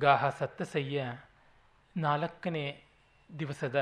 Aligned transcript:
ಗಾಹ 0.00 0.28
ಸತ್ತಸಯ್ಯ 0.28 1.04
ನಾಲ್ಕನೇ 1.96 2.82
ದಿವಸದ 3.38 3.78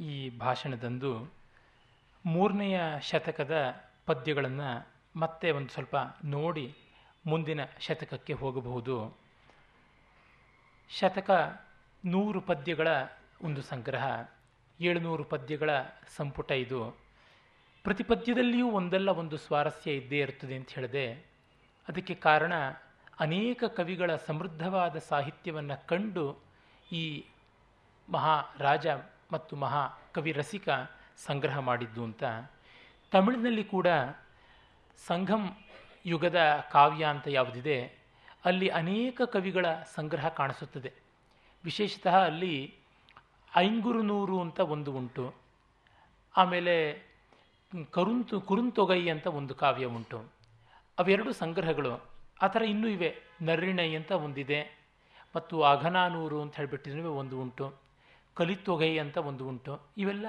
ಈ 0.00 0.30
ಭಾಷಣದಂದು 0.38 1.12
ಮೂರನೆಯ 2.24 2.80
ಶತಕದ 3.02 3.54
ಪದ್ಯಗಳನ್ನು 4.06 4.68
ಮತ್ತೆ 5.16 5.50
ಒಂದು 5.50 5.68
ಸ್ವಲ್ಪ 5.68 5.96
ನೋಡಿ 6.24 6.66
ಮುಂದಿನ 7.26 7.60
ಶತಕಕ್ಕೆ 7.80 8.32
ಹೋಗಬಹುದು. 8.32 8.96
ಶತಕ 10.90 11.30
ನೂರು 12.04 12.40
ಪದ್ಯಗಳ 12.40 12.88
ಒಂದು 13.42 13.62
ಸಂಗ್ರಹ, 13.62 14.28
ಏಳುನೂರು 14.80 15.24
ಪದ್ಯಗಳ 15.24 15.70
ಸಂಪುಟ 16.16 16.50
ಇದು. 16.50 16.82
ಪ್ರತಿ 17.84 18.02
ಪದ್ಯದಲ್ಲಿಯೂ 18.02 18.70
ಒಂದಲ್ಲ 18.70 19.08
ಒಂದು 19.08 19.36
ಸ್ವಾರಸ್ಯ 19.36 19.92
ಇದ್ದೇ 19.92 20.20
ಇರ್ತದೆ 20.20 20.54
ಅಂತ 20.54 20.70
ಹೇಳಿದೆ, 20.70 21.06
ಅದಕ್ಕೆ 21.88 22.14
ಕಾರಣ 22.14 22.52
ಅನೇಕ 23.20 23.64
ಕವಿಗಳ 23.64 24.16
ಸಮೃದ್ಧವಾದ 24.16 24.96
ಸಾಹಿತ್ಯವನ್ನು 24.96 25.86
ಕಂಡು 25.86 26.36
ಈ 26.92 27.24
ಮಹಾರಾಜ 28.10 28.86
ಮತ್ತು 29.32 29.56
ಮಹಾ 29.56 29.88
ಕವಿ 30.12 30.32
ರಸಿಕ 30.32 30.68
ಸಂಗ್ರಹ 31.16 31.58
ಮಾಡಿದ್ದು 31.58 32.04
ಅಂತ. 32.04 32.24
ತಮಿಳಿನಲ್ಲಿ 33.12 33.64
ಕೂಡ 33.64 33.86
ಸಂಘಂ 35.06 35.56
ಯುಗದ 36.06 36.64
ಕಾವ್ಯ 36.72 37.04
ಅಂತ 37.04 37.28
ಯಾವುದಿದೆ, 37.28 37.92
ಅಲ್ಲಿ 38.44 38.68
ಅನೇಕ 38.68 39.22
ಕವಿಗಳ 39.22 39.66
ಸಂಗ್ರಹ 39.94 40.28
ಕಾಣಿಸುತ್ತದೆ. 40.28 40.92
ವಿಶೇಷತಃ 41.64 42.16
ಅಲ್ಲಿ 42.24 42.74
ಐಂಗುರುನೂರು 43.56 44.40
ಅಂತ 44.40 44.60
ಒಂದು 44.60 44.92
ಉಂಟು, 44.92 45.34
ಆಮೇಲೆ 46.36 47.02
ಕರುಂತು 47.90 48.40
ಕುರುಂತೊಗೈ 48.40 49.08
ಅಂತ 49.08 49.26
ಒಂದು 49.26 49.54
ಕಾವ್ಯ 49.54 49.84
ಉಂಟು. 49.86 50.18
ಅವೆರಡು 50.98 51.32
ಸಂಗ್ರಹಗಳು. 51.32 52.13
ಆ 52.44 52.46
ಥರ 52.46 52.62
ಇನ್ನೂ 52.62 52.88
ಇವೆ. 52.88 53.16
ನರ್ರಿಣೈ 53.42 53.94
ಅಂತ 53.94 54.12
ಒಂದಿದೆ. 54.12 54.78
ಮತ್ತು 55.36 55.62
ಅಘನಾನೂರು 55.62 56.42
ಅಂತ 56.42 56.56
ಹೇಳಿಬಿಟ್ಟಿದ್ರೆ 56.56 57.02
ಒಂದು 57.02 57.40
ಉಂಟು. 57.40 57.74
ಕಲಿತೊಗೈ 58.34 58.98
ಅಂತ 58.98 59.16
ಒಂದು 59.16 59.48
ಉಂಟು. 59.48 59.80
ಇವೆಲ್ಲ 59.96 60.26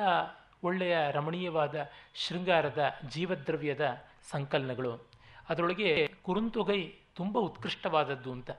ಒಳ್ಳೆಯ 0.63 0.97
ರಮಣೀಯವಾದ 1.11 1.75
ಶೃಂಗಾರದ 2.16 2.91
ಜೀವದ್ರವ್ಯದ 3.09 4.03
ಸಂಕಲನಗಳು. 4.31 5.07
ಅದರೊಳಗೆ 5.49 6.13
ಕುರುಂತೊಗೈ 6.23 6.91
ತುಂಬ 7.16 7.38
ಉತ್ಕೃಷ್ಟವಾದದ್ದು 7.38 8.31
ಅಂತ. 8.31 8.52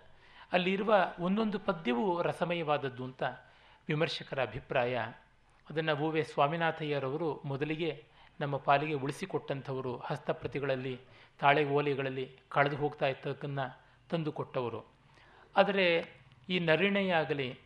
ಅಲ್ಲಿರುವ 0.53 1.13
ಒಂದೊಂದು 1.21 1.59
ಪದ್ಯವೂ 1.59 2.23
ರಸಮಯವಾದದ್ದು 2.23 3.05
ಅಂತ 3.05 3.23
ವಿಮರ್ಶಕರ 3.89 4.43
ಅಭಿಪ್ರಾಯ. 4.43 4.99
ಅದನ್ನು 5.71 6.11
ವೆ 6.11 6.23
ಸ್ವಾಮಿನಾಥಯ್ಯರವರು 6.23 7.43
ಮೊದಲಿಗೆ 7.45 8.05
ನಮ್ಮ 8.41 8.57
ಪಾಲಿಗೆ 8.57 8.95
ಉಳಿಸಿಕೊಟ್ಟಂಥವರು 8.95 9.97
ಹಸ್ತಪ್ರತಿಗಳಲ್ಲಿ, 9.97 11.01
ತಾಳೆ 11.39 11.65
ಓಲೆಗಳಲ್ಲಿ 11.65 12.39
ಕಳೆದು 12.49 12.77
ಹೋಗ್ತಾ 12.77 13.07
ಇದ್ದಕ್ಕನ್ನು 13.07 13.81
ತಂದುಕೊಟ್ಟವರು. 14.11 14.87
ಆದರೆ 15.57 16.17
ಈ 16.49 16.59
ನರಿಣೆಯಾಗಲಿ, 16.59 17.59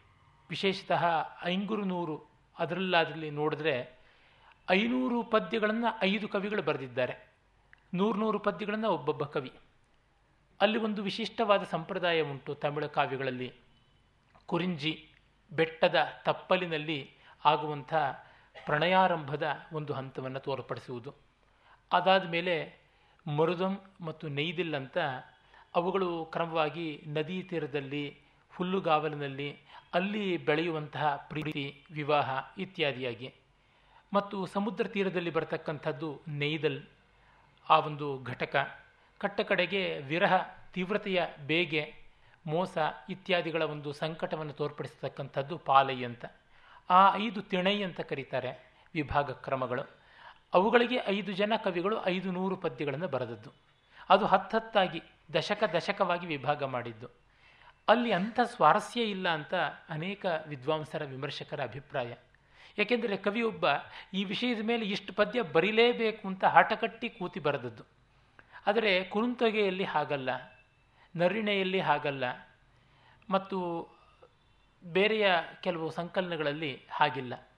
ವಿಶೇಷತಃ 0.50 1.04
ಐಂಗುರುನೂರು 1.44 2.30
ಅದರಲ್ಲಾದಲ್ಲಿ 2.58 3.30
ನೋಡಿದ್ರೆ 3.30 3.98
ಐನೂರು 4.70 5.22
ಪದ್ಯಗಳನ್ನು 5.22 6.04
ಐದು 6.04 6.28
ಕವಿಗಳು 6.28 6.62
ಬರೆದಿದ್ದಾರೆ. 6.62 7.30
ನೂರು 7.94 8.38
ಪದ್ಯಗಳನ್ನು 8.38 8.90
ಒಬ್ಬೊಬ್ಬ 8.90 9.24
ಕವಿ. 9.24 9.52
ಅಲ್ಲಿ 10.60 10.78
ಒಂದು 10.78 11.02
ವಿಶಿಷ್ಟವಾದ 11.02 11.62
ಸಂಪ್ರದಾಯ 11.62 12.20
ಉಂಟು 12.20 12.54
ತಮಿಳು 12.54 12.88
ಕಾವ್ಯಗಳಲ್ಲಿ. 12.88 13.52
ಕುರಿಂಜಿ, 14.46 15.08
ಬೆಟ್ಟದ 15.52 15.96
ತಪ್ಪಲಿನಲ್ಲಿ 16.24 17.14
ಆಗುವಂಥ 17.44 17.94
ಪ್ರಣಯಾರಂಭದ 18.66 19.46
ಒಂದು 19.72 19.92
ಹಂತವನ್ನು 19.92 20.40
ತೋರ್ಪಡಿಸುವುದು. 20.40 21.14
ಅದಾದ 21.92 22.28
ಮೇಲೆ 22.28 22.80
ಮರುದಂ 23.36 23.80
ಮತ್ತು 24.00 24.28
ನೈದಿಲ್ 24.28 24.74
ಅಂತ 24.74 24.98
ಅವುಗಳು 25.74 26.24
ಕ್ರಮವಾಗಿ 26.24 27.04
ನದಿ 27.06 27.42
ತೀರದಲ್ಲಿ, 27.42 28.18
ಹುಲ್ಲುಗಾವಲಿನಲ್ಲಿ, 28.56 29.58
ಅಲ್ಲಿ 29.94 30.36
ಬೆಳೆಯುವಂತಹ 30.36 31.16
ಪ್ರೀತಿ, 31.28 31.84
ವಿವಾಹ 31.92 32.30
ಇತ್ಯಾದಿಯಾಗಿ. 32.58 33.34
ಮತ್ತು 34.14 34.46
ಸಮುದ್ರ 34.46 34.86
ತೀರದಲ್ಲಿ 34.86 35.30
ಬರತಕ್ಕಂಥದ್ದು 35.30 36.20
ನೈದಲ್ 36.28 36.82
ಆ 37.70 37.78
ಒಂದು 37.78 38.22
ಘಟಕ. 38.22 38.56
ಕಟ್ಟ 39.18 39.40
ಕಡೆಗೆ 39.40 39.98
ವಿರಹ, 39.98 40.34
ತೀವ್ರತೆಯ 40.72 41.22
ಬೇಗೆ, 41.46 41.94
ಮೋಸ 42.46 42.78
ಇತ್ಯಾದಿಗಳ 43.08 43.62
ಒಂದು 43.62 43.92
ಸಂಕಟವನ್ನು 43.92 44.52
ತೋರ್ಪಡಿಸತಕ್ಕಂಥದ್ದು 44.52 45.58
ಪಾಲೈ 45.58 46.04
ಅಂತ. 46.04 46.24
ಆ 46.90 47.00
ಐದು 47.16 47.40
ತಿಣೈ 47.42 47.82
ಅಂತ 47.82 48.00
ಕರೀತಾರೆ 48.00 48.50
ವಿಭಾಗ 48.94 49.30
ಕ್ರಮಗಳು. 49.30 49.84
ಅವುಗಳಿಗೆ 50.54 50.98
ಐದು 51.06 51.32
ಜನ 51.32 51.52
ಕವಿಗಳು 51.56 51.96
ಐದು 52.06 52.28
ನೂರು 52.32 52.56
ಪದ್ಯಗಳನ್ನು 52.56 53.08
ಬರೆದದ್ದು. 53.08 53.50
ಅದು 54.10 54.24
ಹತ್ತತ್ತಾಗಿ 54.26 55.00
ದಶಕ 55.34 55.62
ದಶಕವಾಗಿ 55.74 56.26
ವಿಭಾಗ 56.26 56.62
ಮಾಡಿದ್ದು. 56.64 57.08
ಅಲ್ಲಿ 57.88 58.10
ಅಂಥ 58.12 58.40
ಸ್ವಾರಸ್ಯ 58.44 59.02
ಇಲ್ಲ 59.02 59.28
ಅಂತ 59.28 59.54
ಅನೇಕ 59.88 60.26
ವಿದ್ವಾಂಸರ 60.48 61.04
ವಿಮರ್ಶಕರ 61.04 61.62
ಅಭಿಪ್ರಾಯ. 61.62 62.10
ಏಕೆಂದರೆ 62.78 63.16
ಕವಿಯೊಬ್ಬ 63.16 63.66
ಈ 64.14 64.24
ವಿಷಯದ 64.24 64.62
ಮೇಲೆ 64.62 64.84
ಇಷ್ಟು 64.86 65.12
ಪದ್ಯ 65.12 65.42
ಬರೀಲೇಬೇಕು 65.42 66.28
ಅಂತ 66.28 66.44
ಹಠಕಟ್ಟಿ 66.44 67.08
ಕೂತಿ 67.08 67.40
ಬರೆದದ್ದು. 67.40 67.84
ಆದರೆ 68.66 69.04
ಕುರುಂತೊಗೆಯಲ್ಲಿ 69.04 69.84
ಹಾಗಲ್ಲ, 69.84 70.30
ನರಿಣೆಯಲ್ಲಿ 71.16 71.80
ಹಾಗಲ್ಲ. 71.80 72.24
ಮತ್ತು 73.30 73.58
ಬೇರೆಯ 74.84 75.32
ಕೆಲವು 75.60 75.90
ಸಂಕಲನಗಳಲ್ಲಿ 75.90 76.82
ಹಾಗಿಲ್ಲ. 76.90 77.48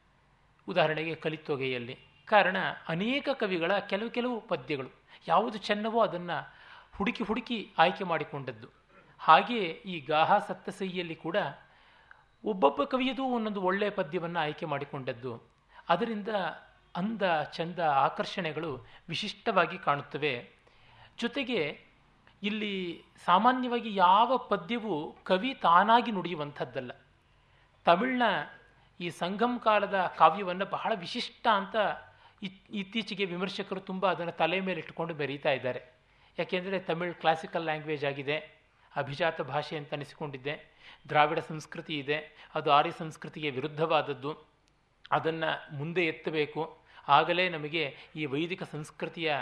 ಉದಾಹರಣೆಗೆ 0.69 1.15
ಕಲಿತೊಗೆಯಲ್ಲಿ. 1.15 1.99
ಕಾರಣ, 2.25 2.57
ಅನೇಕ 2.89 3.29
ಕವಿಗಳ 3.35 3.79
ಕೆಲವು 3.79 4.11
ಕೆಲವು 4.11 4.41
ಪದ್ಯಗಳು, 4.41 4.89
ಯಾವುದು 5.29 5.59
ಚೆನ್ನವೋ 5.59 6.01
ಅದನ್ನು 6.01 6.55
ಹುಡುಕಿ 6.97 7.25
ಹುಡುಕಿ 7.25 7.73
ಆಯ್ಕೆ 7.79 8.05
ಮಾಡಿಕೊಂಡದ್ದು. 8.05 8.69
ಹಾಗೆಯೇ 9.19 9.65
ಈ 9.65 10.01
ಗಾಹ 10.01 10.39
ಸತ್ತಸೈಯಲ್ಲಿ 10.39 11.15
ಕೂಡ 11.15 11.37
ಒಬ್ಬೊಬ್ಬ 12.45 12.85
ಕವಿಯದು 12.85 13.25
ಒಂದೊಂದು 13.25 13.63
ಒಳ್ಳೆಯ 13.63 13.91
ಪದ್ಯವನ್ನು 13.91 14.41
ಆಯ್ಕೆ 14.41 14.67
ಮಾಡಿಕೊಂಡದ್ದು. 14.67 15.43
ಅದರಿಂದ 15.89 16.29
ಅಂದ, 16.97 17.23
ಚಂದ 17.53 17.79
ಆಕರ್ಷಣೆಗಳು 17.79 18.87
ವಿಶಿಷ್ಟವಾಗಿ 19.09 19.79
ಕಾಣುತ್ತವೆ. 19.79 20.51
ಜೊತೆಗೆ 21.19 21.81
ಇಲ್ಲಿ 22.43 23.05
ಸಾಮಾನ್ಯವಾಗಿ 23.25 23.95
ಯಾವ 23.95 24.39
ಪದ್ಯವೂ 24.39 25.17
ಕವಿ 25.25 25.55
ತಾನಾಗಿ 25.55 26.11
ನುಡಿಯುವಂಥದ್ದಲ್ಲ. 26.11 26.91
ತಮಿಳಿನ 27.87 28.23
ಈ 29.01 29.09
ಸಂಗಮ್ 29.11 29.61
ಕಾಲದ 29.61 29.99
ಕಾವ್ಯವನ್ನು 30.19 30.67
ಬಹಳ 30.67 30.93
ವಿಶಿಷ್ಟ 30.95 31.47
ಅಂತ 31.61 31.77
ಇತ್ತೀಚೆಗೆ 32.81 33.25
ವಿಮರ್ಶಕರು 33.25 33.81
ತುಂಬ 33.81 34.11
ಅದನ್ನು 34.11 34.33
ತಲೆ 34.33 34.61
ಮೇಲೆ 34.61 34.79
ಇಟ್ಟುಕೊಂಡು 34.81 35.15
ಬೆರೀತಾ 35.15 35.51
ಇದ್ದಾರೆ. 35.51 35.81
ಯಾಕೆಂದರೆ 36.39 36.81
ತಮಿಳ್ 36.81 37.15
ಕ್ಲಾಸಿಕಲ್ 37.15 37.65
ಲ್ಯಾಂಗ್ವೇಜ್ 37.65 38.05
ಆಗಿದೆ, 38.05 38.37
ಅಭಿಜಾತ 38.97 39.41
ಭಾಷೆ 39.41 39.77
ಅಂತ 39.77 39.93
ಅನಿಸಿಕೊಂಡಿದ್ದೆ, 39.95 40.55
ದ್ರಾವಿಡ 41.09 41.39
ಸಂಸ್ಕೃತಿ 41.39 41.99
ಇದೆ, 41.99 42.19
ಅದು 42.55 42.73
ಆರ್ಯ 42.73 42.91
ಸಂಸ್ಕೃತಿಗೆ 42.99 43.51
ವಿರುದ್ಧವಾದದ್ದು, 43.51 44.33
ಅದನ್ನು 45.11 45.51
ಮುಂದೆ 45.77 46.07
ಎತ್ತಬೇಕು, 46.07 46.63
ಆಗಲೇ 47.09 47.49
ನಮಗೆ 47.49 47.85
ಈ 48.17 48.25
ವೈದಿಕ 48.27 48.63
ಸಂಸ್ಕೃತಿಯ 48.63 49.33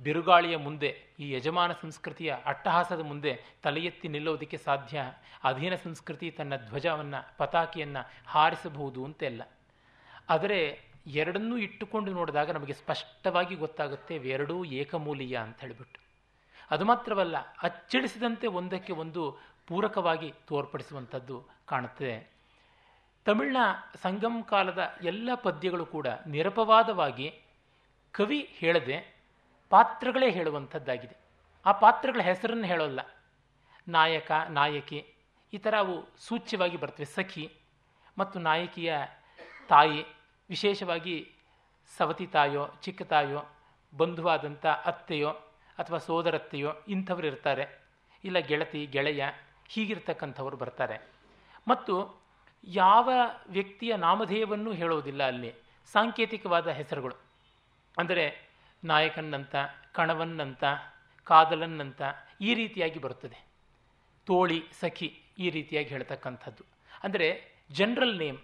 ಬಿರುಗಾಳಿಯ 0.00 0.56
ಮುಂದೆ, 0.56 1.02
ಈ 1.18 1.32
ಯಜಮಾನ 1.32 1.72
ಸಂಸ್ಕೃತಿಯ 1.72 2.34
ಅಟ್ಟಹಾಸದ 2.44 3.00
ಮುಂದೆ 3.00 3.42
ತಲೆ 3.62 3.80
ಎತ್ತಿ 3.80 4.08
ನಿಲ್ಲೋದಕ್ಕೆ 4.08 4.56
ಸಾಧ್ಯ? 4.56 5.02
ಅಧೀನ 5.44 5.74
ಸಂಸ್ಕೃತಿ 5.74 6.30
ತನ್ನ 6.30 6.56
ಧ್ವಜವನ್ನು, 6.56 7.36
ಪತಾಕಿಯನ್ನು 7.38 8.10
ಹಾರಿಸಬಹುದು 8.26 9.04
ಅಂತೆಲ್ಲ. 9.04 9.42
ಆದರೆ 10.28 10.84
ಎರಡನ್ನೂ 11.06 11.56
ಇಟ್ಟುಕೊಂಡು 11.56 12.12
ನೋಡಿದಾಗ 12.12 12.50
ನಮಗೆ 12.50 12.72
ಸ್ಪಷ್ಟವಾಗಿ 12.72 13.54
ಗೊತ್ತಾಗುತ್ತೆ 13.54 14.16
ಎರಡೂ 14.16 14.64
ಏಕಮೂಲೀಯ 14.64 15.36
ಅಂತ 15.36 15.60
ಹೇಳಿಬಿಟ್ಟು. 15.60 16.00
ಅದು 16.70 16.84
ಮಾತ್ರವಲ್ಲ, 16.84 17.36
ಅಚ್ಚಳಿಸಿದಂತೆ 17.62 18.46
ಒಂದಕ್ಕೆ 18.46 18.92
ಒಂದು 18.92 19.38
ಪೂರಕವಾಗಿ 19.66 20.32
ತೋರ್ಪಡಿಸುವಂಥದ್ದು 20.46 21.48
ಕಾಣುತ್ತದೆ. 21.66 22.36
ತಮಿಳಿನ 23.24 23.56
ಸಂಗಮ್ 24.02 24.44
ಕಾಲದ 24.44 24.98
ಎಲ್ಲ 25.02 25.30
ಪದ್ಯಗಳು 25.34 25.86
ಕೂಡ 25.86 26.06
ನಿರಪವಾದವಾಗಿ 26.26 27.34
ಕವಿ 28.12 28.48
ಹೇಳದೆ 28.52 29.15
ಪಾತ್ರಗಳೇ 29.70 30.30
ಹೇಳುವಂಥದ್ದಾಗಿದೆ. 30.30 31.16
ಆ 31.66 31.72
ಪಾತ್ರಗಳ 31.72 32.20
ಹೆಸರನ್ನು 32.20 32.66
ಹೇಳೋಲ್ಲ. 32.66 33.00
ನಾಯಕ, 33.88 34.32
ನಾಯಕಿ, 34.48 35.14
ಈ 35.52 35.58
ಥರ 35.58 35.78
ಅವು 35.78 36.08
ಸೂಚ್ಯವಾಗಿ 36.18 36.76
ಬರ್ತವೆ. 36.76 37.04
ಸಖಿ 37.04 37.52
ಮತ್ತು 38.18 38.38
ನಾಯಕಿಯ 38.38 38.96
ತಾಯಿ, 39.68 40.04
ವಿಶೇಷವಾಗಿ 40.48 41.32
ಸವತಿ 41.96 42.26
ತಾಯೋ, 42.26 42.68
ಚಿಕ್ಕ 42.82 43.02
ತಾಯೋ, 43.02 43.42
ಬಂಧುವಾದಂಥ 43.96 44.66
ಅತ್ತೆಯೋ 44.66 45.28
ಅಥವಾ 45.78 45.98
ಸೋದರತ್ತೆಯೋ 45.98 46.72
ಇಂಥವ್ರು 46.88 47.26
ಇರ್ತಾರೆ. 47.26 47.86
ಇಲ್ಲ 48.24 48.38
ಗೆಳತಿ, 48.38 48.86
ಗೆಳೆಯ 48.86 49.24
ಹೀಗಿರ್ತಕ್ಕಂಥವ್ರು 49.68 50.56
ಬರ್ತಾರೆ. 50.56 51.12
ಮತ್ತು 51.68 52.22
ಯಾವ 52.64 53.10
ವ್ಯಕ್ತಿಯ 53.48 53.96
ನಾಮಧೇಯವನ್ನು 53.96 54.72
ಹೇಳೋದಿಲ್ಲ 54.72 55.26
ಅಲ್ಲಿ. 55.26 55.54
ಸಾಂಕೇತಿಕವಾದ 55.92 56.68
ಹೆಸರುಗಳು. 56.68 57.14
ಅಂದರೆ 57.98 58.45
ನಾಯಕನ್ನಂತ 58.82 59.54
ಕಣವನ್ನಂತ, 59.96 60.64
ಕಾದಲನ್ನಂತ 61.26 62.02
ಈ 62.40 62.50
ರೀತಿಯಾಗಿ 62.54 62.98
ಬರುತ್ತದೆ. 63.04 63.38
ತೋಳಿ, 64.26 64.60
ಸಖಿ 64.80 65.08
ಈ 65.38 65.50
ರೀತಿಯಾಗಿ 65.50 65.88
ಹೇಳ್ತಕ್ಕಂಥದ್ದು. 65.94 66.64
ಅಂದರೆ 67.04 67.28
ಜನರಲ್ 67.78 68.16
ನೇಮ್ 68.22 68.38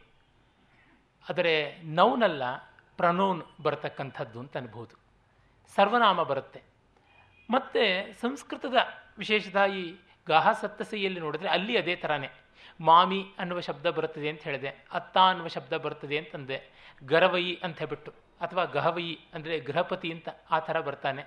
ಆದರೆ 1.26 1.54
ನೌನಲ್ಲ 1.98 2.42
ಪ್ರನೌನ್ 2.98 3.42
ಬರತಕ್ಕಂಥದ್ದು 3.62 4.38
ಅಂತ 4.40 4.56
ಅನ್ಬೋದು. 4.56 4.94
ಸರ್ವನಾಮ 5.76 6.22
ಬರುತ್ತೆ. 6.30 6.60
ಮತ್ತು 7.48 7.82
ಸಂಸ್ಕೃತದ 8.20 8.78
ವಿಶೇಷತ 9.18 9.56
ಈ 9.80 9.82
ಗಾಹ 10.26 10.48
ಸತ್ತಸೆಯಲ್ಲಿ 10.62 11.20
ನೋಡಿದ್ರೆ 11.20 11.48
ಅಲ್ಲಿ 11.48 11.74
ಅದೇ 11.82 11.94
ಥರನೇ 12.02 12.28
ಮಾಮಿ 12.80 13.20
ಅನ್ನುವ 13.38 13.60
ಶಬ್ದ 13.60 13.86
ಬರುತ್ತದೆ 13.96 14.28
ಅಂತ 14.32 14.42
ಹೇಳಿದೆ, 14.48 14.70
ಅತ್ತ 14.98 15.16
ಅನ್ನುವ 15.30 15.48
ಶಬ್ದ 15.56 15.72
ಬರ್ತದೆ 15.84 16.16
ಅಂತಂದೆ 16.22 16.58
ಗರವಯಿ 17.02 17.54
ಅಂತ 17.64 17.78
ಹೇಳ್ಬಿಟ್ಟು. 17.82 18.12
ಅಥವಾ 18.42 18.64
ಗಹವಯಿ 18.64 19.18
ಅಂದರೆ 19.34 19.60
ಗೃಹಪತಿ 19.60 20.12
ಅಂತ 20.12 20.28
ಆ 20.50 20.58
ಥರ 20.58 20.80
ಬರ್ತಾನೆ. 20.80 21.22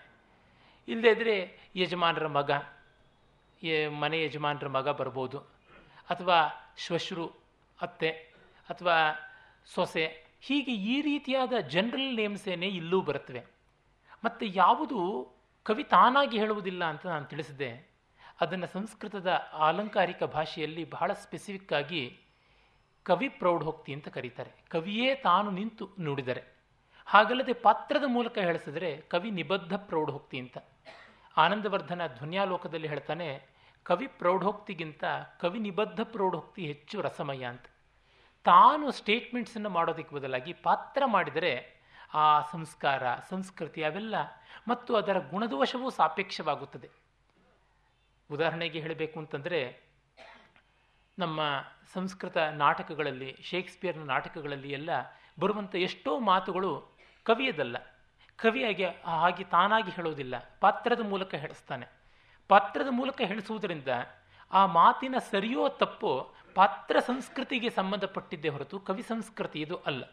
ಇಲ್ಲದೇ 0.88 1.12
ಇದ್ದರೆ 1.12 1.36
ಯಜಮಾನರ 1.76 2.28
ಮಗ 2.28 2.52
ಮನೆ 4.00 4.24
ಯಜಮಾನರ 4.24 4.68
ಮಗ 4.68 4.90
ಬರ್ಬೋದು. 4.90 5.40
ಅಥವಾ 6.10 6.38
ಶ್ವಶ್ರು, 6.78 7.32
ಅತ್ತೆ, 7.82 8.10
ಅಥವಾ 8.70 8.96
ಸೊಸೆ, 9.66 10.26
ಹೀಗೆ 10.42 10.74
ಈ 10.76 11.02
ರೀತಿಯಾದ 11.02 11.54
ಜನರಲ್ 11.54 12.16
ನೇಮ್ಸೇನೆ 12.16 12.68
ಇಲ್ಲೂ 12.68 13.02
ಬರುತ್ತವೆ 13.02 13.46
ಮತ್ತು 14.24 14.46
ಯಾವುದು 14.46 15.00
ಕವಿ 15.64 15.84
ತಾನಾಗಿ 15.84 16.38
ಹೇಳುವುದಿಲ್ಲ 16.40 16.86
ಅಂತ 16.86 17.06
ನಾನು 17.06 17.26
ತಿಳಿಸಿದೆ 17.26 17.70
ಅದನ್ನು 18.42 18.68
ಸಂಸ್ಕೃತದ 18.68 19.28
ಆಲಂಕಾರಿಕ 19.54 20.24
ಭಾಷೆಯಲ್ಲಿ 20.24 20.84
ಬಹಳ 20.90 21.14
ಸ್ಪೆಸಿಫಿಕ್ 21.14 21.74
ಆಗಿ 21.74 22.20
ಕವಿ 23.04 23.30
ಪ್ರೌಢೋಕ್ತಿ 23.30 23.94
ಅಂತ 23.94 24.08
ಕರೀತಾರೆ. 24.08 24.52
ಕವಿಯೇ 24.70 25.16
ತಾನು 25.16 25.52
ನಿಂತು 25.52 25.90
ನುಡಿದರೆ. 26.00 26.55
ಹಾಗಲ್ಲದೆ 27.06 27.54
ಪಾತ್ರದ 27.54 28.04
ಮೂಲಕ 28.08 28.38
ಹೇಳಿಸಿದ್ರೆ 28.38 28.98
ಕವಿ 28.98 29.32
ನಿಬದ್ಧ 29.32 29.76
ಪ್ರೌಢೋಕ್ತಿ 29.76 30.40
ಅಂತ. 30.40 30.58
ಆನಂದವರ್ಧನ 31.38 32.08
ಧ್ವನ್ಯಾಲೋಕದಲ್ಲಿ 32.08 32.88
ಹೇಳ್ತಾನೆ, 32.88 33.46
ಕವಿ 33.84 34.08
ಪ್ರೌಢೋಕ್ತಿಗಿಂತ 34.08 35.04
ಕವಿ 35.40 35.60
ನಿಬದ್ಧ 35.60 36.02
ಪ್ರೌಢೋಕ್ತಿ 36.04 36.68
ಹೆಚ್ಚು 36.68 37.02
ರಸಮಯ 37.02 37.44
ಅಂತ. 37.44 37.66
ತಾನು 38.44 38.92
ಸ್ಟೇಟ್ಮೆಂಟ್ಸನ್ನು 38.92 39.70
ಮಾಡೋದಕ್ಕೆ 39.70 40.16
ಬದಲಾಗಿ 40.16 40.54
ಪಾತ್ರ 40.54 41.04
ಮಾಡಿದರೆ 41.06 41.76
ಆ 42.14 42.42
ಸಂಸ್ಕಾರ, 42.42 43.04
ಸಂಸ್ಕೃತಿ 43.30 43.84
ಅವೆಲ್ಲ 43.84 44.16
ಮತ್ತು 44.68 44.96
ಅದರ 44.96 45.20
ಗುಣದೋಷವೂ 45.20 45.90
ಸಾಪೇಕ್ಷವಾಗುತ್ತದೆ. 45.90 46.90
ಉದಾಹರಣೆಗೆ 48.32 48.80
ಹೇಳಬೇಕು 48.80 49.20
ಅಂತಂದರೆ, 49.20 49.82
ನಮ್ಮ 51.20 51.42
ಸಂಸ್ಕೃತ 51.94 52.38
ನಾಟಕಗಳಲ್ಲಿ, 52.38 53.38
ಶೇಕ್ಸ್ಪಿಯರ್ನ 53.42 54.04
ನಾಟಕಗಳಲ್ಲಿ 54.04 54.72
ಎಲ್ಲ 54.72 54.90
ಬರುವಂಥ 55.40 55.76
ಎಷ್ಟೋ 55.76 56.20
ಮಾತುಗಳು 56.20 56.95
ಕವಿಯದಲ್ಲ. 57.26 57.78
ಕವಿಯಾಗಿ 58.38 58.86
ಹಾಗೆ 58.86 59.44
ತಾನಾಗಿ 59.44 59.92
ಹೇಳೋದಿಲ್ಲ. 59.92 60.36
ಪಾತ್ರದ 60.60 61.00
ಮೂಲಕ 61.00 61.36
ಹೇಳಿಸ್ತಾನೆ. 61.36 61.88
ಪಾತ್ರದ 62.48 62.88
ಮೂಲಕ 62.90 63.22
ಹೇಳಿಸುವುದರಿಂದ 63.22 63.88
ಆ 64.54 64.66
ಮಾತಿನ 64.66 65.16
ಸರಿಯೋ 65.32 65.70
ತಪ್ಪೋ 65.70 66.34
ಪಾತ್ರ 66.56 67.00
ಸಂಸ್ಕೃತಿಗೆ 67.00 67.70
ಸಂಬಂಧಪಟ್ಟಿದ್ದೇ 67.70 68.50
ಹೊರತು 68.50 68.80
ಕವಿ 68.80 69.02
ಸಂಸ್ಕೃತಿ 69.02 69.62
ಇದು 69.62 69.78
ಅಲ್ಲ. 69.78 70.04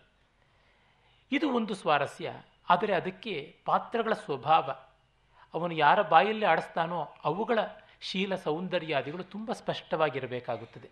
ಇದು 1.33 1.51
ಒಂದು 1.51 1.75
ಸ್ವಾರಸ್ಯ. 1.75 2.33
ಆದರೆ 2.71 2.95
ಅದಕ್ಕೆ 2.95 3.57
ಪಾತ್ರಗಳ 3.65 4.13
ಸ್ವಭಾವ. 4.13 4.71
ಅವನು 5.55 5.75
ಯಾರ 5.75 6.03
ಬಾಯಲ್ಲಿ 6.03 6.47
ಆಡಿಸ್ತಾನೋ 6.47 7.15
ಅವುಗಳ 7.25 7.59
ಶೀಲ 8.01 8.35
ಸೌಂದರ್ಯಾದಿಗಳು 8.35 9.25
ತುಂಬ 9.25 9.53
ಸ್ಪಷ್ಟವಾಗಿರಬೇಕಾಗುತ್ತದೆ. 9.53 10.91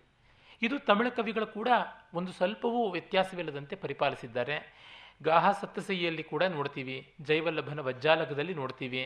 ಇದು 0.63 0.79
ತಮಿಳು 0.79 1.11
ಕವಿಗಳು 1.11 1.47
ಕೂಡ 1.47 1.69
ಒಂದು 2.15 2.33
ಸ್ವಲ್ಪವೂ 2.33 2.91
ವ್ಯತ್ಯಾಸವಿಲ್ಲದಂತೆ 2.91 3.77
ಪರಿಪಾಲಿಸಿದ್ದಾರೆ. 3.77 4.81
ಗಾಹ 5.23 5.53
ಸತ್ತಸೈಯಲ್ಲಿ 5.61 6.23
ಕೂಡ 6.23 6.43
ನೋಡ್ತೀವಿ, 6.43 7.15
ಜೈವಲ್ಲಭನ 7.21 7.81
ವಜ್ಜಾಲಕದಲ್ಲಿ 7.81 8.55
ನೋಡ್ತೀವಿ. 8.55 9.03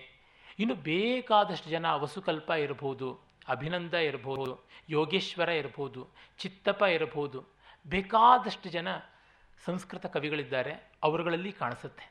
ಇನ್ನು 0.58 0.74
ಬೇಕಾದಷ್ಟು 0.74 1.70
ಜನ 1.70 1.94
ವಸುಕಲ್ಪ 1.94 2.50
ಇರಬಹುದು, 2.50 3.20
ಅಭಿನಂದ 3.48 3.94
ಇರಬಹುದು, 3.94 4.68
ಯೋಗೇಶ್ವರ 4.88 5.48
ಇರಬಹುದು, 5.48 6.08
ಚಿತ್ತಪ್ಪ 6.38 6.82
ಇರಬಹುದು. 6.82 7.40
ಬೇಕಾದಷ್ಟು 7.86 8.68
ಜನ 8.68 8.88
ಸಂಸ್ಕೃತ 9.64 10.06
ಕವಿಗಳಿದ್ದಾರೆ, 10.06 10.92
ಅವರುಗಳಲ್ಲಿ 11.02 11.52
ಕಾಣಿಸುತ್ತೆ. 11.52 12.04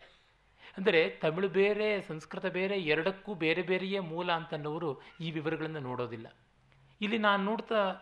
ಅಂದರೆ 0.77 1.09
ತಮಿಳು 1.09 1.49
ಬೇರೆ, 1.49 2.01
ಸಂಸ್ಕೃತ 2.01 2.45
ಬೇರೆ, 2.45 2.77
ಎರಡಕ್ಕೂ 2.79 3.33
ಬೇರೆ 3.33 3.61
ಬೇರೆಯೇ 3.61 3.99
ಮೂಲ 3.99 4.31
ಅಂತನ್ನೋರು 4.31 5.01
ಈ 5.21 5.31
ವಿವರಗಳನ್ನು 5.31 5.79
ನೋಡೋದಿಲ್ಲ. 5.79 6.27
ಇಲ್ಲಿ 7.01 7.17
ನಾನು 7.17 7.43
ನೋಡ್ತಾ 7.43 7.93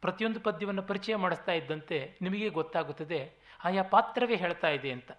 ಪ್ರತಿಯೊಂದು 0.00 0.40
ಪದ್ಯವನ್ನು 0.40 0.82
ಪರಿಚಯ 0.82 1.16
ಮಾಡಿಸ್ತಾ 1.16 1.52
ಇದ್ದಂತೆ 1.52 2.18
ನಿಮಗೆ 2.22 2.48
ಗೊತ್ತಾಗುತ್ತದೆ, 2.48 3.20
ಆಯಾ 3.64 3.82
ಪಾತ್ರವೇ 3.82 4.34
ಹೇಳ್ತಾ 4.34 4.68
ಇದೆ 4.68 4.92
ಅಂತ. 4.92 5.12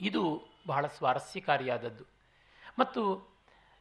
ಇದು 0.00 0.46
ಬಹಳ 0.66 0.86
ಸ್ವಾರಸ್ಯಕಾರಿಯಾದದ್ದು. 0.86 2.04
ಮತ್ತು 2.78 3.28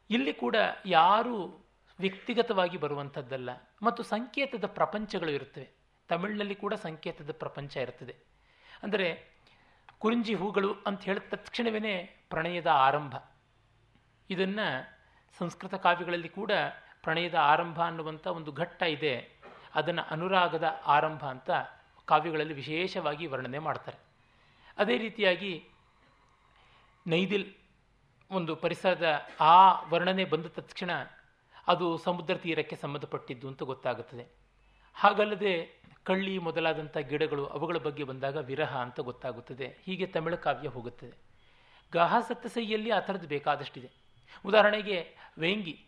ಇಲ್ಲಿ 0.09 0.33
ಕೂಡ 0.33 0.56
ಯಾರು 0.85 1.65
ವ್ಯಕ್ತಿಗತವಾಗಿ 2.00 2.77
ಬರುವಂಥದ್ದಲ್ಲ. 2.77 3.50
ಮತ್ತು 3.83 4.03
ಸಂಕೇತದ 4.03 4.65
ಪ್ರಪಂಚಗಳು 4.65 5.31
ಇರುತ್ತವೆ. 5.31 5.69
ತಮಿಳಿನಲ್ಲಿ 6.07 6.56
ಕೂಡ 6.56 6.73
ಸಂಕೇತದ 6.73 7.31
ಪ್ರಪಂಚ 7.31 7.77
ಇರ್ತದೆ 7.77 8.15
ಅಂದರೆ 8.83 9.35
ಕುರುಂಜಿ 10.00 10.33
ಹೂಗಳು 10.35 10.75
ಅಂತ 10.88 11.03
ಹೇಳಿದ 11.03 11.23
ತಕ್ಷಣವೇ 11.29 12.25
ಪ್ರಣಯದ 12.29 12.67
ಆರಂಭ. 12.67 13.15
ಇದನ್ನು 14.29 14.97
ಸಂಸ್ಕೃತ 15.39 15.75
ಕಾವ್ಯಗಳಲ್ಲಿ 15.75 16.29
ಕೂಡ 16.29 16.51
ಪ್ರಣಯದ 17.03 17.35
ಆರಂಭ 17.35 17.81
ಅನ್ನುವಂಥ 17.81 18.27
ಒಂದು 18.27 18.51
ಘಟ್ಟ 18.51 18.83
ಇದೆ. 18.83 19.41
ಅದನ್ನು 19.75 20.01
ಅನುರಾಗದ 20.01 20.81
ಆರಂಭ 20.85 21.25
ಅಂತ 21.25 21.51
ಕಾವ್ಯಗಳಲ್ಲಿ 22.06 22.53
ವಿಶೇಷವಾಗಿ 22.53 23.27
ವರ್ಣನೆ 23.27 23.59
ಮಾಡ್ತಾರೆ. 23.59 23.97
ಅದೇ 24.77 24.97
ರೀತಿಯಾಗಿ 24.97 25.69
ನೈದಿಲ್ 27.07 27.54
ಒಂದು 28.31 28.56
ಪರಿಸರದ 28.56 29.28
ಆ 29.40 29.81
ವರ್ಣನೆ 29.81 30.25
ಬಂದ 30.25 30.46
ತಕ್ಷಣ 30.46 30.92
ಅದು 31.68 31.98
ಸಮುದ್ರ 31.98 32.36
ತೀರಕ್ಕೆ 32.36 32.75
ಸಂಬಂಧಪಟ್ಟಿದ್ದು 32.75 33.48
ಅಂತ 33.48 33.63
ಗೊತ್ತಾಗುತ್ತದೆ. 33.63 34.28
ಹಾಗಲ್ಲದೆ 34.94 35.81
ಕಳ್ಳಿ 36.04 36.38
ಮೊದಲಾದಂಥ 36.38 36.98
ಗಿಡಗಳು 36.98 37.46
ಅವುಗಳ 37.46 37.78
ಬಗ್ಗೆ 37.78 38.04
ಬಂದಾಗ 38.04 38.38
ವಿರಹ 38.38 38.78
ಅಂತ 38.78 39.00
ಗೊತ್ತಾಗುತ್ತದೆ. 39.00 39.78
ಹೀಗೆ 39.84 40.06
ತಮಿಳು 40.06 40.38
ಕಾವ್ಯ 40.38 40.68
ಹೋಗುತ್ತದೆ. 40.68 41.18
ಗಾಹ 41.92 42.19
ಸತ್ತಸೈಯಲ್ಲಿ 42.19 42.90
ಆ 42.90 43.00
ಥರದ್ದು 43.00 43.28
ಬೇಕಾದಷ್ಟಿದೆ. 43.28 43.92
ಉದಾಹರಣೆಗೆ 44.46 45.16
ವೇಂಗಿ 45.38 45.86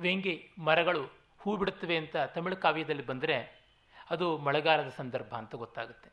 ವೇಂಗಿ 0.00 0.54
ಮರಗಳು 0.58 1.10
ಹೂ 1.38 1.56
ಬಿಡುತ್ತವೆ 1.56 1.96
ಅಂತ 1.96 2.16
ತಮಿಳು 2.16 2.56
ಕಾವ್ಯದಲ್ಲಿ 2.56 3.06
ಬಂದರೆ 3.06 3.66
ಅದು 4.10 4.38
ಮಳೆಗಾಲದ 4.38 4.88
ಸಂದರ್ಭ 4.88 5.34
ಅಂತ 5.34 5.54
ಗೊತ್ತಾಗುತ್ತೆ. 5.54 6.10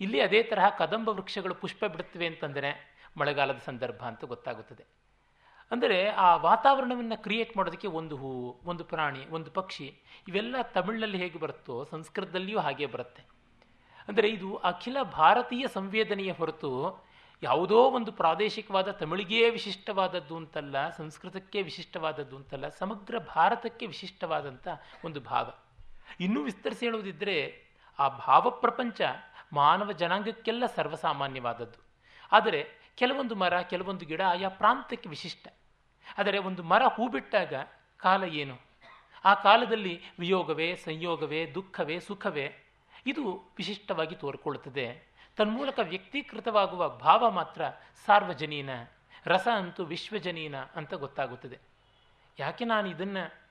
ಇಲ್ಲಿ 0.00 0.20
ಅದೇ 0.20 0.42
ತರಹ 0.42 0.68
ಕದಂಬ 0.78 1.08
ವೃಕ್ಷಗಳು 1.08 1.54
ಪುಷ್ಪ 1.54 1.84
ಬಿಡುತ್ತವೆ 1.84 2.26
ಅಂತಂದರೆ 2.26 2.97
ಮಳೆಗಾಲದ 3.20 3.60
ಸಂದರ್ಭ 3.64 4.02
ಅಂತ 4.04 4.24
ಗೊತ್ತಾಗುತ್ತದೆ. 4.24 4.84
ಅಂದರೆ 5.70 6.08
ಆ 6.08 6.36
ವಾತಾವರಣವನ್ನು 6.36 7.22
ಕ್ರಿಯೇಟ್ 7.22 7.56
ಮಾಡೋದಕ್ಕೆ 7.56 7.86
ಒಂದು 7.86 8.16
ಹೂವು 8.16 8.60
ಒಂದು 8.64 8.84
ಪ್ರಾಣಿ, 8.84 9.26
ಒಂದು 9.26 9.50
ಪಕ್ಷಿ, 9.50 9.86
ಇವೆಲ್ಲ 10.28 10.56
ತಮಿಳಿನಲ್ಲಿ 10.62 11.18
ಹೇಗೆ 11.18 11.38
ಬರುತ್ತೋ 11.38 11.84
ಸಂಸ್ಕೃತದಲ್ಲಿಯೂ 11.84 12.58
ಹಾಗೆ 12.58 12.86
ಬರುತ್ತೆ. 12.86 13.22
ಅಂದರೆ 14.08 14.28
ಇದು 14.28 14.56
ಅಖಿಲ 14.56 14.96
ಭಾರತೀಯ 15.02 15.64
ಸಂವೇದನೆಯ 15.66 16.32
ಹೊರತು 16.32 16.70
ಯಾವುದೋ 17.42 17.78
ಒಂದು 17.90 18.12
ಪ್ರಾದೇಶಿಕವಾದ 18.12 18.88
ತಮಿಳಿಗೇ 18.90 19.50
ವಿಶಿಷ್ಟವಾದದ್ದು 19.50 20.36
ಅಂತಲ್ಲ, 20.36 20.76
ಸಂಸ್ಕೃತಕ್ಕೆ 20.90 21.62
ವಿಶಿಷ್ಟವಾದದ್ದು 21.62 22.36
ಅಂತಲ್ಲ, 22.36 22.68
ಸಮಗ್ರ 22.68 23.18
ಭಾರತಕ್ಕೆ 23.18 23.86
ವಿಶಿಷ್ಟವಾದಂಥ 23.86 24.68
ಒಂದು 25.04 25.20
ಭಾವ. 25.20 25.48
ಇನ್ನೂ 26.20 26.40
ವಿಸ್ತರಿಸಿ 26.42 26.86
ಹೇಳುವುದಿದ್ದರೆ 26.86 27.36
ಆ 27.98 28.08
ಭಾವ 28.08 28.50
ಪ್ರಪಂಚ 28.50 29.00
ಮಾನವ 29.52 29.92
ಜನಾಂಗಕ್ಕೆಲ್ಲ 29.92 30.64
ಸರ್ವಸಾಮಾನ್ಯವಾದದ್ದು. 30.76 31.87
ಆದರೆ 32.32 32.66
ಕೆಲವೊಂದು 32.96 33.34
ಮರ, 33.34 33.60
ಕೆಲವೊಂದು 33.60 34.06
ಗಿಡ 34.06 34.20
ಆಯಾ 34.20 34.48
ಪ್ರಾಂತಕ್ಕೆ 34.48 35.08
ವಿಶಿಷ್ಟ. 35.08 35.48
ಆದರೆ 36.18 36.38
ಒಂದು 36.38 36.62
ಮರ 36.62 36.82
ಹೂ 36.82 37.08
ಬಿಟ್ಟಾಗ 37.08 37.54
ಕಾಲ 37.96 38.24
ಏನು? 38.24 38.58
ಆ 39.24 39.34
ಕಾಲದಲ್ಲಿ 39.34 40.02
ವಿಯೋಗವೇ, 40.18 40.76
ಸಂಯೋಗವೇ, 40.76 41.46
ದುಃಖವೇ, 41.46 42.00
ಸುಖವೇ? 42.00 42.52
ಇದು 43.06 43.54
ವಿಶಿಷ್ಟವಾಗಿ 43.56 44.14
ತೋರ್ಕೊಳ್ಳುತ್ತದೆ. 44.14 45.08
ತನ್ಮೂಲಕ 45.36 45.78
ವ್ಯಕ್ತೀಕೃತವಾಗುವ 45.82 46.88
ಭಾವ 46.88 47.30
ಮಾತ್ರ 47.30 47.62
ಸಾರ್ವಜನೀನ, 48.06 48.70
ರಸ 49.26 49.48
ಅಂತೂ 49.54 49.84
ವಿಶ್ವಜನೀನ 49.84 50.56
ಅಂತ 50.56 50.94
ಗೊತ್ತಾಗುತ್ತದೆ. 50.94 51.58
ಯಾಕೆ 52.38 52.64
ನಾನು 52.64 52.88
ಇದನ್ನು 52.88 53.48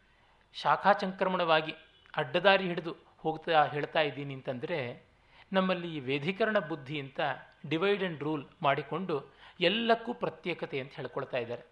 ಶಾಖಾಚಂಕ್ರಮಣವಾಗಿ 0.54 1.74
ಅಡ್ಡದಾರಿ 2.18 2.64
ಹಿಡಿದು 2.64 2.96
ಹೋಗ್ತಾ 3.18 3.66
ಹೇಳ್ತಾ 3.66 4.02
ಇದ್ದೀನಿ 4.02 4.34
ಅಂತಂದರೆ, 4.34 5.06
ನಮ್ಮಲ್ಲಿ 5.54 5.98
ಈ 5.98 6.00
ವೇದೀಕರಣ 6.00 6.60
ಬುದ್ಧಿ 6.60 7.00
ಅಂತ 7.00 7.20
ಡಿವೈಡ್ 7.64 8.04
ಆ್ಯಂಡ್ 8.04 8.24
ರೂಲ್ 8.24 8.46
ಮಾಡಿಕೊಂಡು 8.62 9.34
ಎಲ್ಲಕ್ಕೂ 9.60 10.14
ಪ್ರತ್ಯೇಕತೆ 10.14 10.80
ಅಂತ 10.80 10.94
ಹೇಳ್ಕೊಳ್ತಾ 10.96 11.38
ಇದ್ದಾರೆ. 11.38 11.66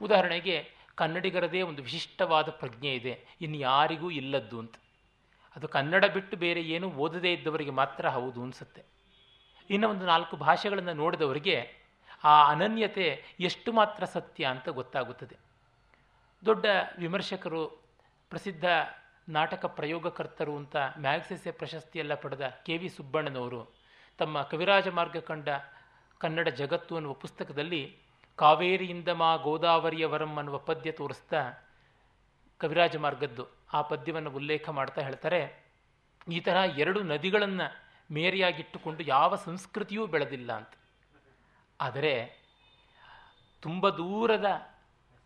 ಉದಾಹರಣೆಗೆ 0.00 0.68
ಕನ್ನಡಿಗರದೇ 0.94 1.62
ಒಂದು 1.62 1.82
ವಿಶಿಷ್ಟವಾದ 1.82 2.48
ಪ್ರಜ್ಞೆ 2.48 2.94
ಇದೆ, 2.94 3.26
ಇನ್ನು 3.40 3.58
ಯಾರಿಗೂ 3.58 4.10
ಇಲ್ಲದ್ದು 4.10 4.58
ಅಂತ. 4.58 4.74
ಅದು 5.56 5.68
ಕನ್ನಡ 5.68 6.04
ಬಿಟ್ಟು 6.04 6.36
ಬೇರೆ 6.36 6.62
ಏನು 6.62 6.90
ಓದದೇ 6.90 7.32
ಇದ್ದವರಿಗೆ 7.32 7.70
ಮಾತ್ರ 7.70 8.08
ಹೌದು 8.08 8.42
ಅನಿಸುತ್ತೆ. 8.42 8.82
ಇನ್ನು 9.70 9.88
ಒಂದು 9.88 10.06
ನಾಲ್ಕು 10.06 10.36
ಭಾಷೆಗಳನ್ನು 10.36 10.92
ನೋಡಿದವರಿಗೆ 10.92 11.56
ಆ 12.24 12.50
ಅನನ್ಯತೆ 12.50 13.22
ಎಷ್ಟು 13.40 13.72
ಮಾತ್ರ 13.72 14.04
ಸತ್ಯ 14.04 14.44
ಅಂತ 14.44 14.68
ಗೊತ್ತಾಗುತ್ತದೆ. 14.68 15.36
ದೊಡ್ಡ 16.44 16.66
ವಿಮರ್ಶಕರು, 16.98 17.62
ಪ್ರಸಿದ್ಧ 18.30 18.64
ನಾಟಕ 19.28 19.64
ಪ್ರಯೋಗಕರ್ತರು 19.64 20.56
ಅಂತ 20.56 20.76
ಮ್ಯಾಗ್ಸೆಸೆ 20.98 21.50
ಪ್ರಶಸ್ತಿಯೆಲ್ಲ 21.50 22.14
ಪಡೆದ 22.14 22.44
ಕೆ 22.66 22.76
ವಿ 22.76 22.88
ಸುಬ್ಬಣ್ಣನವರು 22.88 23.81
ತಮ್ಮ 24.22 24.42
ಕವಿರಾಜ 24.50 24.88
ಮಾರ್ಗ 24.98 25.18
ಕಂಡ 25.30 25.48
ಕನ್ನಡ 26.20 26.48
ಜಗತ್ತು 26.60 26.92
ಅನ್ನುವ 26.96 27.14
ಪುಸ್ತಕದಲ್ಲಿ 27.22 27.82
ಕಾವೇರಿಯಿಂದ 28.38 29.10
ಮಾ 29.20 29.30
ಗೋದಾವರಿಯ 29.46 30.04
ವರಂ 30.12 30.34
ಅನ್ನುವ 30.40 30.58
ಪದ್ಯ 30.68 30.90
ತೋರಿಸ್ತಾ 30.98 31.40
ಕವಿರಾಜ 32.60 32.96
ಮಾರ್ಗದ್ದು 32.96 33.44
ಆ 33.76 33.80
ಪದ್ಯವನ್ನು 33.90 34.30
ಉಲ್ಲೇಖ 34.38 34.68
ಮಾಡ್ತಾ 34.78 35.00
ಹೇಳ್ತಾರೆ, 35.00 35.40
ಈ 36.34 36.38
ತರಹ 36.40 36.78
ಎರಡು 36.82 37.00
ನದಿಗಳನ್ನು 37.12 37.66
ಮೇರೆಯಾಗಿಟ್ಟುಕೊಂಡು 38.10 39.02
ಯಾವ 39.14 39.36
ಸಂಸ್ಕೃತಿಯೂ 39.46 40.02
ಬೆಳೆದಿಲ್ಲ 40.14 40.50
ಅಂತ. 40.52 40.72
ಆದರೆ 41.80 42.14
ತುಂಬ 43.62 43.88
ದೂರದ 44.00 44.48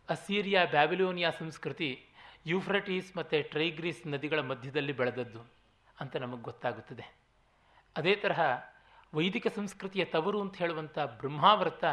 ಅಸೀರಿಯಾ 0.09 0.63
ಬ್ಯಾಬಿಲೋನಿಯಾ 0.75 1.31
ಸಂಸ್ಕೃತಿ 1.41 1.89
ಯೂಫ್ರಟೀಸ್ 2.45 3.11
ಮತ್ತು 3.17 3.37
ಟ್ರೈಗ್ರೀಸ್ 3.51 4.01
ನದಿಗಳ 4.13 4.41
ಮಧ್ಯದಲ್ಲಿ 4.51 4.95
ಬೆಳೆದದ್ದು 5.01 5.43
ಅಂತ 5.97 6.15
ನಮಗೆ 6.23 6.43
ಗೊತ್ತಾಗುತ್ತದೆ. 6.49 7.05
ಅದೇ 7.95 8.15
ತರಹ 8.15 8.41
ವೈದಿಕ 9.15 9.47
ಸಂಸ್ಕೃತಿಯ 9.47 10.05
ತವರು 10.05 10.41
ಅಂತ 10.41 10.57
ಹೇಳುವಂಥ 10.57 10.99
ಬ್ರಹ್ಮಾವೃತ 10.99 11.83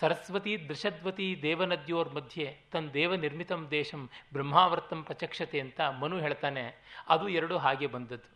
ಸರಸ್ವತಿ 0.00 0.68
ದೃಶದ್ವತಿ 0.68 1.38
ದೇವನದ್ಯೋರ್ 1.42 2.14
ಮಧ್ಯೆ 2.14 2.58
ತನ್ನ 2.72 2.90
ದೇವ 2.90 3.14
ನಿರ್ಮಿತಂ 3.14 3.68
ದೇಶಂ 3.70 4.10
ಬ್ರಹ್ಮಾವೃತಂ 4.32 5.04
ಪ್ರಚಕ್ಷತೆ 5.04 5.60
ಅಂತ 5.60 5.80
ಮನು 5.80 6.18
ಹೇಳ್ತಾನೆ. 6.18 6.74
ಅದು 7.08 7.28
ಎರಡು 7.28 7.58
ಹಾಗೆ 7.58 7.86
ಬಂದದ್ದು. 7.86 8.28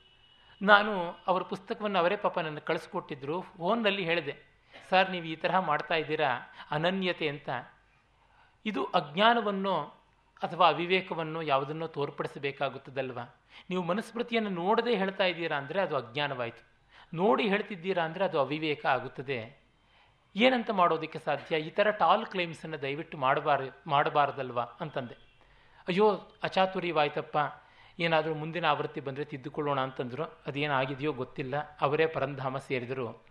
ನಾನು 0.63 1.23
ಅವರ 1.27 1.43
ಪುಸ್ತಕವನ್ನು 1.43 1.99
ಅವರೇ 1.99 2.17
ಪಾಪ 2.17 2.39
ನನ್ನ 2.39 2.59
ಕಳಿಸ್ಕೊಟ್ಟಿದ್ರು, 2.59 3.41
ಫೋನ್ನಲ್ಲಿ 3.41 4.05
ಹೇಳಿದೆ, 4.05 4.37
ಸರ್ 4.91 5.11
ನೀವು 5.11 5.25
ಈ 5.25 5.37
ತರಹ 5.37 5.59
ಮಾಡ್ತಾ 5.59 5.95
ಇದ್ದೀರಾ? 5.95 6.31
ಅನನ್ಯತೆ 6.71 7.29
ಅಂತ. 7.29 7.49
ಇದು 8.67 8.85
ಅಜ್ಞಾನವನ್ನು 8.85 9.77
ಅಥವಾ 10.43 10.69
ಅವಿವೇಕವನ್ನು 10.69 11.43
ಯಾವುದನ್ನೋ 11.43 11.87
ತೋರ್ಪಡಿಸಬೇಕಾಗುತ್ತದಲ್ವ? 11.87 13.19
ನೀವು 13.71 13.83
ಮನುಸ್ಮೃತಿಯನ್ನು 13.83 14.51
ನೋಡದೆ 14.51 14.95
ಹೇಳ್ತಾ 14.95 15.25
ಇದ್ದೀರಾ 15.25 15.57
ಅಂದರೆ 15.57 15.81
ಅದು 15.81 15.97
ಅಜ್ಞಾನವಾಯಿತು. 15.97 16.72
ನೋಡಿ 17.15 17.49
ಹೇಳ್ತಿದ್ದೀರಾ 17.49 18.05
ಅಂದರೆ 18.05 18.25
ಅದು 18.25 18.41
ಅವಿವೇಕ 18.41 18.87
ಆಗುತ್ತದೆ. 18.87 19.63
ಏನಂತ 20.37 20.71
ಮಾಡೋದಕ್ಕೆ 20.71 21.19
ಸಾಧ್ಯ? 21.19 21.59
ಈ 21.59 21.71
ಥರ 21.71 21.91
ಟಾಲ್ 21.91 22.27
ಕ್ಲೈಮ್ಸನ್ನು 22.27 22.83
ದಯವಿಟ್ಟು 22.83 23.19
ಮಾಡಬಾರ, 23.19 23.61
ಮಾಡಬಾರ್ದಲ್ವ 23.87 24.61
ಅಂತಂದೆ. 24.61 25.15
ಅಯ್ಯೋ 25.89 26.11
ಅಚಾತುರ್ಯವಾಯ್ತಪ್ಪ 26.43 27.39
ಏನಾದರೂ 28.01 28.35
ಮುಂದಿನ 28.35 28.67
ಆವೃತ್ತಿ 28.67 29.01
ಬಂದರೆ 29.01 29.25
ತಿದ್ದುಕೊಳ್ಳೋಣ 29.25 29.81
ಅಂತಂದರು. 29.81 30.43
ಅದೇನಾಗಿದೆಯೋ 30.47 31.13
ಗೊತ್ತಿಲ್ಲ. 31.13 31.79
ಅವರೇ 31.81 32.07
ಪರಂಧಾಮ 32.07 32.59
ಸೇರಿದರು. 32.59 33.25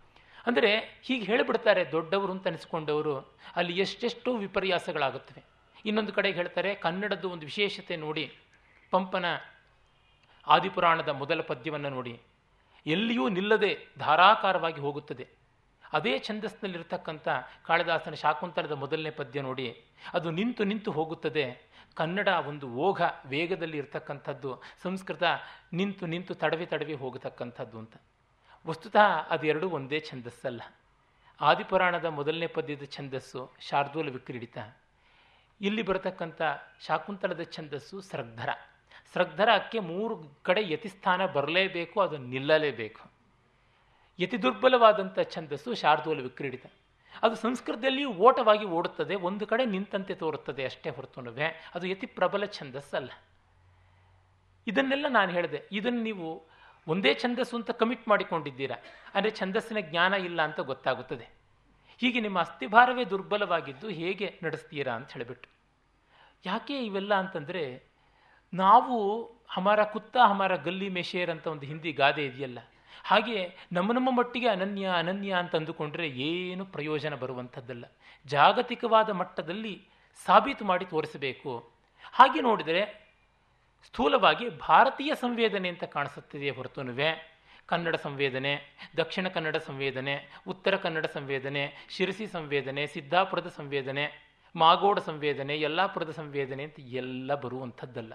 ಅಂದರೆ 0.46 1.00
ಹೀಗೆ 1.02 1.24
ಹೇಳಿಬಿಡ್ತಾರೆ, 1.24 1.92
ದೊಡ್ಡವರು 1.92 2.32
ಅಂತ 2.32 2.46
ಅನಿಸ್ಕೊಂಡವರು, 2.46 3.36
ಅಲ್ಲಿ 3.56 3.78
ಎಷ್ಟೆಷ್ಟು 3.78 4.36
ವಿಪರ್ಯಾಸಗಳಾಗುತ್ತವೆ. 4.36 5.44
ಇನ್ನೊಂದು 5.84 6.12
ಕಡೆಗೆ 6.12 6.36
ಹೇಳ್ತಾರೆ, 6.36 6.74
ಕನ್ನಡದ್ದು 6.74 7.30
ಒಂದು 7.30 7.44
ವಿಶೇಷತೆ 7.44 7.96
ನೋಡಿ. 7.96 8.38
ಪಂಪನ 8.90 9.24
ಆದಿಪುರಾಣದ 10.46 11.08
ಮೊದಲ 11.08 11.40
ಪದ್ಯವನ್ನು 11.40 11.90
ನೋಡಿ. 11.90 12.20
ಎಲ್ಲಿಯೂ 12.86 13.28
ನಿಲ್ಲದೆ 13.28 13.78
ಧಾರಾಕಾರವಾಗಿ 13.98 14.80
ಹೋಗುತ್ತದೆ. 14.80 15.28
ಅದೇ 15.92 16.18
ಛಂದಸ್ನಲ್ಲಿರ್ತಕ್ಕಂಥ 16.18 17.28
ಕಾಳಿದಾಸನ 17.66 18.14
ಶಾಕುಂತಲದ 18.14 18.72
ಮೊದಲನೇ 18.72 19.10
ಪದ್ಯ 19.10 19.42
ನೋಡಿ, 19.42 19.84
ಅದು 20.12 20.30
ನಿಂತು 20.30 20.64
ನಿಂತು 20.64 20.90
ಹೋಗುತ್ತದೆ. 20.92 21.72
ಕನ್ನಡ 21.94 22.28
ಒಂದು 22.28 22.68
ಓಘ 22.68 23.02
ವೇಗದಲ್ಲಿ 23.26 23.78
ಇರತಕ್ಕಂಥದ್ದು, 23.78 24.62
ಸಂಸ್ಕೃತ 24.82 25.22
ನಿಂತು 25.72 26.06
ನಿಂತು 26.06 26.34
ತಡವಿ 26.34 26.66
ತಡವಿ 26.66 26.94
ಹೋಗತಕ್ಕಂಥದ್ದು 26.94 27.78
ಅಂತ. 27.78 27.96
ವಸ್ತುತಃ 28.66 29.28
ಅದೆರಡೂ 29.30 29.68
ಒಂದೇ 29.68 30.00
ಛಂದಸ್ಸಲ್ಲ. 30.00 30.62
ಆದಿಪುರಾಣದ 31.40 32.04
ಮೊದಲನೇ 32.04 32.46
ಪದ್ಯದ 32.46 32.84
ಛಂದಸ್ಸು 32.84 33.50
ಶಾರ್ದೂಲ 33.60 34.10
ವಿಕ್ರೀಡಿತ. 34.10 34.58
ಇಲ್ಲಿ 35.60 35.82
ಬರತಕ್ಕಂಥ 35.82 36.42
ಶಾಕುಂತಲದ 36.80 37.42
ಛಂದಸ್ಸು 37.42 38.00
ಸ್ರಗ್ಧರ 38.00 38.48
ಸ್ರಗ್ಧರಕ್ಕೆ 39.14 39.78
ಮೂರು 39.92 40.14
ಕಡೆ 40.48 40.62
ಯತಿಸ್ಥಾನ 40.74 41.22
ಬರಲೇಬೇಕು, 41.36 41.96
ಅದು 42.06 42.16
ನಿಲ್ಲಲೇಬೇಕು. 42.32 43.02
ಯತಿ 44.18 44.38
ದುರ್ಬಲವಾದಂಥ 44.44 45.18
ಛಂದಸ್ಸು 45.34 45.70
ಶಾರ್ದೂಲ 45.82 46.20
ವಿಕ್ರೀಡಿತ. 46.28 46.64
ಅದು 47.24 47.34
ಸಂಸ್ಕೃತದಲ್ಲಿಯೂ 47.44 48.10
ಓಟವಾಗಿ 48.26 48.66
ಓಡುತ್ತದೆ, 48.76 49.14
ಒಂದು 49.28 49.44
ಕಡೆ 49.50 49.64
ನಿಂತಂತೆ 49.74 50.14
ತೋರುತ್ತದೆ 50.22 50.62
ಅಷ್ಟೇ 50.70 50.90
ಹೊರತುನುವೆ, 50.96 51.48
ಅದು 51.74 51.84
ಯತಿ 51.92 52.06
ಪ್ರಬಲ 52.18 52.44
ಛಂದಸ್ಸಲ್ಲ. 52.58 53.10
ಇದನ್ನೆಲ್ಲ 54.66 55.06
ನಾನು 55.18 55.30
ಹೇಳಿದೆ, 55.36 55.60
ಇದನ್ನು 55.78 56.02
ನೀವು 56.08 56.26
ಒಂದೇ 56.86 57.12
ಛಂದಸ್ಸು 57.22 57.54
ಅಂತ 57.58 57.70
ಕಮಿಟ್ 57.80 58.04
ಮಾಡಿಕೊಂಡಿದ್ದೀರಾ? 58.12 58.76
ಅಂದರೆ 59.14 59.32
ಛಂದಸ್ಸಿನ 59.40 59.80
ಜ್ಞಾನ 59.90 60.12
ಇಲ್ಲ 60.28 60.40
ಅಂತ 60.48 60.60
ಗೊತ್ತಾಗುತ್ತದೆ. 60.70 61.26
ಹೀಗೆ 62.00 62.20
ನಿಮ್ಮ 62.26 62.38
ಅಸ್ಥಿಭಾರವೇ 62.46 63.04
ದುರ್ಬಲವಾಗಿದ್ದು 63.12 63.88
ಹೇಗೆ 64.00 64.28
ನಡೆಸ್ತೀರಾ 64.44 64.92
ಅಂತ 64.98 65.08
ಹೇಳಿಬಿಟ್ಟು. 65.16 65.48
ಯಾಕೆ 66.44 66.76
ಇವೆಲ್ಲ 66.86 67.12
ಅಂತಂದರೆ 67.22 67.62
ನಾವು 68.54 69.30
ಹಮಾರ 69.48 69.84
ಕುತ್ತ 69.84 70.16
ಹಮಾರ 70.16 70.56
ಗಲ್ಲಿ 70.56 70.88
ಮೆಷೇರ್ 70.88 71.30
ಅಂತ 71.30 71.46
ಒಂದು 71.46 71.66
ಹಿಂದಿ 71.66 71.92
ಗಾದೆ 71.92 72.26
ಇದೆಯಲ್ಲ? 72.26 72.58
ಹಾಗೆ 73.04 73.56
ನಮ್ಮ 73.72 73.92
ನಮ್ಮ 73.92 74.18
ಮಟ್ಟಿಗೆ 74.18 74.48
ಅನನ್ಯ 74.48 74.86
ಅನನ್ಯ 74.86 75.34
ಅಂತ 75.34 75.56
ಅಂದುಕೊಂಡ್ರೆ 75.56 76.08
ಏನು 76.08 76.64
ಪ್ರಯೋಜನ 76.64 77.14
ಬರುವಂಥದ್ದಲ್ಲ. 77.14 77.84
ಜಾಗತಿಕವಾದ 78.26 79.10
ಮಟ್ಟದಲ್ಲಿ 79.10 79.88
ಸಾಬೀತು 80.26 80.64
ಮಾಡಿ 80.64 80.84
ತೋರಿಸಬೇಕು. 80.84 81.70
ಹಾಗೆ 82.12 82.40
ನೋಡಿದರೆ 82.40 83.02
ಸ್ಥೂಲವಾಗಿ 83.86 84.48
ಭಾರತೀಯ 84.48 85.14
ಸಂವೇದನೆ 85.14 85.68
ಅಂತ 85.68 85.84
ಕಾಣಿಸುತ್ತಿದೆಯೇ 85.84 86.50
ಹೊರತುನುವೆ. 86.50 87.32
ಕನ್ನಡ 87.66 87.96
ಸಂವೇದನೆ, 87.96 88.60
ದಕ್ಷಿಣ 88.96 89.28
ಕನ್ನಡ 89.28 89.56
ಸಂವೇದನೆ, 89.56 90.40
ಉತ್ತರ 90.48 90.76
ಕನ್ನಡ 90.76 91.06
ಸಂವೇದನೆ, 91.06 91.86
ಶಿರಸಿ 91.88 92.26
ಸಂವೇದನೆ, 92.26 92.86
ಸಿದ್ದಾಪುರದ 92.86 93.52
ಸಂವೇದನೆ, 93.56 94.32
ಮಾಗೋಡ 94.56 94.98
ಸಂವೇದನೆ, 94.98 95.60
ಯಲ್ಲಾಪುರದ 95.60 96.10
ಸಂವೇದನೆ 96.10 96.62
ಅಂತ 96.62 96.80
ಎಲ್ಲ 96.80 97.34
ಬರುವಂಥದ್ದಲ್ಲ. 97.34 98.12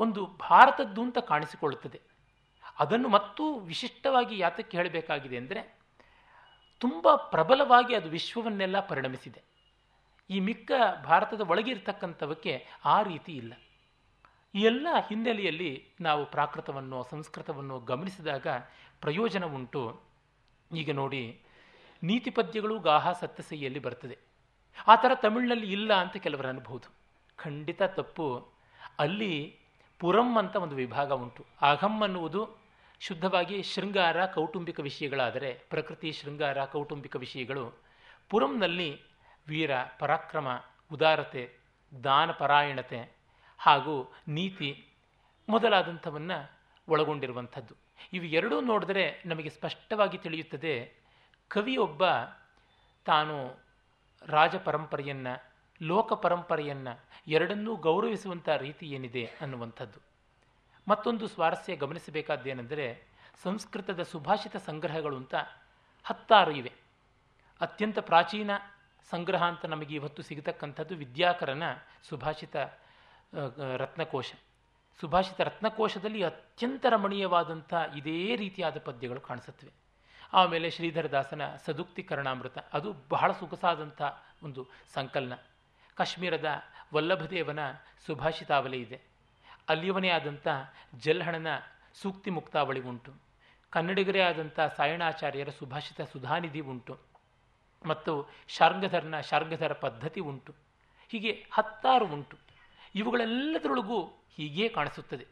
ಒಂದು 0.00 0.26
ಭಾರತದ್ದು 0.26 1.02
ಅಂತ 1.02 1.18
ಕಾಣಿಸಿಕೊಳ್ಳುತ್ತದೆ. 1.18 1.98
ಅದನ್ನು 2.80 3.08
ಮತ್ತೂ 3.08 3.44
ವಿಶಿಷ್ಟವಾಗಿ 3.58 4.38
ಯಾತಕ್ಕೆ 4.38 4.76
ಹೇಳಬೇಕಾಗಿದೆ 4.78 5.36
ಅಂದರೆ, 5.36 5.60
ತುಂಬ 6.80 7.06
ಪ್ರಬಲವಾಗಿ 7.14 7.94
ಅದು 7.94 8.08
ವಿಶ್ವವನ್ನೆಲ್ಲ 8.08 8.80
ಪರಿಣಮಿಸಿದೆ. 8.80 9.42
ಈ 10.30 10.40
ಮಿಕ್ಕ 10.40 10.72
ಭಾರತದ 11.04 11.40
ಒಳಗಿರ್ತಕ್ಕಂಥವಕ್ಕೆ 11.40 12.52
ಆ 12.84 13.02
ರೀತಿ 13.02 13.32
ಇಲ್ಲ. 13.32 13.52
ಈ 14.54 14.62
ಎಲ್ಲ 14.62 14.86
ಹಿನ್ನೆಲೆಯಲ್ಲಿ 15.08 15.70
ನಾವು 16.00 16.22
ಪ್ರಾಕೃತವನ್ನು, 16.30 16.98
ಸಂಸ್ಕೃತವನ್ನು 17.02 17.80
ಗಮನಿಸಿದಾಗ 17.80 18.46
ಪ್ರಯೋಜನ 19.00 19.44
ಉಂಟು. 19.44 19.82
ಈಗ 20.70 20.90
ನೋಡಿ, 20.92 21.42
ನೀತಿ 22.02 22.30
ಪದ್ಯಗಳು 22.30 22.78
ಗಾಹ 22.78 23.12
ಸತ್ತಸೈಯಲ್ಲಿ 23.12 23.78
ಬರ್ತದೆ. 23.78 24.16
ಆ 24.88 24.94
ಥರ 24.94 25.12
ತಮಿಳಿನಲ್ಲಿ 25.14 25.68
ಇಲ್ಲ 25.72 25.94
ಅಂತ 25.94 26.16
ಕೆಲವರು 26.16 26.48
ಅನ್ಬೋದು 26.48 26.88
ಖಂಡಿತ 27.36 27.82
ತಪ್ಪು. 27.82 28.26
ಅಲ್ಲಿ 28.98 29.34
ಪುರಂ 29.98 30.38
ಅಂತ 30.38 30.56
ಒಂದು 30.56 30.76
ವಿಭಾಗ 30.76 31.12
ಉಂಟು. 31.12 31.46
ಅಹಂ 31.60 32.02
ಅನ್ನುವುದು 32.02 32.66
ಶುದ್ಧವಾಗಿ 33.00 33.62
ಶೃಂಗಾರ 33.62 34.26
ಕೌಟುಂಬಿಕ 34.26 34.80
ವಿಷಯಗಳಾದರೆ 34.80 35.62
ಪ್ರಕೃತಿ, 35.70 36.12
ಶೃಂಗಾರ 36.12 36.64
ಕೌಟುಂಬಿಕ 36.64 37.16
ವಿಷಯಗಳು. 37.16 37.74
ಪುರಂನಲ್ಲಿ 38.28 39.02
ವೀರ, 39.48 39.70
ಪರಾಕ್ರಮ, 39.98 40.64
ಉದಾರತೆ 40.92 41.56
ದಾನಪರಾಯಣತೆ 42.04 43.12
ಹಾಗೂ 43.58 44.12
ನೀತಿ 44.28 44.88
ಮೊದಲಾದಂಥವನ್ನು 45.48 46.50
ಒಳಗೊಂಡಿರುವಂಥದ್ದು. 46.88 47.74
ಇವು 48.12 48.24
ಎರಡೂ 48.24 48.60
ನೋಡಿದ್ರೆ 48.60 49.22
ನಮಗೆ 49.26 49.48
ಸ್ಪಷ್ಟವಾಗಿ 49.48 50.18
ತಿಳಿಯುತ್ತದೆ, 50.18 50.92
ಕವಿಯೊಬ್ಬ 51.48 52.02
ತಾನು 53.04 53.60
ರಾಜ 54.26 54.56
ಪರಂಪರೆಯನ್ನು 54.56 55.55
ಲೋಕ 55.82 56.12
ಪರಂಪರೆಯನ್ನು 56.12 57.04
ಎರಡನ್ನೂ 57.26 57.76
ಗೌರವಿಸುವಂಥ 57.76 58.48
ರೀತಿ 58.48 58.86
ಏನಿದೆ 58.86 59.24
ಅನ್ನುವಂಥದ್ದು. 59.40 60.00
ಮತ್ತೊಂದು 60.88 61.26
ಸ್ವಾರಸ್ಯ 61.26 61.76
ಗಮನಿಸಬೇಕಾದ್ದೇನೆಂದರೆ 61.76 63.06
ಸಂಸ್ಕೃತದ 63.42 64.02
ಸುಭಾಷಿತ 64.02 64.56
ಸಂಗ್ರಹಗಳು 64.56 65.16
ಅಂತ 65.16 65.34
ಹತ್ತಾರು 66.04 66.50
ಇವೆ. 66.50 66.72
ಅತ್ಯಂತ 67.60 67.98
ಪ್ರಾಚೀನ 67.98 68.50
ಸಂಗ್ರಹ 69.10 69.44
ಅಂತ 69.44 69.64
ನಮಗೆ 69.66 69.94
ಇವತ್ತು 69.94 70.22
ಸಿಗತಕ್ಕಂಥದ್ದು 70.22 70.96
ವಿದ್ಯಾಕರನ 70.96 71.62
ಸುಭಾಷಿತ 72.02 72.56
ರತ್ನಕೋಶ. 73.76 74.32
ಸುಭಾಷಿತ 75.00 75.40
ರತ್ನಕೋಶದಲ್ಲಿ 75.40 76.22
ಅತ್ಯಂತ 76.22 76.86
ರಮಣೀಯವಾದಂಥ 76.88 77.74
ಇದೇ 77.96 78.36
ರೀತಿಯಾದ 78.36 78.78
ಪದ್ಯಗಳು 78.78 79.20
ಕಾಣಿಸುತ್ತವೆ. 79.20 79.72
ಆಮೇಲೆ 80.32 80.70
ಶ್ರೀಧರದಾಸನ 80.70 81.56
ಸದುಕ್ತಿ 81.56 82.02
ಕರ್ಣಾಮೃತ, 82.02 82.58
ಅದು 82.72 82.94
ಬಹಳ 83.08 83.32
ಸೊಗಸಾದಂಥ 83.32 84.02
ಒಂದು 84.42 84.68
ಸಂಕಲನ. 84.94 85.32
ಕಾಶ್ಮೀರದ 85.96 86.62
ವಲ್ಲಭದೇವನ 86.94 87.58
ಸುಭಾಷಿತಾವಲಿ 88.06 88.80
ಇದೆ. 88.80 89.00
ಅಲ್ಲಿಯವನೇ 89.68 90.08
ಆದಂಥ 90.08 90.48
ಜಲ್ಹಣನ 90.94 91.46
ಸೂಕ್ತಿ 91.94 92.30
ಮುಕ್ತಾವಳಿ 92.30 92.80
ಉಂಟು. 92.80 93.12
ಕನ್ನಡಿಗರೇ 93.70 94.20
ಆದಂಥ 94.20 94.60
ಸಾಯಣಾಚಾರ್ಯರ 94.76 95.48
ಸುಭಾಷಿತ 95.48 96.00
ಸುಧಾನಿಧಿ 96.00 96.60
ಉಂಟು. 96.60 96.98
ಮತ್ತು 97.86 98.30
ಶಾರ್ಗಧರ್ನ 98.48 99.20
ಶಾರ್ಗಧರ 99.20 99.72
ಪದ್ಧತಿ 99.72 100.20
ಉಂಟು. 100.20 100.54
ಹೀಗೆ 101.08 101.46
ಹತ್ತಾರು 101.52 102.06
ಉಂಟು. 102.06 102.38
ಇವುಗಳೆಲ್ಲದರೊಳಗೂ 102.94 104.02
ಹೀಗೇ 104.36 104.68
ಕಾಣಿಸುತ್ತದೆ. 104.68 105.26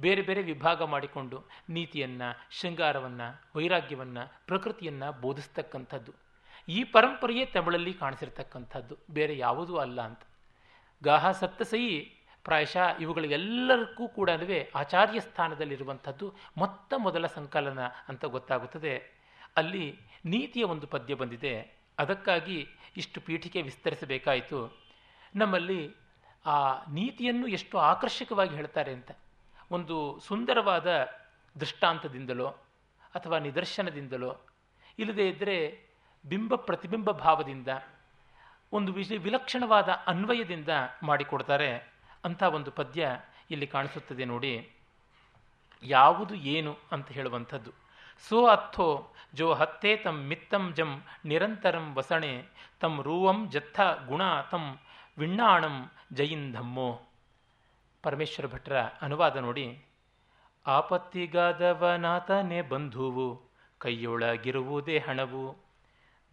ಬೇರೆ 0.00 0.22
ಬೇರೆ 0.22 0.42
ವಿಭಾಗ 0.42 0.82
ಮಾಡಿಕೊಂಡು 0.82 1.44
ನೀತಿಯನ್ನು, 1.68 2.46
ಶೃಂಗಾರವನ್ನು, 2.60 3.50
ವೈರಾಗ್ಯವನ್ನು, 3.56 4.46
ಪ್ರಕೃತಿಯನ್ನು 4.46 5.20
ಬೋಧಿಸ್ತಕ್ಕಂಥದ್ದು. 5.20 6.31
ಈ 6.68 6.84
ಪರಂಪರೆಯೇ 6.84 7.46
ತಮಿಳಲ್ಲಿ 7.46 7.94
ಕಾಣಿಸಿರ್ತಕ್ಕಂಥದ್ದು. 7.94 8.96
ಬೇರೆ 9.10 9.38
ಯಾವುದೂ 9.38 9.76
ಅಲ್ಲ 9.76 10.00
ಅಂತ. 10.00 10.20
ಗಾಹ 11.02 11.30
ಸಪ್ತಸೈ 11.30 12.00
ಪ್ರಾಯಶಃ 12.44 12.98
ಇವುಗಳಿಗೆಲ್ಲರಿಗೂ 13.00 14.08
ಕೂಡ 14.08 14.30
ಆಚಾರ್ಯ 14.74 15.20
ಸ್ಥಾನದಲ್ಲಿರುವಂಥದ್ದು 15.20 16.34
ಮೊತ್ತ 16.56 16.94
ಮೊದಲ 16.96 17.26
ಸಂಕಲನ 17.26 17.80
ಅಂತ 18.08 18.24
ಗೊತ್ತಾಗುತ್ತದೆ. 18.24 19.22
ಅಲ್ಲಿ 19.56 19.98
ನೀತಿಯ 20.24 20.64
ಒಂದು 20.64 20.86
ಪದ್ಯ 20.86 21.14
ಬಂದಿದೆ. 21.14 21.76
ಅದಕ್ಕಾಗಿ 21.98 22.68
ಇಷ್ಟು 22.96 23.20
ಪೀಠಿಕೆ 23.20 23.62
ವಿಸ್ತರಿಸಬೇಕಾಯಿತು. 23.62 24.78
ನಮ್ಮಲ್ಲಿ 25.36 25.94
ಆ 26.46 26.84
ನೀತಿಯನ್ನು 26.90 27.46
ಎಷ್ಟು 27.46 27.78
ಆಕರ್ಷಕವಾಗಿ 27.78 28.54
ಹೇಳ್ತಾರೆ 28.54 28.92
ಅಂತ. 28.92 29.10
ಒಂದು 29.70 30.20
ಸುಂದರವಾದ 30.20 31.08
ದೃಷ್ಟಾಂತದಿಂದಲೋ 31.60 32.46
ಅಥವಾ 33.14 33.38
ನಿದರ್ಶನದಿಂದಲೋ, 33.38 34.40
ಇಲ್ಲದೇ 34.98 35.28
ಇದ್ದರೆ 35.28 35.91
ಬಿಂಬ 36.24 36.54
ಪ್ರತಿಬಿಂಬ 36.54 37.10
ಭಾವದಿಂದ, 37.10 37.68
ಒಂದು 38.72 38.92
ವಿಶಿ 38.92 39.16
ವಿಲಕ್ಷಣವಾದ 39.16 39.88
ಅನ್ವಯದಿಂದ 40.06 40.68
ಮಾಡಿಕೊಡ್ತಾರೆ 41.02 41.92
ಅಂಥ 42.24 42.42
ಒಂದು 42.42 42.70
ಪದ್ಯ 42.70 43.20
ಇಲ್ಲಿ 43.50 43.66
ಕಾಣಿಸುತ್ತದೆ 43.66 44.24
ನೋಡಿ. 44.24 44.70
ಯಾವುದು 45.82 46.34
ಏನು 46.34 46.78
ಅಂತ 46.92 47.08
ಹೇಳುವಂಥದ್ದು. 47.08 47.70
ಸೋ 48.28 48.46
ಅಥೋ 48.46 49.14
ಜೋ 49.34 49.54
ಹತ್ತೇ 49.54 49.96
ತಂ 49.96 50.16
ಮಿತ್ತಂ 50.16 50.72
ಜಂ 50.74 51.02
ನಿರಂತರಂ 51.24 51.94
ವಸಣೆ, 51.94 52.44
ತಂ 52.80 53.02
ರೂವಂ 53.02 53.50
ಜತ್ಥ 53.50 53.80
ಗುಣ 53.80 54.40
ತಂ 54.40 54.78
ವಿಣ್ಣಾಣಂ 55.18 55.90
ಜಯಿಂಧಮ್ಮೋ 56.12 57.00
ಪರಮೇಶ್ವರ 58.02 58.46
ಭಟ್ರ 58.46 58.80
ಅನುವಾದ 58.80 59.36
ನೋಡಿ, 59.36 59.84
ಆಪತ್ತಿಗಾದವನಾತನೇ 60.66 62.62
ಬಂಧುವು, 62.62 63.50
ಕೈಯೊಳಗಿರುವುದೇ 63.78 64.98
ಹಣವು 64.98 65.61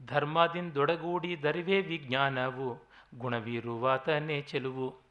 ಧರ್ಮದಿಂದೊಡಗೂಡಿ 0.05 1.43
ದರಿವೇ 1.43 1.81
ವಿಜ್ಞಾನವು, 1.81 2.83
ಗುಣವಿರುವಾತನೇ 3.17 4.41
ಚೆಲುವು. 4.41 5.01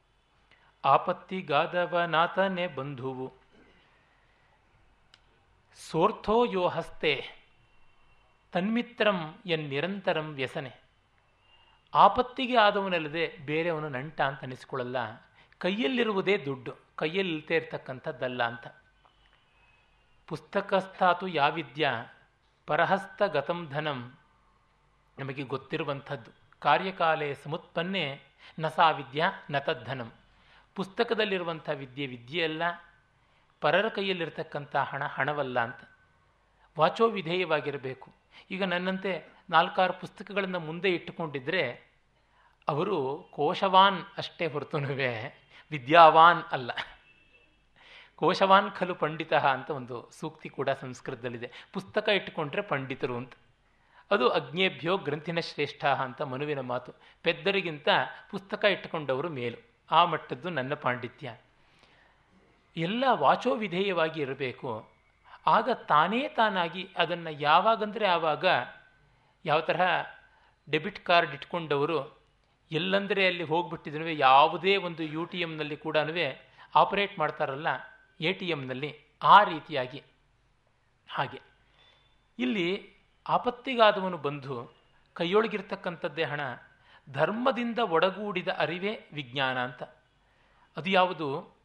ಆಪತ್ತಿಗಾದವನಾತನೇ 0.85 2.67
ಬಂಧುವು. 2.67 3.33
ಸೋರ್ಥೋ 5.75 6.45
ಯೋ 6.45 6.67
ಹಸ್ತೆ, 6.67 7.39
ತನ್ಮಿತ್ರಂ 8.51 9.35
ಎನ್ 9.45 9.69
ನಿರಂತರಂ 9.69 10.33
ವ್ಯಸನೆ. 10.33 10.71
ಆಪತ್ತಿಗೆ 11.93 12.57
ಆದವನಲ್ಲದೆ 12.57 13.37
ಬೇರೆಯವನು 13.45 13.89
ನಂಟ 13.89 14.21
ಅಂತ 14.21 14.43
ಅನಿಸ್ಕೊಳ್ಳಲ್ಲ 14.43 14.97
ಕೈಯಲ್ಲಿರುವುದೇ 15.57 16.37
ದುಡ್ಡು, 16.37 16.75
ಕೈಯಲ್ಲಿ 16.95 17.33
ಇಲ್ತೇ 17.33 17.55
ಇರ್ತಕ್ಕಂಥದ್ದಲ್ಲ 17.55 18.43
ಅಂತ. 18.43 18.67
ಪುಸ್ತಕಸ್ಥಾತು 20.27 21.27
ಯಾವಿದ್ಯ, 21.27 21.91
ಪರಹಸ್ತ 22.67 23.23
ಗತಂ 23.23 23.69
ಧನಂ 23.69 24.18
ನಮಗೆ 25.19 25.43
ಗೊತ್ತಿರುವಂಥದ್ದು. 25.43 26.31
ಕಾರ್ಯಕಾಲೆ 26.59 27.33
ಸಮುತ್ಪನ್ನೆ 27.33 28.21
ನಸಾ 28.59 28.89
ವಿದ್ಯಾ 28.89 29.31
ನ 29.51 29.59
ತದ್ಧನಂ 29.59 30.11
ಪುಸ್ತಕದಲ್ಲಿರುವಂಥ 30.75 31.69
ವಿದ್ಯೆ 31.69 32.05
ವಿದ್ಯೆಯಲ್ಲ, 32.05 32.63
ಪರರ 33.61 33.87
ಕೈಯಲ್ಲಿರ್ತಕ್ಕಂಥ 33.87 34.75
ಹಣ 34.75 35.03
ಹಣವಲ್ಲ 35.03 35.59
ಅಂತ. 35.59 35.81
ವಾಚೋ 36.79 37.07
ವಿಧೇಯವಾಗಿರಬೇಕು. 37.09 38.11
ಈಗ 38.51 38.63
ನನ್ನಂತೆ 38.63 39.11
ನಾಲ್ಕಾರು 39.49 39.93
ಪುಸ್ತಕಗಳನ್ನು 39.93 40.59
ಮುಂದೆ 40.59 40.89
ಇಟ್ಟುಕೊಂಡಿದ್ದರೆ 40.89 41.63
ಅವರು 42.67 42.97
ಕೋಶವಾನ್ 43.31 43.99
ಅಷ್ಟೇ 44.17 44.47
ಹೊರತುನುವೆ 44.47 45.11
ವಿದ್ಯಾವಾನ್ 45.71 46.43
ಅಲ್ಲ. 46.51 46.71
ಕೋಶವಾನ್ 48.15 48.71
ಖಲು 48.71 48.95
ಪಂಡಿತ 48.95 49.33
ಅಂತ 49.33 49.69
ಒಂದು 49.69 50.09
ಸೂಕ್ತಿ 50.19 50.49
ಕೂಡ 50.49 50.69
ಸಂಸ್ಕೃತದಲ್ಲಿದೆ. 50.69 51.51
ಪುಸ್ತಕ 51.73 52.09
ಇಟ್ಟುಕೊಂಡ್ರೆ 52.09 52.61
ಪಂಡಿತರು 52.61 53.15
ಅಂತ. 53.17 53.33
ಅದು 54.11 54.29
ಅಗ್ನೇಭ್ಯೋ 54.29 54.97
ಗ್ರಂಥಿನ 54.97 55.39
ಶ್ರೇಷ್ಠ 55.39 55.85
ಅಂತ 55.85 56.21
ಮನುವಿನ 56.21 56.59
ಮಾತು. 56.59 56.93
ಪೆದ್ದರಿಗಿಂತ 57.23 57.89
ಪುಸ್ತಕ 58.31 58.65
ಇಟ್ಟುಕೊಂಡವರು 58.65 59.29
ಮೇಲು. 59.29 59.69
ಆ 59.91 60.05
ಮಟ್ಟದ್ದು 60.05 60.49
ನನ್ನ 60.49 60.73
ಪಾಂಡಿತ್ಯ. 60.73 61.35
ಎಲ್ಲ 62.77 63.03
ವಾಚೋ 63.11 63.55
ವಿಧೇಯವಾಗಿ 63.55 64.21
ಇರಬೇಕು. 64.21 64.89
ಆಗ 65.47 65.69
ತಾನೇ 65.71 66.27
ತಾನಾಗಿ 66.27 66.89
ಅದನ್ನು 66.97 67.29
ಯಾವಾಗಂದರೆ 67.29 68.07
ಆವಾಗ 68.07 68.45
ಯಾವ 69.45 69.59
ತರಹ 69.59 70.05
ಡೆಬಿಟ್ 70.71 71.05
ಕಾರ್ಡ್ 71.05 71.33
ಇಟ್ಕೊಂಡವರು 71.33 72.19
ಎಲ್ಲಂದರೆ 72.71 73.27
ಅಲ್ಲಿ 73.27 73.43
ಹೋಗ್ಬಿಟ್ಟಿದ್ರು 73.43 74.09
ಯಾವುದೇ 74.09 74.77
ಒಂದು 74.77 75.03
ಯು 75.03 75.25
ಟಿ 75.25 75.41
ಎಮ್ನಲ್ಲಿ 75.41 75.77
ಕೂಡ 75.77 75.97
ಆಪರೇಟ್ 76.75 77.19
ಮಾಡ್ತಾರಲ್ಲ 77.19 77.67
ಎ 78.21 78.33
ಟಿ 78.33 78.49
ಎಮ್ನಲ್ಲಿ 78.49 78.95
ಆ 79.23 79.43
ರೀತಿಯಾಗಿ. 79.43 80.03
ಹಾಗೆ. 81.09 81.41
ಇಲ್ಲಿ 82.39 82.98
ಆಪತ್ತಿಗಾದವನು 83.29 84.17
ಬಂಧು 84.17 84.71
ಕೈಯೊಳಗಿರ್ತಕ್ಕಂಥದ್ದೇ 85.13 86.23
ಹಣ, 86.23 86.41
ಧರ್ಮದಿಂದ 87.09 87.79
ಒಡಗೂಡಿದ 87.79 88.47
ಅರಿವೇ 88.47 89.07
ವಿಜ್ಞಾನ 89.13 89.63
ಅಂತ. 89.63 89.83
ಅದು 90.77 90.89
ಯಾವುದು? 90.89 91.57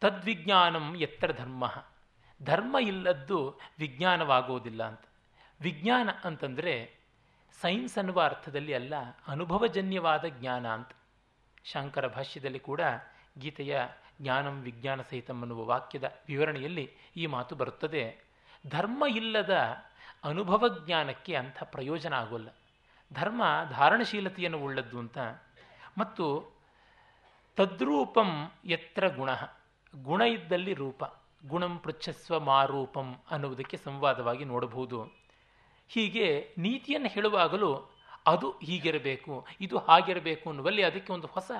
ತದ್ವಿಜ್ಞಾನಂ 0.00 0.96
ಎತ್ತರ 0.96 1.32
ಧರ್ಮ. 1.32 1.84
ಧರ್ಮ 2.42 2.76
ಇಲ್ಲದ್ದು 2.80 3.60
ವಿಜ್ಞಾನವಾಗೋದಿಲ್ಲ 3.78 4.84
ಅಂತ. 4.84 5.00
ವಿಜ್ಞಾನ 5.60 6.10
ಅಂತಂದರೆ 6.24 6.94
ಸೈನ್ಸ್ 7.60 7.98
ಅನ್ನುವ 7.98 8.22
ಅರ್ಥದಲ್ಲಿ 8.22 8.74
ಅಲ್ಲ, 8.74 8.94
ಅನುಭವಜನ್ಯವಾದ 9.28 10.24
ಜ್ಞಾನ 10.24 10.68
ಅಂತ. 10.68 10.88
ಶಂಕರ 11.64 12.06
ಭಾಷ್ಯದಲ್ಲಿ 12.06 12.58
ಕೂಡ 12.58 12.80
ಗೀತೆಯ 13.38 13.80
ಜ್ಞಾನಂ 14.22 14.60
ವಿಜ್ಞಾನ 14.60 15.02
ಸಹಿತಂ 15.02 15.40
ಅನ್ನುವ 15.40 15.64
ವಾಕ್ಯದ 15.64 16.12
ವಿವರಣೆಯಲ್ಲಿ 16.28 16.92
ಈ 17.16 17.26
ಮಾತು 17.26 17.54
ಬರುತ್ತದೆ. 17.54 18.24
ಧರ್ಮ 18.66 19.04
ಇಲ್ಲದ 19.10 19.66
ಅನುಭವ 20.24 20.78
ಜ್ಞಾನಕ್ಕೆ 20.86 21.34
ಅಂಥ 21.34 21.62
ಪ್ರಯೋಜನ 21.62 22.12
ಆಗೋಲ್ಲ. 22.12 22.48
ಧರ್ಮ 23.12 23.42
ಧಾರಣಶೀಲತೆಯನ್ನು 23.70 24.58
ಉಳ್ಳದ್ದು 24.58 24.98
ಅಂತ. 24.98 25.18
ಮತ್ತು 25.98 26.52
ತದ್ರೂಪಂ 27.56 28.52
ಎತ್ರ 28.64 29.08
ಗುಣ. 29.08 29.30
ಗುಣ 30.02 30.22
ಇದ್ದಲ್ಲಿ 30.22 30.74
ರೂಪ. 30.74 31.04
ಗುಣಂ 31.46 31.78
ಪೃಚ್ಛಸ್ವ 31.78 32.40
ಮಾರೂಪಂ 32.40 33.16
ಅನ್ನುವುದಕ್ಕೆ 33.30 33.76
ಸಂವಾದವಾಗಿ 33.76 34.44
ನೋಡಬಹುದು. 34.44 35.04
ಹೀಗೆ 35.88 36.54
ನೀತಿಯನ್ನು 36.58 37.08
ಹೇಳುವಾಗಲೂ 37.08 37.90
ಅದು 38.26 38.50
ಹೀಗಿರಬೇಕು, 38.50 39.46
ಇದು 39.60 39.78
ಹಾಗಿರಬೇಕು 39.78 40.50
ಅನ್ನುವಲ್ಲಿ 40.50 40.82
ಅದಕ್ಕೆ 40.82 41.12
ಒಂದು 41.12 41.26
ಹೊಸ 41.26 41.50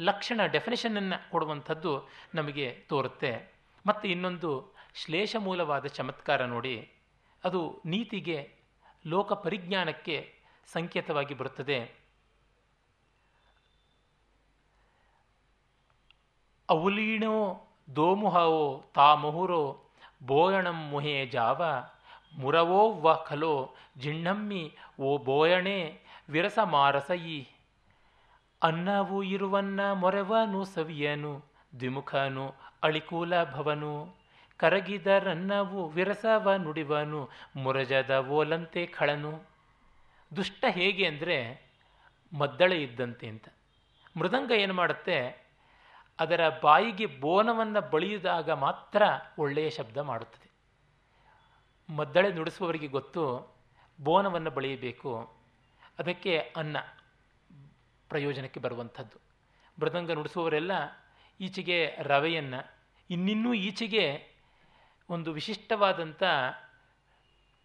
ಲಕ್ಷಣ, 0.00 0.46
ಡೆಫಿನೇಷನನ್ನು 0.46 1.30
ಕೊಡುವಂಥದ್ದು 1.30 2.08
ನಮಗೆ 2.34 2.84
ತೋರುತ್ತೆ. 2.88 3.54
ಮತ್ತು 3.86 4.08
ಇನ್ನೊಂದು 4.08 4.74
ಶ್ಲೇಷ 4.94 5.36
ಮೂಲವಾದ 5.36 5.86
ಚಮತ್ಕಾರ 5.86 6.44
ನೋಡಿ. 6.44 6.93
ಅದು 7.44 7.82
ನೀತಿಗೆ, 7.84 8.54
ಲೋಕ 9.06 9.32
ಪರಿಜ್ಞಾನಕ್ಕೆ 9.32 10.34
ಸಂಕೇತವಾಗಿ 10.72 11.34
ಬರುತ್ತದೆ. 11.34 12.04
ಅವುಲೀಣೋ 16.70 17.66
ದೋಮುಹವೋ 17.96 18.84
ತಾ 18.94 19.14
ಮುಹುರೋ 19.14 19.84
ಬೋಯಣಂ 20.26 20.88
ಮುಹೆ 20.88 21.26
ಜಾವ, 21.26 21.62
ಮುರವೋ 22.34 22.92
ವ 22.92 23.14
ಖಲೋ 23.14 23.74
ಜಿಣ್ಣಮ್ಮಿ 23.98 24.76
ಓ 25.00 25.18
ಬೋಯಣೆ 25.18 26.00
ವಿರಸ 26.28 26.58
ಮಾರಸಯಿ. 26.64 27.48
ಅನ್ನವು 28.62 29.22
ಇರುವನ್ನ 29.22 29.92
ಮೊರೆವನು 29.92 30.64
ಸವಿಯನು, 30.64 31.44
ದ್ವಿಮುಖನು 31.78 32.54
ಅಳಿಕೂಲ 32.82 33.44
ಭವನು. 33.44 34.23
ಕರಗಿದರನ್ನವು 34.56 35.88
ವಿರಸವ 35.88 36.52
ನುಡಿವನು, 36.52 37.30
ಮುರಜದ 37.56 38.26
ಓಲಂತೆ 38.28 38.86
ಖಳನು. 38.86 39.42
ದುಷ್ಟ 40.36 40.64
ಹೇಗೆ 40.68 41.06
ಅಂದರೆ 41.06 41.64
ಮದ್ದಳೆ 42.38 42.82
ಇದ್ದಂತೆ 42.82 43.28
ಅಂತ. 43.28 43.48
ಮೃದಂಗ 44.16 44.50
ಏನು 44.50 44.74
ಮಾಡುತ್ತೆ? 44.74 45.44
ಅದರ 46.20 46.48
ಬಾಯಿಗೆ 46.48 47.06
ಬೋನವನ್ನು 47.06 47.90
ಬಳಿಯುವಾಗ 47.90 48.50
ಮಾತ್ರ 48.50 49.02
ಒಳ್ಳೆಯ 49.38 49.70
ಶಬ್ದ 49.70 49.96
ಮಾಡುತ್ತದೆ. 49.96 50.50
ಮದ್ದಳೆ 51.96 52.32
ನುಡಿಸುವವರಿಗೆ 52.32 52.86
ಗೊತ್ತು, 52.86 53.54
ಬೋನವನ್ನು 54.00 54.50
ಬಳಿಯಬೇಕು. 54.50 55.34
ಅದಕ್ಕೆ 55.98 56.38
ಅನ್ನ 56.56 56.76
ಪ್ರಯೋಜನಕ್ಕೆ 58.08 58.60
ಬರುವಂಥದ್ದು. 58.60 59.20
ಮೃದಂಗ 59.80 60.12
ನುಡಿಸುವವರೆಲ್ಲ 60.12 60.72
ಈಚೆಗೆ 61.40 61.96
ರವೆಯನ್ನು, 62.00 62.74
ಇನ್ನಿನ್ನೂ 63.10 63.54
ಈಚೆಗೆ 63.54 64.33
ಒಂದು 65.10 65.32
ವಿಶಿಷ್ಟವಾದಂಥ 65.32 66.22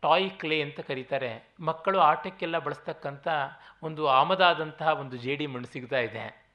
ಟಾಯ್ 0.01 0.31
ಕ್ಲೇ 0.31 0.61
ಅಂತ 0.61 0.79
ಕರೀತಾರೆ. 0.79 1.49
ಮಕ್ಕಳು 1.59 1.99
ಆಟಕ್ಕೆಲ್ಲ 1.99 2.59
ಬಳಸ್ತಕ್ಕಂಥ 2.59 3.27
ಒಂದು 3.83 4.07
ಆಮದಾದಂತಹ 4.07 4.87
ಒಂದು 4.87 5.17
ಜೇಡಿ 5.17 5.47
ಮಣ್ಣು 5.47 5.67
ಸಿಗ್ತಾ 5.67 5.99
ಇದೆ. 5.99 6.47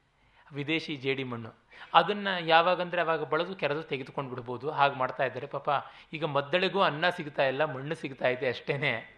ವಿದೇಶಿ 0.53 0.97
ಜೇಡಿ 0.97 1.25
ಮಣ್ಣು. 1.25 1.55
ಅದನ್ನು 1.95 2.47
ಯಾವಾಗಂದರೆ 2.47 3.01
ಅವಾಗ 3.01 3.25
ಬಳದು 3.25 3.57
ಕೆರೆದು 3.57 3.83
ತೆಗೆದುಕೊಂಡು 3.83 4.31
ಬಿಡ್ಬೋದು. 4.31 4.71
ಹಾಗೆ 4.71 4.95
ಮಾಡ್ತಾ 4.95 5.25
ಇದ್ದಾರೆ. 5.25 5.47
ಪಾಪ 5.47 5.69
ಈಗ 6.13 6.25
ಮದ್ದಳೆಗೂ 6.25 6.81
ಅನ್ನ 6.81 7.09
ಸಿಗ್ತಾ 7.09 7.47
ಇಲ್ಲ, 7.47 7.65
ಮಣ್ಣು 7.65 7.95
ಸಿಗ್ತಾ 7.95 8.29
ಇದೆ 8.29 8.49
ಅಷ್ಟೇ 8.49 9.11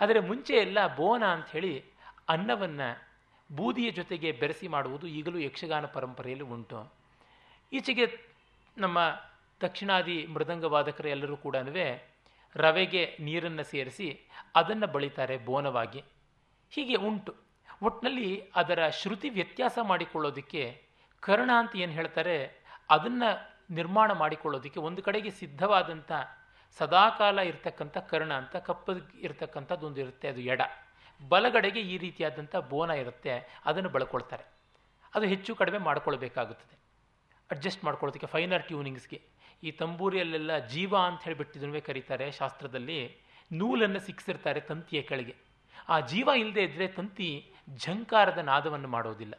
ಆದರೆ 0.00 0.20
ಮುಂಚೆ 0.20 0.54
ಎಲ್ಲ 0.54 0.86
ಬೋನ 0.96 1.24
ಅಂಥೇಳಿ 1.24 1.84
ಅನ್ನವನ್ನು 2.28 3.10
ಬೂದಿಯ 3.56 3.90
ಜೊತೆಗೆ 3.90 4.32
ಬೆರೆಸಿ 4.32 4.68
ಮಾಡುವುದು 4.68 5.06
ಈಗಲೂ 5.06 5.38
ಯಕ್ಷಗಾನ 5.38 5.86
ಪರಂಪರೆಯಲ್ಲಿ 5.86 6.44
ಉಂಟು. 6.44 6.92
ಈಚೆಗೆ 7.72 8.26
ನಮ್ಮ 8.78 8.98
ದಕ್ಷಿಣಾದಿ 9.62 10.16
ಮೃದಂಗ 10.34 10.66
ವಾದಕರು 10.74 11.08
ಎಲ್ಲರೂ 11.16 11.36
ಕೂಡ 11.46 11.56
ರವೆಗೆ 12.56 13.02
ನೀರನ್ನು 13.26 13.64
ಸೇರಿಸಿ 13.72 14.08
ಅದನ್ನು 14.60 14.86
ಬಳಿತಾರೆ 14.94 15.36
ಬೋನವಾಗಿ. 15.48 16.00
ಹೀಗೆ 16.74 16.96
ಉಂಟು. 17.08 17.32
ಒಟ್ಟಿನಲ್ಲಿ 17.82 18.30
ಅದರ 18.60 18.80
ಶ್ರುತಿ 19.00 19.28
ವ್ಯತ್ಯಾಸ 19.36 19.78
ಮಾಡಿಕೊಳ್ಳೋದಕ್ಕೆ 19.90 20.62
ಕರ್ಣ 21.22 21.50
ಅಂತ 21.60 21.72
ಏನು 21.76 21.92
ಹೇಳ್ತಾರೆ, 21.92 22.36
ಅದನ್ನು 22.90 23.28
ನಿರ್ಮಾಣ 23.74 24.10
ಮಾಡಿಕೊಳ್ಳೋದಕ್ಕೆ 24.22 24.80
ಒಂದು 24.80 25.00
ಕಡೆಗೆ 25.02 25.30
ಸಿದ್ಧವಾದಂಥ 25.30 26.12
ಸದಾಕಾಲ 26.80 27.38
ಇರ್ತಕ್ಕಂಥ 27.50 27.98
ಕರ್ಣ 28.10 28.32
ಅಂತ, 28.32 28.56
ಕಪ್ಪು 28.68 28.92
ಇರತಕ್ಕಂಥದ್ದೊಂದು 29.26 30.00
ಇರುತ್ತೆ, 30.00 30.26
ಅದು 30.28 30.40
ಎಡ. 30.52 30.62
ಬಲಗಡೆಗೆ 31.20 31.80
ಈ 31.92 31.96
ರೀತಿಯಾದಂಥ 31.98 32.56
ಬೋನ 32.72 32.90
ಇರುತ್ತೆ, 32.90 33.32
ಅದನ್ನು 33.64 33.90
ಬಳಕೊಳ್ತಾರೆ. 33.96 34.44
ಅದು 35.14 35.26
ಹೆಚ್ಚು 35.26 35.54
ಕಡಿಮೆ 35.60 35.78
ಮಾಡ್ಕೊಳ್ಬೇಕಾಗುತ್ತದೆ. 35.78 36.76
ಅಡ್ಜಸ್ಟ್ 37.50 37.84
ಮಾಡ್ಕೊಳ್ಳೋದಕ್ಕೆ 37.84 38.28
ಫೈನರ್ 38.34 38.64
ಟ್ಯೂನಿಂಗ್ಸ್ಗೆ. 38.66 39.18
ಈ 39.62 39.70
ತಂಬೂರಿಯಲ್ಲೆಲ್ಲ 39.70 40.58
ಜೀವ 40.58 40.96
ಅಂತ 40.96 41.22
ಹೇಳಿಬಿಟ್ಟಿದ್ದನ್ನೇ 41.22 41.80
ಕರೀತಾರೆ 41.80 42.30
ಶಾಸ್ತ್ರದಲ್ಲಿ. 42.32 43.18
ನೂಲನ್ನು 43.52 44.00
ಸಿಕ್ಕಿಸಿರ್ತಾರೆ 44.00 44.60
ತಂತಿಯ 44.60 45.02
ಕೆಳಗೆ. 45.02 45.36
ಆ 45.88 46.00
ಜೀವ 46.00 46.30
ಇಲ್ಲದೆ 46.38 46.62
ಇದ್ದರೆ 46.62 46.88
ತಂತಿ 46.88 47.52
ಝಂಕಾರದ 47.76 48.38
ನಾದವನ್ನು 48.38 48.88
ಮಾಡೋದಿಲ್ಲ. 48.88 49.34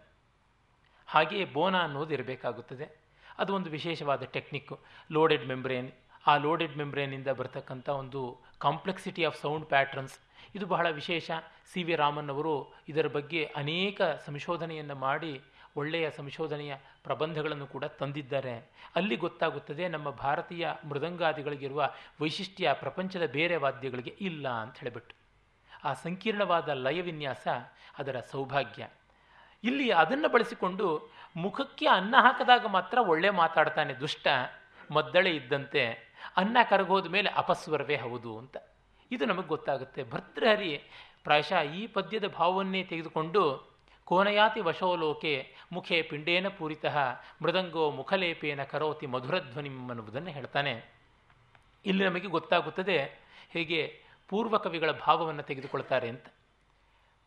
ಹಾಗೆಯೇ 1.07 1.45
ಬೋನ 1.45 1.81
ಅನ್ನೋದು 1.81 2.13
ಇರಬೇಕಾಗುತ್ತದೆ. 2.13 3.01
ಅದು 3.37 3.55
ಒಂದು 3.55 3.69
ವಿಶೇಷವಾದ 3.69 4.23
ಟೆಕ್ನಿಕ್ಕು. 4.23 4.79
ಲೋಡೆಡ್ 5.11 5.47
ಮೆಂಬ್ರೇನ್, 5.47 5.91
ಆ 6.27 6.37
ಲೋಡೆಡ್ 6.37 6.77
ಮೆಂಬ್ರೇನಿಂದ 6.77 7.27
ಬರ್ತಕ್ಕಂಥ 7.27 7.89
ಒಂದು 7.89 8.41
ಕಾಂಪ್ಲೆಕ್ಸಿಟಿ 8.59 9.23
ಆಫ್ 9.23 9.41
ಸೌಂಡ್ 9.41 9.65
ಪ್ಯಾಟ್ರನ್ಸ್. 9.65 10.19
ಇದು 10.55 10.65
ಬಹಳ 10.65 10.89
ವಿಶೇಷ. 10.89 11.31
ಸಿ 11.73 11.83
ವಿ 11.83 11.95
ರಾಮನ್ 11.95 12.29
ಅವರು 12.29 12.73
ಇದರ 12.89 13.07
ಬಗ್ಗೆ 13.07 13.45
ಅನೇಕ 13.55 14.01
ಸಂಶೋಧನೆಯನ್ನು 14.01 14.95
ಮಾಡಿ 14.95 15.41
ಒಳ್ಳೆಯ 15.75 16.11
ಸಂಶೋಧನೆಯ 16.11 16.75
ಪ್ರಬಂಧಗಳನ್ನು 17.03 17.67
ಕೂಡ 17.67 17.85
ತಂದಿದ್ದಾರೆ. 17.85 18.71
ಅಲ್ಲಿ 18.95 19.15
ಗೊತ್ತಾಗುತ್ತದೆ 19.15 19.87
ನಮ್ಮ 19.87 20.09
ಭಾರತೀಯ 20.09 20.69
ಮೃದಂಗಾದಿಗಳಿಗಿರುವ 20.89 21.91
ವೈಶಿಷ್ಟ್ಯ 22.21 22.73
ಪ್ರಪಂಚದ 22.73 23.25
ಬೇರೆ 23.25 23.55
ವಾದ್ಯಗಳಿಗೆ 23.55 24.15
ಇಲ್ಲ 24.21 24.49
ಅಂತ 24.49 24.77
ಹೇಳಿಬಿಟ್ಟು. 24.77 25.15
ಆ 25.83 25.93
ಸಂಕೀರ್ಣವಾದ 25.93 26.69
ಲಯವಿನ್ಯಾಸ 26.69 27.47
ಅದರ 27.97 28.19
ಸೌಭಾಗ್ಯ. 28.19 28.87
ಇಲ್ಲಿ 29.63 29.91
ಅದನ್ನು 29.91 30.29
ಬಳಸಿಕೊಂಡು 30.29 31.09
ಮುಖಕ್ಕೆ 31.35 31.87
ಅನ್ನ 31.87 32.15
ಹಾಕಿದಾಗ 32.17 32.65
ಮಾತ್ರ 32.65 32.97
ಒಳ್ಳೆ 32.97 33.29
ಮಾತಾಡ್ತಾನೆ 33.29 33.93
ದುಷ್ಟ, 33.93 34.27
ಮದ್ದಳೆ 34.91 35.29
ಇದ್ದಂತೆ, 35.29 36.11
ಅನ್ನ 36.37 36.57
ಕರಗೋದ 36.69 37.07
ಮೇಲೆ 37.07 37.29
ಅಪಸ್ವರವೇ 37.29 37.95
ಹೌದು 37.95 38.37
ಅಂತ. 38.37 38.57
ಇದು 39.11 39.25
ನಮಗೆ 39.25 39.47
ಗೊತ್ತಾಗುತ್ತೆ. 39.47 40.03
ಭರ್ತೃಹರಿ 40.03 40.83
ಪ್ರಾಯಶಃ 41.23 41.61
ಈ 41.61 41.87
ಪದ್ಯದ 41.87 42.27
ಭಾವವನ್ನೇ 42.27 42.83
ತೆಗೆದುಕೊಂಡು 42.83 43.70
ಕೋನಯಾತಿ 44.11 44.59
ವಶೋಲೋಕೆ 44.59 45.55
ಮುಖೆ 45.71 46.01
ಪಿಂಡೇನ 46.01 46.47
ಪೂರಿತಃ 46.47 46.97
ಮೃದಂಗೋ 47.41 47.91
ಮುಖಲೇಪೇನ 47.91 48.63
ಕರೋತಿ 48.63 49.05
ಮಧುರಧ್ವನಿಂ 49.05 49.87
ಅನ್ನುವುದನ್ನು 49.87 50.31
ಹೇಳ್ತಾನೆ. 50.31 50.91
ಇಲ್ಲಿ 51.85 52.05
ನಮಗೆ 52.05 52.27
ಗೊತ್ತಾಗುತ್ತದೆ 52.27 53.19
ಹೇಗೆ 53.49 54.01
ಪೂರ್ವ 54.27 54.57
ಕವಿಗಳ 54.57 54.91
ಭಾವವನ್ನು 54.91 55.43
ತೆಗೆದುಕೊಳ್ತಾರೆ 55.43 56.09
ಅಂತ. 56.09 56.25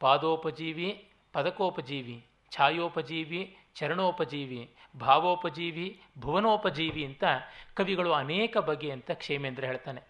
ಪಾದೋಪಜೀವಿ, 0.00 1.08
ಪದಕೋಪಜೀವಿ, 1.32 2.26
ಛಾಯೋಪಜೀವಿ, 2.50 3.56
ಚರಣೋಪಜೀವಿ, 3.74 4.70
ಭಾವೋಪಜೀವಿ, 5.00 6.02
ಭುವನೋಪಜೀವಿ 6.18 7.04
ಅಂತ 7.04 7.24
ಕವಿಗಳು 7.74 8.12
ಅನೇಕ 8.12 8.58
ಬಗೆ 8.58 8.90
ಅಂತ 8.90 9.10
ಕ್ಷೇಮೇಂದ್ರ 9.10 9.64
ಹೇಳ್ತಾನೆ. 9.64 10.02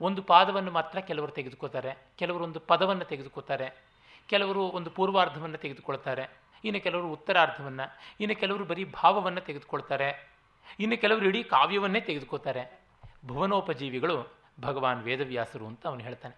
ಒಂದು 0.00 0.22
ಪಾದವನ್ನು 0.22 0.70
ಮಾತ್ರ 0.70 1.00
ಕೆಲವರು 1.00 1.32
ತೆಗೆದುಕೋತಾರೆ 1.32 1.98
ಕೆಲವರೊಂದು 2.18 2.60
ಪದವನ್ನು 2.60 3.04
ತೆಗೆದುಕೋತಾರೆ 3.04 3.91
ಕೆಲವರು 4.28 4.60
ಒಂದು 4.60 4.90
ಪೂರ್ವಾರ್ಧವನ್ನು 4.90 5.58
ತೆಗೆದುಕೊಳ್ತಾರೆ, 5.58 6.30
ಇನ್ನು 6.64 6.80
ಕೆಲವರು 6.80 7.08
ಉತ್ತರಾರ್ಧವನ್ನು, 7.08 7.98
ಇನ್ನು 8.20 8.40
ಕೆಲವರು 8.40 8.64
ಬರೀ 8.64 8.84
ಭಾವವನ್ನು 8.84 9.40
ತೆಗೆದುಕೊಳ್ತಾರೆ, 9.40 10.32
ಇನ್ನು 10.80 11.00
ಕೆಲವರು 11.00 11.28
ಇಡೀ 11.28 11.42
ಕಾವ್ಯವನ್ನೇ 11.42 12.00
ತೆಗೆದುಕೊಳ್ತಾರೆ. 12.00 12.82
ಭುವನೋಪಜೀವಿಗಳು 13.26 14.42
ಭಗವಾನ್ 14.60 15.02
ವೇದವ್ಯಾಸರು 15.02 15.66
ಅಂತ 15.66 15.86
ಅವನು 15.86 16.00
ಹೇಳ್ತಾನೆ. 16.00 16.36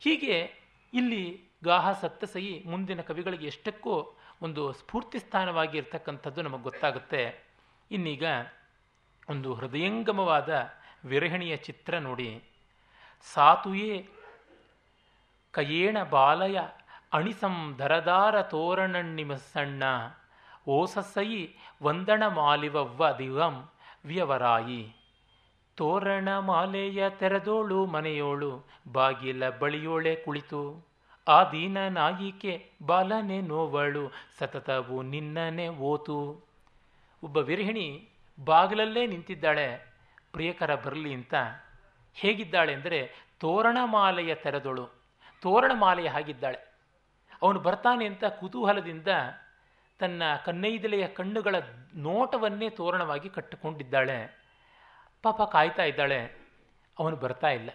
ಹೀಗೆ 0.00 0.52
ಇಲ್ಲಿ 0.94 1.40
ಗಾಹ 1.64 1.92
ಸತ್ತಸೈ 2.00 2.62
ಮುಂದಿನ 2.66 3.00
ಕವಿಗಳಿಗೆ 3.00 3.46
ಎಷ್ಟಕ್ಕೂ 3.46 4.18
ಒಂದು 4.42 4.72
ಸ್ಫೂರ್ತಿ 4.72 5.18
ಸ್ಥಾನವಾಗಿ 5.18 5.78
ಇರ್ತಕ್ಕಂಥದ್ದು 5.78 6.42
ನಮಗೆ 6.42 6.62
ಗೊತ್ತಾಗುತ್ತೆ. 6.62 7.44
ಇನ್ನೀಗ 7.90 8.22
ಒಂದು 9.28 9.54
ಹೃದಯಂಗಮವಾದ 9.54 10.72
ವಿರಹಿಣಿಯ 11.04 11.56
ಚಿತ್ರ 11.56 11.98
ನೋಡಿ. 11.98 12.42
ಸಾತುಯೇ 13.34 14.08
ಕಯೇಣ 15.50 16.04
ಬಾಲಯ 16.04 16.58
ಅಣಿಸಂ 17.12 17.76
ಧರದಾರ 17.78 18.42
ತೋರಣಣ್ಣಿಮ 18.42 19.34
ಸಣ್ಣ 19.34 19.82
ಓಸಸೈ 20.68 21.46
ವಂದಣ 21.82 22.22
ಮಾಲಿವವ್ವ 22.26 23.10
ದಿವಂ 23.10 23.72
ವ್ಯವರಾಯಿ. 24.04 24.94
ತೋರಣ 25.76 26.28
ಮಾಲೆಯ 26.38 27.10
ತೆರೆದೋಳು 27.10 27.86
ಮನೆಯೋಳು, 27.86 28.50
ಬಾಗಿಲ 28.92 29.50
ಬಳಿಯೋಳೆ 29.50 30.14
ಕುಳಿತು, 30.14 30.86
ಆ 31.28 31.44
ದೀನ 31.44 31.88
ನಾಯಿಕೆ 31.88 32.70
ಬಾಲನೆ 32.86 33.40
ನೋವಳು, 33.40 34.12
ಸತತವು 34.38 35.02
ನಿನ್ನನೆ 35.02 35.68
ಓತು. 35.68 36.18
ಒಬ್ಬ 37.22 37.36
ವಿರಹಿಣಿ 37.36 38.08
ಬಾಗಿಲಲ್ಲೇ 38.44 39.06
ನಿಂತಿದ್ದಾಳೆ, 39.06 39.68
ಪ್ರಿಯಕರ 40.32 40.74
ಬರಲಿ 40.74 41.14
ಅಂತ. 41.14 41.34
ಹೇಗಿದ್ದಾಳೆ 42.14 42.74
ಅಂದರೆ 42.74 43.00
ತೋರಣಮಾಲೆಯ 43.40 44.34
ತೆರೆದೋಳು, 44.34 44.86
ತೋರಣಮಾಲೆಯ 45.42 46.08
ಹಾಗಿದ್ದಾಳೆ. 46.08 46.71
ಅವನು 47.42 47.60
ಬರ್ತಾನೆ 47.60 48.06
ಅಂತ 48.06 48.24
ಕುತೂಹಲದಿಂದ 48.24 49.08
ತನ್ನ 49.98 50.22
ಕನ್ನೈದಲೆಯ 50.44 51.08
ಕಣ್ಣುಗಳ 51.08 51.56
ನೋಟವನ್ನೇ 51.94 52.70
ತೋರಣವಾಗಿ 52.70 53.28
ಕಟ್ಟಿಕೊಂಡಿದ್ದಾಳೆ. 53.28 54.42
ಪಾಪ 55.22 55.42
ಕಾಯ್ತಾ 55.42 55.82
ಇದ್ದಾಳೆ. 55.82 56.48
ಅವನು 56.98 57.16
ಬರ್ತಾ 57.16 57.48
ಇಲ್ಲ. 57.48 57.70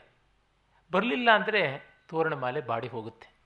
ಬರಲಿಲ್ಲ 0.92 1.30
ಅಂದರೆ 1.32 1.94
ತೋರಣಮಾಲೆ 2.08 2.62
ಬಾಡಿ 2.62 2.88
ಹೋಗುತ್ತೆ. 2.88 3.38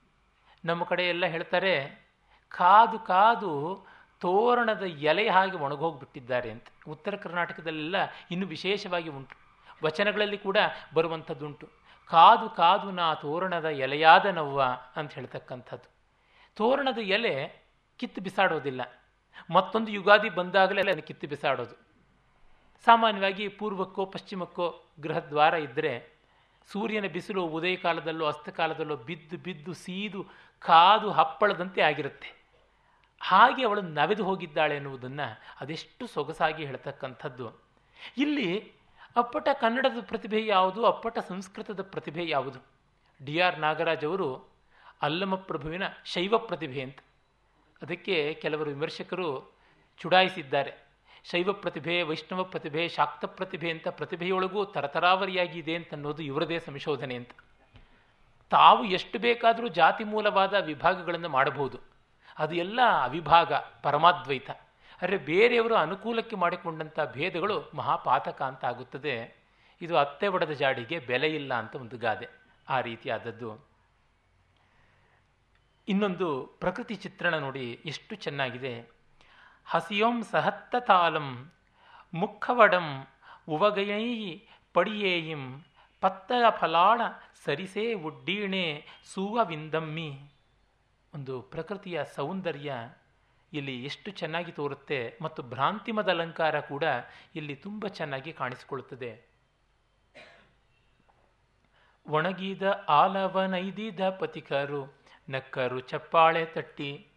ನಮ್ಮ 0.65 0.83
ಕಡೆ 0.83 1.03
ಎಲ್ಲ 1.03 1.25
ಹೇಳ್ತಾರೆ, 1.25 2.05
ಕಾದು 2.49 2.99
ಕಾದು 2.99 3.85
ತೋರಣದ 4.19 4.81
ಎಲೆ 4.81 5.29
ಹಾಗೆ 5.29 5.57
ಒಣಗೋಗ್ಬಿಟ್ಟಿದ್ದಾರೆ 5.57 6.51
ಅಂತ. 6.51 6.65
ಉತ್ತರ 6.87 7.15
ಕರ್ನಾಟಕದಲ್ಲೆಲ್ಲ 7.15 7.95
ಇನ್ನು 8.31 8.47
ವಿಶೇಷವಾಗಿ 8.47 9.09
ಉಂಟು. 9.09 9.35
ವಚನಗಳಲ್ಲಿ 9.83 10.37
ಕೂಡ 10.37 10.57
ಬರುವಂಥದ್ದುಂಟು. 10.93 11.69
ಕಾದು 12.05 12.49
ಕಾದು 12.49 12.91
ನಾ 12.91 13.13
ತೋರಣದ 13.13 13.65
ಎಲೆಯಾದ 13.65 14.25
ನವ್ವ 14.25 14.61
ಅಂತ 14.95 15.13
ಹೇಳ್ತಕ್ಕಂಥದ್ದು. 15.13 15.90
ತೋರಣದ 16.55 16.97
ಎಲೆ 16.97 17.61
ಕಿತ್ತು 17.97 18.21
ಬಿಸಾಡೋದಿಲ್ಲ. 18.21 18.81
ಮತ್ತೊಂದು 19.53 19.91
ಯುಗಾದಿ 19.91 20.29
ಬಂದಾಗಲೇ 20.29 20.81
ಅದನ್ನು 20.81 21.01
ಕಿತ್ತು 21.01 21.27
ಬಿಸಾಡೋದು. 21.27 21.91
ಸಾಮಾನ್ಯವಾಗಿ 22.85 23.47
ಪೂರ್ವಕ್ಕೋ, 23.47 24.05
ಪಶ್ಚಿಮಕ್ಕೋ 24.05 24.83
ಗೃಹದ್ವಾರ 24.99 25.53
ಇದ್ದರೆ 25.53 26.11
ಸೂರ್ಯನ 26.71 27.05
ಬಿಸಿಲು 27.05 27.45
ಉದಯ 27.45 27.75
ಕಾಲದಲ್ಲೋ, 27.75 28.25
ಅಸ್ತಕಾಲದಲ್ಲೋ 28.25 28.95
ಬಿದ್ದು 28.95 29.37
ಬಿದ್ದು 29.37 29.73
ಸೀದು 29.73 30.25
ಕಾದು 30.59 31.11
ಹಪ್ಪಳದಂತೆ 31.11 31.81
ಆಗಿರುತ್ತೆ. 31.81 32.41
ಹಾಗೆ 33.21 33.65
ಅವಳು 33.65 33.81
ನವೆದು 33.81 34.23
ಹೋಗಿದ್ದಾಳೆ 34.23 34.75
ಎನ್ನುವುದನ್ನು 34.75 35.41
ಅದೆಷ್ಟು 35.61 36.07
ಸೊಗಸಾಗಿ 36.07 36.65
ಹೇಳ್ತಕ್ಕಂಥದ್ದು. 36.65 37.61
ಇಲ್ಲಿ 38.17 38.71
ಅಪ್ಪಟ 39.15 39.47
ಕನ್ನಡದ 39.53 39.97
ಪ್ರತಿಭೆ 40.01 40.45
ಯಾವುದು, 40.45 40.85
ಅಪ್ಪಟ 40.85 41.19
ಸಂಸ್ಕೃತದ 41.19 41.81
ಪ್ರತಿಭೆ 41.81 42.27
ಯಾವುದು? 42.27 42.59
ಡಿ 43.25 43.39
ಆರ್ 43.39 43.59
ನಾಗರಾಜ್ 43.59 44.05
ಅವರು 44.05 44.50
ಅಲ್ಲಮ 45.01 45.35
ಪ್ರಭುವಿನ 45.35 45.83
ಶೈವ 46.05 46.37
ಪ್ರತಿಭೆ 46.37 46.81
ಅಂತ. 46.81 46.99
ಅದಕ್ಕೆ 47.81 48.33
ಕೆಲವರು 48.41 48.69
ವಿಮರ್ಶಕರು 48.69 49.57
ಚುಡಾಯಿಸಿದ್ದಾರೆ. 49.97 50.91
ಶೈವ 51.23 51.53
ಪ್ರತಿಭೆ, 51.53 52.03
ವೈಷ್ಣವ 52.03 52.43
ಪ್ರತಿಭೆ, 52.43 52.87
ಶಾಕ್ತ 52.87 53.25
ಪ್ರತಿಭೆ 53.25 53.71
ಅಂತ 53.71 53.87
ಪ್ರತಿಭೆಯೊಳಗೂ 53.87 54.65
ತರತರಾವರಿಯಾಗಿ 54.65 55.59
ಇದೆ 55.59 55.75
ಅಂತ 55.75 55.93
ಅನ್ನೋದು 55.93 56.23
ಇವರದೇ 56.23 56.59
ಸಂಶೋಧನೆ 56.59 57.15
ಅಂತ. 57.15 57.29
ತಾವು 58.49 58.85
ಎಷ್ಟು 58.85 59.19
ಬೇಕಾದರೂ 59.19 59.67
ಜಾತಿ 59.67 60.03
ಮೂಲವಾದ 60.03 60.53
ವಿಭಾಗಗಳನ್ನು 60.53 61.29
ಮಾಡಬಹುದು. 61.29 61.79
ಅದು 62.37 62.55
ಎಲ್ಲ 62.55 62.79
ಅವಿಭಾಗ, 63.03 63.53
ಪರಮಾದ್ವೈತ. 63.83 64.49
ಆದರೆ 65.01 65.17
ಬೇರೆಯವರು 65.17 65.75
ಅನುಕೂಲಕ್ಕೆ 65.75 66.35
ಮಾಡಿಕೊಂಡಂಥ 66.35 66.99
ಭೇದಗಳು 67.13 67.71
ಮಹಾಪಾತಕ 67.73 68.41
ಅಂತ 68.41 68.65
ಆಗುತ್ತದೆ. 68.65 69.41
ಇದು 69.81 69.97
ಅತ್ತೆ 69.97 70.27
ಒಡೆದ 70.27 70.51
ಜಾಡಿಗೆ 70.51 70.99
ಬೆಲೆ 70.99 71.27
ಇಲ್ಲ 71.27 71.53
ಅಂತ 71.53 71.75
ಒಂದು 71.75 71.97
ಗಾದೆ 71.97 72.27
ಆ 72.69 72.81
ರೀತಿಯಾದದ್ದು. 72.81 73.70
ಇನ್ನೊಂದು 75.87 76.45
ಪ್ರಕೃತಿ 76.45 76.95
ಚಿತ್ರಣ 76.95 77.37
ನೋಡಿ 77.37 77.79
ಎಷ್ಟು 77.85 78.15
ಚೆನ್ನಾಗಿದೆ. 78.15 78.91
ಹಸಿಯೋಂ 79.65 80.23
ಸಹತ್ತ 80.23 80.75
ತಾಲಂ, 80.87 81.51
ಮುಖವಡಂ 82.13 83.07
ಉವಗೈ 83.47 84.37
ಪಡಿಯೇಯಿಂ 84.73 85.63
ಪತ್ತರ 86.01 86.43
ಫಲಾಳ 86.49 87.01
ಸರಿಸೇ 87.45 87.93
ಉಡ್ಡೀಣೆ 87.93 88.85
ಸೂವವಿಂದಮ್ಮಿ 89.13 90.31
ಒಂದು 91.13 91.41
ಪ್ರಕೃತಿಯ 91.41 92.03
ಸೌಂದರ್ಯ 92.03 92.73
ಇಲ್ಲಿ 93.53 93.83
ಎಷ್ಟು 93.83 94.11
ಚೆನ್ನಾಗಿ 94.11 94.51
ತೋರುತ್ತೆ 94.51 95.17
ಮತ್ತು 95.21 95.43
ಭ್ರಾಂತಿಮದ 95.43 96.09
ಅಲಂಕಾರ 96.09 96.59
ಕೂಡ 96.59 96.83
ಇಲ್ಲಿ 97.35 97.55
ತುಂಬ 97.55 97.87
ಚೆನ್ನಾಗಿ 97.87 98.33
ಕಾಣಿಸಿಕೊಳ್ಳುತ್ತದೆ. 98.33 99.31
ಒಣಗಿದ 102.07 102.63
ಆಲವನೈದಿದ 102.89 104.09
ಪತಿಕರು 104.09 105.00
ನಕ್ಕರು 105.31 105.79
ಚಪ್ಪಾಳೆ 105.79 106.45
ತಟ್ಟಿ 106.45 107.07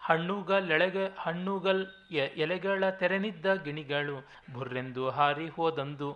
ಹಣ್ಣುಗಳೆಳೆಗ 0.00 0.96
ಹಣ್ಣುಗಲ್ 1.18 1.86
ಎಲೆಗಳ 2.12 2.90
ತೆರೆನಿದ್ದ 2.90 3.54
ಗಿಣಿಗಳು 3.54 4.28
ಬುರ್ರೆಂದು 4.52 5.10
ಹಾರಿ 5.10 5.48
ಹೋದಂದು. 5.48 6.10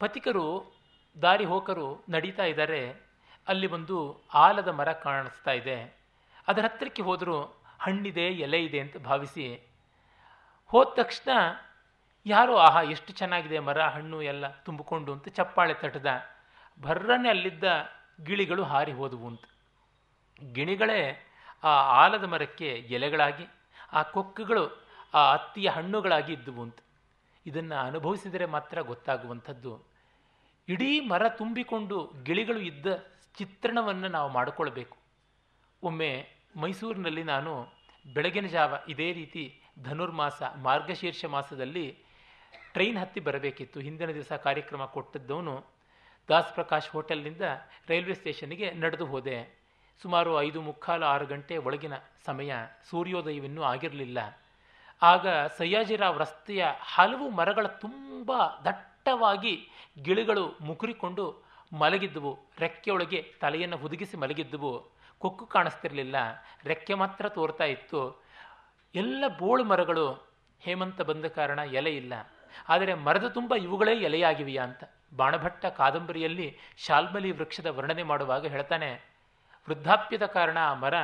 ಪತಿಕರು, 0.00 0.74
ದಾರಿ 1.22 1.44
ಹೋಕರು 1.44 2.04
ನಡೀತಾ 2.08 2.44
ಇದ್ದಾರೆ 2.44 2.80
ಅಲ್ಲಿ 3.48 3.66
ಒಂದು 3.66 4.24
ಆಲದ 4.34 4.68
ಮರ 4.68 4.92
ಕಾಣಿಸ್ತಾ 4.92 5.52
ಇದೆ. 5.52 5.76
ಅದರ 6.48 6.64
ಹತ್ತಿರಕ್ಕೆ 6.64 7.02
ಹೋದರೂ 7.02 7.36
ಹಣ್ಣಿದೆ, 7.80 8.26
ಎಲೆ 8.28 8.64
ಇದೆ 8.64 8.80
ಅಂತ 8.80 8.96
ಭಾವಿಸಿ 8.96 9.46
ಹೋದ 10.66 10.86
ತಕ್ಷಣ 10.94 11.30
ಯಾರೋ, 12.26 12.56
ಆಹಾ, 12.56 12.82
ಎಷ್ಟು 12.82 13.12
ಚೆನ್ನಾಗಿದೆ 13.12 13.58
ಮರ, 13.58 13.80
ಹಣ್ಣು 13.82 14.22
ಎಲ್ಲ 14.22 14.48
ತುಂಬಿಕೊಂಡು 14.48 15.12
ಅಂತ 15.12 15.28
ಚಪ್ಪಾಳೆ 15.28 15.74
ತಟ್ಟದ 15.74 16.06
ಭರ್ರನೆ 16.82 17.28
ಅಲ್ಲಿದ್ದ 17.28 17.64
ಗಿಳಿಗಳು 18.24 18.62
ಹಾರಿ 18.62 18.92
ಹೋದವು 18.92 19.26
ಅಂತ. 19.26 19.44
ಗಿಣಿಗಳೇ 20.52 21.28
ಆ 21.64 21.68
ಆಲದ 22.04 22.24
ಮರಕ್ಕೆ 22.24 22.68
ಎಲೆಗಳಾಗಿ, 22.68 23.46
ಆ 23.92 24.02
ಕೊಕ್ಕುಗಳು 24.02 24.86
ಆ 25.14 25.32
ಅತ್ತಿಯ 25.32 25.68
ಹಣ್ಣುಗಳಾಗಿ 25.68 26.32
ಇದ್ದುವು 26.32 26.62
ಅಂತ 26.62 26.78
ಇದನ್ನು 27.46 27.74
ಅನುಭವಿಸಿದರೆ 27.74 28.46
ಮಾತ್ರ 28.46 28.80
ಗೊತ್ತಾಗುವಂಥದ್ದು. 28.80 29.82
ಇಡೀ 30.68 31.00
ಮರ 31.00 31.28
ತುಂಬಿಕೊಂಡು 31.28 32.12
ಗಿಳಿಗಳು 32.22 32.58
ಇದ್ದ 32.58 32.86
ಚಿತ್ರಣವನ್ನು 33.38 34.08
ನಾವು 34.08 34.30
ಮಾಡಿಕೊಳ್ಬೇಕು. 34.30 34.98
ಒಮ್ಮೆ 35.82 36.28
ಮೈಸೂರಿನಲ್ಲಿ 36.56 37.22
ನಾನು 37.22 37.66
ಬೆಳಗಿನ 38.12 38.46
ಜಾವ 38.46 38.74
ಇದೇ 38.88 39.12
ರೀತಿ 39.12 39.60
ಧನುರ್ಮಾಸ, 39.82 40.42
ಮಾರ್ಗಶೀರ್ಷ 40.56 41.24
ಮಾಸದಲ್ಲಿ 41.24 41.98
ಟ್ರೈನ್ 42.72 42.98
ಹತ್ತಿ 42.98 43.20
ಬರಬೇಕಿತ್ತು. 43.20 43.80
ಹಿಂದಿನ 43.80 44.10
ದಿವಸ 44.10 44.32
ಕಾರ್ಯಕ್ರಮ 44.32 44.84
ಕೊಟ್ಟದ್ದವನು 44.84 45.64
ದಾಸ್ 46.28 46.54
ಪ್ರಕಾಶ್ 46.54 46.90
ಹೋಟೆಲ್ನಿಂದ 46.90 47.40
ರೈಲ್ವೆ 47.88 48.14
ಸ್ಟೇಷನ್ಗೆ 48.14 48.72
ನಡೆದು 48.72 49.06
ಹೋದೆ. 49.06 49.61
ಸುಮಾರು 50.02 50.42
ಐದು 50.42 50.60
ಮುಕ್ಕಾಲು 50.60 51.06
ಆರು 51.06 51.26
ಗಂಟೆ 51.26 51.56
ಒಳಗಿನ 51.56 51.92
ಸಮಯ 52.26 52.54
ಸೂರ್ಯೋದಯವಿನ್ನೂ 52.90 53.62
ಆಗಿರಲಿಲ್ಲ. 53.62 54.38
ಆಗ 55.02 55.28
ಸಯ್ಯಾಜಿರಾವ್ 55.58 56.18
ರಸ್ತೆಯ 56.18 56.66
ಹಲವು 56.80 57.30
ಮರಗಳ 57.30 57.66
ತುಂಬ 57.66 58.32
ದಟ್ಟವಾಗಿ 58.64 59.68
ಗಿಳಿಗಳು 60.02 60.58
ಮುಕುರಿಕೊಂಡು 60.60 61.42
ಮಲಗಿದ್ದವು. 61.72 62.38
ರೆಕ್ಕೆಯೊಳಗೆ 62.58 63.32
ತಲೆಯನ್ನು 63.40 63.76
ಹುದುಗಿಸಿ 63.76 64.16
ಮಲಗಿದ್ದವು. 64.16 64.90
ಕೊಕ್ಕು 65.18 65.46
ಕಾಣಿಸ್ತಿರಲಿಲ್ಲ. 65.46 66.16
ರೆಕ್ಕೆ 66.64 66.94
ಮಾತ್ರ 66.94 67.28
ತೋರ್ತಾ 67.28 67.64
ಇತ್ತು. 67.64 68.22
ಎಲ್ಲ 68.94 69.24
ಬೋಳು 69.38 69.64
ಮರಗಳು 69.64 70.36
ಹೇಮಂತ 70.60 71.02
ಬಂದ 71.02 71.24
ಕಾರಣ 71.24 71.58
ಎಲೆ 71.58 71.96
ಇಲ್ಲ. 71.96 72.12
ಆದರೆ 72.68 72.94
ಮರದ 72.94 73.24
ತುಂಬ 73.24 73.54
ಇವುಗಳೇ 73.54 73.94
ಎಲೆಯಾಗಿವೆಯಾ 73.94 74.64
ಅಂತ. 74.64 74.84
ಬಾಣಭಟ್ಟ 75.16 75.66
ಕಾದಂಬರಿಯಲ್ಲಿ 75.66 76.56
ಶಾಲ್ಮಲಿ 76.76 77.32
ವೃಕ್ಷದ 77.32 77.66
ವರ್ಣನೆ 77.66 78.02
ಮಾಡುವಾಗ 78.02 78.46
ಹೇಳ್ತಾನೆ 78.46 79.11
ವೃದ್ಧಾಪ್ಯದ 79.68 80.26
ಕಾರಣ 80.26 80.58
ಆ 80.58 80.74
ಮರ 80.74 80.94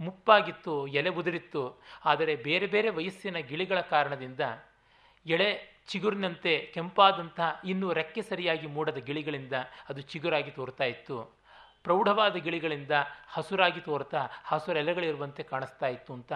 ಮುಪ್ಪಾಗಿತ್ತು, 0.00 0.86
ಎಲೆ 0.86 1.10
ಉದುರಿತ್ತು. 1.10 1.80
ಆದರೆ 2.04 2.36
ಬೇರೆ 2.36 2.66
ಬೇರೆ 2.66 2.88
ವಯಸ್ಸಿನ 2.88 3.36
ಗಿಳಿಗಳ 3.36 3.80
ಕಾರಣದಿಂದ 3.80 4.40
ಎಳೆ 5.26 5.78
ಚಿಗುರಿನಂತೆ 5.88 6.70
ಕೆಂಪಾದಂಥ 6.74 7.40
ಇನ್ನೂ 7.64 7.92
ರೆಕ್ಕೆ 7.92 8.22
ಸರಿಯಾಗಿ 8.22 8.66
ಮೂಡದ 8.66 8.96
ಗಿಳಿಗಳಿಂದ 8.96 9.52
ಅದು 9.88 10.00
ಚಿಗುರಾಗಿ 10.00 10.50
ತೋರ್ತಾ 10.50 10.84
ಇತ್ತು. 10.84 11.38
ಪ್ರೌಢವಾದ 11.82 12.36
ಗಿಳಿಗಳಿಂದ 12.36 12.90
ಹಸುರಾಗಿ 13.28 13.80
ತೋರ್ತಾ 13.80 14.20
ಹಸುರೆಲೆಗಳಿರುವಂತೆ 14.44 15.42
ಕಾಣಿಸ್ತಾ 15.42 15.86
ಇತ್ತು 15.86 16.12
ಅಂತ 16.12 16.32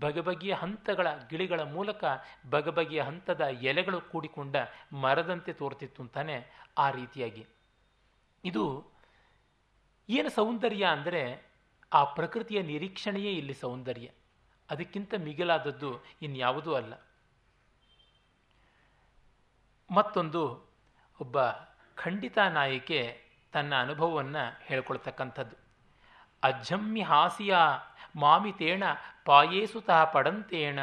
ಬಗೆಬಗೆಯ 0.00 0.54
ಹಂತಗಳ 0.54 1.06
ಗಿಳಿಗಳ 1.30 1.60
ಮೂಲಕ 1.62 2.04
ಬಗೆಬಗೆಯ 2.50 3.02
ಹಂತದ 3.02 3.40
ಎಲೆಗಳು 3.40 4.00
ಕೂಡಿಕೊಂಡ 4.00 4.56
ಮರದಂತೆ 4.92 5.52
ತೋರ್ತಿತ್ತು 5.52 6.02
ಅಂತಾನೆ 6.02 6.36
ಆ 6.78 6.90
ರೀತಿಯಾಗಿ. 6.90 7.46
ಇದು 8.44 8.64
ಏನು 10.08 10.30
ಸೌಂದರ್ಯ 10.30 10.84
ಅಂದರೆ 10.84 11.42
ಆ 11.92 12.04
ಪ್ರಕೃತಿಯ 12.04 12.62
ನಿರೀಕ್ಷಣೆಯೇ 12.62 13.32
ಇಲ್ಲಿ 13.32 13.54
ಸೌಂದರ್ಯ. 13.54 14.10
ಅದಕ್ಕಿಂತ 14.70 15.14
ಮಿಗಿಲಾದದ್ದು 15.18 16.04
ಇನ್ಯಾವುದೂ 16.22 16.74
ಅಲ್ಲ. 16.74 16.94
ಮತ್ತೊಂದು, 19.90 20.72
ಒಬ್ಬ 21.20 21.48
ಖಂಡಿತ 21.94 22.38
ನಾಯಿಕೆ 22.38 23.20
ತನ್ನ 23.52 23.74
ಅನುಭವವನ್ನು 23.80 24.60
ಹೇಳ್ಕೊಳ್ತಕ್ಕಂಥದ್ದು. 24.62 25.56
ಅಜ್ಜಮ್ಮಿ 26.42 27.00
ಹಾಸಿಯ 27.00 27.56
ಮಾಮಿತೇಣ 28.16 28.84
ಪಾಯೇಸುತಃ 29.24 30.04
ಪಡಂತೇಣ 30.04 30.78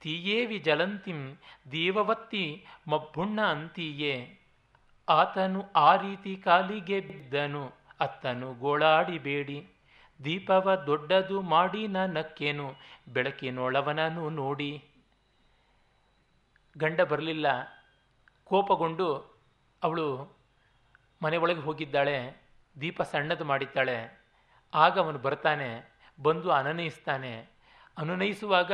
ತೀಯೇವಿ 0.00 0.58
ಜಲಂತಿಂ 0.58 1.38
ದೇವವತ್ತಿ 1.72 2.66
ಮಬ್ಬುಣ್ಣ 2.88 3.40
ಅಂತೀಯೇ, 3.40 4.40
ಆತನು 5.08 5.64
ಆ 5.76 5.96
ರೀತಿ 5.96 6.36
ಕಾಲಿಗೆ 6.36 7.00
ಬಿದ್ದನು. 7.00 7.77
ಅತ್ತನು, 8.00 8.54
ಗೋಳಾಡಿಬೇಡಿ. 8.54 9.68
ದೀಪವ 10.24 10.74
ದೊಡ್ಡದು 10.86 11.42
ಮಾಡಿ 11.42 11.88
ನಕ್ಕೇನು 11.88 12.74
ಬೆಳಕಿನೊಳವನನು 13.08 14.30
ನೋಡಿ. 14.30 14.84
ಗಂಡ 16.78 17.00
ಬರಲಿಲ್ಲ. 17.00 17.46
ಕೋಪಗೊಂಡು 18.44 19.38
ಅವಳು 19.82 20.38
ಮನೆ 21.22 21.36
ಒಳಗೆ 21.36 21.60
ಹೋಗಿದ್ದಾಳೆ. 21.60 22.42
ದೀಪ 22.80 23.02
ಸಣ್ಣದು 23.02 23.44
ಮಾಡಿದ್ದಾಳೆ. 23.44 24.24
ಆಗ 24.74 24.98
ಅವನು 24.98 25.18
ಬರ್ತಾನೆ, 25.18 25.98
ಬಂದು 26.22 26.50
ಅನನಯಿಸ್ತಾನೆ. 26.50 27.48
ಅನುನಯಿಸುವಾಗ 27.98 28.72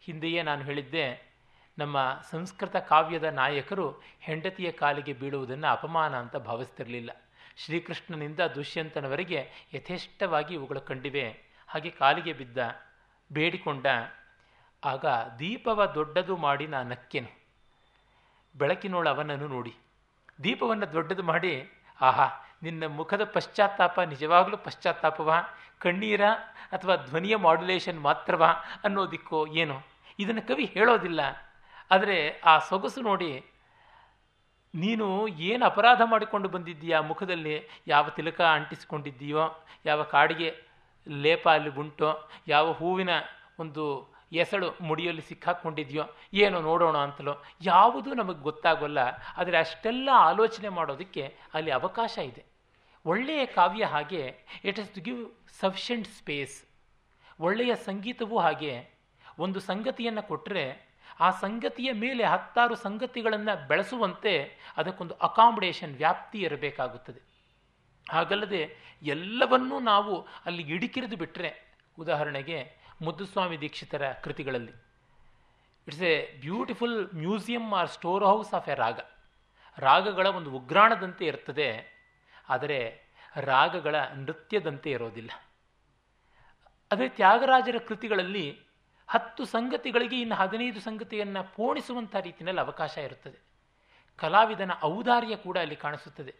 ಹಿಂದೆಯೇ 0.00 0.42
ನಾನು 0.42 0.64
ಹೇಳಿದ್ದೆ, 0.64 1.34
ನಮ್ಮ 1.78 2.22
ಸಂಸ್ಕೃತ 2.30 2.76
ಕಾವ್ಯದ 2.76 3.24
ನಾಯಕರು 3.24 3.90
ಹೆಂಡತಿಯ 4.20 4.72
ಕಾಲಿಗೆ 4.72 5.12
ಬೀಳುವುದನ್ನು 5.12 5.66
ಅಪಮಾನ 5.66 6.16
ಅಂತ 6.16 6.36
ಭಾವಿಸ್ತಿರಲಿಲ್ಲ. 6.36 7.10
ಶ್ರೀಕೃಷ್ಣನಿಂದ 7.56 8.40
ದುಷ್ಯಂತನವರೆಗೆ 8.40 9.50
ಯಥೇಷ್ಟವಾಗಿ 9.74 10.54
ಇವುಗಳು 10.54 10.80
ಕಂಡಿವೆ. 10.80 11.30
ಹಾಗೆ 11.68 11.90
ಕಾಲಿಗೆ 11.90 12.32
ಬಿದ್ದ, 12.32 12.58
ಬೇಡಿಕೊಂಡ, 13.32 13.86
ಆಗ 14.84 15.06
ದೀಪವ 15.38 15.86
ದೊಡ್ಡದು 15.86 16.36
ಮಾಡಿ 16.36 16.66
ನಾ 16.66 16.82
ನಕ್ಕೆನು. 16.82 17.40
ಬೆಳಕಿನೋಳು 18.56 19.08
ಅವನನ್ನು 19.08 19.48
ನೋಡಿ. 19.48 19.74
ದೀಪವನ್ನು 20.44 20.92
ದೊಡ್ಡದು 20.92 21.22
ಮಾಡಿ, 21.22 21.72
ಆಹಾ, 22.00 22.28
ನಿನ್ನ 22.62 22.86
ಮುಖದ 22.86 23.24
ಪಶ್ಚಾತ್ತಾಪ 23.24 24.00
ನಿಜವಾಗಲೂ 24.00 24.56
ಪಶ್ಚಾತ್ತಾಪವಾ? 24.56 25.40
ಕಣ್ಣೀರ 25.78 26.26
ಅಥವಾ 26.72 26.96
ಧ್ವನಿಯ 26.96 27.36
ಮಾಡ್ಯುಲೇಷನ್ 27.36 28.00
ಮಾತ್ರವಾ 28.00 28.46
ಅನ್ನೋದಿಕ್ಕೋ 28.84 29.46
ಏನೋ? 29.46 29.82
ಇದನ್ನು 30.18 30.42
ಕವಿ 30.42 30.64
ಹೇಳೋದಿಲ್ಲ. 30.64 31.20
ಆದರೆ 31.90 32.40
ಆ 32.40 32.58
ಸೊಗಸು 32.58 33.00
ನೋಡಿ 33.00 33.44
ನೀನು 34.76 35.28
ಏನು 35.28 35.64
ಅಪರಾಧ 35.64 36.00
ಮಾಡಿಕೊಂಡು 36.04 36.48
ಬಂದಿದ್ದೀಯಾ? 36.48 37.00
ಮುಖದಲ್ಲಿ 37.00 37.68
ಯಾವ 37.86 38.08
ತಿಲಕ 38.08 38.40
ಅಂಟಿಸಿಕೊಂಡಿದ್ದೀಯೋ, 38.40 39.64
ಯಾವ 39.84 40.02
ಕಾಡಿಗೆ 40.02 40.54
ಲೇಪ 41.08 41.48
ಅಲ್ಲಿ 41.48 41.70
ಗುಂಟೋ 41.70 42.28
ಯಾವ 42.48 42.72
ಹೂವಿನ 42.72 43.10
ಒಂದು 43.58 43.84
ಎಸಳು 44.32 44.74
ಮುಡಿಯಲ್ಲಿ 44.80 45.22
ಸಿಕ್ಕಾಕ್ಕೊಂಡಿದ್ಯೋ 45.22 46.04
ಏನೋ 46.34 46.60
ನೋಡೋಣ 46.60 46.96
ಅಂತಲೋ, 46.96 47.42
ಯಾವುದೂ 47.62 48.14
ನಮಗೆ 48.14 48.38
ಗೊತ್ತಾಗೋಲ್ಲ. 48.38 48.98
ಆದರೆ 49.36 49.58
ಅಷ್ಟೆಲ್ಲ 49.58 50.08
ಆಲೋಚನೆ 50.12 50.68
ಮಾಡೋದಕ್ಕೆ 50.68 51.36
ಅಲ್ಲಿ 51.54 51.70
ಅವಕಾಶ 51.70 52.18
ಇದೆ. 52.18 52.44
ಒಳ್ಳೆಯ 53.06 53.46
ಕಾವ್ಯ 53.46 53.84
ಹಾಗೆ 53.84 54.22
it 54.64 54.78
is 54.78 54.90
to 54.90 55.00
give 55.00 55.20
sufficient 55.60 56.08
space 56.08 56.56
ಒಳ್ಳೆಯ 57.40 57.74
ಸಂಗೀತವೂ 57.74 58.38
ಹಾಗೆ, 58.38 58.72
ಒಂದು 59.38 59.60
ಸಂಗತಿಯನ್ನು 59.60 60.22
ಕೊಟ್ಟರೆ 60.28 60.85
ಆ 61.20 61.28
ಸಂಗತಿಯ 61.42 61.90
ಮೇಲೆ 61.92 62.24
ಹತ್ತಾರು 62.24 62.74
ಸಂಗತಿಗಳನ್ನು 62.74 63.54
ಬೆಳೆಸುವಂತೆ 63.68 64.32
ಅದಕ್ಕೊಂದು 64.76 65.14
ಅಕಾಮಡೇಷನ್ 65.14 65.94
ವ್ಯಾಪ್ತಿ 65.96 66.38
ಇರಬೇಕಾಗುತ್ತದೆ. 66.38 67.20
ಹಾಗಲ್ಲದೆ 68.06 68.62
ಎಲ್ಲವನ್ನೂ 69.02 69.76
ನಾವು 69.80 70.14
ಅಲ್ಲಿ 70.46 70.62
ಇಡಿಕಿರಿದು 70.62 71.16
ಬಿಟ್ಟರೆ 71.16 71.50
ಉದಾಹರಣೆಗೆ 71.98 72.58
ಮುದ್ದುಸ್ವಾಮಿ 73.02 73.56
ದೀಕ್ಷಿತರ 73.60 74.04
ಕೃತಿಗಳಲ್ಲಿ 74.24 74.74
it's 75.88 76.02
a 76.02 76.14
beautiful 76.40 76.96
museum 77.14 77.66
or 77.74 77.90
store 77.90 78.24
house 78.24 78.52
of 78.54 78.68
a 78.68 78.74
raga 78.74 79.00
ರಾಗಗಳ 79.78 80.26
ಒಂದು 80.26 80.50
ಉಗ್ರಾಣದಂತೆ 80.50 81.24
ಇರ್ತದೆ, 81.24 81.68
ಆದರೆ 82.48 82.78
ರಾಗಗಳ 83.36 83.96
ನೃತ್ಯದಂತೆ 84.14 84.90
ಇರೋದಿಲ್ಲ. 84.90 85.30
ಅದೇ 86.90 87.06
ತ್ಯಾಗರಾಜರ 87.08 87.78
ಕೃತಿಗಳಲ್ಲಿ 87.88 88.46
ಹತ್ತು 89.08 89.44
ಸಂಗತಿಗಳಿಗೆ 89.44 90.20
ಇನ್ನು 90.20 90.34
ಹದಿನೈದು 90.34 90.80
ಸಂಗತಿಯನ್ನು 90.80 91.54
ಪೋಣಿಸುವಂಥ 91.56 92.16
ರೀತಿಯಲ್ಲಿ 92.16 92.60
ಅವಕಾಶ 92.60 92.98
ಇರುತ್ತದೆ. 92.98 93.38
ಕಲಾವಿದನ 94.16 94.70
ಔದಾರ್ಯ 94.82 95.36
ಕೂಡ 95.36 95.58
ಅಲ್ಲಿ 95.58 95.76
ಕಾಣಿಸುತ್ತದೆ. 95.76 96.34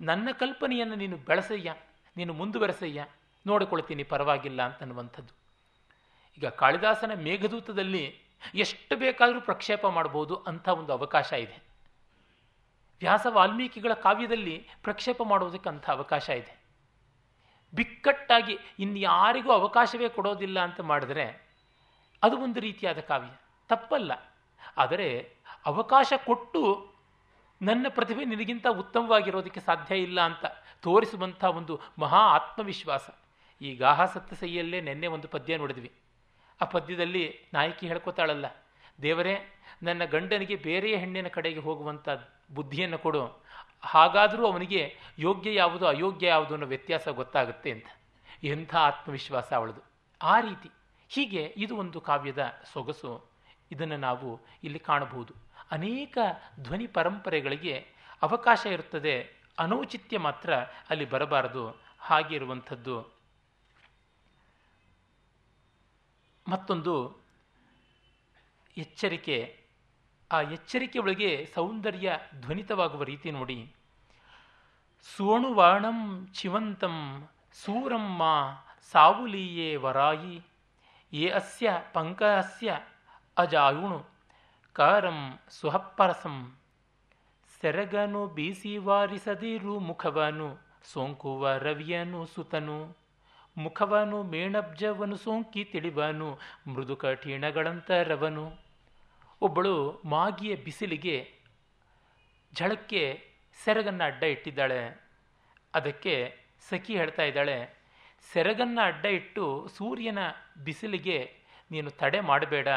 ನನ್ನ 0.00 0.28
ಕಲ್ಪನೆಯನ್ನು 0.30 0.94
ನೀನು 0.94 1.16
ಬೆಳೆಸಯ್ಯ, 1.16 1.74
ನೀನು 2.16 2.32
ಮುಂದುವರೆಸಯ್ಯ, 2.32 3.06
ನೋಡಿಕೊಳ್ತೀನಿ 3.46 4.02
ಪರವಾಗಿಲ್ಲ 4.02 4.62
ಅಂತನ್ನುವಂಥದ್ದು. 4.62 5.32
ಈಗ 6.38 6.46
ಕಾಳಿದಾಸನ 6.46 7.12
ಮೇಘದೂತದಲ್ಲಿ 7.14 8.18
ಎಷ್ಟು 8.54 8.96
ಬೇಕಾದರೂ 8.96 9.40
ಪ್ರಕ್ಷೇಪ 9.40 9.86
ಮಾಡ್ಬೋದು 9.86 10.36
ಅಂಥ 10.36 10.68
ಒಂದು 10.68 10.92
ಅವಕಾಶ 10.92 11.32
ಇದೆ. 11.32 11.62
ವ್ಯಾಸ 13.00 13.26
ವಾಲ್ಮೀಕಿಗಳ 13.30 13.94
ಕಾವ್ಯದಲ್ಲಿ 13.94 14.68
ಪ್ರಕ್ಷೇಪ 14.82 15.22
ಮಾಡುವುದಕ್ಕೆ 15.22 15.68
ಅಂಥ 15.68 15.90
ಅವಕಾಶ 15.90 16.28
ಇದೆ. 16.28 16.60
ಬಿಕ್ಕಟ್ಟಾಗಿ 17.74 18.58
ಇನ್ಯಾರಿಗೂ 18.78 19.52
ಅವಕಾಶವೇ 19.52 20.08
ಕೊಡೋದಿಲ್ಲ 20.08 20.60
ಅಂತ 20.60 20.80
ಮಾಡಿದ್ರೆ 20.80 21.43
ಅದು 22.24 22.36
ಒಂದು 22.36 22.60
ರೀತಿಯಾದ 22.60 22.98
ಕಾವ್ಯ. 22.98 23.30
ತಪ್ಪಲ್ಲ. 23.68 24.12
ಆದರೆ 24.76 25.08
ಅವಕಾಶ 25.66 26.12
ಕೊಟ್ಟು 26.26 26.62
ನನ್ನ 27.62 27.86
ಪ್ರತಿಭೆ 27.88 28.24
ನಿನಗಿಂತ 28.24 28.66
ಉತ್ತಮವಾಗಿರೋದಕ್ಕೆ 28.66 29.60
ಸಾಧ್ಯ 29.60 29.96
ಇಲ್ಲ 29.96 30.20
ಅಂತ 30.20 30.44
ತೋರಿಸುವಂಥ 30.82 31.44
ಒಂದು 31.44 31.80
ಮಹಾ 31.98 32.18
ಆತ್ಮವಿಶ್ವಾಸ. 32.18 33.10
ಈ 33.60 33.76
ಗಾಹ 33.76 34.04
ಸತ್ತಸೈಯಲ್ಲೇ 34.04 34.80
ನಿನ್ನೆ 34.80 35.06
ಒಂದು 35.06 35.28
ಪದ್ಯ 35.28 35.56
ನೋಡಿದ್ವಿ. 35.56 35.92
ಆ 36.60 36.64
ಪದ್ಯದಲ್ಲಿ 36.64 37.24
ನಾಯಕಿ 37.54 37.86
ಹೇಳ್ಕೊತಾಳಲ್ಲ, 37.88 38.46
ದೇವರೇ, 39.02 39.34
ನನ್ನ 39.82 40.04
ಗಂಡನಿಗೆ 40.04 40.56
ಬೇರೆ 40.56 40.96
ಹೆಣ್ಣಿನ 40.96 41.28
ಕಡೆಗೆ 41.28 41.60
ಹೋಗುವಂಥ 41.60 42.08
ಬುದ್ಧಿಯನ್ನು 42.54 42.98
ಕೊಡು. 42.98 43.44
ಹಾಗಾದರೂ 43.82 44.46
ಅವನಿಗೆ 44.46 44.96
ಯೋಗ್ಯ 45.18 45.54
ಯಾವುದು, 45.54 45.86
ಅಯೋಗ್ಯ 45.86 46.26
ಯಾವುದು 46.26 46.54
ಅನ್ನೋ 46.54 46.66
ವ್ಯತ್ಯಾಸ 46.66 47.08
ಗೊತ್ತಾಗುತ್ತೆ 47.08 47.70
ಅಂತ. 47.70 47.86
ಎಂಥ 48.42 48.76
ಆತ್ಮವಿಶ್ವಾಸ 48.76 49.52
ಅವಳದು. 49.52 49.80
ಆ 50.22 50.40
ರೀತಿ. 50.40 50.70
ಹೀಗೆ 51.14 51.54
ಇದು 51.56 51.76
ಒಂದು 51.76 52.00
ಕಾವ್ಯದ 52.00 52.60
ಸೊಗಸು. 52.72 53.26
ಇದನ್ನು 53.72 53.96
ನಾವು 53.96 54.40
ಇಲ್ಲಿ 54.64 54.78
ಕಾಣಬಹುದು. 54.78 55.34
ಅನೇಕ 55.70 56.18
ಧ್ವನಿ 56.60 56.86
ಪರಂಪರೆಗಳಿಗೆ 56.86 57.86
ಅವಕಾಶ 58.22 58.66
ಇರುತ್ತದೆ. 58.66 59.36
ಅನೌಚಿತ್ಯ 59.58 60.18
ಮಾತ್ರ 60.18 60.54
ಅಲ್ಲಿ 60.90 61.04
ಬರಬಾರದು. 61.04 61.80
ಹಾಗಿರುವಂಥದ್ದು 61.98 63.14
ಮತ್ತೊಂದು 66.48 67.16
ಎಚ್ಚರಿಕೆ. 68.76 69.64
ಆ 70.32 70.40
ಎಚ್ಚರಿಕೆ 70.40 70.98
ಒಳಗೆ 70.98 71.50
ಸೌಂದರ್ಯ 71.54 72.18
ಧ್ವನಿತವಾಗುವ 72.40 73.02
ರೀತಿ 73.02 73.30
ನೋಡಿ. 73.30 73.74
ಸೋಣುವಾಣಂ 75.16 76.28
ಚಿವಂತಂ 76.32 77.28
ಸೂರಮ್ಮ 77.52 78.22
ಸಾವುಲೀಯೇ 78.92 79.76
ವರಾಯಿ 79.76 80.42
ಯೇ 81.14 81.30
ಅಸ್ಯ 81.30 81.72
ಪಂಕಸ್ಯ 81.92 82.80
ಅಜಾಯುಣು 83.36 84.06
ಕಾರಂ 84.72 85.38
ಸುಹಪ್ಪರಸಂ 85.48 86.36
ಸೆರಗನು 87.60 88.26
ಬೀಸಿ 88.26 88.76
ವಾರಿಸದಿರು 88.76 89.78
ಮುಖವನು 89.78 90.48
ಸೋಂಕುವ 90.92 91.52
ರವಿಯನು 91.52 92.26
ಸುತನು 92.26 92.96
ಮುಖವನು 93.56 94.22
ಮೇಣಬ್ಜವನು 94.22 95.16
ಸೋಂಕಿ 95.16 95.64
ತಿಳಿವನು 95.64 96.38
ಮೃದು 96.66 96.96
ಕಠಿಣಗಳಂತರವನು 96.96 98.46
ಒಬ್ಬಳು 99.42 100.02
ಮಾಗಿಯ 100.04 100.56
ಬಿಸಿಲಿಗೆ 100.56 101.16
ಝಳಕ್ಕೆ 102.52 103.02
ಸೆರಗನ್ನು 103.64 104.04
ಅಡ್ಡ 104.04 104.22
ಇಟ್ಟಿದ್ದಾಳೆ. 104.22 104.80
ಅದಕ್ಕೆ 105.74 106.36
ಸಖಿ 106.70 106.96
ಹೇಳ್ತಾ 106.96 107.22
ಇದ್ದಾಳೆ 107.22 107.83
ಸೆರಗನ್ನು 108.32 108.80
ಅಡ್ಡ 108.80 109.04
ಇಟ್ಟು 109.04 109.68
ಸೂರ್ಯನ 109.68 110.18
ಬಿಸಿಲಿಗೆ, 110.64 111.36
ನೀನು 111.70 111.90
ತಡೆ 111.90 112.20
ಮಾಡಬೇಡ. 112.20 112.68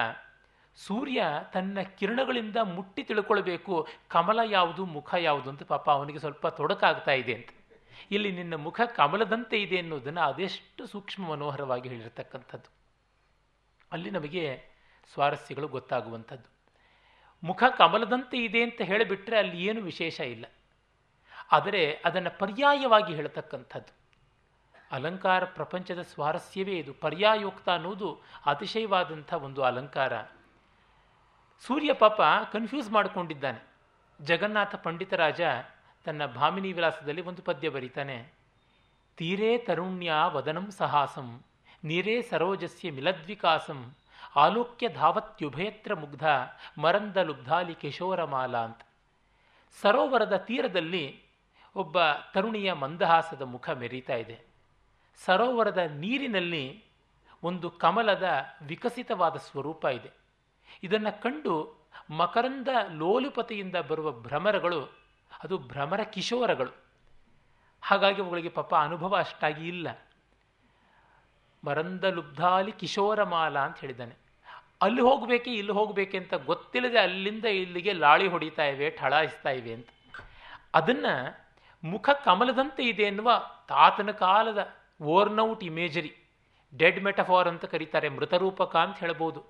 ಸೂರ್ಯ 0.76 1.24
ತನ್ನ 1.54 1.82
ಕಿರಣಗಳಿಂದ 1.82 2.58
ಮುಟ್ಟಿ 2.58 3.04
ತಿಳ್ಕೊಳ್ಬೇಕು. 3.04 3.88
ಕಮಲ 4.08 4.40
ಯಾವುದು, 4.46 4.86
ಮುಖ 4.86 5.14
ಯಾವುದು? 5.14 5.50
ಅಂತ 5.50 5.64
ಪಾಪ 5.64 5.90
ಅವನಿಗೆ 5.90 6.20
ಸ್ವಲ್ಪ 6.20 6.48
ತೊಡಕಾಗ್ತಾ 6.48 7.12
ಇದೆ 7.12 7.34
ಅಂತ. 7.34 7.50
ಇಲ್ಲಿ 8.12 8.32
ನಿನ್ನ 8.32 8.56
ಮುಖ 8.56 8.82
ಕಮಲದಂತೆ 8.96 9.62
ಇದೆ 9.62 9.78
ಅನ್ನೋದನ್ನು 9.78 10.22
ಅದೆಷ್ಟು 10.22 10.86
ಸೂಕ್ಷ್ಮ 10.86 11.28
ಮನೋಹರವಾಗಿ 11.28 11.90
ಹೇಳಿರ್ತಕ್ಕಂಥದ್ದು. 11.90 12.72
ಅಲ್ಲಿ 13.92 14.12
ನಮಗೆ 14.12 14.64
ಸ್ವಾರಸ್ಯಗಳು 15.14 15.68
ಗೊತ್ತಾಗುವಂಥದ್ದು. 15.68 16.58
ಮುಖ 17.44 17.64
ಕಮಲದಂತೆ 17.78 18.38
ಇದೆ 18.38 18.64
ಅಂತ 18.64 18.82
ಹೇಳಿಬಿಟ್ರೆ 18.82 19.38
ಅಲ್ಲಿ 19.38 19.64
ಏನು 19.64 19.82
ವಿಶೇಷ 19.82 20.20
ಇಲ್ಲ. 20.20 20.46
ಆದರೆ 21.52 22.02
ಅದನ್ನು 22.06 22.40
ಪರ್ಯಾಯವಾಗಿ 22.40 23.16
ಹೇಳ್ತಕ್ಕಂಥದ್ದು. 23.16 24.07
ಅಲಂಕಾರ 24.92 25.46
ಪ್ರಪಂಚದ 25.46 26.02
ಸ್ವಾರಸ್ಯವೇ 26.02 26.72
ಇದು. 26.72 26.94
ಪರ್ಯಾಯೋಕ್ತ 26.94 27.70
ಅನ್ನೋದು 27.70 28.22
ಅತಿಶಯವಾದಂಥ 28.46 29.34
ಒಂದು 29.34 29.64
ಅಲಂಕಾರ. 29.64 30.14
ಸೂರ್ಯ 31.66 31.94
ಪಾಪ 31.94 32.22
ಕನ್ಫ್ಯೂಸ್ 32.52 32.92
ಮಾಡಿಕೊಂಡಿದ್ದಾನೆ. 32.92 33.68
ಜಗನ್ನಾಥ 34.22 34.76
ಪಂಡಿತರಾಜ 34.76 35.42
ತನ್ನ 36.06 36.26
ಭಾಮಿನಿ 36.26 36.74
ವಿಲಾಸದಲ್ಲಿ 36.74 37.22
ಒಂದು 37.22 37.42
ಪದ್ಯ 37.42 37.70
ಬರೀತಾನೆ. 37.70 38.34
ತೀರೇ 39.18 39.58
ತರುಣ್ಯ 39.58 40.14
ವದನಂ 40.28 40.72
ಸಹಾಸಂ, 40.72 41.44
ನೀರೇ 41.84 42.22
ಸರೋಜಸ್ಯ 42.22 42.92
ಮಿಲದ್ವಿಕಾಸಂ, 42.92 43.96
ಆಲೋಕ್ಯ 44.36 44.90
ಧಾವತ್ಯುಭಯತ್ರ 44.90 45.94
ಮುಗ್ಧ, 45.94 46.28
ಮರಂದ 46.78 47.18
ಲುಬ್ಧಾಲಿ 47.18 47.76
ಕಿಶೋರಮಾಲ 47.76 48.58
ಅಂತ. 48.58 48.82
ಸರೋವರದ 49.82 50.38
ತೀರದಲ್ಲಿ 50.38 51.24
ಒಬ್ಬ 51.76 51.98
ತರುಣಿಯ 52.34 52.74
ಮಂದಹಾಸದ 52.74 53.42
ಮುಖ 53.42 53.70
ಮೆರೀತಾ 53.70 54.14
ಇದೆ. 54.14 54.57
ಸರೋವರದ 55.26 55.78
ನೀರಿನಲ್ಲಿ 55.78 56.84
ಒಂದು 57.44 57.70
ಕಮಲದ 57.70 58.30
ವಿಕಸಿತವಾದ 58.62 59.36
ಸ್ವರೂಪ 59.36 59.86
ಇದೆ. 59.86 60.12
ಇದನ್ನು 60.84 61.22
ಕಂಡು 61.22 61.76
ಮಕರಂದ 62.10 62.68
ಲೋಲುಪತಿಯಿಂದ 62.94 63.76
ಬರುವ 63.76 64.12
ಭ್ರಮರಗಳು, 64.12 64.98
ಅದು 65.44 65.58
ಭ್ರಮರ 65.58 66.04
ಕಿಶೋರಗಳು. 66.04 66.72
ಹಾಗಾಗಿ 67.82 68.22
ಅವುಗಳಿಗೆ 68.22 68.50
ಪಾಪ 68.50 68.76
ಅನುಭವ 68.76 69.16
ಅಷ್ಟಾಗಿ 69.16 69.68
ಇಲ್ಲ. 69.68 69.88
ಮರಂದ 71.64 72.04
ಲುಬ್ಧಾಲಿ 72.04 72.72
ಕಿಶೋರಮಾಲ 72.72 73.60
ಅಂತ 73.60 73.80
ಹೇಳಿದ್ದಾನೆ. 73.80 74.16
ಅಲ್ಲಿ 74.82 75.02
ಹೋಗಬೇಕೆ, 75.02 75.52
ಇಲ್ಲಿ 75.52 75.72
ಹೋಗಬೇಕೆ 75.72 76.18
ಅಂತ 76.18 76.34
ಗೊತ್ತಿಲ್ಲದೆ 76.34 77.00
ಅಲ್ಲಿಂದ 77.00 77.46
ಇಲ್ಲಿಗೆ 77.46 77.94
ಲಾಳಿ 77.94 78.28
ಹೊಡಿತಾ 78.28 78.64
ಇವೆ, 78.64 78.90
ಠಳಾಯಿಸ್ತಾ 78.90 79.50
ಇವೆ 79.50 79.74
ಅಂತ. 79.74 79.88
ಅದನ್ನು 80.74 81.48
ಮುಖ 81.84 82.10
ಕಮಲದಂತೆ 82.26 82.84
ಇದೆ 82.84 83.04
ಎನ್ನುವ 83.04 83.32
ತಾತನ 83.68 84.12
ಕಾಲದ 84.12 84.77
ಓರ್ನೌಟ್ 85.02 85.64
ಇಮೇಜರಿ 85.64 86.16
ಡೆಡ್ 86.80 87.04
ಮೆಟಫಾರ್ 87.04 87.48
ಅಂತ 87.48 87.66
ಕರೀತಾರೆ, 87.66 88.10
ಮೃತರೂಪಕ 88.10 88.76
ಅಂತ 88.76 88.98
ಹೇಳ್ಬೋದು. 88.98 89.46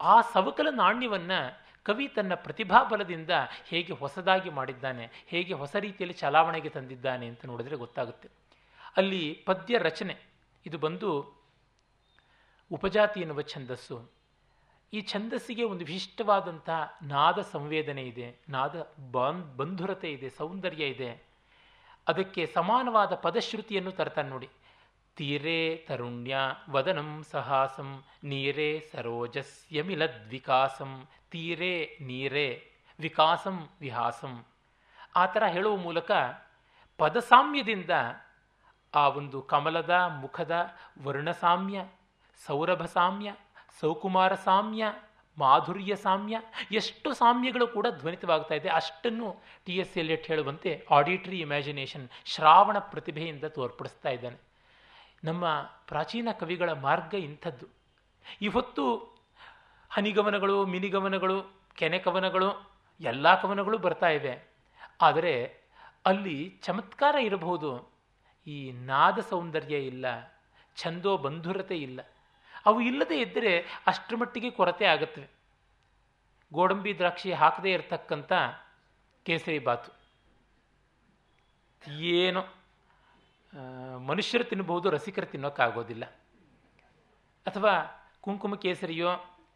ಆ 0.00 0.20
ಸವಕಲ 0.20 0.66
ನಾಣ್ಯವನ್ನು 0.70 1.62
ಕವಿ 1.84 2.08
ತನ್ನ 2.08 2.34
ಪ್ರತಿಭಾಬಲದಿಂದ 2.34 3.30
ಹೇಗೆ 3.68 3.92
ಹೊಸದಾಗಿ 3.92 4.50
ಮಾಡಿದ್ದಾನೆ, 4.50 5.10
ಹೇಗೆ 5.26 5.54
ಹೊಸ 5.54 5.76
ರೀತಿಯಲ್ಲಿ 5.76 6.14
ಚಲಾವಣೆಗೆ 6.14 6.68
ತಂದಿದ್ದಾನೆ 6.68 7.26
ಅಂತ 7.26 7.46
ನೋಡಿದ್ರೆ 7.46 7.76
ಗೊತ್ತಾಗುತ್ತೆ. 7.76 8.28
ಅಲ್ಲಿ 8.96 9.42
ಪದ್ಯ 9.46 9.78
ರಚನೆ, 9.78 10.16
ಇದು 10.66 10.78
ಬಂದು 10.78 11.10
ಉಪಜಾತಿ 12.72 13.20
ಎನ್ನುವ 13.20 13.42
ಛಂದಸ್ಸು. 13.42 14.10
ಈ 14.92 15.00
ಛಂದಸ್ಸಿಗೆ 15.00 15.64
ಒಂದು 15.64 15.84
ವಿಶಿಷ್ಟವಾದಂಥ 15.84 16.70
ನಾದ 17.02 17.40
ಸಂವೇದನೆ 17.40 18.02
ಇದೆ, 18.02 18.36
ನಾದ 18.48 18.92
ಬಂಧುರತೆ 19.56 20.12
ಇದೆ, 20.12 20.28
ಸೌಂದರ್ಯ 20.28 20.84
ಇದೆ. 20.84 21.22
ಅದಕ್ಕೆ 22.08 22.46
ಸಮಾನವಾದ 22.46 23.14
ಪದಶ್ರುತಿಯನ್ನು 23.14 23.92
ತರ್ತಾನೆ 23.92 24.28
ನೋಡಿ. 24.28 24.48
ತೀರೇ 25.16 25.84
ತರುಣ್ಯ 25.88 26.36
ವದನಂ 26.70 27.24
ಸಹಾಸಂ 27.30 27.90
ನೀರೇ 28.24 28.70
ಸರೋಜಸ್ಯ 28.92 29.82
ಮಿಲದ್ವಿಕಾಸಂ 29.82 31.08
ತೀರೇ 31.30 31.74
ನೀರೇ 32.00 32.48
ವಿಕಾಸಂ 32.98 33.68
ವಿಹಾಸಂ 33.80 34.34
ಆ 35.16 35.26
ಥರ 35.26 35.42
ಹೇಳುವ 35.46 35.76
ಮೂಲಕ 35.76 36.10
ಪದಸಾಮ್ಯದಿಂದ 36.98 37.90
ಆ 38.94 39.08
ಒಂದು 39.08 39.42
ಕಮಲದ, 39.42 39.90
ಮುಖದ 40.22 40.54
ವರ್ಣಸಾಮ್ಯ 41.02 41.78
ಸೌರಭ 42.46 42.82
ಸಾಮ್ಯ 42.84 43.28
ಸೌಕುಮಾರ 43.80 44.34
ಸಾಮ್ಯ 44.34 44.84
ಮಾಧುರ್ಯ 45.38 45.96
ಸಾಮ್ಯ 45.96 46.36
ಎಷ್ಟು 46.70 47.14
ಸಾಮ್ಯಗಳು 47.14 47.66
ಕೂಡ 47.66 47.86
ಧ್ವನಿತವಾಗ್ತಾ 48.00 48.54
ಇದೆ. 48.54 48.68
ಅಷ್ಟನ್ನು 48.68 49.28
ಟಿ 49.64 49.74
ಎಸ್ 49.76 49.98
ಎಲಿಯಟ್ 49.98 50.26
ಹೇಳುವಂತೆ 50.26 50.86
ಆಡಿಟ್ರಿ 50.90 51.38
ಇಮ್ಯಾಜಿನೇಷನ್ 51.40 52.08
ಶ್ರಾವಣ 52.24 52.78
ಪ್ರತಿಭೆಯಿಂದ 52.78 53.44
ತೋರ್ಪಡಿಸ್ತಾ 53.44 54.10
ಇದ್ದಾನೆ. 54.10 54.51
ನಮ್ಮ 55.24 55.44
ಪ್ರಾಚೀನ 55.62 56.28
ಕವಿಗಳ 56.32 56.72
ಮಾರ್ಗ 56.72 57.14
ಇಂಥದ್ದು. 57.14 57.66
ಇವತ್ತು 58.40 58.84
ಹನಿಗವನಗಳು 59.90 60.66
ಮಿನಿಗಮನಗಳು 60.66 61.36
ಕೆನೆ 61.74 61.98
ಕವನಗಳು 61.98 62.72
ಎಲ್ಲ 63.00 63.40
ಕವನಗಳು 63.40 63.78
ಬರ್ತಾ 63.78 64.08
ಇವೆ. 64.08 64.34
ಆದರೆ 65.00 65.34
ಅಲ್ಲಿ 66.06 66.58
ಚಮತ್ಕಾರ 66.62 67.14
ಇರಬಹುದು. 67.14 67.92
ಈ 68.46 68.72
ನಾದ 68.72 69.18
ಸೌಂದರ್ಯ 69.18 69.76
ಇಲ್ಲ, 69.76 70.06
ಛಂದೋ 70.76 71.16
ಬಂಧುರತೆ 71.16 71.76
ಇಲ್ಲ. 71.76 72.00
ಅವು 72.66 72.80
ಇಲ್ಲದೆ 72.80 73.20
ಇದ್ದರೆ 73.20 73.52
ಅಷ್ಟರ 73.86 74.16
ಮಟ್ಟಿಗೆ 74.16 74.50
ಕೊರತೆ 74.50 74.84
ಆಗುತ್ತವೆ 74.84 75.28
ಗೋಡಂಬಿ 76.52 76.98
ದ್ರಾಕ್ಷಿ 76.98 77.32
ಹಾಕದೇ 77.32 77.72
ಇರತಕ್ಕಂಥ 77.72 78.32
ಕೇಸರಿ 79.24 79.58
ಬಾತು 79.58 79.90
ಏನೋ 81.90 82.42
ಮನುಷ್ಯರು 83.98 84.44
ತಿನ್ನಬಹುದು 84.44 84.90
ರಸಿಕರು 84.90 85.26
ತಿನ್ನೋಕ್ಕಾಗೋದಿಲ್ಲ. 85.26 86.04
ಅಥವಾ 87.46 87.72
ಕುಂಕುಮ 88.20 88.54
ಕೇಸರಿಯೋ, 88.54 89.08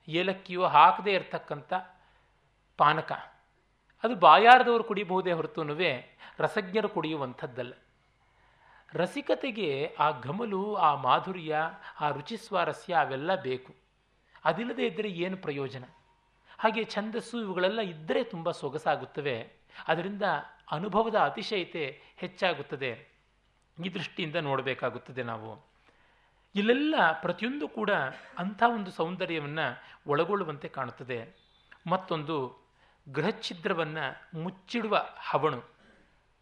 ಏಲಕ್ಕಿಯೋ 0.08 0.64
ಹಾಕದೇ 0.64 1.10
ಇರತಕ್ಕಂಥ 1.10 1.72
ಪಾನಕ. 2.76 3.12
ಅದು 4.02 4.14
ಬಾಯಾರದವರು 4.14 4.84
ಕುಡಿಬಹುದೇ 4.84 5.32
ಹೊರತುನುವೆ 5.32 6.18
ರಸಜ್ಞರು 6.38 6.88
ಕುಡಿಯುವಂಥದ್ದಲ್ಲ. 6.88 7.72
ರಸಿಕತೆಗೆ 8.92 9.96
ಆ 9.98 10.10
ಗಮಲು 10.10 10.74
ಆ 10.74 10.94
ಮಾಧುರ್ಯ, 10.94 11.56
ಆ 12.00 12.08
ರುಚಿ 12.08 12.36
ಸ್ವಾರಸ್ಯ 12.36 12.94
ಅವೆಲ್ಲ 12.94 13.34
ಬೇಕು. 13.34 13.74
ಅದಿಲ್ಲದೆ 14.44 14.86
ಇದ್ದರೆ 14.86 15.08
ಏನು 15.08 15.36
ಪ್ರಯೋಜನ? 15.36 15.84
ಹಾಗೆ 16.58 16.84
ಛಂದಸ್ಸು 16.84 17.40
ಇವುಗಳೆಲ್ಲ 17.40 17.80
ಇದ್ದರೆ 17.80 18.24
ತುಂಬ 18.24 18.50
ಸೊಗಸಾಗುತ್ತವೆ. 18.50 19.52
ಅದರಿಂದ 19.88 20.22
ಅನುಭವದ 20.70 21.14
ಅತಿಶಯತೆ 21.14 22.02
ಹೆಚ್ಚಾಗುತ್ತದೆ. 22.16 23.15
ಈ 23.84 23.88
ದೃಷ್ಟಿಯಿಂದ 23.88 24.36
ನೋಡಬೇಕಾಗುತ್ತದೆ 24.36 25.22
ನಾವು. 25.22 25.66
ಇಲ್ಲೆಲ್ಲ 26.54 26.94
ಪ್ರತಿಯೊಂದು 27.22 27.68
ಕೂಡ 27.68 27.90
ಅಂಥ 28.38 28.62
ಒಂದು 28.74 28.90
ಸೌಂದರ್ಯವನ್ನು 28.90 29.82
ಒಳಗೊಳ್ಳುವಂತೆ 30.06 30.68
ಕಾಣುತ್ತದೆ. 30.68 31.36
ಮತ್ತೊಂದು 31.86 32.66
ಗೃಹಛಿದ್ರವನ್ನು 33.12 34.38
ಮುಚ್ಚಿಡುವ 34.42 35.06
ಹವಣು. 35.18 35.62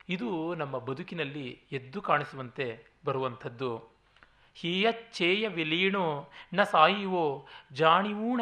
ಇದು 0.09 0.55
ನಮ್ಮ 0.55 0.79
ಬದುಕಿನಲ್ಲಿ 0.79 1.61
ಎದ್ದು 1.73 2.03
ಕಾಣಿಸುವಂತೆ 2.03 2.87
ಬರುವಂಥದ್ದು. 3.05 3.95
ಹೀಯಚ್ಚೇಯ 4.55 5.49
ವಿಲೀಣೋ 5.49 6.31
ನ 6.55 6.63
ಸಾಯಿವೋ 6.63 7.47
ಜಾಣಿವೂಣ 7.73 8.41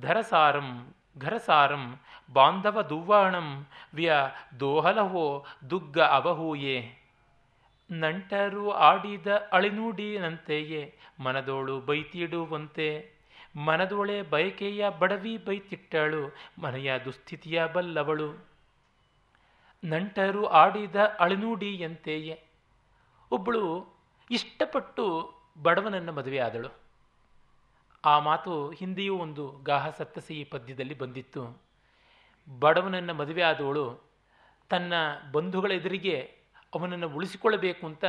ಧರಸಾರಂ 0.00 0.94
ಘರಸಾರಂ 1.18 2.00
ಬಾಂಧವ 2.32 2.82
ದುವ್ವಾಣಂ 2.82 3.66
ವ್ಯ 3.94 4.12
ದೋಹಲಹೋ 4.60 5.46
ದುಗ್ಗ 5.70 5.98
ಅವಹೂಯೆ. 5.98 7.01
ನಂಟರು 7.92 8.70
ಆಡಿದ 8.70 9.26
ಅಳಿನುಡಿನಂತೆಯೇ 9.52 10.98
ಮನದೋಳು 11.20 11.80
ಬೈತಿಡುವಂತೆ. 11.80 13.12
ಮನದೊಳೆ 13.56 14.22
ಬಯಕೆಯ 14.22 14.90
ಬಡವಿ 14.98 15.36
ಬೈತಿಟ್ಟಳು, 15.36 16.34
ಮನೆಯ 16.62 16.98
ದುಸ್ಥಿತಿಯ 16.98 17.66
ಬಲ್ಲವಳು. 17.66 18.46
ನಂಟರು 19.84 20.46
ಆಡಿದ 20.46 20.96
ಅಳಿನುಡಿಯಂತೆಯೇ. 20.96 22.42
ಒಬ್ಬಳು 23.30 23.94
ಇಷ್ಟಪಟ್ಟು 24.30 25.34
ಬಡವನನ್ನು 25.62 26.12
ಮದುವೆಯಾದಳು 26.12 26.68
ಆ 28.04 28.18
ಮಾತು 28.18 28.70
ಹಿಂದೆಯೂ 28.70 29.16
ಒಂದು 29.16 29.60
ಗಾಹ 29.62 29.90
ಸತ್ತಸಿ 29.90 30.44
ಪದ್ಯದಲ್ಲಿ 30.44 30.98
ಬಂದಿತ್ತು. 30.98 31.62
ಬಡವನನ್ನು 32.60 33.14
ಮದುವೆ 33.14 33.42
ಆದವಳು 33.42 34.04
ತನ್ನ 34.68 34.92
ಬಂಧುಗಳ 35.32 35.72
ಎದುರಿಗೆ 35.72 36.41
ಅವನನ್ನು 36.74 37.08
ಉಳಿಸಿಕೊಳ್ಳಬೇಕು 37.08 37.86
ಅಂತ 37.86 38.04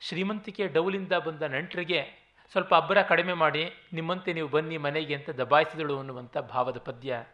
ಶ್ರೀಮಂತಿಕೆ 0.00 0.68
ಡೌಲಿಂದ 0.68 1.12
ಬಂದ 1.12 1.42
ನಂಟರಿಗೆ 1.42 2.22
ಸ್ವಲ್ಪ 2.52 2.74
ಅಬ್ಬರ 2.74 3.02
ಕಡಿಮೆ 3.02 3.32
ಮಾಡಿ, 3.32 3.72
ನಿಮ್ಮಂತೆ 3.92 4.32
ನೀವು 4.32 4.48
ಬನ್ನಿ 4.48 4.78
ಮನೆಗೆ 4.78 5.14
ಅಂತ 5.14 5.30
ದಬಾಯಿಸಿದಳು 5.30 5.98
ಅನ್ನುವಂಥ 5.98 6.38
ಭಾವದ 6.38 6.78
ಪದ್ಯ. 6.78 7.24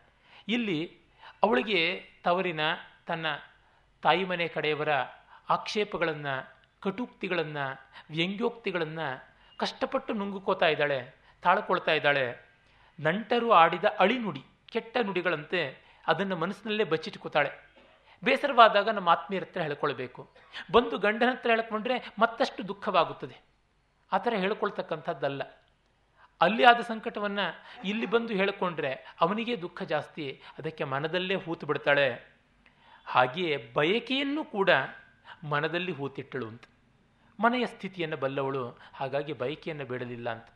ಇಲ್ಲಿ 0.48 0.98
ಅವಳಿಗೆ 1.42 2.04
ತವರಿನ 2.24 2.60
ತನ್ನ 3.06 3.26
ತಾಯಿ 4.02 4.24
ಮನೆ 4.24 4.48
ಕಡೆಯವರ 4.48 4.88
ಆಕ್ಷೇಪಗಳನ್ನು, 5.48 6.64
ಕಟುಕ್ತಿಗಳನ್ನು, 6.80 7.88
ವ್ಯಂಗ್ಯೋಕ್ತಿಗಳನ್ನು 8.10 9.36
ಕಷ್ಟಪಟ್ಟು 9.56 10.12
ನುಂಗುಕೋತಾ 10.12 10.66
ಇದ್ದಾಳೆ, 10.66 11.14
ತಾಳ್ಕೊಳ್ತಾ 11.42 11.92
ಇದ್ದಾಳೆ. 11.92 12.48
ನಂಟರು 13.00 13.52
ಆಡಿದ 13.52 13.84
ಅಳಿನುಡಿ, 13.98 14.44
ಕೆಟ್ಟ 14.72 14.96
ನುಡಿಗಳಂತೆ 15.04 15.88
ಅದನ್ನು 16.06 16.36
ಮನಸ್ಸಿನಲ್ಲೇ 16.36 16.84
ಬಚ್ಚಿಟ್ಕೋತಾಳೆ. 16.84 17.67
ಬೇಸರವಾದಾಗ 18.24 18.88
ನಮ್ಮ 18.88 19.08
ಆತ್ಮೀಯರ 19.08 19.42
ಹತ್ರ 19.42 19.60
ಹೇಳ್ಕೊಳ್ಬೇಕು. 19.60 20.30
ಬಂದು 20.72 20.98
ಗಂಡನ 20.98 21.30
ಹತ್ರ 21.30 21.50
ಹೇಳ್ಕೊಂಡ್ರೆ 21.50 22.14
ಮತ್ತಷ್ಟು 22.18 22.68
ದುಃಖವಾಗುತ್ತದೆ. 22.68 23.36
ಆ 24.12 24.18
ಥರ 24.18 24.34
ಹೇಳ್ಕೊಳ್ತಕ್ಕಂಥದ್ದಲ್ಲ. 24.34 25.42
ಅಲ್ಲಿ 26.40 26.64
ಆದ 26.64 26.80
ಸಂಕಟವನ್ನು 26.80 27.64
ಇಲ್ಲಿ 27.84 28.06
ಬಂದು 28.06 28.34
ಹೇಳಿಕೊಂಡ್ರೆ 28.34 28.92
ಅವನಿಗೆ 29.20 29.62
ದುಃಖ 29.62 29.82
ಜಾಸ್ತಿ, 29.82 30.42
ಅದಕ್ಕೆ 30.58 30.84
ಮನದಲ್ಲೇ 30.84 31.34
ಹೂತು 31.34 31.66
ಬಿಡ್ತಾಳೆ. 31.66 32.38
ಹಾಗೆಯೇ 33.06 33.70
ಬಯಕೆಯನ್ನು 33.72 34.44
ಕೂಡ 34.44 34.70
ಮನದಲ್ಲಿ 35.48 35.92
ಹೂತಿಟ್ಟಳು 35.92 36.46
ಅಂತ. 36.46 36.62
ಮನೆಯ 37.40 37.66
ಸ್ಥಿತಿಯನ್ನು 37.66 38.16
ಬಲ್ಲವಳು, 38.16 38.78
ಹಾಗಾಗಿ 38.94 39.32
ಬಯಕೆಯನ್ನು 39.32 39.84
ಬೇಡಲಿಲ್ಲ 39.84 40.30
ಅಂತ. 40.30 40.46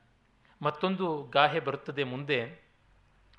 ಮತ್ತೊಂದು 0.63 1.23
ಗಾಹೆ 1.33 1.61
ಬರುತ್ತದೆ 1.61 2.05
ಮುಂದೆ. 2.05 2.63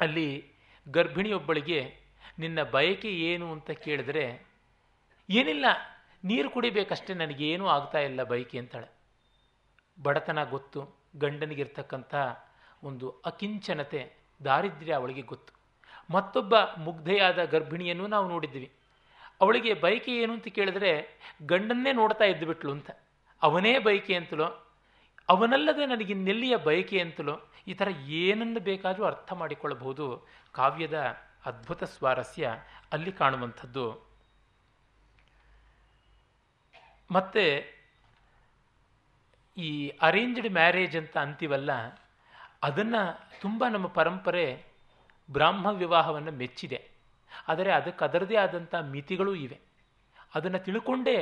ಅಲ್ಲಿ 0.01 0.51
ಗರ್ಭಿಣಿಯೊಬ್ಬಳಿಗೆ 0.91 2.02
ನಿನ್ನ 2.39 2.63
ಬಯಕೆ 2.63 3.07
ಏನು 3.07 3.51
ಅಂತ 3.51 3.71
ಕೇಳಿದ್ರೆ, 3.71 4.47
ಏನಿಲ್ಲ, 5.29 5.65
ನೀರು 6.23 6.49
ಕುಡಿಬೇಕಷ್ಟೇ 6.49 7.13
ನನಗೇನೂ 7.13 7.67
ಆಗ್ತಾ 7.67 7.99
ಇಲ್ಲ 7.99 8.23
ಬಯಕೆ 8.23 8.59
ಅಂತಾಳೆ. 8.59 8.87
ಬಡತನ 10.03 10.43
ಗೊತ್ತು, 10.43 10.95
ಗಂಡನಿಗಿರ್ತಕ್ಕಂಥ 11.15 12.15
ಒಂದು 12.83 13.09
ಅಕಿಂಚನತೆ, 13.09 14.13
ದಾರಿದ್ರ್ಯ 14.43 14.93
ಅವಳಿಗೆ 14.93 15.21
ಗೊತ್ತು. 15.21 15.53
ಮತ್ತೊಬ್ಬ 16.13 16.55
ಮುಗ್ಧೆಯಾದ 16.77 17.43
ಗರ್ಭಿಣಿಯನ್ನು 17.43 18.07
ನಾವು 18.07 18.29
ನೋಡಿದ್ವಿ 18.29 18.71
ಅವಳಿಗೆ 19.41 19.73
ಬಯಕೆ 19.73 20.15
ಏನು 20.15 20.33
ಅಂತ 20.33 20.47
ಕೇಳಿದ್ರೆ, 20.47 21.19
ಗಂಡನ್ನೇ 21.45 21.91
ನೋಡ್ತಾ 21.91 22.25
ಇದ್ದುಬಿಟ್ಲು 22.25 22.71
ಅಂತ. 22.71 22.89
ಅವನೇ 23.41 23.79
ಬಯಕೆ 23.79 24.15
ಅಂತಲೋ, 24.15 24.45
ಅವನಲ್ಲದೆ 25.29 25.85
ನನಗೆ 25.85 26.13
ನೆಲ್ಲಿಯ 26.13 26.57
ಬಯಕೆ 26.57 26.99
ಅಂತಲೋ, 26.99 27.39
ಈ 27.67 27.73
ಥರ 27.73 27.87
ಏನನ್ನು 27.89 28.59
ಬೇಕಾದರೂ 28.59 29.05
ಅರ್ಥ 29.05 29.33
ಮಾಡಿಕೊಳ್ಳಬಹುದು 29.33 30.27
ಕಾವ್ಯದ 30.51 31.17
ಅದ್ಭುತ 31.45 31.83
ಸ್ವಾರಸ್ಯ 31.83 32.51
ಅಲ್ಲಿ 32.91 33.11
ಕಾಣುವಂಥದ್ದು. 33.11 33.85
ಮತ್ತೆ 37.11 37.45
ಈ 39.57 39.69
ಅರೇಂಜ್ಡ್ 40.01 40.49
ಮ್ಯಾರೇಜ್ 40.49 40.95
ಅಂತ 40.97 41.17
ಅಂತೀವಲ್ಲ, 41.17 41.71
ಅದನ್ನು 42.63 43.01
ತುಂಬ 43.41 43.63
ನಮ್ಮ 43.71 43.87
ಪರಂಪರೆ 43.87 44.45
ಬ್ರಾಹ್ಮ 45.29 45.65
ವಿವಾಹವನ್ನು 45.65 46.31
ಮೆಚ್ಚಿದೆ. 46.31 46.79
ಆದರೆ 47.47 47.71
ಅದಕ್ಕೆ 47.71 48.05
ಅದರದೇ 48.05 48.35
ಆದಂಥ 48.35 48.75
ಮಿತಿಗಳೂ 48.75 49.35
ಇವೆ. 49.35 49.59
ಅದನ್ನು 50.35 50.59
ತಿಳ್ಕೊಂಡೇ 50.59 51.17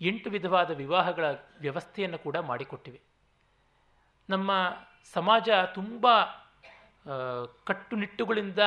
ಎಂಟು 0.00 0.30
ವಿಧವಾದ 0.30 0.70
ವಿವಾಹಗಳ 0.70 1.26
ವ್ಯವಸ್ಥೆಯನ್ನು 1.60 2.18
ಕೂಡ 2.18 2.36
ಮಾಡಿಕೊಟ್ಟಿವೆ. 2.36 3.00
ನಮ್ಮ 4.28 4.50
ಸಮಾಜ 5.14 5.48
ತುಂಬ 5.74 6.06
ಕಟ್ಟುನಿಟ್ಟುಗಳಿಂದ 7.64 8.58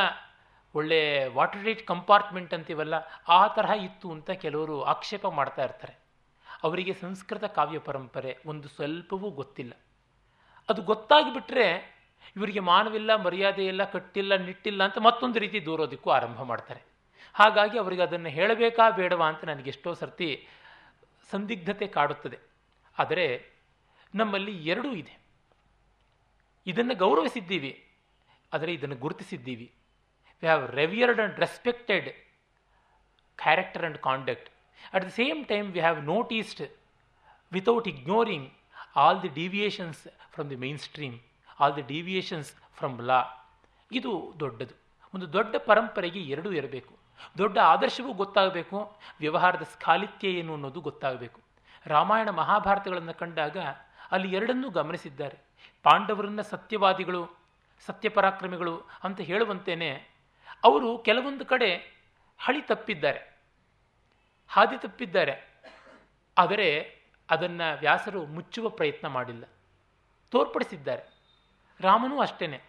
ಒಳ್ಳೆ 0.75 0.99
ವಾಟರ್ 1.37 1.63
ಟೈಟ್ 1.65 1.83
ಕಂಪಾರ್ಟ್ಮೆಂಟ್ 1.91 2.53
ಅಂತೀವಲ್ಲ, 2.57 2.95
ಆ 3.37 3.39
ತರಹ 3.55 3.73
ಇತ್ತು 3.87 4.07
ಅಂತ 4.15 4.29
ಕೆಲವರು 4.43 4.75
ಆಕ್ಷೇಪ 4.93 5.25
ಮಾಡ್ತಾ 5.39 5.63
ಇರ್ತಾರೆ. 5.67 5.93
ಅವರಿಗೆ 6.63 6.93
ಸಂಸ್ಕೃತ 7.01 7.45
ಕಾವ್ಯ 7.57 7.79
ಪರಂಪರೆ 7.87 8.31
ಒಂದು 8.51 8.67
ಸ್ವಲ್ಪವೂ 8.75 9.29
ಗೊತ್ತಿಲ್ಲ. 9.39 9.73
ಅದು 10.69 10.81
ಗೊತ್ತಾಗಿಬಿಟ್ರೆ 10.91 11.67
ಇವರಿಗೆ 12.35 12.61
ಮಾನವಿಲ್ಲ, 12.71 13.11
ಮರ್ಯಾದೆ 13.25 13.65
ಇಲ್ಲ, 13.65 13.83
ಕಟ್ಟಿಲ್ಲ, 13.93 14.33
ನಿಟ್ಟಿಲ್ಲ 14.47 14.81
ಅಂತ 14.87 14.97
ಮತ್ತೊಂದು 15.07 15.37
ರೀತಿ 15.39 15.59
ದೂರೋದಕ್ಕೂ 15.65 16.09
ಆರಂಭ 16.09 16.39
ಮಾಡ್ತಾರೆ. 16.51 16.81
ಹಾಗಾಗಿ 17.35 17.77
ಅವರಿಗೆ 17.77 18.03
ಅದನ್ನು 18.07 18.29
ಹೇಳಬೇಕಾ 18.29 18.85
ಬೇಡವಾ 18.99 19.25
ಅಂತ 19.27 19.41
ನನಗೆ 19.45 19.69
ಎಷ್ಟೋ 19.69 19.91
ಸರ್ತಿ 19.93 20.29
ಸಂದಿಗ್ಧತೆ 21.29 21.87
ಕಾಡುತ್ತದೆ. 21.87 22.37
ಆದರೆ 22.97 23.25
ನಮ್ಮಲ್ಲಿ 24.13 24.53
ಎರಡೂ 24.71 24.91
ಇದೆ. 24.91 25.13
ಇದನ್ನು 26.67 26.95
ಗೌರವಿಸಿದ್ದೀವಿ, 26.95 27.73
ಆದರೆ 28.51 28.71
ಇದನ್ನು 28.73 28.97
ಗುರುತಿಸಿದ್ದೀವಿ. 29.05 29.67
Have 30.43 30.71
revered 30.71 31.19
and 31.19 31.39
respected 31.39 32.09
character 33.37 33.81
and 33.81 33.97
conduct 33.97 34.49
at 34.93 35.05
the 35.05 35.07
same 35.07 35.45
time 35.45 35.73
we 35.73 35.79
have 35.79 36.03
noticed 36.03 36.61
without 37.51 37.87
ignoring 37.87 38.49
all 38.95 39.21
the 39.21 39.27
deviations 39.27 40.07
from 40.31 40.49
the 40.49 40.55
main 40.55 40.79
stream 40.79 41.19
all 41.59 41.75
the 41.75 41.81
deviations 41.81 42.53
from 42.73 43.01
law 43.01 43.23
ಇದು 43.91 44.33
ದೊಡ್ಡದು. 44.39 44.75
ಒಂದು 45.13 45.33
ದೊಡ್ಡ 45.33 45.55
ಪರಂಪರೆಗೆ 45.55 46.21
ಎರಡೂ 46.21 46.51
ಇರಬೇಕು. 46.51 46.99
ದೊಡ್ಡ 47.37 47.57
ಆದರ್ಶವೂ 47.57 48.13
ಗೊತ್ತಾಗಬೇಕು, 48.13 48.97
ವ್ಯವಹಾರದ 49.19 49.61
ಸ್ಖಾಲಿತ್ಯ 49.61 50.27
ಏನು 50.27 50.53
ಅನ್ನೋದು 50.53 50.81
ಗೊತ್ತಾಗಬೇಕು. 50.81 51.41
ರಾಮಾಯಣ 51.85 52.29
ಮಹಾಭಾರತಗಳನ್ನು 52.29 53.13
ಕಂಡಾಗ 53.13 53.57
ಅಲ್ಲಿ 54.11 54.35
ಎರಡನ್ನೂ 54.35 54.69
ಗಮನಿಸಿದ್ದಾರೆ. 54.69 55.37
ಪಾಂಡವರನ್ನ 55.83 56.41
ಸತ್ಯವಾದಿಗಳು, 56.41 57.21
ಸತ್ಯಪರಾಕ್ರಮಿಗಳು 57.85 58.89
ಅಂತ 59.03 59.21
ಹೇಳುವಂತೇನೆ 59.21 60.18
ಅವರು 60.63 60.89
ಕೆಲವೊಂದು 60.97 61.45
ಕಡೆ 61.45 61.69
ಹಳಿ 62.39 62.61
ತಪ್ಪಿದ್ದಾರೆ, 62.61 63.21
ಹಾದಿ 64.49 64.77
ತಪ್ಪಿದ್ದಾರೆ, 64.77 65.35
ಆದರೆ 66.37 66.67
ಅದನ್ನು 67.29 67.79
ವ್ಯಾಸರು 67.79 68.25
ಮುಚ್ಚುವ 68.25 68.69
ಪ್ರಯತ್ನ 68.69 69.07
ಮಾಡಿಲ್ಲ. 69.07 69.43
ತೋರ್ಪಡಿಸಿದ್ದಾರೆ. 70.31 71.03
ರಾಮನೂ 71.79 72.19
ಅಷ್ಟೇನೆ. 72.19 72.59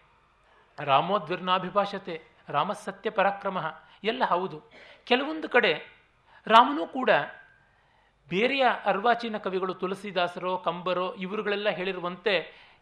ರಾಮೋದ್ವಿರ್ನಾಭಿಭಾಷತೆ 0.77 2.15
ರಾಮಸತ್ಯ 2.49 3.09
ಪರಾಕ್ರಮ 3.09 3.57
ಎಲ್ಲ 4.03 4.23
ಹೌದು. 4.23 4.57
ಕೆಲವೊಂದು 5.05 5.49
ಕಡೆ 5.49 5.73
ರಾಮನೂ 6.47 6.87
ಕೂಡ 6.87 7.09
ಬೇರೆಯ 8.29 8.65
ಅರ್ವಾಚೀನ 8.85 9.37
ಕವಿಗಳು 9.37 9.73
ತುಳಸಿದಾಸರೋ 9.73 10.57
ಕಂಬರೋ 10.57 11.13
ಇವರುಗಳೆಲ್ಲ 11.13 11.69
ಹೇಳಿರುವಂತೆ 11.69 12.33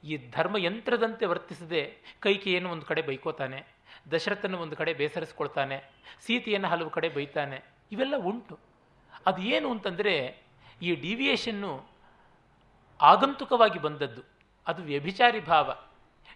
ಈ 0.03 0.17
ಧರ್ಮ 0.31 0.57
ಯಂತ್ರದಂತೆ 0.57 1.25
ವರ್ತಿಸದೆ 1.25 1.81
ಕೈಕೆಯನ್ನು 2.19 2.69
ಒಂದು 2.71 2.85
ಕಡೆ 2.85 3.01
ಬೈಕೋತಾನೆ. 3.01 3.78
ದಶರಥನ 4.11 4.55
ಒಂದು 4.65 4.75
ಕಡೆ 4.79 4.91
ಬೇಸರಿಸ್ಕೊಳ್ತಾನೆ, 4.93 5.77
ಸೀತೆಯನ್ನು 6.25 6.67
ಹಲವು 6.73 6.91
ಕಡೆ 6.97 7.09
ಬೈತಾನೆ, 7.17 7.57
ಇವೆಲ್ಲ 7.91 8.15
ಉಂಟು. 8.29 8.55
ಅದು 9.27 9.39
ಏನು 9.55 9.67
ಅಂತಂದರೆ 9.71 10.13
ಈ 10.81 10.89
ಡಿವಿಯೇಷನ್ನು 11.05 11.71
ಆಗಂತುಕವಾಗಿ 12.99 13.79
ಬಂದದ್ದು. 13.79 14.21
ಅದು 14.67 14.81
ವ್ಯಭಿಚಾರಿ 14.91 15.41
ಭಾವ. 15.51 15.67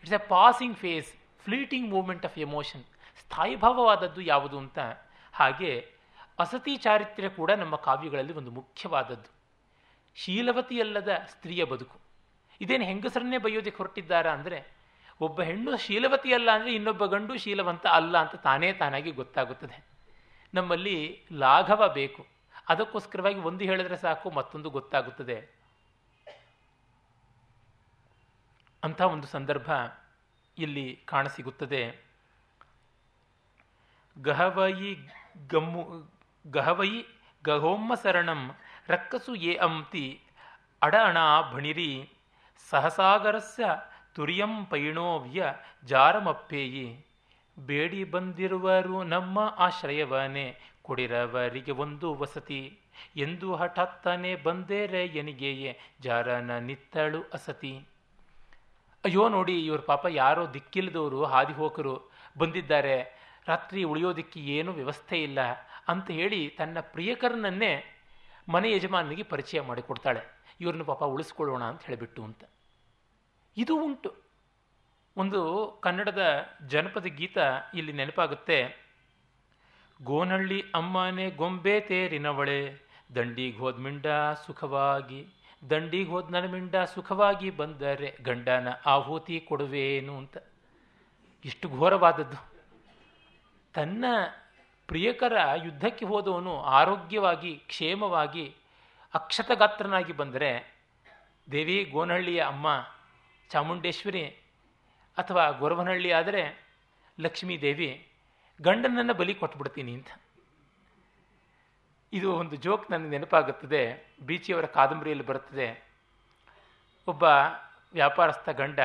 It's 0.02 0.16
a 0.20 0.22
passing 0.28 0.78
phase 0.84 1.10
fleeting 1.46 1.88
moment 1.96 2.26
of 2.26 2.38
emotion 2.38 2.84
ಸ್ಥಾಯಿಭಾವವಾದದ್ದು 3.22 4.22
ಯಾವುದು 4.34 4.58
ಅಂತ? 4.64 4.80
ಹಾಗೆ 5.34 5.72
ಅಸತಿ 6.44 6.74
ಚಾರಿತ್ರ್ಯ 6.78 7.30
ಕೂಡ 7.40 7.52
ನಮ್ಮ 7.62 7.76
ಕಾವ್ಯಗಳಲ್ಲಿ 7.88 8.34
ಒಂದು 8.42 8.52
ಮುಖ್ಯವಾದದ್ದು. 8.60 9.30
ಶೀಲವತಿಯಲ್ಲದ 10.18 11.12
ಸ್ತ್ರೀಯ 11.32 11.64
ಬದುಕು. 11.74 11.98
ಇದೇನು 12.62 12.86
ಹೆಂಗಸರನ್ನೇ 12.86 13.38
ಬೈಯೋದಕ್ಕೆ 13.46 13.80
ಹೊರಟಿದ್ದಾರಾ 13.82 14.32
ಅಂದರೆ 14.38 14.60
ಒಬ್ಬ 15.26 15.42
ಹೆಣ್ಣು 15.42 15.72
ಶೀಲವತಿ 15.78 16.30
ಅಲ್ಲ 16.34 16.50
ಅಂದರೆ 16.56 16.72
ಇನ್ನೊಬ್ಬ 16.76 17.06
ಗಂಡು 17.06 17.34
ಶೀಲವಂತ 17.38 17.86
ಅಲ್ಲ 17.98 18.16
ಅಂತ 18.24 18.36
ತಾನೇ 18.48 18.70
ತಾನಾಗಿ 18.82 19.12
ಗೊತ್ತಾಗುತ್ತದೆ. 19.12 19.78
ನಮ್ಮಲ್ಲಿ 20.54 20.98
ಲಾಘವ 21.44 21.82
ಬೇಕು. 21.94 22.22
ಅದಕ್ಕೋಸ್ಕರವಾಗಿ 22.70 23.40
ಒಂದು 23.50 23.64
ಹೇಳಿದ್ರೆ 23.66 23.98
ಸಾಕು, 23.98 24.28
ಮತ್ತೊಂದು 24.30 24.70
ಗೊತ್ತಾಗುತ್ತದೆ. 24.70 25.38
ಅಂಥ 28.84 29.02
ಒಂದು 29.16 29.28
ಸಂದರ್ಭ 29.28 29.70
ಇಲ್ಲಿ 30.58 30.88
ಕಾಣಸಿಗುತ್ತದೆ 31.06 31.84
ಗಹವಯಿ 34.18 34.92
ಗಮ್ಮು, 35.52 35.84
ಗಹವಯಿ 36.46 37.00
ಗಹೋಮ್ಮ 37.44 37.96
ಸರಣಂ 38.04 38.42
ರಕ್ಕಸು 38.88 39.34
ಯೇ 39.46 39.54
ಅಂತಿ 39.66 40.06
ಅಡ 40.82 40.96
ಅಣ 41.04 41.18
ಭಣಿರಿ 41.54 41.92
ಸಹಸಾಗರಸ್ಯ 42.70 43.66
ತುರಿಯಂ 44.14 44.66
ಪೈಣೋವ್ಯ 44.66 45.45
ಜಾರಮಪ್ಪೇಯಿ. 45.86 47.05
ಬೇಡಿ 47.59 48.03
ಬಂದಿರುವರು 48.03 49.03
ನಮ್ಮ 49.03 49.39
ಆಶ್ರಯವನೇ, 49.39 50.59
ಕೊಡಿರವರಿಗೆ 50.82 51.72
ಒಂದು 51.72 52.16
ವಸತಿ. 52.16 52.80
ಎಂದು 53.16 53.55
ಹಠಾತ್ತನೆ 53.55 54.36
ಬಂದೇರೆ 54.36 55.05
ಎನಿಗೆಯೇ, 55.05 55.80
ಜಾರನ 56.01 56.51
ನಿತ್ತಳು 56.51 57.22
ಅಸತಿ. 57.34 57.86
ಅಯ್ಯೋ 59.05 59.30
ನೋಡಿ, 59.30 59.66
ಇವ್ರ 59.66 59.80
ಪಾಪ 59.80 60.05
ಯಾರೋ 60.09 60.53
ದಿಕ್ಕಿಲ್ಲದವರು, 60.53 61.24
ಹಾದಿ 61.24 61.53
ಹೋಕರು 61.53 62.11
ಬಂದಿದ್ದಾರೆ. 62.38 63.24
ರಾತ್ರಿ 63.47 63.84
ಉಳಿಯೋದಿಕ್ಕೆ 63.84 64.39
ಏನೂ 64.39 64.72
ವ್ಯವಸ್ಥೆ 64.72 65.24
ಇಲ್ಲ 65.24 65.39
ಅಂತ 65.88 66.11
ಹೇಳಿ 66.11 66.55
ತನ್ನ 66.57 66.78
ಪ್ರಿಯಕರನನ್ನೇ 66.82 67.86
ಮನೆ 68.49 68.72
ಯಜಮಾನಿಗೆ 68.72 69.24
ಪರಿಚಯ 69.24 69.61
ಮಾಡಿಕೊಡ್ತಾಳೆ. 69.61 70.22
ಇವ್ರನ್ನ 70.61 70.84
ಪಾಪ 70.84 71.03
ಉಳಿಸ್ಕೊಳ್ಳೋಣ 71.03 71.64
ಅಂತ 71.64 71.82
ಹೇಳಿಬಿಟ್ಟು 71.84 72.24
ಅಂತ. 72.24 72.43
ಇದು 73.58 73.76
ಉಂಟು. 73.76 74.16
ಒಂದು 75.18 75.72
ಕನ್ನಡದ 75.82 76.45
ಜನಪದ 76.68 77.04
ಗೀತ 77.04 77.38
ಇಲ್ಲಿ 77.74 77.93
ನೆನಪಾಗುತ್ತೆ. 77.93 78.84
ಗೋನಳ್ಳಿ 80.04 80.64
ಅಮ್ಮನೆ 80.76 81.30
ಗೊಂಬೆ 81.30 81.80
ತೇರಿನವಳೆ, 81.80 82.76
ದಂಡಿಗೆ 83.16 83.58
ಹೋದ 83.58 83.78
ಮಿಂಡ 83.78 84.06
ಸುಖವಾಗಿ, 84.45 85.28
ದಂಡಿಗೆ 85.70 86.10
ಹೋದ 86.10 86.30
ನನ್ನ 86.30 86.51
ಮಿಂಡ 86.51 86.76
ಸುಖವಾಗಿ 86.76 87.49
ಬಂದರೆ 87.49 88.18
ಗಂಡನ 88.22 88.68
ಆಹುತಿ 88.86 89.39
ಕೊಡುವೇನು 89.39 90.18
ಅಂತ. 90.18 90.38
ಇಷ್ಟು 91.45 91.70
ಘೋರವಾದದ್ದು. 91.70 92.54
ತನ್ನ 93.74 94.06
ಪ್ರಿಯಕರ 94.88 95.38
ಯುದ್ಧಕ್ಕೆ 95.66 96.06
ಹೋದವನು 96.06 96.62
ಆರೋಗ್ಯವಾಗಿ, 96.62 97.56
ಕ್ಷೇಮವಾಗಿ 97.56 98.56
ಅಕ್ಷತಗಾತ್ರನಾಗಿ 99.14 100.14
ಬಂದರೆ 100.14 100.74
ದೇವಿ 101.51 101.89
ಗೋನಹಳ್ಳಿಯ 101.91 102.41
ಅಮ್ಮ 102.41 102.68
ಚಾಮುಂಡೇಶ್ವರಿ 103.50 104.26
ಅಥವಾ 105.18 105.50
ಗೊರವನಹಳ್ಳಿ 105.50 106.12
ಆದರೆ 106.12 106.64
ಲಕ್ಷ್ಮೀ 107.20 107.62
ದೇವಿ 107.62 108.10
ಗಂಡನನ್ನು 108.62 109.14
ಬಲಿ 109.14 109.36
ಕೊಟ್ಬಿಡ್ತೀನಿ 109.36 109.94
ಅಂತ. 109.94 110.08
ಇದು 112.14 112.34
ಒಂದು 112.34 112.56
ಜೋಕ್ 112.56 112.91
ನನಗೆ 112.91 113.10
ನೆನಪಾಗುತ್ತದೆ. 113.10 114.14
ಬೀಚಿಯವರ 114.22 114.66
ಕಾದಂಬರಿಯಲ್ಲಿ 114.66 115.26
ಬರುತ್ತದೆ. 115.26 115.94
ಒಬ್ಬ 117.08 117.24
ವ್ಯಾಪಾರಸ್ಥ 117.94 118.50
ಗಂಡ, 118.50 118.80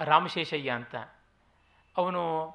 ರಾಮಶೇಷಯ್ಯ 0.00 0.70
ಅಂತ. 0.70 0.94
ಅವನು 1.96 2.50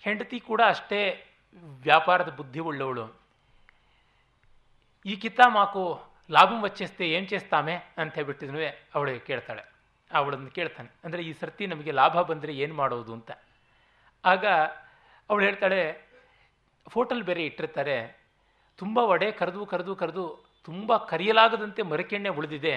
ಹೆಂಡತಿ 0.00 0.40
ಕೂಡ 0.40 0.60
ಅಷ್ಟೇ 0.66 1.26
ವ್ಯಾಪಾರದ 1.64 2.36
ಬುದ್ಧಿ 2.36 2.60
ಉಳ್ಳವಳು. 2.60 3.20
ಈ 5.06 5.16
ಕಿತ್ತ 5.16 5.40
ಮಾಕು 5.48 6.02
ಲಾಭಂ 6.30 6.62
ವಚ್ಚಿಸ್ತೇ, 6.62 7.06
ಏನು 7.06 7.26
ಚೇಸ್ತಾಮೆ? 7.26 7.74
ಅಂತ 7.74 8.14
ಹೇಳ್ಬಿಟ್ಟಿದ್ನು 8.14 8.58
ಅವಳು 8.94 9.26
ಕೇಳ್ತಾಳೆ. 9.26 9.69
ಅವಳನ್ನು 10.18 10.50
ಕೇಳ್ತಾನೆ. 10.58 10.90
ಅಂದರೆ 11.04 11.22
ಈ 11.28 11.32
ಸರ್ತಿ 11.40 11.64
ನಮಗೆ 11.66 11.92
ಲಾಭ 12.00 12.20
ಬಂದರೆ 12.30 12.52
ಏನು 12.62 12.74
ಮಾಡೋದು 12.74 13.12
ಅಂತ. 13.18 13.30
ಆಗ 14.24 14.44
ಅವಳು 15.30 15.42
ಹೇಳ್ತಾಳೆ, 15.48 15.80
ಫೋಟಲ್ 16.86 17.22
ಬೇರೆ 17.28 17.42
ಇಟ್ಟಿರ್ತಾರೆ. 17.48 17.96
ತುಂಬ 18.78 18.98
ಒಡೆ 19.14 19.28
ಕರೆದು 19.40 19.62
ಕರೆದು 19.72 19.92
ಕರೆದು 20.02 20.24
ತುಂಬ 20.68 20.96
ಕರೆಯಲಾಗದಂತೆ 21.10 21.82
ಮರಕೆಣ್ಣೆ 21.82 22.30
ಉಳಿದಿದೆ. 22.38 22.74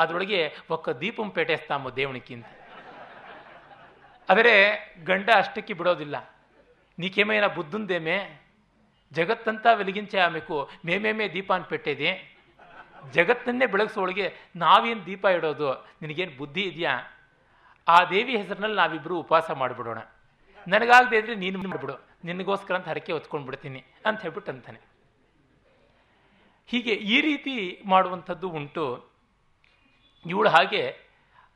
ಅದರೊಳಗೆ 0.00 0.40
ಒಕ್ಕ 0.70 0.88
ದೀಪಂ 1.02 1.28
ಪೇಟೆಸ್ತಾಮ 1.36 1.90
ದೇವಣಿಕಿಂತ 1.98 2.46
ಆದರೆ 4.28 4.54
ಗಂಡ 5.04 5.28
ಅಷ್ಟಕ್ಕೆ 5.36 5.74
ಬಿಡೋದಿಲ್ಲ. 5.74 6.16
ನೀಕೇಮೇನ 6.98 7.46
ಬುದ್ಧಂದೇಮೆ. 7.56 8.16
ಜಗತ್ತಂತ 9.12 9.66
ವೆಲಗಿಂಚೆ 9.80 10.18
ಆಮೇಕು. 10.26 10.56
ಮೇಮೇಮೆ 10.84 11.24
ದೀಪಾನ್ 11.34 11.64
పెట్టేది 11.64 12.10
ಜಗತ್ತನ್ನೇ 13.12 13.66
ಬೆಳಗಿಸೋಳಿಗೆ 13.66 14.34
ನಾವೇನು 14.56 15.06
ದೀಪ 15.06 15.24
ಇಡೋದು? 15.24 15.74
ನಿನಗೇನು 16.02 16.38
ಬುದ್ಧಿ 16.38 16.62
ಇದೆಯಾ? 16.62 17.12
ಆ 17.88 18.04
ದೇವಿ 18.04 18.36
ಹೆಸರಿನಲ್ಲಿ 18.36 18.76
ನಾವಿಬ್ಬರು 18.76 19.18
ಉಪವಾಸ 19.18 19.50
ಮಾಡಿಬಿಡೋಣ. 19.50 19.98
ನನಗಾಗದೆ 20.68 21.18
ಇದ್ರೆ 21.18 21.34
ನೀನು 21.34 21.58
ಮಾಡಿಬಿಡು. 21.58 22.10
ನಿನಗೋಸ್ಕರ 22.24 22.74
ಅಂತ 22.74 22.88
ಹರಕೆ 22.88 23.12
ಹೊತ್ಕೊಂಡು 23.12 23.46
ಬಿಡ್ತೀನಿ 23.46 23.84
ಅಂತ 24.06 24.20
ಹೇಳ್ಬಿಟ್ಟು 24.20 24.52
ಅಂತಾನೆ. 24.52 24.80
ಹೀಗೆ 26.66 26.92
ಈ 26.92 27.20
ರೀತಿ 27.20 27.82
ಮಾಡುವಂಥದ್ದು 27.86 28.48
ಉಂಟು. 28.48 29.12
ಇವಳು 30.26 30.48
ಹಾಗೆ, 30.48 30.96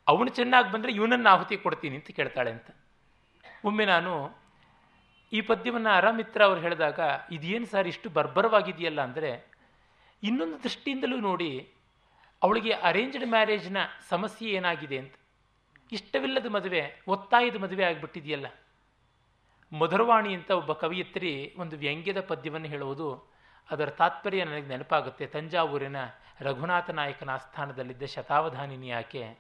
ಅವನು 0.09 0.29
ಚೆನ್ನಾಗಿ 0.29 0.73
ಬಂದರೆ 0.73 0.93
ಇವನನ್ನು 0.93 1.29
ಆಹುತಿ 1.31 1.57
ಕೊಡ್ತೀನಿ 1.57 1.97
ಅಂತ 1.97 2.11
ಕೇಳ್ತಾಳೆ 2.11 2.51
ಅಂತ. 2.51 2.71
ಒಮ್ಮೆ 3.65 3.85
ನಾನು 3.85 4.39
ಈ 5.33 5.41
ಪದ್ಯವನ್ನು 5.41 5.91
ಅರಾಮಿತ್ರ 5.91 6.45
ಅವರು 6.45 6.61
ಹೇಳಿದಾಗ, 6.61 7.01
ಇದೇನು 7.33 7.67
ಸರ್ 7.67 7.89
ಇಷ್ಟು 7.89 8.11
ಬರ್ಬರವಾಗಿದೆಯಲ್ಲ 8.11 9.01
ಅಂದರೆ 9.01 9.54
ಇನ್ನೊಂದು 10.25 10.63
ದೃಷ್ಟಿಯಿಂದಲೂ 10.63 11.17
ನೋಡಿ, 11.17 11.73
ಅವಳಿಗೆ 12.43 12.73
ಅರೇಂಜ್ಡ್ 12.73 13.27
ಮ್ಯಾರೇಜ್ನ 13.27 13.77
ಸಮಸ್ಯೆ 14.09 14.51
ಏನಾಗಿದೆ 14.51 14.99
ಅಂತ. 14.99 15.15
ಇಷ್ಟವಿಲ್ಲದ 15.93 16.47
ಮದುವೆ, 16.47 17.03
ಒತ್ತಾಯದ 17.09 17.57
ಮದುವೆ 17.57 17.85
ಆಗಿಬಿಟ್ಟಿದೆಯಲ್ಲ. 17.85 18.47
ಮಧುರವಾಣಿ 19.79 20.35
ಅಂತ 20.35 20.51
ಒಬ್ಬ 20.51 20.73
ಕವಿಯತ್ರಿ 20.73 21.55
ಒಂದು 21.59 21.77
ವ್ಯಂಗ್ಯದ 21.77 22.21
ಪದ್ಯವನ್ನು 22.21 22.69
ಹೇಳುವುದು 22.69 23.35
ಅದರ 23.71 23.91
ತಾತ್ಪರ್ಯ 23.91 24.45
ನನಗೆ 24.45 24.67
ನೆನಪಾಗುತ್ತೆ. 24.67 25.27
ತಂಜಾವೂರಿನ 25.27 25.97
ರಘುನಾಥ 26.41 26.91
ನಾಯಕನ 26.91 27.31
ಆಸ್ಥಾನದಲ್ಲಿದ್ದ 27.31 28.03
ಶತಾವಧಾನಿನಿ 28.03 28.91
ಆಕೆ 28.91 29.39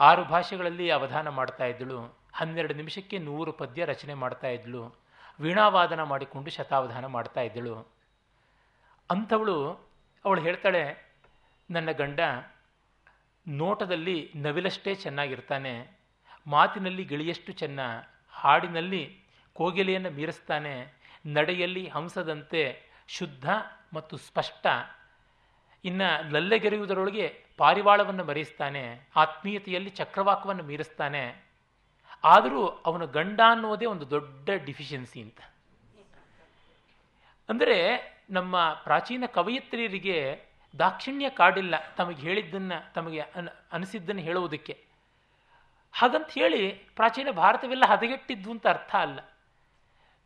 ಆರು 0.00 0.24
ಭಾಷೆಗಳಲ್ಲಿ 0.24 0.90
ಅವಧಾನ 0.90 1.28
ಮಾಡ್ತಾ 1.28 1.64
ಇದ್ದಳು. 1.64 2.18
ಹನ್ನೆರಡು 2.32 2.74
ನಿಮಿಷಕ್ಕೆ 2.74 3.18
ನೂರು 3.18 3.52
ಪದ್ಯ 3.52 3.84
ರಚನೆ 3.84 4.14
ಮಾಡ್ತಾ 4.14 4.48
ಇದ್ದಳು. 4.48 4.94
ವೀಣಾವಾದನ 5.40 6.02
ಮಾಡಿಕೊಂಡು 6.02 6.50
ಶತಾವಧಾನ 6.50 7.06
ಮಾಡ್ತಾ 7.06 7.40
ಇದ್ದಳು. 7.40 7.93
ಅಂಥವಳು 9.10 9.56
ಅವಳು 10.24 10.40
ಹೇಳ್ತಾಳೆ, 10.40 10.82
ನನ್ನ 11.70 11.90
ಗಂಡ 11.92 12.20
ನೋಟದಲ್ಲಿ 13.46 14.16
ನವಿಲಷ್ಟೇ 14.36 14.92
ಚೆನ್ನಾಗಿರ್ತಾನೆ, 14.94 15.74
ಮಾತಿನಲ್ಲಿ 16.46 17.04
ಗಿಳಿಯಷ್ಟು 17.04 17.52
ಚೆನ್ನ, 17.52 17.80
ಹಾಡಿನಲ್ಲಿ 18.32 19.02
ಕೋಗಿಲೆಯನ್ನು 19.56 20.10
ಮೀರಿಸ್ತಾನೆ, 20.10 20.74
ನಡೆಯಲ್ಲಿ 21.26 21.84
ಹಂಸದಂತೆ 21.88 22.62
ಶುದ್ಧ 23.08 23.46
ಮತ್ತು 23.92 24.14
ಸ್ಪಷ್ಟ, 24.16 24.66
ಇನ್ನು 25.84 26.08
ಲಲ್ಲೆಗೆರೆಯುವುದರೊಳಗೆ 26.34 27.26
ಪಾರಿವಾಳವನ್ನು 27.58 28.24
ಮರೆಯಿಸ್ತಾನೆ, 28.24 28.84
ಆತ್ಮೀಯತೆಯಲ್ಲಿ 29.16 29.90
ಚಕ್ರವಾಕವನ್ನು 29.90 30.64
ಮೀರಿಸ್ತಾನೆ, 30.70 31.24
ಆದರೂ 32.24 32.62
ಅವನ 32.88 33.04
ಗಂಡ 33.18 33.40
ಅನ್ನೋದೇ 33.46 33.86
ಒಂದು 33.86 34.06
ದೊಡ್ಡ 34.10 34.50
ಡಿಫಿಷಿಯನ್ಸಿ 34.66 35.18
ಅಂತ. 35.22 35.40
ಅಂದರೆ 37.48 37.78
ನಮ್ಮ 38.30 38.80
ಪ್ರಾಚೀನ 38.84 39.24
ಕವಯಿತ್ರಿಯರಿಗೆ 39.26 40.44
ದಾಕ್ಷಿಣ್ಯ 40.78 41.30
ಕಾಡಿಲ್ಲ 41.30 41.74
ತಮಗೆ 41.96 42.16
ಹೇಳಿದ್ದನ್ನು, 42.16 42.92
ತಮಗೆ 42.92 43.20
ಅನ್, 43.20 43.48
ಅನಿಸಿದ್ದನ್ನು 43.72 44.22
ಹೇಳುವುದಕ್ಕೆ. 44.22 44.84
ಹಾಗಂತ 45.92 46.30
ಹೇಳಿ 46.32 46.68
ಪ್ರಾಚೀನ 46.72 47.30
ಭಾರತವೆಲ್ಲ 47.30 47.84
ಹದಗೆಟ್ಟಿದ್ದು 47.88 48.50
ಅಂತ 48.50 48.66
ಅರ್ಥ 48.66 48.94
ಅಲ್ಲ. 48.94 49.20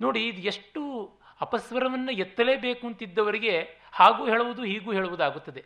ನೋಡಿ, 0.01 0.28
ಇದು 0.28 0.42
ಎಷ್ಟು 0.42 1.12
ಅಪಸ್ವರವನ್ನು 1.40 2.12
ಎತ್ತಲೇಬೇಕು 2.12 2.86
ಅಂತಿದ್ದವರಿಗೆ 2.86 3.78
ಹಾಗೂ 3.92 4.26
ಹೇಳುವುದು, 4.26 4.62
ಹೀಗೂ 4.64 4.92
ಹೇಳುವುದಾಗುತ್ತದೆ. 4.92 5.64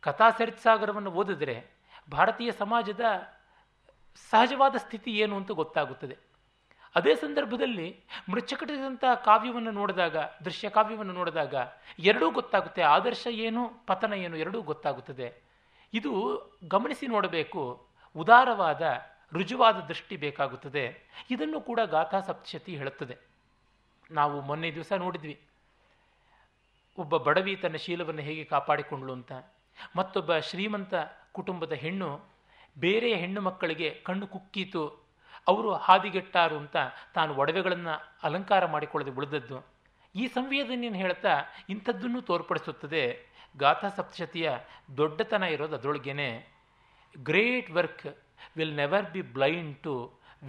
ಕಥಾ 0.00 0.30
ಸರಿತ್ಸಾಗರವನ್ನು 0.30 1.10
ಓದಿದರೆ 1.10 1.70
ಭಾರತೀಯ 2.10 2.52
ಸಮಾಜದ 2.52 3.00
ಸಹಜವಾದ 4.30 4.76
ಸ್ಥಿತಿ 4.76 5.10
ಏನು 5.10 5.36
ಅಂತ 5.36 5.50
ಗೊತ್ತಾಗುತ್ತದೆ. 5.50 6.31
ಅದೇ 6.96 7.14
ಸಂದರ್ಭದಲ್ಲಿ 7.14 8.00
ಮೃಚ್ಛಕಟಿದಂಥ 8.28 9.04
ಕಾವ್ಯವನ್ನು 9.24 9.70
ನೋಡಿದಾಗ, 9.70 10.16
ದೃಶ್ಯ 10.16 10.68
ಕಾವ್ಯವನ್ನು 10.68 11.12
ನೋಡಿದಾಗ 11.12 11.54
ಎರಡೂ 11.98 12.30
ಗೊತ್ತಾಗುತ್ತೆ. 12.30 12.82
ಆದರ್ಶ 12.82 13.26
ಏನು, 13.30 13.86
ಪತನ 13.86 14.12
ಏನು, 14.12 14.36
ಎರಡೂ 14.36 14.62
ಗೊತ್ತಾಗುತ್ತದೆ. 14.62 15.32
ಇದು 15.94 16.42
ಗಮನಿಸಿ 16.68 17.06
ನೋಡಬೇಕು. 17.06 17.86
ಉದಾರವಾದ, 18.16 18.82
ರುಜುವಾದ 19.32 19.74
ದೃಷ್ಟಿ 19.74 20.16
ಬೇಕಾಗುತ್ತದೆ. 20.16 21.08
ಇದನ್ನು 21.30 21.60
ಕೂಡ 21.60 21.80
ಗಾಥಾ 21.80 22.20
ಸಪ್ತಶತಿ 22.20 22.76
ಹೇಳುತ್ತದೆ. 22.76 23.16
ನಾವು 24.10 24.40
ಮೊನ್ನೆ 24.40 24.74
ದಿವಸ 24.74 24.92
ನೋಡಿದ್ವಿ. 24.92 25.40
ಒಬ್ಬ 26.98 27.16
ಬಡವಿ 27.16 27.56
ತನ್ನ 27.56 27.76
ಶೀಲವನ್ನು 27.76 28.20
ಹೇಗೆ 28.20 28.44
ಕಾಪಾಡಿಕೊಂಡ್ಳು 28.44 29.12
ಅಂತ. 29.12 29.32
ಮತ್ತೊಬ್ಬ 29.96 30.38
ಶ್ರೀಮಂತ 30.38 30.94
ಕುಟುಂಬದ 31.32 31.72
ಹೆಣ್ಣು 31.72 32.20
ಬೇರೆ 32.78 33.14
ಹೆಣ್ಣು 33.14 33.40
ಮಕ್ಕಳಿಗೆ 33.40 33.90
ಕಣ್ಣು 33.90 34.26
ಕುಕ್ಕೀತು. 34.26 35.01
ಅವರು 35.46 35.70
ಹಾದಿಗೆಟ್ಟಾರು 35.86 36.56
ಅಂತ 36.62 36.76
ತಾನು 37.14 37.30
ಒಡವೆಗಳನ್ನು 37.42 37.94
ಅಲಂಕಾರ 38.26 38.66
ಮಾಡಿಕೊಳ್ಳದೆ 38.66 39.12
ಉಳಿದದ್ದು. 39.18 39.58
ಈ 40.14 40.24
ಸಂವೇದನೆಯನ್ನು 40.26 40.98
ಹೇಳ್ತಾ 40.98 41.34
ಇಂಥದ್ದನ್ನು 41.68 42.20
ತೋರ್ಪಡಿಸುತ್ತದೆ. 42.30 43.04
ಗಾಥಾ 43.62 43.88
ಸಪ್ತಶತಿಯ 43.88 44.50
ದೊಡ್ಡತನ 44.96 45.42
ಇರೋದು 45.54 45.74
ಅದರೊಳಗೇನೆ. 45.76 46.30
Great 47.14 47.70
work 47.70 48.04
will 48.56 48.76
never 48.76 49.06
be 49.14 49.22
blind 49.36 49.74
to 49.86 49.94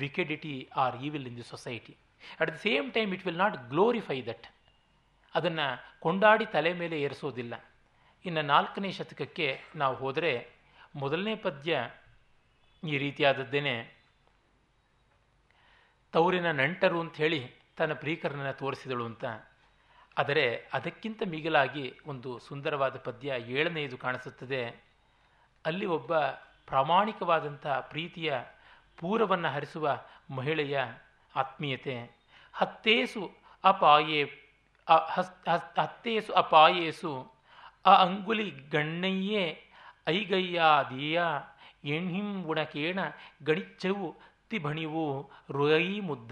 wickedity 0.04 0.56
or 0.84 0.96
evil 1.08 1.28
in 1.28 1.38
the 1.38 1.48
society 1.54 1.94
at 2.40 2.52
the 2.52 2.56
same 2.68 2.88
time 2.94 3.10
it 3.14 3.26
will 3.26 3.38
not 3.38 3.58
glorify 3.70 4.18
that 4.30 4.46
ಅದನ್ನು 5.36 5.68
ಕೊಂಡಾಡಿ 6.00 6.46
ತಲೆ 6.46 6.72
ಮೇಲೆ 6.74 6.96
ಏರಿಸೋದಿಲ್ಲ. 7.02 7.54
ಇನ್ನು 8.26 8.42
ನಾಲ್ಕನೇ 8.54 8.92
ಶತಕಕ್ಕೆ 8.92 9.48
ನಾವು 9.76 9.96
ಹೋದರೆ 9.96 10.34
ಮೊದಲನೇ 10.96 11.36
ಪದ್ಯ 11.36 11.72
ಈ 12.84 12.98
ರೀತಿಯಾದದ್ದೇನೆ. 12.98 14.03
ತೌರಿನ 16.14 16.52
ನಂಟರು 16.52 17.00
ಅಂತ 17.00 17.16
ಹೇಳಿ 17.18 17.40
ತನ್ನ 17.78 17.94
ಪ್ರೀಕರನನ್ನು 17.94 18.58
ತೋರಿಸಿದಳು 18.58 19.06
ಅಂತ. 19.06 19.26
ಆದರೆ 20.18 20.46
ಅದಕ್ಕಿಂತ 20.74 21.22
ಮಿಗಿಲಾಗಿ 21.28 21.86
ಒಂದು 22.06 22.40
ಸುಂದರವಾದ 22.40 22.98
ಪದ್ಯ 22.98 23.36
ಏಳನೆಯದು 23.48 23.98
ಕಾಣಿಸುತ್ತದೆ. 23.98 24.62
ಅಲ್ಲಿ 25.66 25.86
ಒಬ್ಬ 25.86 26.18
ಪ್ರಾಮಾಣಿಕವಾದಂಥ 26.68 27.68
ಪ್ರೀತಿಯ 27.68 28.34
ಪೂರವನ್ನು 28.98 29.50
ಹರಿಸುವ 29.50 29.86
ಮಹಿಳೆಯ 30.30 30.80
ಆತ್ಮೀಯತೆ. 31.36 31.96
ಹತ್ತೇಸು 32.54 33.24
ಅಪಾಯೇ 33.64 34.22
ಹತ್ತೇಸು 35.78 36.34
ಅಪಾಯೇಸು, 36.34 37.14
ಅ 37.86 37.94
ಅಂಗುಲಿ 38.06 38.50
ಗಣ್ಣಯ್ಯೇ 38.72 39.46
ಐಗಯ್ಯಾದಿಯ 40.10 41.22
ಎಣ್ಹಿಂ 41.86 42.44
ಗುಣಕೇಣ 42.44 43.00
ಗಣಿಚ್ಚವು 43.44 44.08
ತಿಬಣಿವು 44.54 45.32
ರುಯಿ 45.52 46.00
ಮುದ್ದ. 46.00 46.32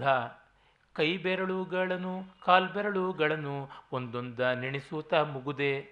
ಕೈಬೆರಳುಗಳನ್ನು, 0.92 2.40
ಕಾಲ್ಬೆರಳುಗಳನ್ನು 2.44 3.68
ಒಂದೊಂದ 3.92 4.40
ನೆನೆಸೂತ 4.40 5.14
ಮುಗುದೆ. 5.14 5.88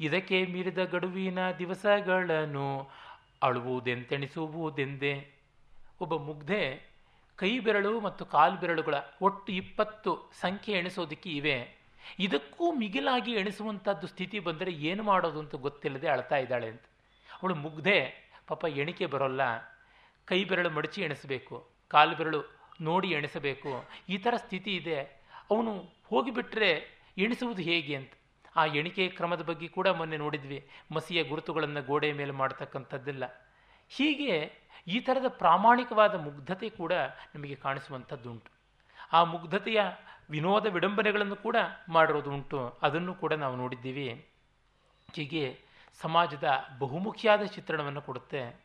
ಇದಕ್ಕೆ 0.00 0.46
ಮೀರಿದ 0.46 0.78
ಗಡುವಿನ 0.78 1.50
ದಿವಸಗಳನ್ನು 1.50 2.90
ಅಳುವುದೆಂತೆಣಿಸುವುದೆಂದೇ. 3.42 5.32
ಒಬ್ಬ 6.00 6.16
ಮುಗ್ಧೆ 6.16 6.90
ಕೈ 7.36 7.58
ಬೆರಳು 7.58 8.00
ಮತ್ತು 8.00 8.24
ಕಾಲು 8.24 8.56
ಬೆರಳುಗಳ 8.56 8.94
ಒಟ್ಟು 9.22 9.52
ಇಪ್ಪತ್ತು 9.52 10.30
ಸಂಖ್ಯೆ 10.40 10.78
ಎಣಿಸೋದಕ್ಕೆ 10.78 11.30
ಇವೆ. 11.30 11.76
ಇದಕ್ಕೂ 12.18 12.72
ಮಿಗಿಲಾಗಿ 12.72 13.32
ಎಣಿಸುವಂಥದ್ದು 13.32 14.06
ಸ್ಥಿತಿ 14.06 14.38
ಬಂದರೆ 14.38 14.70
ಏನು 14.70 15.02
ಮಾಡೋದು 15.02 15.38
ಅಂತ 15.38 15.54
ಗೊತ್ತಿಲ್ಲದೆ 15.54 16.08
ಅಳ್ತಾ 16.08 16.36
ಇದ್ದಾಳೆ 16.36 16.68
ಅಂತ. 16.68 16.82
ಅವಳು 17.42 17.54
ಮುಗ್ಧೆ, 17.54 18.30
ಪಾಪ 18.48 18.64
ಎಣಿಕೆ 18.64 19.06
ಬರೋಲ್ಲ. 19.06 19.40
ಕೈ 20.24 20.44
ಬೆರಳು 20.44 20.70
ಮಡಚಿ 20.70 21.02
ಎಣಿಸಬೇಕು. 21.02 21.71
ಕಾಲು 21.92 22.16
ಬೆರಳು 22.16 22.40
ನೋಡಿ 22.80 23.08
ಎಣಿಸಬೇಕು. 23.08 23.84
ಈ 24.08 24.18
ಥರ 24.18 24.34
ಸ್ಥಿತಿ 24.36 24.76
ಇದೆ. 24.76 25.00
ಅವನು 25.50 25.72
ಹೋಗಿಬಿಟ್ರೆ 26.06 26.70
ಎಣಿಸುವುದು 27.18 27.62
ಹೇಗೆ 27.62 27.96
ಅಂತ. 27.96 28.12
ಆ 28.56 28.64
ಎಣಿಕೆ 28.64 29.08
ಕ್ರಮದ 29.08 29.42
ಬಗ್ಗೆ 29.42 29.68
ಕೂಡ 29.68 29.88
ಮೊನ್ನೆ 29.88 30.16
ನೋಡಿದ್ವಿ. 30.16 30.68
ಮಸಿಯ 30.94 31.24
ಗುರುತುಗಳನ್ನು 31.24 31.82
ಗೋಡೆಯ 31.82 32.12
ಮೇಲೆ 32.12 32.30
ಮಾಡ್ತಕ್ಕಂಥದ್ದಿಲ್ಲ. 32.30 33.24
ಹೀಗೆ 33.88 34.52
ಈ 34.88 35.00
ಥರದ 35.00 35.24
ಪ್ರಾಮಾಣಿಕವಾದ 35.28 36.14
ಮುಗ್ಧತೆ 36.14 36.68
ಕೂಡ 36.70 36.92
ನಮಗೆ 37.34 37.54
ಕಾಣಿಸುವಂಥದ್ದುಂಟು. 37.54 38.50
ಆ 39.12 39.24
ಮುಗ್ಧತೆಯ 39.24 39.80
ವಿನೋದ 40.30 40.66
ವಿಡಂಬನೆಗಳನ್ನು 40.66 41.36
ಕೂಡ 41.36 41.56
ಮಾಡಿರೋದುಂಟು. 41.88 42.78
ಅದನ್ನು 42.82 43.14
ಕೂಡ 43.14 43.32
ನಾವು 43.32 43.56
ನೋಡಿದ್ದೀವಿ. 43.56 44.26
ಹೀಗೆ 45.14 45.60
ಸಮಾಜದ 46.02 46.48
ಬಹುಮುಖಿಯಾದ 46.78 47.42
ಚಿತ್ರಣವನ್ನು 47.42 48.02
ಕೊಡುತ್ತೆ. 48.02 48.60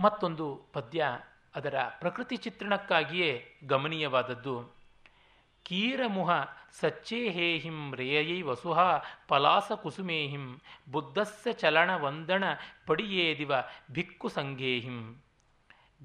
ಮತ್ತೊಂದು 0.00 0.66
ಪದ್ಯ. 0.72 1.04
ಅದರ 1.56 1.74
ಪ್ರಕೃತಿ 2.00 2.36
ಚಿತ್ರಣಕ್ಕಾಗಿಯೇ 2.36 3.30
ಗಮನೀಯವಾದದ್ದು. 3.66 4.54
ಕೀರಮುಹ 5.62 6.30
ಸಚ್ಚೇಹೇಹಿಂ 6.80 7.94
ರೇಯೈ 7.94 8.42
ವಸುಹ 8.42 8.78
ಪಲಾಸ 9.28 9.72
ಕುಸುಮೇಹಿಂ 9.72 10.60
ಬುದ್ಧಸ್ಸ 10.92 11.48
ಚಲಣ 11.52 11.96
ವಂದಣ 11.96 12.44
ಪಡಿಯೇದಿವ 12.86 13.52
ಭಿಕ್ಕು 13.92 14.28
ಸಂಗೇಹಿಂ. 14.28 15.22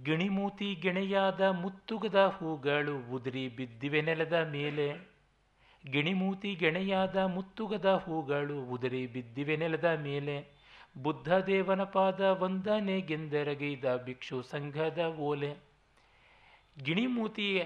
ಗಿಣಿಮೂತಿ 0.03 0.75
ಗೆಣೆಯಾದ 0.75 1.41
ಮುತ್ತುಗದ 1.41 2.19
ಹೂಗಳು 2.37 2.95
ಉದುರಿ 3.11 3.47
ಬಿದ್ದಿವೆ 3.47 4.01
ನೆಲದ 4.01 4.47
ಮೇಲೆ. 4.51 4.87
ಗಿಣಿಮೂತಿ 5.91 6.55
ಗೆಣೆಯಾದ 6.55 7.17
ಮುತ್ತುಗದ 7.17 7.89
ಹೂಗಳು 8.05 8.57
ಉದುರಿ 8.63 9.07
ಬಿದ್ದಿವೆ 9.07 9.55
ನೆಲದ 9.55 9.99
ಮೇಲೆ. 10.01 10.60
ಬುದ್ಧ 10.95 11.29
ದೇವನ 11.33 11.83
ಪಾದ 11.83 12.21
ವಂದನೆಗೆಂದೆರಗೈದ 12.41 13.85
ಭಿಕ್ಷು 14.05 14.37
ಸಂಘದ 14.41 15.01
ಓಲೆ. 15.19 15.51
ಗಿಣಿಮೂತಿಯ 16.77 17.59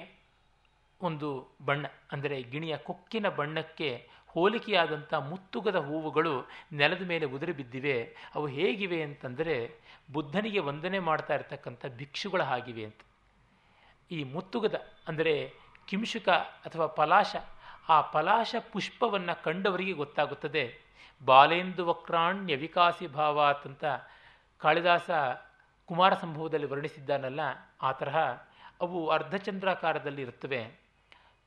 ಒಂದು 1.02 1.30
ಬಣ್ಣ, 1.66 1.86
ಅಂದರೆ 2.12 2.38
ಗಿಣಿಯ 2.42 2.76
ಕೊಕ್ಕಿನ 2.78 3.28
ಬಣ್ಣಕ್ಕೆ 3.30 3.90
ಹೋಲಿಕೆಯಾದಂಥ 4.30 5.14
ಮುತ್ತುಗದ 5.14 5.76
ಹೂವುಗಳು 5.76 6.34
ನೆಲದ 6.74 7.04
ಮೇಲೆ 7.08 7.26
ಉದುರಿ 7.26 7.52
ಬಿದ್ದಿವೆ. 7.52 7.98
ಅವು 8.36 8.46
ಹೇಗಿವೆ 8.48 9.00
ಅಂತಂದರೆ 9.02 9.56
ಬುದ್ಧನಿಗೆ 10.12 10.60
ವಂದನೆ 10.60 11.00
ಮಾಡ್ತಾ 11.00 11.34
ಇರತಕ್ಕಂಥ 11.34 11.86
ಭಿಕ್ಷುಗಳ 11.98 12.42
ಹಾಗಿವೆ 12.44 12.84
ಅಂತ. 12.86 13.02
ಈ 14.12 14.20
ಮುತ್ತುಗದ, 14.24 14.76
ಅಂದರೆ 15.08 15.36
ಕಿಂಶುಕ 15.88 16.30
ಅಥವಾ 16.68 16.88
ಪಲಾಶ, 16.88 17.36
ಆ 17.90 18.02
ಪಲಾಶ 18.02 18.56
ಪುಷ್ಪವನ್ನು 18.74 19.44
ಕಂಡವರಿಗೆ 19.44 19.94
ಗೊತ್ತಾಗುತ್ತದೆ. 19.94 20.66
ಬಾಲೇಂದು 21.26 21.86
ವಕ್ರಾಣ್ಯ 21.86 22.56
ವಿಕಾಸಿ 22.56 23.08
ಭಾವಾತ್ 23.08 23.68
ಅಂತ 23.68 23.86
ಕಾಳಿದಾಸ 24.62 25.10
ಕುಮಾರ 25.90 26.14
ಸಂಭವದಲ್ಲಿ 26.14 26.68
ವರ್ಣಿಸಿದ್ದಾನಲ್ಲ, 26.68 27.42
ಆ 27.82 27.92
ತರಹ 27.92 28.18
ಅವು 28.82 29.00
ಅರ್ಧಚಂದ್ರಾಕಾರದಲ್ಲಿ 29.08 30.22
ಇರುತ್ತವೆ. 30.22 30.62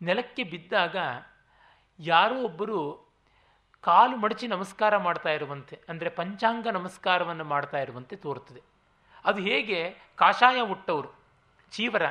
ನೆಲಕ್ಕೆ 0.02 0.42
ಬಿದ್ದಾಗ 0.42 0.96
ಯಾರೋ 2.00 2.36
ಒಬ್ಬರು 2.42 2.78
ಕಾಲು 3.84 4.16
ಮಡಚಿ 4.16 4.46
ನಮಸ್ಕಾರ 4.46 4.96
ಮಾಡ್ತಾ 4.96 5.30
ಇರುವಂತೆ, 5.30 5.76
ಅಂದರೆ 5.88 6.10
ಪಂಚಾಂಗ 6.10 6.66
ನಮಸ್ಕಾರವನ್ನು 6.68 7.44
ಮಾಡ್ತಾ 7.44 7.78
ಇರುವಂತೆ 7.78 8.16
ತೋರುತ್ತದೆ. 8.16 8.62
ಅದು 9.24 9.40
ಹೇಗೆ? 9.40 9.80
ಕಾಷಾಯ 10.16 10.60
ಉಟ್ಟವರು, 10.60 11.10
ಚೀವರ 11.72 12.02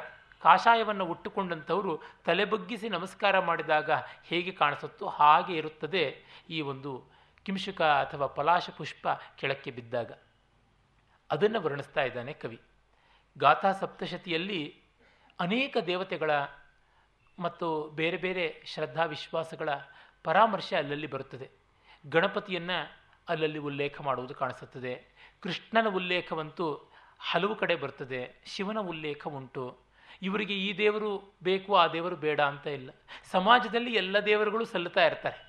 ಕಾಷಾಯವನ್ನು 0.43 1.05
ಉಟ್ಟುಕೊಂಡಂಥವರು 1.05 1.93
ತಲೆ 2.25 2.45
ಬಗ್ಗಿಸಿ 2.45 2.89
ನಮಸ್ಕಾರ 2.89 3.39
ಮಾಡಿದಾಗ 3.39 3.91
ಹೇಗೆ 4.23 4.51
ಕಾಣಿಸುತ್ತೋ 4.51 5.05
ಹಾಗೆ 5.07 5.53
ಇರುತ್ತದೆ 5.53 6.03
ಈ 6.49 6.61
ಒಂದು 6.61 6.91
ಕಿಂಶುಕ 7.47 7.81
ಅಥವಾ 7.81 8.27
ಪಲಾಶ 8.27 8.69
ಪುಷ್ಪ 8.69 9.07
ಕೆಳಕ್ಕೆ 9.35 9.71
ಬಿದ್ದಾಗ 9.71 10.11
ಅದನ್ನು 11.31 11.61
ವರ್ಣಿಸ್ತಾ 11.61 12.01
ಇದ್ದಾನೆ 12.01 12.33
ಕವಿ. 12.33 12.61
ಗಾಥಾ 13.37 13.71
ಸಪ್ತಶತಿಯಲ್ಲಿ 13.71 14.81
ಅನೇಕ 15.39 15.77
ದೇವತೆಗಳ 15.77 16.31
ಮತ್ತು 17.39 17.89
ಬೇರೆ 17.89 18.17
ಬೇರೆ 18.17 18.63
ಶ್ರದ್ಧಾ 18.65 19.05
ವಿಶ್ವಾಸಗಳ 19.05 19.69
ಪರಾಮರ್ಶೆ 20.23 20.75
ಅಲ್ಲಲ್ಲಿ 20.75 21.07
ಬರುತ್ತದೆ. 21.07 21.49
ಗಣಪತಿಯನ್ನು 22.09 22.97
ಅಲ್ಲಲ್ಲಿ 23.29 23.59
ಉಲ್ಲೇಖ 23.59 24.01
ಮಾಡುವುದು 24.01 24.33
ಕಾಣಿಸುತ್ತದೆ. 24.33 25.05
ಕೃಷ್ಣನ 25.39 25.87
ಉಲ್ಲೇಖವಂತೂ 25.87 26.91
ಹಲವು 27.19 27.55
ಕಡೆ 27.55 27.75
ಬರ್ತದೆ. 27.75 28.41
ಶಿವನ 28.45 28.79
ಉಲ್ಲೇಖ 28.79 29.27
ಉಂಟು. 29.27 29.77
ಇವರಿಗೆ 30.21 30.53
ಈ 30.53 30.77
ದೇವರು 30.77 31.33
ಬೇಕು, 31.43 31.75
ಆ 31.75 31.87
ದೇವರು 31.87 32.15
ಬೇಡ 32.15 32.41
ಅಂತ 32.41 32.67
ಇಲ್ಲ. 32.67 32.89
ಸಮಾಜದಲ್ಲಿ 33.31 33.93
ಎಲ್ಲ 33.93 34.19
ದೇವರುಗಳು 34.19 34.65
ಸಲ್ಲುತ್ತಾ 34.65 35.05
ಇರ್ತಾರೆ. 35.05 35.46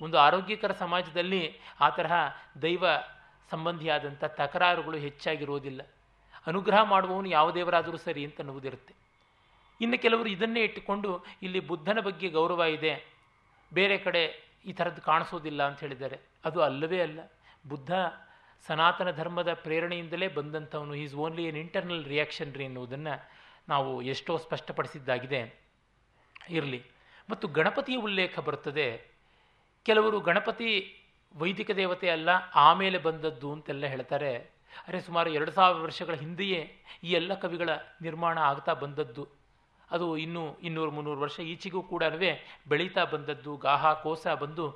ಒಂದು 0.00 0.18
ಆರೋಗ್ಯಕರ 0.18 0.72
ಸಮಾಜದಲ್ಲಿ 0.72 1.58
ಆ 1.80 1.90
ತರಹ 1.90 2.12
ದೈವ 2.62 2.84
ಸಂಬಂಧಿಯಾದಂಥ 3.50 4.24
ತಕರಾರುಗಳು 4.24 4.96
ಹೆಚ್ಚಾಗಿರುವುದಿಲ್ಲ. 4.96 5.82
ಅನುಗ್ರಹ 6.46 6.82
ಮಾಡುವವನು 6.82 7.28
ಯಾವ 7.28 7.50
ದೇವರಾದರೂ 7.50 7.96
ಸರಿ 7.96 8.24
ಅಂತ 8.24 8.40
ಅನ್ನುವುದಿರುತ್ತೆ. 8.40 8.94
ಇನ್ನು 9.80 9.98
ಕೆಲವರು 9.98 10.28
ಇದನ್ನೇ 10.28 10.60
ಇಟ್ಟುಕೊಂಡು 10.60 11.24
ಇಲ್ಲಿ 11.42 11.60
ಬುದ್ಧನ 11.60 12.00
ಬಗ್ಗೆ 12.00 12.28
ಗೌರವ 12.28 12.62
ಇದೆ. 12.62 13.12
ಬೇರೆ 13.74 13.98
ಕಡೆ 13.98 14.48
ಈ 14.66 14.72
ಥರದ್ದು 14.72 15.02
ಕಾಣಿಸೋದಿಲ್ಲ 15.02 15.62
ಅಂತ 15.62 15.80
ಹೇಳಿದ್ದಾರೆ. 15.80 16.20
ಅದು 16.44 16.62
ಅಲ್ಲವೇ 16.62 17.00
ಅಲ್ಲ. 17.00 17.20
ಬುದ್ಧ 17.68 17.94
ಸನಾತನ 18.66 19.10
ಧರ್ಮದ 19.10 19.54
ಪ್ರೇರಣೆಯಿಂದಲೇ 19.54 20.28
ಬಂದಂಥವನು. 20.28 20.94
Is 20.94 21.14
only 21.14 21.44
an 21.44 21.56
internal 21.56 22.04
reaction 22.04 22.54
ರೀ 22.54 22.64
ಎನ್ನುವುದನ್ನು 22.64 23.30
ನಾವು 23.68 24.02
ಎಷ್ಟೋ 24.02 24.38
ಸ್ಪಷ್ಟಪಡಿಸಿದ್ದಾಗಿದೆ. 24.38 25.60
ಇರಲಿ. 26.50 26.84
ಮತ್ತು 27.30 27.48
ಗಣಪತಿಯ 27.48 27.96
ಉಲ್ಲೇಖ 27.96 28.38
ಬರುತ್ತದೆ. 28.38 29.17
ಕೆಲವರು 29.86 30.20
ಗಣಪತಿ 30.20 30.70
ವೈದಿಕ 31.34 31.70
ದೇವತೆ 31.70 32.08
ಅಲ್ಲ, 32.10 32.28
ಆಮೇಲೆ 32.54 32.98
ಬಂದದ್ದು 32.98 33.52
ಅಂತೆಲ್ಲ 33.52 33.86
ಹೇಳ್ತಾರೆ. 33.86 34.32
ಅರೆ 34.88 35.00
ಸುಮಾರು 35.00 35.30
ಎರಡು 35.30 35.50
ಸಾವಿರ 35.50 35.78
ವರ್ಷಗಳ 35.82 36.14
ಹಿಂದೆಯೇ 36.14 36.60
ಈ 37.04 37.12
ಎಲ್ಲ 37.12 37.34
ಕವಿಗಳ 37.34 37.70
ನಿರ್ಮಾಣ 38.02 38.38
ಆಗ್ತಾ 38.38 38.72
ಬಂದದ್ದು. 38.74 39.24
ಅದು 39.90 40.16
ಇನ್ನೂ 40.16 40.42
ಇನ್ನೂರು 40.58 40.90
ಮುನ್ನೂರು 40.90 41.20
ವರ್ಷ 41.20 41.38
ಈಚೆಗೂ 41.40 41.82
ಕೂಡ 41.82 42.02
ಬೆಳೀತಾ 42.68 43.04
ಬಂದದ್ದು, 43.04 43.56
ಗಾಹ 43.56 43.92
ಕೋಸ 43.92 44.26
ಬಂದು 44.26 44.66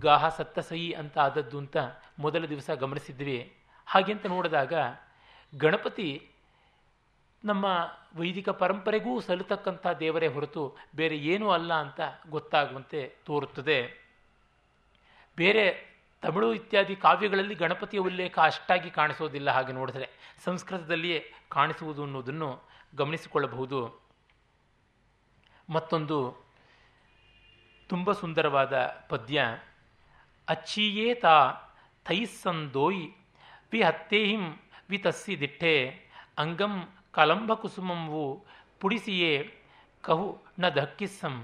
ಗಾಹ 0.00 0.28
ಸತ್ತ 0.28 0.58
ಸಹಿ 0.58 0.92
ಅಂತ 0.92 1.18
ಆದದ್ದು 1.18 1.58
ಅಂತ 1.58 1.76
ಮೊದಲ 2.18 2.44
ದಿವಸ 2.46 2.70
ಗಮನಿಸಿದ್ವಿ. 2.70 3.38
ಹಾಗೆಂತ 3.86 4.26
ನೋಡಿದಾಗ 4.26 4.74
ಗಣಪತಿ 5.52 6.08
ನಮ್ಮ 7.44 7.66
ವೈದಿಕ 8.16 8.48
ಪರಂಪರೆಗೂ 8.48 9.20
ಸಲ್ಲತಕ್ಕಂಥ 9.20 9.86
ದೇವರೇ 10.00 10.26
ಹೊರತು 10.26 10.62
ಬೇರೆ 10.96 11.16
ಏನೂ 11.32 11.50
ಅಲ್ಲ 11.50 11.72
ಅಂತ 11.74 12.00
ಗೊತ್ತಾಗುವಂತೆ 12.28 13.00
ತೋರುತ್ತದೆ. 13.26 13.99
ಬೇರೆ 15.40 15.64
ತಮಿಳು 16.22 16.48
ಇತ್ಯಾದಿ 16.54 16.94
ಕಾವ್ಯಗಳಲ್ಲಿ 17.04 17.56
ಗಣಪತಿಯ 17.62 18.00
ಉಲ್ಲೇಖ 18.00 18.34
ಅಷ್ಟಾಗಿ 18.42 18.90
ಕಾಣಿಸೋದಿಲ್ಲ 18.98 19.50
ಹಾಗೆ 19.50 19.72
ನೋಡಿದರೆ 19.72 20.06
ಸಂಸ್ಕೃತದಲ್ಲಿಯೇ 20.44 21.18
ಕಾಣಿಸುವುದು 21.52 22.02
ಅನ್ನೋದನ್ನು 22.06 22.50
ಗಮನಿಸಿಕೊಳ್ಳಬಹುದು. 22.94 23.80
ಮತ್ತೊಂದು 25.68 26.18
ತುಂಬ 27.90 28.12
ಸುಂದರವಾದ 28.12 28.74
ಪದ್ಯ, 29.08 29.38
ಅಚ್ಚಿಯೇ 30.48 31.08
ತಾ 31.24 31.36
ತೈಸ್ಸಂದೋಯ್ 32.08 33.04
ವಿ 33.72 33.80
ಹತ್ತೇಹಿಂ 33.82 34.44
ವಿ 34.90 34.98
ತಸ್ಸಿ 34.98 35.34
ದಿಟ್ಟೆ, 35.40 35.74
ಅಂಗಂ 36.38 36.74
ಕಲಂಬ 37.16 37.54
ಕುಸುಮಂವು 37.54 38.24
ಪುಡಿಸಿಯೇ 38.80 39.32
ಕಹು 40.04 40.28
ನ 40.58 40.68
ಧಕ್ಕಿಸ್ಸಂ 40.80 41.34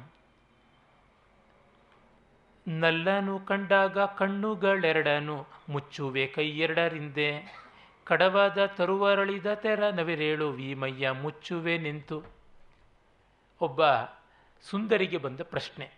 ನಲ್ಲನು 2.68 3.38
ಕಂಡಾಗ 3.38 3.98
ಕಣ್ಣುಗಳೆರಡನು, 3.98 5.46
ಮುಚ್ಚುವೆ 5.68 6.26
ಕೈಯೆರಡರಿಂದೆ. 6.26 7.58
ಕಡವಾದ 8.04 8.66
ತರುವರಳಿದ 8.66 9.54
ತೆರ 9.54 9.88
ನವಿರೇಳು, 9.88 10.50
ವೀಮಯ್ಯ 10.50 11.10
ಮುಚ್ಚುವೆ 11.10 11.78
ನಿಂತು. 11.78 12.22
ಒಬ್ಬ 13.60 13.80
ಸುಂದರಿಗೆ 14.62 15.16
ಬಂದ 15.16 15.40
ಪ್ರಶ್ನೆ. 15.40 15.90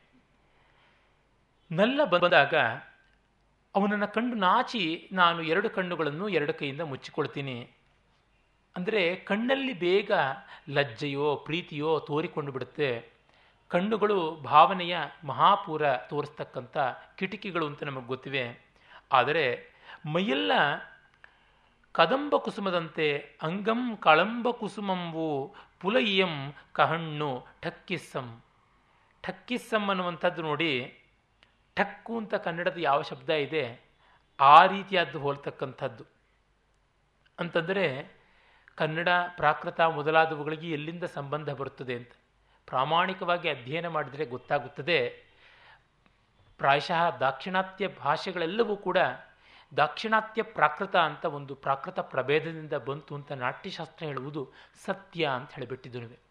ನಲ್ಲ 1.71 2.05
ಬಂದಾಗ 2.05 2.55
ಅವನನ್ನು 3.75 4.09
ಕಣ್ಣು 4.09 4.37
ನಾಚಿ 4.37 5.09
ನಾನು 5.13 5.43
ಎರಡು 5.43 5.71
ಕಣ್ಣುಗಳನ್ನು 5.71 6.29
ಎರಡು 6.29 6.55
ಕೈಯಿಂದ 6.55 6.81
ಮುಚ್ಚಿಕೊಳ್ತೀನಿ. 6.81 7.71
ಅಂದರೆ 8.77 9.17
ಕಣ್ಣಲ್ಲಿ 9.17 9.73
ಬೇಗ 9.73 10.11
ಲಜ್ಜೆಯೋ, 10.69 11.37
ಪ್ರೀತಿಯೋ 11.37 11.99
ತೋರಿಕೊಂಡು 11.99 12.53
ಬಿಡುತ್ತೆ. 12.53 13.18
ಕಣ್ಣುಗಳು 13.69 14.37
ಭಾವನೆಯ 14.37 14.99
ಮಹಾಪೂರ 15.25 15.97
ತೋರಿಸ್ತಕ್ಕಂಥ 15.97 16.79
ಕಿಟಕಿಗಳು 17.17 17.67
ಅಂತ 17.67 17.83
ನಮಗೆ 17.83 18.07
ಗೊತ್ತಿವೆ. 18.07 18.67
ಆದರೆ 19.13 19.71
ಮೈಯೆಲ್ಲ 20.07 20.53
ಕದಂಬ 21.93 22.37
ಕುಸುಮದಂತೆ 22.37 23.39
ಅಂಗಂ 23.43 23.97
ಕಳಂಬ 23.97 24.51
ಕುಸುಮಂವು 24.51 25.55
ಪುಲಯ್ಯಂ 25.81 26.55
ಕಹಣ್ಣು 26.73 27.47
ಠಕ್ಕಿಸ್ಸಂ. 27.63 28.43
ಠಕ್ಕಿಸ್ಸಂ 29.23 29.89
ಅನ್ನುವಂಥದ್ದು 29.89 30.43
ನೋಡಿ, 30.43 30.99
ಠಕ್ಕು 31.77 32.17
ಅಂತ 32.17 32.35
ಕನ್ನಡದ 32.35 32.77
ಯಾವ 32.77 33.03
ಶಬ್ದ 33.03 33.31
ಇದೆ? 33.31 33.81
ಆ 34.41 34.67
ರೀತಿಯಾದ್ದು 34.67 35.19
ಹೋಲ್ತಕ್ಕಂಥದ್ದು. 35.19 36.05
ಅಂತಂದರೆ 37.39 38.17
ಕನ್ನಡ, 38.75 39.09
ಪ್ರಾಕೃತ 39.37 39.81
ಮೊದಲಾದವುಗಳಿಗೆ 39.81 40.71
ಎಲ್ಲಿಂದ 40.71 41.05
ಸಂಬಂಧ 41.05 41.51
ಬರುತ್ತದೆ 41.51 41.95
ಅಂತ. 41.95 42.11
ಪ್ರಾಮಾಣಿಕವಾಗಿ 42.69 43.49
ಅಧ್ಯಯನ 43.49 43.89
ಮಾಡಿದರೆ 43.89 44.25
ಗೊತ್ತಾಗುತ್ತದೆ. 44.25 45.29
ಪ್ರಾಯಶಃ 46.59 47.19
ದಾಕ್ಷಿಣಾತ್ಯ 47.19 47.89
ಭಾಷೆಗಳೆಲ್ಲವೂ 47.89 48.77
ಕೂಡ 48.77 48.99
ದಾಕ್ಷಿಣಾತ್ಯ 49.77 50.43
ಪ್ರಾಕೃತ 50.43 50.97
ಅಂತ 50.97 51.25
ಒಂದು 51.25 51.55
ಪ್ರಾಕೃತ 51.55 52.01
ಪ್ರಭೇದದಿಂದ 52.01 52.73
ಬಂತು 52.73 53.15
ಅಂತ 53.15 53.33
ನಾಟ್ಯಶಾಸ್ತ್ರ 53.33 54.07
ಹೇಳುವುದು 54.07 54.53
ಸತ್ಯ 54.87 55.31
ಅಂತ 55.35 55.53
ಹೇಳಿಬಿಟ್ಟಿದ್ದು 55.53 56.29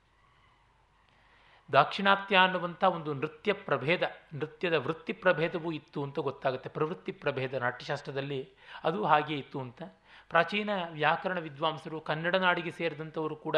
ದಾಕ್ಷಿಣಾತ್ಯ 1.72 2.38
ಅನ್ನುವಂಥ 2.38 2.84
ಒಂದು 2.84 3.14
ನೃತ್ಯ 3.14 3.54
ಪ್ರಭೇದ, 3.54 4.04
ನೃತ್ಯದ 4.34 4.74
ವೃತ್ತಿ 4.74 5.14
ಪ್ರಭೇದವೂ 5.14 5.72
ಇತ್ತು 5.72 6.04
ಅಂತ 6.04 6.20
ಗೊತ್ತಾಗುತ್ತೆ. 6.20 6.70
ಪ್ರವೃತ್ತಿ 6.70 7.12
ಪ್ರಭೇದ 7.12 7.54
ನಾಟ್ಯಶಾಸ್ತ್ರದಲ್ಲಿ 7.54 8.50
ಅದು 8.84 9.06
ಹಾಗೆ 9.06 9.34
ಇತ್ತು 9.34 9.60
ಅಂತ. 9.60 9.82
ಪ್ರಾಚೀನ 10.30 10.70
ವ್ಯಾಕರಣ 10.92 11.40
ವಿದ್ವಾಂಸರು 11.40 12.00
ಕನ್ನಡ 12.02 12.36
ನಾಡಿಗೆ 12.36 12.72
ಸೇರಿದಂಥವರು 12.72 13.36
ಕೂಡ 13.36 13.58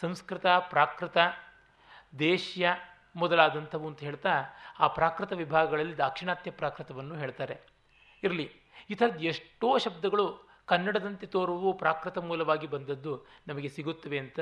ಸಂಸ್ಕೃತ, 0.00 0.46
ಪ್ರಾಕೃತ 0.46 1.16
ದೇಶ್ಯ 2.12 2.72
ಮೊದಲಾದಂಥವು 3.16 3.86
ಅಂತ 3.88 4.00
ಹೇಳ್ತಾ 4.00 4.32
ಆ 4.80 4.86
ಪ್ರಾಕೃತ 4.96 5.32
ವಿಭಾಗಗಳಲ್ಲಿ 5.32 5.96
ದಾಕ್ಷಿಣಾತ್ಯ 5.96 6.50
ಪ್ರಾಕೃತವನ್ನು 6.50 7.14
ಹೇಳ್ತಾರೆ. 7.14 7.56
ಇರಲಿ 8.22 8.46
ಈ 8.90 8.94
ಥರದ್ದು 8.94 9.24
ಎಷ್ಟೋ 9.24 9.70
ಶಬ್ದಗಳು 9.78 10.26
ಕನ್ನಡದಂತೆ 10.68 11.26
ತೋರುವು 11.26 11.70
ಪ್ರಾಕೃತ 11.72 12.18
ಮೂಲವಾಗಿ 12.18 12.66
ಬಂದದ್ದು 12.66 13.12
ನಮಗೆ 13.48 13.68
ಸಿಗುತ್ತವೆ 13.68 14.18
ಅಂತ 14.18 14.40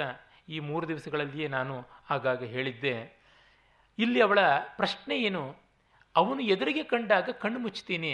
ಈ 0.48 0.58
ಮೂರು 0.60 0.84
ದಿವಸಗಳಲ್ಲಿಯೇ 0.88 1.48
ನಾನು 1.48 1.74
ಆಗಾಗ 2.10 2.42
ಹೇಳಿದ್ದೆ. 2.54 2.96
ಇಲ್ಲಿ 3.98 4.20
ಅವಳ 4.20 4.40
ಪ್ರಶ್ನೆ 4.76 5.14
ಏನು? 5.18 5.42
ಅವನು 6.14 6.40
ಎದುರಿಗೆ 6.54 6.82
ಕಂಡಾಗ 6.82 7.30
ಕಣ್ಣು 7.42 7.58
ಮುಚ್ಚುತ್ತೀನಿ, 7.58 8.12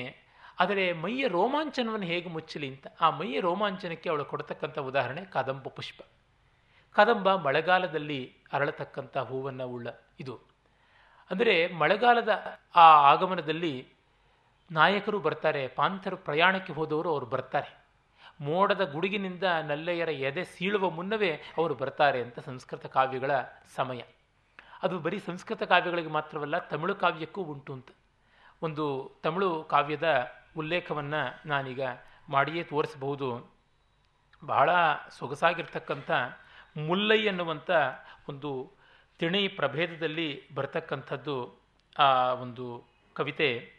ಆದರೆ 0.59 0.85
ಮೈಯ 0.93 1.29
ರೋಮಾಂಚನವನ್ನು 1.29 2.07
ಹೇಗೆ 2.07 2.29
ಮುಚ್ಚಲಿ 2.29 2.69
ಅಂತ. 2.69 2.87
ಆ 3.01 3.07
ಮೈಯ 3.11 3.37
ರೋಮಾಂಚನಕ್ಕೆ 3.41 4.09
ಅವಳು 4.09 4.25
ಕೊಡ್ತಕ್ಕಂಥ 4.25 4.79
ಉದಾಹರಣೆ 4.91 5.23
ಕದಂಬ 5.35 5.67
ಪುಷ್ಪ. 5.77 6.01
ಕದಂಬ 6.97 7.29
ಮಳೆಗಾಲದಲ್ಲಿ 7.37 8.21
ಅರಳತಕ್ಕಂಥ 8.55 9.17
ಹೂವನ್ನು 9.31 9.67
ಉಳ್ಳ. 9.69 9.89
ಇದು 10.21 10.35
ಅಂದರೆ 11.31 11.55
ಮಳೆಗಾಲದ 11.81 12.33
ಆ 12.75 12.87
ಆಗಮನದಲ್ಲಿ 13.13 13.75
ನಾಯಕರು 14.71 15.19
ಬರ್ತಾರೆ, 15.21 15.63
ಪಾಂಥರು 15.69 16.17
ಪ್ರಯಾಣಕ್ಕೆ 16.27 16.73
ಹೋದವರು 16.73 17.09
ಅವರು 17.11 17.27
ಬರ್ತಾರೆ. 17.27 17.71
ಮೋಡದ 18.41 18.83
ಗುಡುಗಿನಿಂದ 18.93 19.47
ನಲ್ಲೆಯರ 19.67 20.11
ಎದೆ 20.29 20.43
ಸೀಳುವ 20.45 20.85
ಮುನ್ನವೇ 20.91 21.33
ಅವರು 21.59 21.75
ಬರ್ತಾರೆ 21.75 22.21
ಅಂತ 22.23 22.39
ಸಂಸ್ಕೃತ 22.39 22.87
ಕಾವ್ಯಗಳ 22.87 23.33
ಸಮಯ. 23.77 24.01
ಅದು 24.83 24.95
ಬರೀ 24.99 25.19
ಸಂಸ್ಕೃತ 25.19 25.63
ಕಾವ್ಯಗಳಿಗೆ 25.63 26.09
ಮಾತ್ರವಲ್ಲ, 26.09 26.57
ತಮಿಳು 26.73 26.95
ಕಾವ್ಯಕ್ಕೂ 26.95 27.43
ಉಂಟು 27.53 27.73
ಅಂತ. 27.73 27.91
ಒಂದು 28.63 28.85
ತಮಿಳು 29.23 29.51
ಕಾವ್ಯದ 29.65 30.09
ಉಲ್ಲೇಖವನ್ನು 30.57 31.23
ನಾನೀಗ 31.49 31.83
ಮಾಡಿಯೇ 32.29 32.63
ತೋರಿಸಬಹುದು. 32.73 33.29
ಬಹಳ 34.43 34.71
ಸೊಗಸಾಗಿರ್ತಕ್ಕಂಥ 35.19 36.11
ಮುಲ್ಲೈ 36.77 37.19
ಎನ್ನುವಂಥ 37.19 37.71
ಒಂದು 38.29 38.73
ತಿಣಿ 39.19 39.49
ಪ್ರಭೇದದಲ್ಲಿ 39.49 40.55
ಬರ್ತಕ್ಕಂಥದ್ದು 40.55 41.59
ಆ 41.99 42.33
ಒಂದು 42.33 42.85
ಕವಿತೆ. 43.15 43.73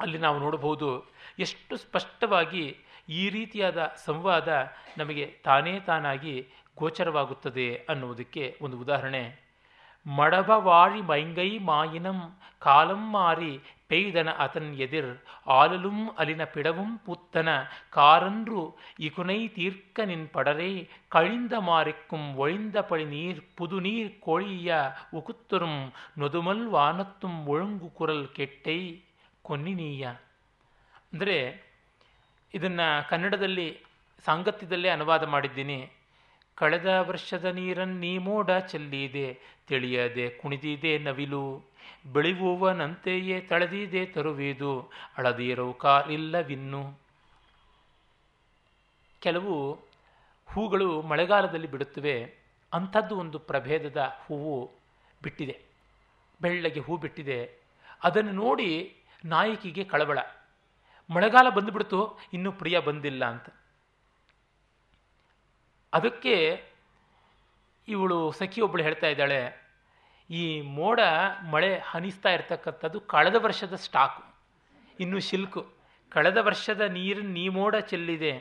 ಅಲ್ಲಿ 0.00 0.18
ನಾವು 0.18 0.38
ನೋಡಬಹುದು 0.38 1.04
ಎಷ್ಟು 1.38 1.76
ಸ್ಪಷ್ಟವಾಗಿ 1.76 2.78
ಈ 3.08 3.28
ರೀತಿಯಾದ 3.28 3.92
ಸಂವಾದ 4.04 4.68
ನಮಗೆ 4.98 5.38
ತಾನೇ 5.44 5.80
ತಾನಾಗಿ 5.80 6.48
ಗೋಚರವಾಗುತ್ತದೆ 6.76 7.86
ಅನ್ನುವುದಕ್ಕೆ 7.88 8.58
ಒಂದು 8.62 8.78
ಉದಾಹರಣೆ. 8.78 9.50
ಮಡಬವಾಳಿ 10.06 11.02
ಮೈಂಗೈ 11.02 11.58
ಮಾಯಿನಂ 11.58 12.40
ಕಾಲಂ 12.58 13.12
ಮಾರಿ 13.12 13.60
பெய்தன 13.89 14.29
அதன் 14.41 14.69
எதிர் 14.77 15.09
ஆலலும் 15.53 16.03
அலின 16.17 16.43
பிடவும் 16.53 16.95
புத்தன 17.05 17.49
காரன்று 17.93 18.61
இகுனை 18.99 19.39
தீர்க்க 19.53 20.05
நின் 20.05 20.27
படரே 20.33 20.71
கழிந்த 21.07 21.55
மாறிக்கும் 21.61 22.27
ஒழிந்த 22.37 22.79
பழி 22.83 23.05
நீர் 23.05 23.41
புது 23.55 23.79
நீர் 23.79 24.11
கோழிய 24.19 24.69
உகுத்தரும் 25.13 25.81
நொதுமல் 26.17 26.63
ವಾನತ್ತುಂ 26.67 27.35
ಒಳಂಗು 27.47 27.89
ಕುರಲ್ 27.97 28.25
ಕೆಟ್ಟೈ 28.33 28.79
ಕೊನ್ನಿನೀಯ 29.45 30.05
ಅಂದರೆ 31.11 31.37
ಇದನ್ನು 32.53 32.87
ಕನ್ನಡದಲ್ಲಿ 33.09 33.67
ಸಾಂಗತ್ಯದಲ್ಲೇ 34.25 34.89
ಅನುವಾದ 34.89 35.23
ಮಾಡಿದ್ದೀನಿ 35.27 35.79
ಕಳೆದ 36.57 36.89
ವರ್ಷದ 37.07 37.47
ನೀರನ್ನು 37.55 37.97
ನೀ 37.99 38.11
ಮೋಡ 38.19 38.49
ಚೆಲ್ಲಿದೆ 38.67 39.27
ತಿಳಿಯದೆ 39.67 40.25
ಕುಣಿದಿದೆ 40.39 40.93
ನವಿಲು 40.97 41.45
ಬೆಳಿವುವನಂತೆಯೇ 42.12 43.40
ತಳೆದಿದೆ 43.40 44.06
ತರುವಿದು, 44.06 44.80
ಅಳದಿರೋ 45.18 45.72
ಕಾರಿಲ್ಲವಿನ್ನು 45.72 47.00
ಕೆಲವು 49.20 49.80
ಹೂಗಳು 50.46 51.02
ಮಳೆಗಾಲದಲ್ಲಿ 51.02 51.66
ಬಿಡುತ್ತವೆ, 51.66 52.38
ಅಂಥದ್ದು 52.72 53.16
ಒಂದು 53.16 53.38
ಪ್ರಭೇದದ 53.38 53.96
ಹೂವು 54.26 54.70
ಬಿಟ್ಟಿದೆ. 55.22 55.60
ಬೆಳ್ಳಗೆ 56.40 56.80
ಹೂ 56.80 56.96
ಬಿಟ್ಟಿದೆ. 56.96 57.58
ಅದನ್ನು 58.02 58.32
ನೋಡಿ 58.32 58.96
ನಾಯಕಿಗೆ 59.24 59.84
ಕಳವಳ. 59.84 60.18
ಮಳೆಗಾಲ 61.10 61.50
ಬಂದುಬಿಡ್ತು, 61.50 62.18
ಇನ್ನೂ 62.32 62.52
ಪ್ರಿಯ 62.52 62.80
ಬಂದಿಲ್ಲ 62.80 63.24
ಅಂತ. 63.24 63.48
ಅದಕ್ಕೆ 65.92 66.64
ಇವಳು 67.88 68.32
ಸಖಿ 68.32 68.60
ಒಬ್ಬಳು 68.60 68.82
ಹೇಳ್ತಾ 68.82 69.06
ಇದ್ದಾಳೆ 69.06 69.59
ಈ 70.30 70.60
ಮೋಡ 70.60 71.00
ಮಳೆ 71.52 71.70
ಹನಿಸ್ತಾ 71.84 72.30
ಇರ್ತಕ್ಕಂಥದ್ದು 72.30 73.00
ಕಳೆದ 73.00 73.36
ವರ್ಷದ 73.38 73.74
ಸ್ಟಾಕು, 73.74 74.22
ಇನ್ನು 75.00 75.20
ಶಿಲ್ಕು 75.20 75.60
ಕಳೆದ 76.12 76.38
ವರ್ಷದ 76.40 76.80
ನೀರು 76.80 77.22
ನೀ 77.22 77.48
ಮೋಡ 77.48 77.74
ಚೆಲ್ಲಿದೆ 77.76 78.32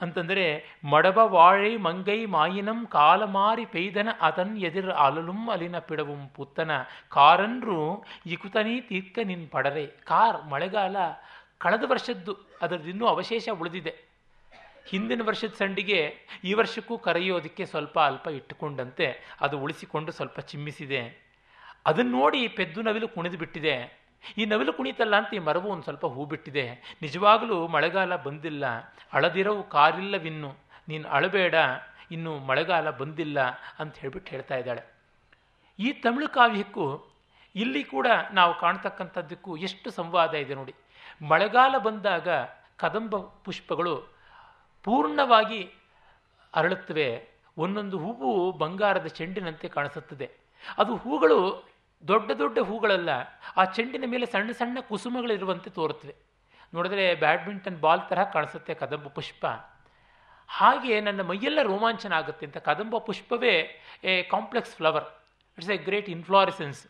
ಅಂತಂದರೆ, 0.00 0.46
ಮಡಬ 0.84 1.18
ವಾಳೆ 1.18 1.76
ಮಂಗೈ 1.76 2.18
ಮಾಯಿನಂ 2.26 2.86
ಕಾಲಮಾರಿ 2.86 3.64
ಪೈದನ 3.64 4.08
ಅದನ್ 4.20 4.56
ಎದಿರ್ 4.58 4.90
ಅಲಲುಂ 4.90 5.50
ಅಲಿನ 5.50 5.78
ಪಿಡವುಂ 5.78 6.22
ಪುತ್ತನ. 6.36 6.70
ಕಾರನ್ರು 7.08 8.04
ಇಕುತನಿ 8.26 8.80
ತೀರ್ಕ 8.80 9.18
ನಿನ್ 9.24 9.46
ಪಡರೆ. 9.48 9.86
ಕಾರ್ 9.86 10.40
ಮಳೆಗಾಲ 10.50 10.96
ಕಳೆದ 11.58 11.84
ವರ್ಷದ್ದು, 11.86 12.34
ಅದರದಿನ್ನೂ 12.62 13.06
ಅವಶೇಷ 13.06 13.48
ಉಳಿದಿದೆ. 13.60 13.94
ಹಿಂದಿನ 14.86 15.22
ವರ್ಷದ 15.22 15.52
ಸಂಡಿಗೆ 15.58 16.14
ಈ 16.44 16.52
ವರ್ಷಕ್ಕೂ 16.52 16.98
ಕರೆಯೋದಕ್ಕೆ 16.98 17.66
ಸ್ವಲ್ಪ 17.66 18.00
ಅಲ್ಪ 18.00 18.26
ಇಟ್ಟುಕೊಂಡಂತೆ, 18.26 19.36
ಅದು 19.40 19.58
ಉಳಿಸಿಕೊಂಡು 19.58 20.12
ಸ್ವಲ್ಪ 20.12 20.40
ಚಿಮ್ಮಿಸಿದೆ. 20.40 21.24
ಅದನ್ನು 21.86 22.10
ನೋಡಿ 22.10 22.48
ಪೆದ್ದು 22.48 22.82
ನವಿಲು 22.82 23.08
ಕುಣಿದು 23.08 23.38
ಬಿಟ್ಟಿದೆ. 23.38 24.04
ಈ 24.38 24.44
ನವಿಲು 24.44 24.72
ಕುಣಿತಲ್ಲ 24.72 25.16
ಅಂತ 25.16 25.34
ಈ 25.34 25.38
ಮರವು 25.38 25.68
ಒಂದು 25.68 25.82
ಸ್ವಲ್ಪ 25.82 26.06
ಹೂ 26.06 26.24
ಬಿಟ್ಟಿದೆ. 26.24 26.96
ನಿಜವಾಗಲೂ 27.02 27.66
ಮಳೆಗಾಲ 27.66 28.16
ಬಂದಿಲ್ಲ. 28.16 28.66
ಅಳದಿರವು 29.12 29.62
ಕಾರಿಲ್ಲವಿನ್ನು. 29.62 30.54
ನೀನು 30.88 31.08
ಅಳಬೇಡ. 31.08 31.54
ಇನ್ನು 32.10 32.38
ಮಳೆಗಾಲ 32.38 32.90
ಬಂದಿಲ್ಲ 32.90 33.40
ಅಂತ 33.78 33.98
ಹೇಳ್ಬಿಟ್ಟು 33.98 34.30
ಹೇಳ್ತಾ 34.30 34.56
ಇದ್ದಾಳೆ. 34.56 34.82
ಈ 35.78 35.92
ತಮಿಳು 35.92 36.28
ಕಾವ್ಯಕ್ಕೂ 36.28 37.14
ಇಲ್ಲಿ 37.54 37.84
ಕೂಡ 37.84 38.06
ನಾವು 38.32 38.60
ಕಾಣ್ತಕ್ಕಂಥದ್ದಕ್ಕೂ 38.60 39.56
ಎಷ್ಟು 39.56 39.90
ಸಂವಾದ 39.90 40.34
ಇದೆ 40.34 40.54
ನೋಡಿ. 40.54 40.74
ಮಳೆಗಾಲ 41.28 41.78
ಬಂದಾಗ 41.78 42.28
ಕದಂಬ 42.76 43.16
ಪುಷ್ಪಗಳು 43.16 44.13
ಪೂರ್ಣವಾಗಿ 44.84 45.72
ಅರಳುತ್ತವೆ. 46.54 47.28
ಒಂದೊಂದು 47.58 47.98
ಹೂವು 47.98 48.52
ಬಂಗಾರದ 48.52 49.06
ಚೆಂಡಿನಂತೆ 49.06 49.68
ಕಾಣಿಸುತ್ತದೆ. 49.68 50.30
ಅದು 50.78 50.96
ಹೂಗಳು 50.96 51.68
ದೊಡ್ಡ 52.08 52.30
ದೊಡ್ಡ 52.30 52.58
ಹೂಗಳಲ್ಲ, 52.58 53.08
ಆ 53.56 53.64
ಚೆಂಡಿನ 53.64 54.04
ಮೇಲೆ 54.06 54.26
ಸಣ್ಣ 54.26 54.50
ಸಣ್ಣ 54.50 54.78
ಕುಸುಮಗಳಿರುವಂತೆ 54.80 55.70
ತೋರುತ್ತವೆ. 55.70 56.14
ನೋಡಿದ್ರೆ 56.74 57.14
ಬ್ಯಾಡ್ಮಿಂಟನ್ 57.14 57.80
ಬಾಲ್ 57.80 58.00
ತರಹ 58.08 58.30
ಕಾಣಿಸುತ್ತೆ 58.30 58.74
ಕದಂಬ 58.74 59.08
ಪುಷ್ಪ. 59.08 59.46
ಹಾಗೆ 60.48 61.00
ನನ್ನ 61.00 61.22
ಮೈಯೆಲ್ಲ 61.22 61.58
ರೋಮಾಂಚನ 61.62 62.12
ಆಗುತ್ತೆ 62.12 62.46
ಅಂತ 62.46 62.56
ಕದಂಬ 62.56 62.98
ಪುಷ್ಪವೇ 62.98 63.80
a 64.04 64.22
complex 64.22 64.76
flower. 64.76 65.04
It's 65.58 65.70
a 65.70 65.76
great 65.76 66.10
inflorescence. 66.10 66.86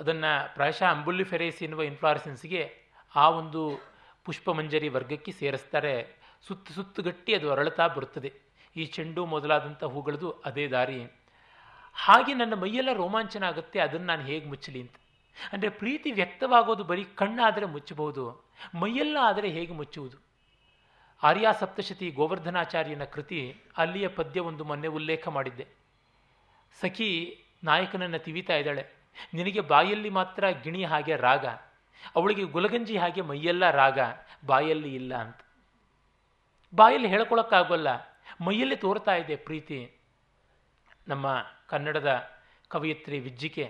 ಅದನ್ನು 0.00 0.54
ಪ್ರಾಯಶಃ 0.54 0.84
ಅಂಬುಲ್ಲಿ 0.84 1.24
ಫೆರೇಸಿ 1.24 1.64
ಎನ್ನುವ 1.64 1.82
ಇನ್ಫ್ಲಾರಿಸೆನ್ಸ್ಗೆ 1.82 2.76
ಆ 3.16 3.30
ಒಂದು 3.30 3.80
ಪುಷ್ಪಮಂಜರಿ 4.24 4.88
ವರ್ಗಕ್ಕೆ 4.88 5.32
ಸೇರಿಸ್ತಾರೆ. 5.32 6.21
ಸುತ್ತು 6.44 6.70
ಸುತ್ತು 6.76 7.00
ಗಟ್ಟಿ 7.02 7.32
ಅದು 7.34 7.46
ಅರಳುತ್ತಾ 7.54 7.86
ಬರುತ್ತದೆ. 7.96 8.30
ಈ 8.76 8.84
ಚೆಂಡು 8.94 9.22
ಮೊದಲಾದಂಥ 9.32 9.82
ಹೂಗಳದು 9.94 10.28
ಅದೇ 10.48 10.64
ದಾರಿ. 10.68 10.98
ಹಾಗೆ 11.96 12.32
ನನ್ನ 12.34 12.54
ಮೈಯೆಲ್ಲ 12.62 12.92
ರೋಮಾಂಚನ 13.00 13.44
ಆಗುತ್ತೆ 13.50 13.78
ಅದನ್ನು 13.80 14.06
ನಾನು 14.06 14.22
ಹೇಗೆ 14.30 14.46
ಮುಚ್ಚಲಿ 14.52 14.80
ಅಂತ. 14.84 14.96
ಅಂದರೆ 15.36 15.70
ಪ್ರೀತಿ 15.80 16.08
ವ್ಯಕ್ತವಾಗೋದು 16.12 16.84
ಬರೀ 16.84 17.04
ಕಣ್ಣಾದರೆ 17.20 17.66
ಮುಚ್ಚಬಹುದು, 17.74 18.24
ಮೈಯೆಲ್ಲ 18.80 19.16
ಆದರೆ 19.28 19.48
ಹೇಗೆ 19.56 19.74
ಮುಚ್ಚುವುದು? 19.80 20.16
ಆರ್ಯ 21.22 21.48
ಸಪ್ತಶತಿ 21.60 22.06
ಗೋವರ್ಧನಾಚಾರ್ಯನ 22.10 23.04
ಕೃತಿ 23.14 23.40
ಅಲ್ಲಿಯ 23.78 24.06
ಪದ್ಯ 24.08 24.40
ಒಂದು 24.40 24.62
ಮೊನ್ನೆ 24.64 24.88
ಉಲ್ಲೇಖ 24.98 25.24
ಮಾಡಿದ್ದೆ. 25.28 25.66
ಸಖಿ 26.78 27.10
ನಾಯಕನನ್ನು 27.64 28.20
ತಿವಿತಾ 28.26 28.54
ಇದ್ದಾಳೆ. 28.54 28.84
ನಿನಗೆ 29.34 29.62
ಬಾಯಲ್ಲಿ 29.72 30.10
ಮಾತ್ರ 30.10 30.50
ಗಿಣಿ 30.64 30.82
ಹಾಗೆ 30.84 31.16
ರಾಗ, 31.26 31.46
ಅವಳಿಗೆ 32.16 32.44
ಗುಲಗಂಜಿ 32.54 32.96
ಹಾಗೆ 32.96 33.22
ಮೈಯೆಲ್ಲ 33.22 33.64
ರಾಗ, 33.80 33.98
ಬಾಯಲ್ಲಿ 34.46 34.92
ಇಲ್ಲ 35.00 35.12
ಅಂತ. 35.24 35.40
ಬಾಯಲ್ಲಿ 36.72 37.08
ಹೇಳ್ಕೊಳಕ್ಕಾಗೋಲ್ಲ. 37.08 37.88
ಮೈಯಲ್ಲಿ 38.46 38.76
ತೋರ್ತಾ 38.84 39.14
ಇದೆ 39.22 39.36
ಪ್ರೀತಿ. 39.46 39.78
ನಮ್ಮ 41.08 41.26
ಕನ್ನಡದ 41.70 42.10
ಕವಯಿತ್ರಿ 42.70 43.18
ವಿಜ್ಜಿಕೆ, 43.18 43.66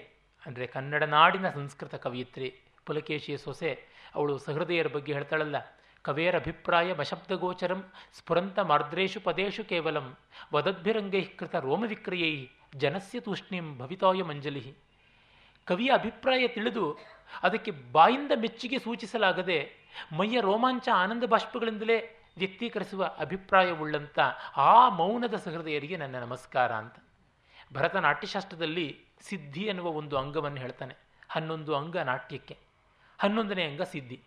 ಅಂದರೆ 0.46 0.66
ಕನ್ನಡ 0.66 1.02
ನಾಡಿನ 1.16 1.46
ಸಂಸ್ಕೃತ 1.50 1.94
ಕವಯಿತ್ರಿ 2.04 2.48
ಪುಲಕೇಶಿಯ 2.86 3.36
ಸೊಸೆ, 3.36 3.70
ಅವಳು 4.14 4.34
ಸಹೃದಯರ 4.46 4.88
ಬಗ್ಗೆ 4.96 5.12
ಹೇಳ್ತಾಳಲ್ಲ, 5.18 5.56
ಕವೇರ 6.04 6.34
ಅಭಿಪ್ರಾಯ 6.42 6.88
ಮಶಬ್ದಗೋಚರಂ 7.00 7.80
ಸ್ಫುರಂತ 8.18 8.58
ಮಾರ್ದ್ರೇಶು 8.70 9.20
ಪದೇಶು 9.20 9.62
ಕೇವಲಂ 9.64 10.06
ವದದ್ಭಿರಂಗೈ 10.54 11.22
ಕೃತ 11.38 11.54
ರೋಮವಿಕ್ರಿಯೈ 11.66 12.32
ಜನಸ್ಯ 12.82 13.20
ತೂಷ್ಣೀಂ 13.20 13.66
ಭವಿತಾಯ 13.78 14.22
ಮಂಜಲಿ. 14.30 14.64
ಕವಿಯ 15.66 15.90
ಅಭಿಪ್ರಾಯ 16.00 16.44
ತಿಳಿದು 16.48 16.84
ಅದಕ್ಕೆ 17.42 17.72
ಬಾಯಿಂದ 17.96 18.32
ಮೆಚ್ಚುಗೆ 18.42 18.78
ಸೂಚಿಸಲಾಗದೆ 18.78 19.58
ಮೈಯ 20.18 20.40
ರೋಮಾಂಚ 20.40 20.86
ಆನಂದ 20.94 21.24
ಬಾಷ್ಪಗಳಿಂದಲೇ 21.24 21.98
ವ್ಯಕ್ತೀಕರಿಸುವ 22.38 23.04
ಅಭಿಪ್ರಾಯವುಳ್ಳಂಥ 23.18 24.18
ಆ 24.56 24.88
ಮೌನದ 24.88 25.34
ಸಹೃದಯರಿಗೆ 25.34 25.96
ನನ್ನ 25.96 26.20
ನಮಸ್ಕಾರ 26.20 26.72
ಅಂತ. 26.72 26.96
ಭರತನಾಟ್ಯಶಾಸ್ತ್ರದಲ್ಲಿ 27.74 29.04
ಸಿದ್ಧಿ 29.20 29.60
ಎನ್ನುವ 29.60 29.86
ಒಂದು 29.86 30.16
ಅಂಗವನ್ನು 30.16 30.58
ಹೇಳ್ತಾನೆ. 30.58 30.96
ಹನ್ನೊಂದು 31.28 31.76
ಅಂಗ 31.76 31.96
ನಾಟ್ಯಕ್ಕೆ. 31.96 32.58
ಹನ್ನೊಂದನೇ 33.20 33.64
ಅಂಗ 33.64 33.82
ಸಿದ್ಧಿ. 33.82 34.20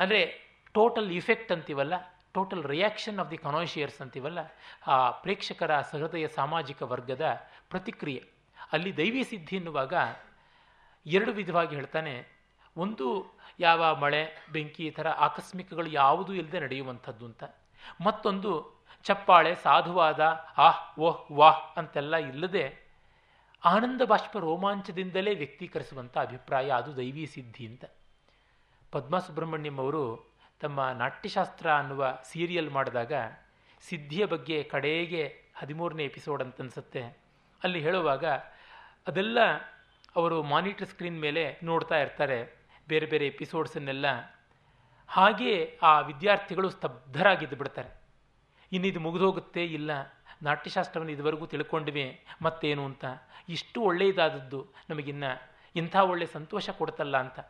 ಅಂದರೆ 0.00 0.48
ಟೋಟಲ್ 0.72 1.10
ಇಫೆಕ್ಟ್ 1.10 1.52
ಅಂತೀವಲ್ಲ, 1.52 1.94
total 2.32 2.64
reaction 2.64 3.18
of 3.18 3.30
the 3.30 3.36
connoisseurs 3.36 4.00
ಅಂತೀವಲ್ಲ, 4.00 4.38
ಆ 4.86 5.10
ಪ್ರೇಕ್ಷಕರ 5.10 5.80
ಸಹೃದಯ 5.80 6.28
ಸಾಮಾಜಿಕ 6.28 6.82
ವರ್ಗದ 6.82 7.48
ಪ್ರತಿಕ್ರಿಯೆ. 7.70 8.24
ಅಲ್ಲಿ 8.72 8.96
ದೈವಿ 8.96 9.24
ಸಿದ್ಧಿ 9.24 9.56
ಎನ್ನುವಾಗ 9.56 9.94
ಎರಡು 11.06 11.32
ವಿಧವಾಗಿ 11.32 11.74
ಹೇಳ್ತಾನೆ. 11.74 12.37
ಒಂದು 12.78 13.38
ಯಾವ 13.60 13.96
ಮಳೆ, 13.96 14.46
ಬೆಂಕಿ 14.52 14.86
ಈ 14.86 14.90
ಥರ 14.90 15.08
ಆಕಸ್ಮಿಕಗಳು 15.08 15.86
ಯಾವುದೂ 15.86 16.32
ಇಲ್ಲದೆ 16.32 16.60
ನಡೆಯುವಂಥದ್ದು 16.60 17.26
ಅಂತ. 17.26 17.44
ಮತ್ತೊಂದು 18.04 18.50
ಚಪ್ಪಾಳೆ 19.02 19.54
ಸಾಧುವಾದ 19.54 20.20
ಆಹ್ 20.58 21.00
ಓಹ್ 21.00 21.32
ವಾಹ್ 21.32 21.78
ಅಂತೆಲ್ಲ 21.78 22.16
ಇಲ್ಲದೆ 22.16 22.88
ಆನಂದ 23.64 24.02
ಬಾಷ್ಪ 24.04 24.36
ರೋಮಾಂಚದಿಂದಲೇ 24.36 25.34
ವ್ಯಕ್ತೀಕರಿಸುವಂಥ 25.34 26.18
ಅಭಿಪ್ರಾಯ, 26.18 26.70
ಅದು 26.70 26.96
ದೈವಿ 26.96 27.26
ಸಿದ್ಧಿ 27.26 27.66
ಅಂತ. 27.66 27.84
ಪದ್ಮಾ 28.92 29.18
ಸುಬ್ರಹ್ಮಣ್ಯಂ 29.18 29.78
ಅವರು 29.78 30.32
ತಮ್ಮ 30.60 30.88
ನಾಟ್ಯಶಾಸ್ತ್ರ 30.88 31.72
ಅನ್ನುವ 31.72 32.18
ಸೀರಿಯಲ್ 32.24 32.70
ಮಾಡಿದಾಗ 32.70 33.12
ಸಿದ್ಧಿಯ 33.80 34.26
ಬಗ್ಗೆ 34.26 34.62
ಕಡೆಗೆ 34.62 35.42
ಹದಿಮೂರನೇ 35.56 36.04
ಎಪಿಸೋಡ್ 36.04 36.42
ಅಂತ 36.42 36.60
ಅನಿಸುತ್ತೆ 36.60 37.02
ಅಲ್ಲಿ 37.64 37.80
ಹೇಳುವಾಗ 37.80 38.24
ಅದೆಲ್ಲ 39.06 39.38
ಅವರು 40.16 40.42
ಮಾನಿಟರ್ 40.42 40.88
ಸ್ಕ್ರೀನ್ 40.88 41.20
ಮೇಲೆ 41.20 41.60
ನೋಡ್ತಾ 41.62 41.98
ಇರ್ತಾರೆ. 41.98 42.57
ಬೇರೆ 42.88 43.06
ಬೇರೆ 43.06 43.26
ಎಪಿಸೋಡ್ಸನ್ನೆಲ್ಲ 43.26 44.06
ಹಾಗೆಯೇ 45.08 45.78
ಆ 45.82 46.00
ವಿದ್ಯಾರ್ಥಿಗಳು 46.00 46.70
ಸ್ತಬ್ಧರಾಗಿದ್ದು 46.70 47.56
ಬಿಡ್ತಾರೆ. 47.56 47.90
ಇನ್ನಿದು 48.72 49.00
ಮುಗಿದೋಗುತ್ತೆ 49.00 49.64
ಇಲ್ಲ, 49.64 49.90
ನಾಟ್ಯಶಾಸ್ತ್ರವನ್ನು 50.42 51.12
ಇದುವರೆಗೂ 51.12 51.46
ತಿಳ್ಕೊಂಡ್ವಿ, 51.46 52.24
ಮತ್ತೇನು 52.42 52.84
ಅಂತ. 52.84 53.04
ಇಷ್ಟು 53.48 53.80
ಒಳ್ಳೆಯದಾದದ್ದು 53.80 54.72
ನಮಗಿನ್ನ 54.90 55.24
ಇಂಥ 55.76 55.96
ಒಳ್ಳೆ 55.96 56.26
ಸಂತೋಷ 56.26 56.70
ಕೊಡ್ತಲ್ಲ 56.70 57.16
ಅಂತ. 57.16 57.40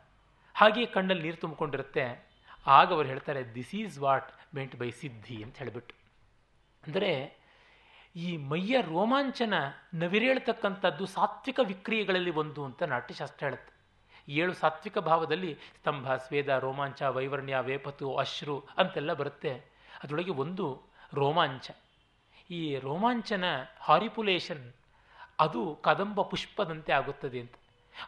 ಹಾಗೆ 0.54 0.86
ಕಣ್ಣಲ್ಲಿ 0.86 1.22
ನೀರು 1.22 1.36
ತುಂಬಿಕೊಂಡಿರುತ್ತೆ. 1.36 2.28
ಆಗ 2.66 2.92
ಅವರು 2.92 3.08
ಹೇಳ್ತಾರೆ 3.08 3.54
this 3.54 3.74
is 3.74 3.98
what 3.98 4.30
meant 4.54 4.76
by 4.76 4.90
siddhi 4.90 5.42
ಅಂತ 5.42 5.58
ಹೇಳಿಬಿಟ್ಟು. 5.58 5.94
ಅಂದರೆ 6.86 7.38
ಈ 8.16 8.36
ಮೈಯ 8.36 8.80
ರೋಮಾಂಚನ 8.80 9.54
ನವಿರೇಳ್ತಕ್ಕಂಥದ್ದು 9.94 11.06
ಸಾತ್ವಿಕ 11.06 11.60
ವಿಕ್ರಿಯೆಗಳಲ್ಲಿ 11.62 12.30
ಒಂದು 12.30 12.64
ಅಂತ 12.64 12.82
ನಾಟ್ಯಶಾಸ್ತ್ರ 12.82 13.44
ಹೇಳುತ್ತೆ. 13.44 13.77
ಏಳು 14.28 14.54
ಸಾತ್ವಿಕ 14.54 14.98
ಭಾವದಲ್ಲಿ 14.98 15.58
ಸ್ತಂಭ, 15.78 16.14
ಸ್ವೇದ, 16.14 16.48
ರೋಮಾಂಚ, 16.48 17.02
ವೈವರ್ಣ್ಯ 17.02 17.56
ವೇಪತು 17.60 18.16
ಅಶ್ರು 18.16 18.64
ಅಂತೆಲ್ಲ 18.78 19.12
ಬರುತ್ತೆ. 19.12 19.54
ಅದರೊಳಗೆ 20.04 20.30
ಒಂದು 20.30 20.82
ರೋಮಾಂಚ. 21.14 21.70
ಈ 22.50 22.78
ರೋಮಾಂಚನ 22.78 23.44
ಹಾರಿಪುಲೇಷನ್ 23.78 24.72
ಅದು 25.40 25.78
ಕದಂಬ 25.82 26.22
ಪುಷ್ಪದಂತೆ 26.22 26.92
ಆಗುತ್ತದೆ 26.92 27.40
ಅಂತ. 27.40 27.52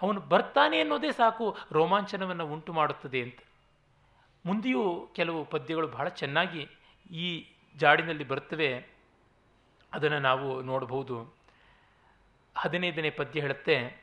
ಅವನು 0.02 0.20
ಬರ್ತಾನೆ 0.20 0.80
ಅನ್ನೋದೇ 0.80 1.12
ಸಾಕು 1.12 1.56
ರೋಮಾಂಚನವನ್ನು 1.72 2.46
ಉಂಟು 2.46 2.72
ಮಾಡುತ್ತದೆ 2.72 3.22
ಅಂತ. 3.22 3.38
ಮುಂದೆಯೂ 4.46 5.10
ಕೆಲವು 5.14 5.44
ಪದ್ಯಗಳು 5.44 5.88
ಬಹಳ 5.88 6.08
ಚೆನ್ನಾಗಿ 6.08 6.68
ಈ 7.10 7.54
ಜಾಡಿನಲ್ಲಿ 7.76 8.24
ಬರುತ್ತವೆ. 8.24 8.86
ಅದನ್ನು 9.92 10.18
ನಾವು 10.18 10.62
ನೋಡಬಹುದು. 10.62 11.36
ಹದಿನೈದನೇ 12.56 13.10
ಪದ್ಯ 13.10 13.40
ಹೇಳುತ್ತೆ 13.40 13.99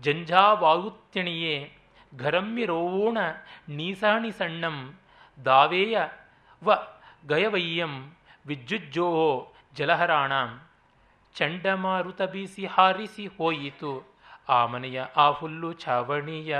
ಜಂಜಾವಾಯುತ್ಯಣಿಯೇ 0.00 1.72
ಘರಮ್ಯರೋಣ 2.16 3.18
ನೀಸಾಣಿ 3.68 4.32
ಸಣ್ಣಂ. 4.32 4.98
ದಾವೇಯ 5.44 5.98
ವ 6.64 6.72
ಗಯವಯ್ಯಂ 7.26 8.16
ವಿದ್ಯುಜ್ಜೋ 8.46 9.52
ಜಲಹರಾಣ. 9.74 10.32
ಚಂಡಮಾರುತ 11.34 12.22
ಬೀಸಿ 12.22 12.66
ಹಾರಿಸಿ 12.66 13.26
ಹೋಯಿತು. 13.26 14.14
ಆ 14.48 14.66
ಮನೆಯ 14.66 15.02
ಆ 15.16 15.30
ಹುಲ್ಲು 15.30 15.72
ಛಾವಣಿಯ. 15.72 16.58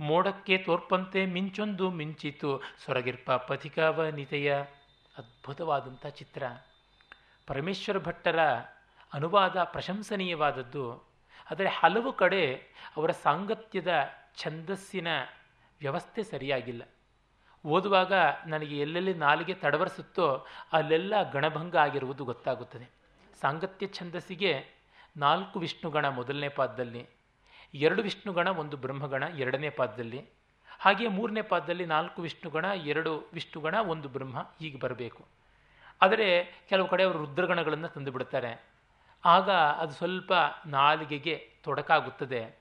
ಮೋಡಕ್ಕೆ 0.00 0.58
ತೋರ್ಪಂತೆ 0.58 1.26
ಮಿಂಚೊಂದು 1.26 1.90
ಮಿಂಚಿತು. 1.90 2.62
ಸೊರಗಿರ್ಪ 2.86 3.32
ಪಥಿಕವನಿತೆಯ 3.32 4.56
ಅದ್ಭುತವಾದಂಥ 5.18 6.06
ಚಿತ್ರ. 6.06 6.42
ಪರಮೇಶ್ವರ 7.46 7.98
ಭಟ್ಟರ 7.98 8.38
ಅನುವಾದ 9.12 9.62
ಪ್ರಶಂಸನೀಯವಾದದ್ದು. 9.62 11.07
ಆದರೆ 11.50 11.68
ಹಲವು 11.68 12.12
ಕಡೆ 12.12 12.54
ಅವರ 12.96 13.10
ಸಾಂಗತ್ಯದ 13.10 13.94
ಛಂದಸ್ಸಿನ 14.36 15.08
ವ್ಯವಸ್ಥೆ 15.80 16.22
ಸರಿಯಾಗಿಲ್ಲ. 16.22 16.82
ಓದುವಾಗ 17.66 18.12
ನನಗೆ 18.46 18.78
ಎಲ್ಲೆಲ್ಲಿ 18.78 19.14
ನಾಲಿಗೆ 19.14 19.54
ತಡವರಿಸುತ್ತೋ 19.54 20.46
ಅಲ್ಲೆಲ್ಲ 20.72 21.30
ಗಣಭಂಗ 21.30 21.76
ಆಗಿರುವುದು 21.76 22.24
ಗೊತ್ತಾಗುತ್ತದೆ. 22.24 22.90
ಸಾಂಗತ್ಯ 23.40 23.86
ಛಂದಸ್ಸಿಗೆ 23.86 24.64
ನಾಲ್ಕು 25.16 25.58
ವಿಷ್ಣುಗಣ 25.58 26.08
ಮೊದಲನೇ 26.08 26.48
ಪಾದದಲ್ಲಿ, 26.48 27.06
ಎರಡು 27.74 28.02
ವಿಷ್ಣುಗಣ, 28.02 28.48
ಒಂದು 28.48 28.76
ಬ್ರಹ್ಮಗಣ, 28.76 29.22
ಎರಡನೇ 29.22 29.70
ಪಾದದಲ್ಲಿ. 29.70 30.24
ಹಾಗೆಯೇ 30.80 31.10
ಮೂರನೇ 31.10 31.42
ಪಾದದಲ್ಲಿ 31.42 31.86
ನಾಲ್ಕು 31.86 32.22
ವಿಷ್ಣುಗಣ, 32.22 32.64
ಎರಡು 32.64 33.30
ವಿಷ್ಣುಗಣ, 33.32 33.74
ಒಂದು 33.74 34.08
ಬ್ರಹ್ಮ 34.08 34.38
ಹೀಗೆ 34.38 34.78
ಬರಬೇಕು. 34.78 35.24
ಆದರೆ 36.02 36.44
ಕೆಲವು 36.68 36.88
ಕಡೆ 36.88 37.02
ಅವರು 37.04 37.18
ರುದ್ರಗಣಗಳನ್ನು 37.18 37.88
ತಂದು 37.88 38.12
ಬಿಡ್ತಾರೆ 38.12 38.77
ಆಗ 39.24 39.50
ಅದು 39.50 39.92
ಸ್ವಲ್ಪ 39.92 40.32
ನಾಲಿಗೆಗೆ 40.66 41.52
ತೊಡಕಾಗುತ್ತದೆ. 41.62 42.58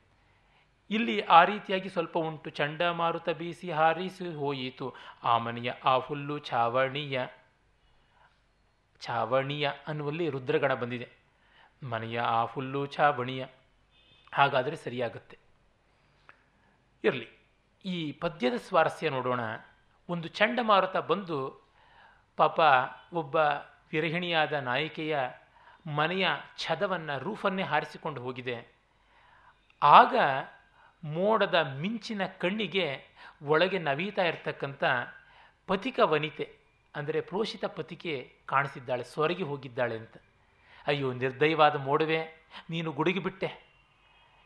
ಇಲ್ಲಿ 0.89 1.21
ಆ 1.21 1.43
ರೀತಿಯಾಗಿ 1.43 1.89
ಸ್ವಲ್ಪ 1.89 2.17
ಉಂಟು. 2.17 2.49
ಚಂಡಮಾರುತ 2.49 3.29
ಬೀಸಿ 3.29 3.71
ಹಾರಿಸಿ 3.71 4.35
ಹೋಯಿತು. 4.35 4.95
ಆ 5.23 5.37
ಮನೆಯ 5.37 5.71
ಆ 5.85 5.97
ಹುಲ್ಲು 5.97 6.39
ಛಾವಣಿಯ 6.39 7.27
ಛಾವಣಿಯ 9.01 9.71
ಅನ್ನುವಲ್ಲಿ 9.87 10.29
ರುದ್ರಗಣ 10.29 10.73
ಬಂದಿದೆ. 10.73 11.09
ಮನೆಯ 11.83 12.19
ಆ 12.19 12.43
ಹುಲ್ಲು 12.43 12.87
ಛಾವಣಿಯ. 12.87 13.45
ಹಾಗಾದರೆ 14.33 14.75
ಸರಿಯಾಗುತ್ತೆ. 14.75 15.37
ಇರಲಿ. 17.03 17.29
ಈ 17.85 18.11
ಪದ್ಯದ 18.11 18.53
ಸ್ವಾರಸ್ಯ 18.55 19.09
ನೋಡೋಣ. 19.09 19.39
ಒಂದು 20.09 20.27
ಚಂಡಮಾರುತ 20.27 20.97
ಬಂದು 20.97 21.67
ಪಾಪ 22.37 22.59
ಒಬ್ಬ 23.13 23.35
ವಿರಹಿಣಿಯಾದ 23.91 24.53
ನಾಯಿಕೆಯ 24.53 25.19
ಮನೆಯ 25.87 26.27
ಛದವನ್ನು 26.57 27.19
ರೂಫನ್ನೇ 27.19 27.63
ಹಾರಿಸಿಕೊಂಡು 27.63 28.21
ಹೋಗಿದೆ. 28.21 28.67
ಆಗ 29.81 30.15
ಮೋಡದ 31.03 31.55
ಮಿಂಚಿನ 31.75 32.21
ಕಣ್ಣಿಗೆ 32.25 33.03
ಒಳಗೆ 33.41 33.79
ನವೀತಾ 33.79 34.23
ಇರತಕ್ಕಂಥ 34.23 34.83
ಪಥಿಕ 35.67 35.99
ವನಿತೆ, 36.03 36.57
ಅಂದರೆ 36.95 37.21
ಪ್ರೋಷಿತ 37.21 37.65
ಪತಿಕೆ 37.65 38.33
ಕಾಣಿಸಿದ್ದಾಳೆ, 38.45 39.03
ಸೊರಗಿ 39.03 39.43
ಹೋಗಿದ್ದಾಳೆ 39.43 39.97
ಅಂತ. 39.97 40.17
ಅಯ್ಯೋ, 40.87 41.13
ನಿರ್ದಯವಾದ 41.13 41.75
ಮೋಡವೆ, 41.75 42.47
ನೀನು 42.69 42.91
ಗುಡುಗಿಬಿಟ್ಟೆ 42.91 43.67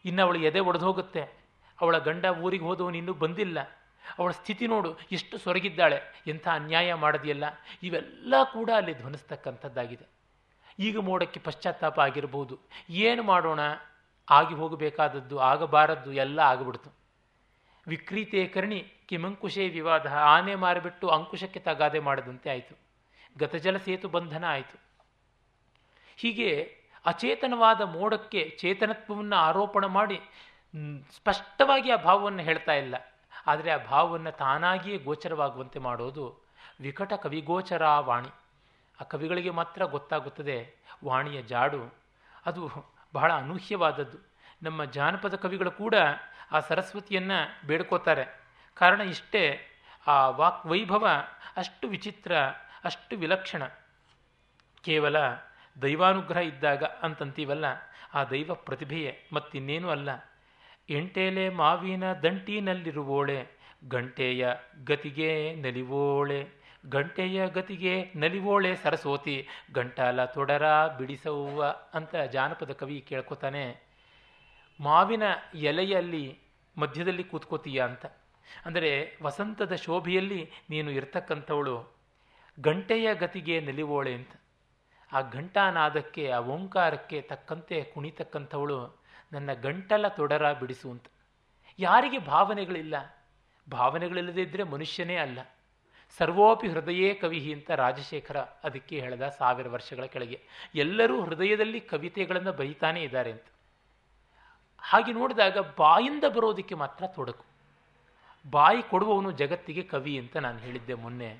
ಇನ್ನು 0.05 0.23
ಅವಳು 0.23 0.39
ಎದೆ 0.39 0.59
ಒಡೆದು 0.59 0.85
ಹೋಗುತ್ತೆ. 0.85 1.21
ಅವಳ 1.81 1.97
ಗಂಡ 1.97 2.25
ಊರಿಗೆ 2.25 2.63
ಹೋದವನು 2.63 2.97
ಇನ್ನೂ 2.97 3.13
ಬಂದಿಲ್ಲ. 3.13 3.59
ಅವಳ 4.19 4.31
ಸ್ಥಿತಿ 4.31 4.67
ನೋಡು 4.67 4.99
ಎಷ್ಟು 5.11 5.37
ಸೊರಗಿದ್ದಾಳೆ. 5.37 6.23
ಎಂಥ 6.27 6.47
ಅನ್ಯಾಯ 6.47 6.93
ಮಾಡಿದೆಯಲ್ಲ. 6.93 7.43
ಇವೆಲ್ಲ 7.83 8.33
ಕೂಡ 8.43 8.69
ಅಲ್ಲಿ 8.75 8.93
ಧ್ವನಿಸ್ತಕ್ಕಂಥದ್ದಾಗಿದೆ. 8.93 10.20
ಈಗ 10.79 10.97
ಮೋಡಕ್ಕೆ 10.97 11.39
ಪಶ್ಚಾತ್ತಾಪ 11.39 11.99
ಆಗಿರಬಹುದು 11.99 12.59
ಏನು 12.89 13.23
ಮಾಡೋಣ? 13.23 13.59
ಆಗಿ 14.29 14.53
ಹೋಗಬೇಕಾದದ್ದು, 14.53 15.39
ಆಗಬಾರದ್ದು 15.39 16.13
ಎಲ್ಲ 16.13 16.39
ಆಗಿಬಿಡ್ತು. 16.39 16.89
ವಿಕ್ರೀತೆ 17.87 18.47
ಕರ್ಣಿ 18.47 18.93
ಕಿಮಂಕುಶೇ 19.07 19.69
ವಿವಾದ 19.69 20.07
ಆನೆ 20.07 20.55
ಮಾರಿಬಿಟ್ಟು 20.55 21.09
ಅಂಕುಶಕ್ಕೆ 21.09 21.59
ತಗಾದೆ 21.59 21.99
ಮಾಡದಂತೆ 21.99 22.49
ಆಯಿತು. 22.49 22.75
ಗತಜಲ 23.37 23.77
ಸೇತು 23.77 24.09
ಬಂಧನ 24.09 24.45
ಆಯಿತು. 24.47 24.79
ಹೀಗೆ 26.15 26.77
ಅಚೇತನವಾದ 27.05 27.81
ಮೋಡಕ್ಕೆ 27.81 28.57
ಚೇತನತ್ವವನ್ನು 28.59 29.35
ಆರೋಪಣ 29.35 29.85
ಮಾಡಿ 29.85 30.21
ಸ್ಪಷ್ಟವಾಗಿ 31.15 31.91
ಆ 31.91 31.95
ಭಾವವನ್ನು 31.95 32.41
ಹೇಳ್ತಾ 32.41 32.73
ಇಲ್ಲ. 32.73 32.95
ಆದರೆ 33.47 33.71
ಆ 33.71 33.77
ಭಾವವನ್ನು 33.77 34.31
ತಾನಾಗಿಯೇ 34.31 34.97
ಗೋಚರವಾಗುವಂತೆ 34.97 35.79
ಮಾಡೋದು 35.79 36.45
ವಿಕಟ 36.79 37.13
ಕವಿಗೋಚರ 37.13 37.81
ವಾಣಿ. 37.99 38.29
ಆ 39.01 39.03
ಕವಿಗಳಿಗೆ 39.03 39.49
ಮಾತ್ರ 39.49 39.85
ಗೊತ್ತಾಗುತ್ತದೆ 39.85 40.75
ವಾಣಿಯ 41.05 41.41
ಜಾಡು. 41.41 41.95
ಅದು 42.45 42.69
ಬಹಳ 43.13 43.33
ಅನೂಹ್ಯವಾದದ್ದು. 43.33 44.17
ನಮ್ಮ 44.63 44.85
ಜಾನಪದ 44.85 45.35
ಕವಿಗಳು 45.35 45.71
ಕೂಡ 45.71 45.95
ಆ 46.51 46.59
ಸರಸ್ವತಿಯನ್ನು 46.59 47.67
ಬೇಡ್ಕೋತಾರೆ. 47.67 48.39
ಕಾರಣ 48.73 49.01
ಇಷ್ಟೇ, 49.01 49.59
ಆ 50.07 50.29
ವಾಕ್ 50.29 50.65
ವೈಭವ 50.65 51.07
ಅಷ್ಟು 51.57 51.87
ವಿಚಿತ್ರ, 51.87 52.37
ಅಷ್ಟು 52.83 53.17
ವಿಲಕ್ಷಣ. 53.17 53.65
ಕೇವಲ 54.81 55.15
ದೈವಾನುಗ್ರಹ 55.81 56.41
ಇದ್ದಾಗ 56.41 56.83
ಅಂತಂತೀವಲ್ಲ, 56.83 57.65
ಆ 58.13 58.23
ದೈವ 58.23 58.53
ಪ್ರತಿಭೆಯೇ 58.53 59.23
ಮತ್ತಿನ್ನೇನೂ 59.33 59.89
ಅಲ್ಲ. 59.89 60.09
ಎಂಟೇಲೆ 60.89 61.49
ಮಾವಿನ 61.49 62.13
ದಂಟಿನಲ್ಲಿರುವೋಳೆ, 62.13 63.47
ಗಂಟೆಯ 63.87 64.47
ಗತಿಗೆ 64.85 65.55
ನಲಿವೋಳೆ. 65.55 66.60
ಗಂಟೆಯ 66.83 67.49
ಗತಿಗೆ 67.49 68.11
ನಲಿವೋಳೆ 68.15 68.75
ಸರಸ್ವತಿ, 68.75 69.47
ಗಂಟಾಲ 69.73 70.25
ತೊಡರ 70.25 70.87
ಬಿಡಿಸವ್ವ 70.87 71.63
ಅಂತ 71.93 72.15
ಜಾನಪದ 72.15 72.71
ಕವಿ 72.71 73.01
ಕೇಳ್ಕೊತಾನೆ, 73.01 73.81
ಮಾವಿನ 74.79 75.23
ಎಲೆಯಲ್ಲಿ 75.55 76.39
ಮಧ್ಯದಲ್ಲಿ 76.77 77.23
ಕೂತ್ಕೋತೀಯ 77.23 77.81
ಅಂತ. 77.83 78.05
ಅಂದರೆ 78.65 79.17
ವಸಂತದ 79.23 79.75
ಶೋಭೆಯಲ್ಲಿ 79.75 80.51
ನೀನು 80.69 80.91
ಇರ್ತಕ್ಕಂಥವಳು, 80.91 81.95
ಗಂಟೆಯ 82.59 83.15
ಗತಿಗೆ 83.15 83.61
ನಲಿವೋಳೆ 83.61 84.13
ಅಂತ. 84.13 84.33
ಆ 85.13 85.21
ಘಂಟಾನಾದಕ್ಕೆ, 85.21 86.31
ಆ 86.31 86.39
ಓಂಕಾರಕ್ಕೆ 86.39 87.21
ತಕ್ಕಂತೆ 87.21 87.83
ಕುಣಿತಕ್ಕಂಥವಳು, 87.83 89.01
ನನ್ನ 89.31 89.53
ಗಂಟಲ 89.53 90.07
ತೊಡರ 90.07 90.53
ಬಿಡಿಸು 90.53 90.91
ಅಂತ. 90.91 91.05
ಯಾರಿಗೆ 91.79 92.17
ಭಾವನೆಗಳಿಲ್ಲ? 92.17 92.95
ಭಾವನೆಗಳಿಲ್ಲದೇ 93.71 94.41
ಇದ್ದರೆ 94.41 94.63
ಮನುಷ್ಯನೇ 94.63 95.15
ಅಲ್ಲ. 95.15 95.39
ಸರ್ವೋಪಿ 96.17 96.67
ಹೃದಯೇ 96.67 97.13
ಕವಿ 97.13 97.53
ಅಂತ 97.53 97.71
ರಾಜಶೇಖರ 97.71 98.37
ಅದಕ್ಕೆ 98.37 98.99
ಹೇಳಿದ 98.99 99.27
ಸಾವಿರ 99.27 99.67
ವರ್ಷಗಳ 99.67 100.05
ಕೆಳಗೆ. 100.05 100.39
ಎಲ್ಲರೂ 100.75 101.21
ಹೃದಯದಲ್ಲಿ 101.21 101.79
ಕವಿತೆಗಳನ್ನು 101.79 102.51
ಬರೀತಾನೇ 102.51 103.01
ಇದ್ದಾರೆ 103.03 103.31
ಅಂತ. 103.31 103.47
ಹಾಗೆ 104.79 105.11
ನೋಡಿದಾಗ 105.11 105.57
ಬಾಯಿಂದ 105.57 106.23
ಬರೋದಕ್ಕೆ 106.23 106.75
ಮಾತ್ರ 106.75 107.07
ತೊಡಕು. 107.07 107.45
ಬಾಯಿ 108.51 108.81
ಕೊಡುವವನು 108.89 109.31
ಜಗತ್ತಿಗೆ 109.31 109.83
ಕವಿ 109.83 110.17
ಅಂತ 110.17 110.37
ನಾನು 110.37 110.59
ಹೇಳಿದ್ದೆ 110.59 110.93
ಮೊನ್ನೆ. 110.93 111.31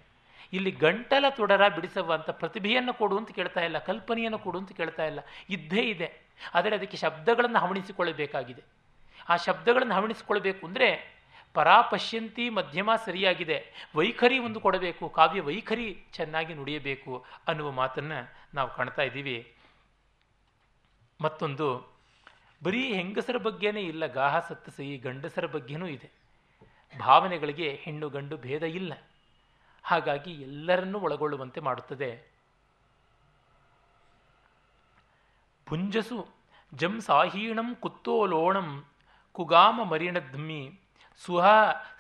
ಇಲ್ಲಿ 0.54 0.72
ಗಂಟಲ 0.72 1.26
ತೊಡರ 1.30 1.68
ಬಿಡಿಸುವ 1.68 2.14
ಅಂತ 2.14 2.30
ಪ್ರತಿಭೆಯನ್ನು 2.30 2.94
ಕೊಡು 2.94 3.18
ಅಂತ 3.18 3.32
ಕೇಳ್ತಾ 3.32 3.62
ಇಲ್ಲ, 3.62 3.78
ಕಲ್ಪನೆಯನ್ನು 3.78 4.40
ಕೊಡು 4.40 4.58
ಅಂತ 4.58 4.72
ಕೇಳ್ತಾ 4.72 5.06
ಇಲ್ಲ. 5.06 5.20
ಇದ್ದೇ 5.50 5.82
ಇದೆ. 5.82 6.10
ಆದರೆ 6.54 6.76
ಅದಕ್ಕೆ 6.76 6.98
ಶಬ್ದಗಳನ್ನು 6.98 7.60
ಹವಣಿಸಿಕೊಳ್ಳಬೇಕಾಗಿದೆ. 7.60 8.64
ಆ 9.30 9.36
ಶಬ್ದಗಳನ್ನು 9.36 9.94
ಹವಣಿಸಿಕೊಳ್ಬೇಕು 9.94 10.68
ಅಂದರೆ 10.68 11.21
ಪರಾಪಶ್ಯಂತಿ 11.54 12.50
ಮಧ್ಯಮ 12.50 12.96
ಸರಿಯಾಗಿದೆ. 13.06 13.90
ವೈಖರಿ 13.96 14.40
ಒಂದು 14.40 14.60
ಕೊಡಬೇಕು, 14.60 15.10
ಕಾವ್ಯ 15.10 15.42
ವೈಖರಿ 15.42 16.06
ಚೆನ್ನಾಗಿ 16.14 16.54
ನುಡಿಯಬೇಕು 16.54 17.26
ಅನ್ನುವ 17.48 17.72
ಮಾತನ್ನು 17.72 18.34
ನಾವು 18.54 18.76
ಕಾಣ್ತಾ 18.76 19.02
ಇದ್ದೀವಿ. 19.02 19.56
ಮತ್ತೊಂದು, 21.22 21.98
ಬರೀ 22.64 22.94
ಹೆಂಗಸರ 22.94 23.38
ಬಗ್ಗೆನೇ 23.38 23.82
ಇಲ್ಲ, 23.82 24.06
ಗಾಹ 24.06 24.40
ಸತ್ತಸಿ 24.40 24.98
ಗಂಡಸರ 24.98 25.46
ಬಗ್ಗೆನೂ 25.46 25.88
ಇದೆ. 25.88 26.12
ಭಾವನೆಗಳಿಗೆ 27.00 27.76
ಹೆಣ್ಣು 27.76 28.10
ಗಂಡು 28.10 28.38
ಭೇದ 28.38 28.64
ಇಲ್ಲ. 28.64 28.94
ಹಾಗಾಗಿ 29.84 30.32
ಎಲ್ಲರನ್ನೂ 30.32 31.00
ಒಳಗೊಳ್ಳುವಂತೆ 31.00 31.60
ಮಾಡುತ್ತದೆ. 31.60 32.32
ಪುಂಜಸು 35.66 36.28
ಜಂ 36.74 37.02
ಸಾಹೀಣಂ 37.02 37.76
ಕುತ್ತೋಲೋಣಂ 37.76 38.86
ಕುಗಾಮ 39.32 39.84
ಮರಿಣಧ್ಮಿ 39.84 40.81
ಸುಹ 41.26 41.46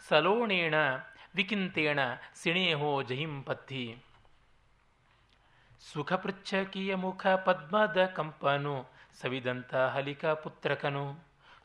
ಸಲೋಣೇಣ 0.09 0.75
ವಿಕಿಂತೇಣ 1.35 1.99
ಸಿಣೇಹೋ 2.35 3.01
ಜಹಿಂ 3.01 3.43
ಪತ್ತಿ. 3.43 4.03
ಸುಖಪೃಚ್ಛಕೀಯ 5.93 6.95
ಮುಖ 6.95 7.27
ಪದ್ಮದ 7.27 8.05
ಕಂಪನು, 8.05 8.85
ಸವಿದಂತ 9.21 9.75
ಹಲಿಕ 9.75 10.25
ಪುತ್ರಕನು, 10.25 11.15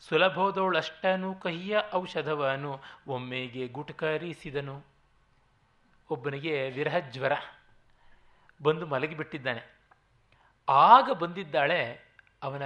ಸುಲಭೋದೋಳಷ್ಟನು 0.01 1.35
ಕಹಿಯ 1.35 1.79
ಔಷಧವನು, 1.95 2.81
ಒಮ್ಮೆಗೆ 3.09 3.69
ಗುಟ್ಕರಿಸಿದನು. 3.69 4.85
ಒಬ್ಬನಿಗೆ 6.11 6.71
ವಿರಹ 6.71 6.99
ಜ್ವರ, 6.99 7.33
ಬಂದು 8.63 8.87
ಮಲಗಿಬಿಟ್ಟಿದ್ದಾನೆ. 8.87 9.63
ಆಗ 10.69 11.11
ಬಂದಿದ್ದಾಳೆ 11.11 12.01
ಅವನ 12.43 12.63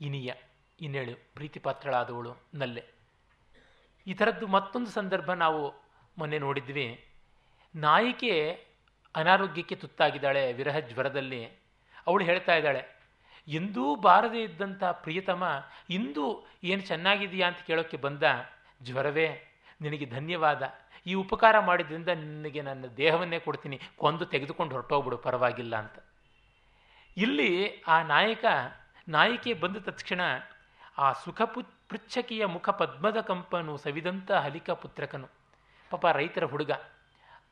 ಇನಿಯ, 0.00 0.32
ಇನ್ನೇಳು, 0.80 1.34
ಪ್ರೀತಿಪಾತ್ರಳಾದವಳು, 1.34 2.36
ನಲ್ಲೆ. 2.54 2.99
ಈ 4.06 4.14
ಥರದ್ದು 4.14 4.46
ಮತ್ತೊಂದು 4.46 4.90
ಸಂದರ್ಭ 4.90 5.32
ನಾವು 5.32 5.62
ಮೊನ್ನೆ 6.18 6.38
ನೋಡಿದ್ವಿ. 6.38 7.04
ನಾಯಿಕೆ 7.74 8.34
ಅನಾರೋಗ್ಯಕ್ಕೆ 9.14 9.74
ತುತ್ತಾಗಿದ್ದಾಳೆ 9.74 10.52
ವಿರಹ 10.52 10.78
ಜ್ವರದಲ್ಲಿ. 10.78 11.44
ಅವಳು 12.06 12.24
ಹೇಳ್ತಾ 12.24 12.54
ಇದ್ದಾಳೆ, 12.54 12.82
ಎಂದೂ 13.48 13.94
ಬಾರದೇ 13.96 14.42
ಇದ್ದಂಥ 14.42 14.84
ಪ್ರಿಯತಮ, 14.84 15.44
ಇಂದು 15.90 16.46
ಏನು 16.64 16.82
ಚೆನ್ನಾಗಿದೆಯಾ 16.82 17.48
ಅಂತ 17.48 17.58
ಕೇಳೋಕ್ಕೆ 17.66 17.96
ಬಂದ. 17.96 18.22
ಜ್ವರವೇ, 18.82 19.28
ನಿನಗೆ 19.80 20.06
ಧನ್ಯವಾದ. 20.06 20.62
ಈ 21.06 21.14
ಉಪಕಾರ 21.14 21.58
ಮಾಡಿದ್ರಿಂದ 21.58 22.08
ನಿನಗೆ 22.08 22.62
ನನ್ನ 22.62 22.84
ದೇಹವನ್ನೇ 22.96 23.38
ಕೊಡ್ತೀನಿ. 23.38 23.80
ಕೊಂದು 23.96 24.24
ತೆಗೆದುಕೊಂಡು 24.26 24.74
ಹೊರಟೋಗ್ಬಿಡು, 24.74 25.18
ಪರವಾಗಿಲ್ಲ 25.18 25.76
ಅಂತ. 25.76 25.98
ಇಲ್ಲಿ 27.16 27.82
ಆ 27.88 28.02
ನಾಯಕ, 28.02 28.44
ನಾಯಕಿ 29.08 29.52
ಬಂದ 29.52 29.76
ತಕ್ಷಣ 29.76 30.20
ಆ 30.98 31.12
ಸುಖ 31.12 31.42
ಪು 31.42 31.79
ಪೃಚ್ಛಕಿಯ 31.90 32.46
ಮುಖ 32.46 32.68
ಪದ್ಮದ 32.68 33.20
ಕಂಪನು 33.20 33.76
ಸವಿದಂತ 33.76 34.32
ಹಲಿಕ 34.32 34.70
ಪುತ್ರಕನು 34.70 35.28
ಪಾಪ 35.90 36.06
ರೈತರ 36.06 36.44
ಹುಡುಗ. 36.44 36.70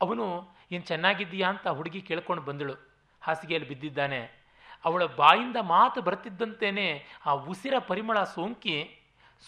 ಅವನು, 0.00 0.48
ಏನು 0.72 0.84
ಚೆನ್ನಾಗಿದ್ದೀಯಾ? 0.84 1.48
ಅಂತ 1.48 1.68
ಹುಡುಗಿ 1.68 2.00
ಕೇಳ್ಕೊಂಡು 2.00 2.42
ಬಂದಳು. 2.42 2.74
ಹಾಸಿಗೆಯಲ್ಲಿ 3.20 3.68
ಬಿದ್ದಿದ್ದಾನೆ. 3.68 4.38
ಅವಳ 4.84 5.04
ಬಾಯಿಂದ 5.04 5.56
ಮಾತು 5.60 6.02
ಬರ್ತಿದ್ದಂತೇನೆ 6.02 7.04
ಆ 7.26 7.30
ಉಸಿರ 7.30 7.74
ಪರಿಮಳ 7.78 8.24
ಸೋಂಕಿ. 8.24 8.94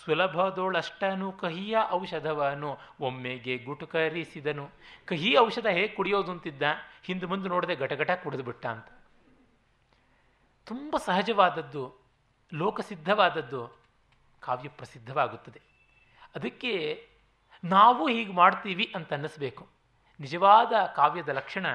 ಸುಲಭದೋಳಷ್ಟನು 0.05 1.33
ಕಹಿಯ 1.33 1.77
ಔಷಧವನು, 1.91 2.79
ಒಮ್ಮೆಗೆ 3.01 3.59
ಗುಟುಕರಿಸಿದನು. 3.59 4.71
ಕಹಿ 5.07 5.39
ಔಷಧ 5.39 5.67
ಹೇಗೆ 5.67 5.89
ಕುಡಿಯೋದು? 5.89 6.33
ಅಂತಿದ್ದ. 6.33 6.63
ಹಿಂದೆ 7.05 7.27
ಮುಂದೆ 7.27 7.49
ನೋಡದೆ 7.49 7.77
ಘಟಘಟ 7.77 8.11
ಕುಡಿದು 8.11 8.43
ಬಿಟ್ಟ 8.43 8.67
ಅಂತ. 8.67 8.87
ತುಂಬ 10.67 10.97
ಸಹಜವಾದದ್ದು, 10.97 11.95
ಲೋಕಸಿದ್ಧವಾದದ್ದು. 12.55 13.80
ಕಾವ್ಯ 14.41 14.69
ಪ್ರಸಿದ್ಧವಾಗುತ್ತದೆ. 14.69 15.61
ಅದಕ್ಕೆ 16.35 17.07
ನಾವು 17.65 18.09
ಹೀಗೆ 18.09 18.33
ಮಾಡ್ತೀವಿ 18.33 18.93
ಅಂತ 18.95 19.13
ಅನ್ನಿಸ್ಬೇಕು. 19.13 19.69
ನಿಜವಾದ 20.21 20.73
ಕಾವ್ಯದ 20.87 21.29
ಲಕ್ಷಣ, 21.29 21.67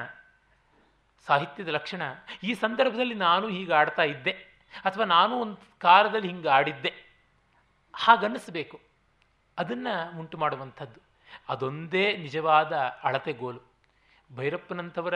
ಸಾಹಿತ್ಯದ 1.26 1.68
ಲಕ್ಷಣ, 1.68 2.02
ಈ 2.42 2.54
ಸಂದರ್ಭದಲ್ಲಿ 2.54 3.14
ನಾನು 3.14 3.48
ಹೀಗೆ 3.48 3.74
ಆಡ್ತಾ 3.74 4.02
ಇದ್ದೆ, 4.02 4.30
ಅಥವಾ 4.84 5.04
ನಾನು 5.04 5.40
ಒಂದು 5.40 5.78
ಕಾಲದಲ್ಲಿ 5.78 6.28
ಹಿಂಗೆ 6.28 6.48
ಆಡಿದ್ದೆ, 6.48 6.92
ಹಾಗನ್ನಿಸ್ಬೇಕು. 7.94 8.80
ಅದನ್ನು 9.58 10.18
ಉಂಟು 10.18 10.38
ಮಾಡುವಂಥದ್ದು. 10.38 11.00
ಅದೊಂದೇ 11.48 12.16
ನಿಜವಾದ 12.16 12.72
ಅಳತೆಗೋಲು 13.04 13.60
ಭೈರಪ್ಪನಂಥವರ 14.36 15.14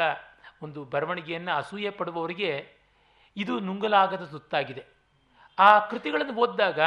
ಒಂದು 0.62 0.84
ಬರವಣಿಗೆಯನ್ನು 0.84 1.52
ಅಸೂಯೆ 1.52 1.90
ಪಡುವವರಿಗೆ 1.90 2.74
ಇದು 3.36 3.60
ನುಂಗಲಾಗದ 3.60 4.24
ಸುತ್ತಾಗಿದೆ. 4.24 4.84
ಆ 5.58 5.78
ಕೃತಿಗಳನ್ನು 5.78 6.34
ಓದಿದಾಗ 6.34 6.80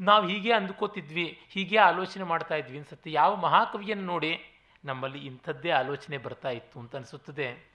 ನಾವು 0.00 0.28
ಹೀಗೆ 0.28 0.52
ಅಂದುಕೋತಿದ್ವಿ, 0.52 1.40
ಹೀಗೆ 1.48 1.78
ಆಲೋಚನೆ 1.78 2.24
ಮಾಡ್ತಾ 2.24 2.54
ಇದ್ವಿ 2.54 2.78
ಅನ್ಸುತ್ತೆ. 2.78 3.12
ಯಾವ 3.12 3.36
ಮಹಾಕವಿಯನ್ನು 3.36 4.04
ನೋಡಿ 4.04 4.44
ನಮ್ಮಲ್ಲಿ 4.84 5.26
ಇಂಥದ್ದೇ 5.26 5.70
ಆಲೋಚನೆ 5.70 6.18
ಬರ್ತಾ 6.18 6.48
ಇತ್ತು 6.48 6.80
ಅಂತ 6.80 6.96
ಅನಿಸುತ್ತದೆ. 6.96 7.74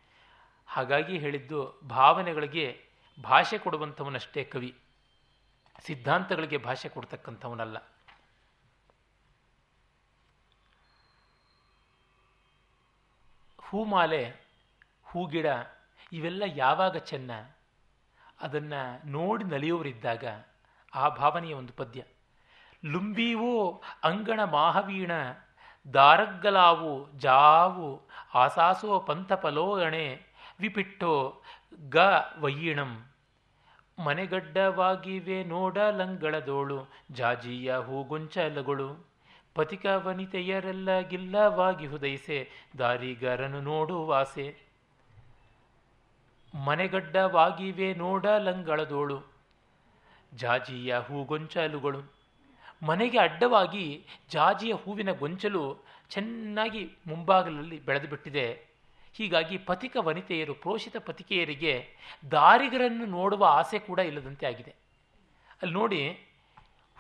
ಹಾಗಾಗಿ 0.67 1.17
ಹೇಳಿದ್ದು 1.17 1.79
ಭಾವನೆಗಳಿಗೆ 1.87 2.85
ಭಾಷೆ 3.23 3.57
ಕೊಡುವಂಥವನಷ್ಟೇ 3.57 4.43
ಕವಿ. 4.43 4.75
ಸಿದ್ಧಾಂತಗಳಿಗೆ 5.83 6.57
ಭಾಷೆ 6.57 6.89
ಕೊಡ್ತಕ್ಕಂಥವನಲ್ಲ. 6.89 7.77
ಹೂಮಾಲೆ, 13.59 14.35
ಹೂಗಿಡ 15.03 15.45
ಇವೆಲ್ಲ 16.13 16.43
ಯಾವಾಗ 16.45 16.97
ಚೆನ್ನ? 16.97 17.31
ಅದನ್ನು 18.41 19.07
ನೋಡಿ 19.07 19.43
ನಲಿಯೋರಿದ್ದಾಗ 19.43 20.23
ಆ 20.93 21.09
ಭಾವನೆಯ 21.09 21.53
ಒಂದು 21.53 21.73
ಪದ್ಯ. 21.73 22.03
ಲುಂಬೀವೋ 22.85 23.81
ಅಂಗಣ 24.03 24.43
ಮಾಹವೀಣ, 24.43 25.11
ದಾರಗ್ಗಲಾವು 25.93 27.17
ಜಾವು, 27.17 28.07
ಆಸಾಸೋ 28.33 28.99
ಪಂಥಪಲೋಗಣೆ 28.99 30.21
ವಿಪಿಟ್ಟೋ 30.59 31.43
ಗ 31.89 31.95
ವಯ್ಯಿಣಂ 32.39 33.05
ಮನೆಗಡ್ಡವಾಗಿವೆ 34.05 35.43
ನೋಡಲಂಗಳದೋಳು 35.43 36.87
ಜಾಜಿಯ 37.11 37.77
ಹೂಗೊಂಚಲಗಳು 37.77 39.09
ಪತಿಕ 39.55 39.85
ವನಿತೆಯರೆಲ್ಲ 39.85 40.99
ಗಿಲ್ಲವಾಗಿ 40.99 41.87
ಹುದೈಸೆ 41.87 42.49
ದಾರಿಗರನು 42.79 43.61
ನೋಡುವಾಸೆ 43.61 44.55
ಮನೆಗಡ್ಡವಾಗಿವೆ 46.55 47.93
ನೋಡಲಂಗಳದೋಳು 47.93 49.38
ಜಾಜಿಯ 50.35 50.99
ಹೂಗೊಂಚಲುಗಳು. 50.99 52.19
ಮನೆಗೆ 52.83 53.17
ಅಡ್ಡವಾಗಿ 53.17 54.05
ಜಾಜಿಯ 54.29 54.73
ಹೂವಿನ 54.73 55.11
ಗೊಂಚಲು 55.11 55.85
ಚೆನ್ನಾಗಿ 56.09 56.91
ಮುಂಭಾಗಲಲ್ಲಿ 57.07 57.79
ಬೆಳೆದು 57.79 58.07
ಬಿಟ್ಟಿದೆ 58.07 58.69
ಹೀಗಾಗಿ 59.13 59.57
ಪಥಿಕ 59.57 59.97
ವನಿತೆಯರು, 59.99 60.53
ಪ್ರೋಷಿತ 60.53 60.97
ಪತಿಕೆಯರಿಗೆ 60.97 61.87
ದಾರಿಗರನ್ನು 62.31 63.05
ನೋಡುವ 63.05 63.45
ಆಸೆ 63.45 63.79
ಕೂಡ 63.79 63.99
ಇಲ್ಲದಂತೆ 63.99 64.45
ಆಗಿದೆ. 64.45 64.75
ಅಲ್ಲಿ 65.61 65.73
ನೋಡಿ, 65.73 66.27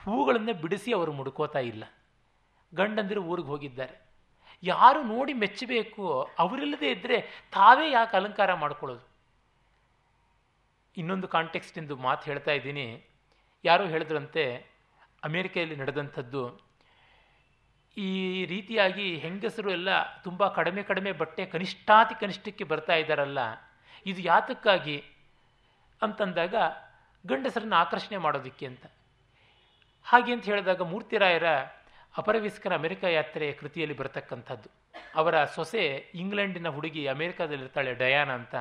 ಹೂಗಳನ್ನು 0.03 0.53
ಬಿಡಿಸಿ 0.53 0.93
ಅವರು 0.93 1.11
ಮುಡ್ಕೋತಾ 1.11 1.59
ಇಲ್ಲ. 1.59 1.83
ಗಂಡಂದಿರು 2.75 3.23
ಊರಿಗೆ 3.23 3.47
ಹೋಗಿದ್ದಾರೆ. 3.47 4.09
ಯಾರು 4.63 5.03
ನೋಡಿ 5.03 5.33
ಮೆಚ್ಚಬೇಕು 5.33 6.21
ಅವರಿಲ್ಲದೆ 6.39 6.91
ಇದ್ದರೆ 6.91 7.21
ತಾವೇ 7.51 7.91
ಯಾಕೆ 7.91 8.17
ಅಲಂಕಾರ 8.17 8.53
ಮಾಡ್ಕೊಳ್ಳೋದು? 8.53 9.09
ಇನ್ನೊಂದು 10.97 11.27
ಕಾಂಟೆಕ್ಸ್ಟ್ 11.27 11.77
ಎಂದು 11.77 11.97
ಮಾತು 11.97 12.25
ಹೇಳ್ತಾ 12.25 12.51
ಇದ್ದೀನಿ. 12.51 13.08
ಯಾರೋ 13.63 13.85
ಹೇಳಿದ್ರಂತೆ, 13.85 14.43
ಅಮೇರಿಕೆಯಲ್ಲಿ 15.23 15.75
ನಡೆದಂಥದ್ದು, 15.75 16.43
ಈ 17.97 18.11
ರೀತಿಯಾಗಿ 18.45 19.07
ಹೆಂಗಸರು 19.17 19.69
ಎಲ್ಲ 19.71 19.89
ತುಂಬ 20.23 20.47
ಕಡಿಮೆ 20.47 20.81
ಕಡಿಮೆ 20.83 21.11
ಬಟ್ಟೆ 21.11 21.45
ಕನಿಷ್ಠಾತಿ 21.45 22.15
ಕನಿಷ್ಠಕ್ಕೆ 22.19 22.63
ಬರ್ತಾ 22.63 22.93
ಇದ್ದಾರಲ್ಲ, 22.93 23.39
ಇದು 24.05 24.21
ಯಾತಕ್ಕಾಗಿ 24.21 24.97
ಅಂತಂದಾಗ 26.01 26.55
ಗಂಡಸರನ್ನು 27.25 27.75
ಆಕರ್ಷಣೆ 27.75 28.17
ಮಾಡೋದಕ್ಕೆ 28.17 28.65
ಅಂತ. 28.65 28.85
ಹಾಗೆ 30.05 30.31
ಅಂತ 30.33 30.45
ಹೇಳಿದಾಗ 30.45 30.81
ಮೂರ್ತಿರಾಯರ 30.81 31.47
ಅಪರವಿಸ್ಕರ 32.15 32.73
ಅಮೆರಿಕ 32.73 33.03
ಯಾತ್ರೆ 33.03 33.47
ಕೃತಿಯಲ್ಲಿ 33.53 33.95
ಬರತಕ್ಕಂಥದ್ದು. 33.97 34.69
ಅವರ 35.15 35.35
ಸೊಸೆ 35.55 35.83
ಇಂಗ್ಲೆಂಡಿನ 36.15 36.67
ಹುಡುಗಿ 36.67 37.03
ಅಮೆರಿಕಾದಲ್ಲಿರ್ತಾಳೆ 37.07 37.91
ಡಯಾನ 37.93 38.29
ಅಂತ, 38.31 38.55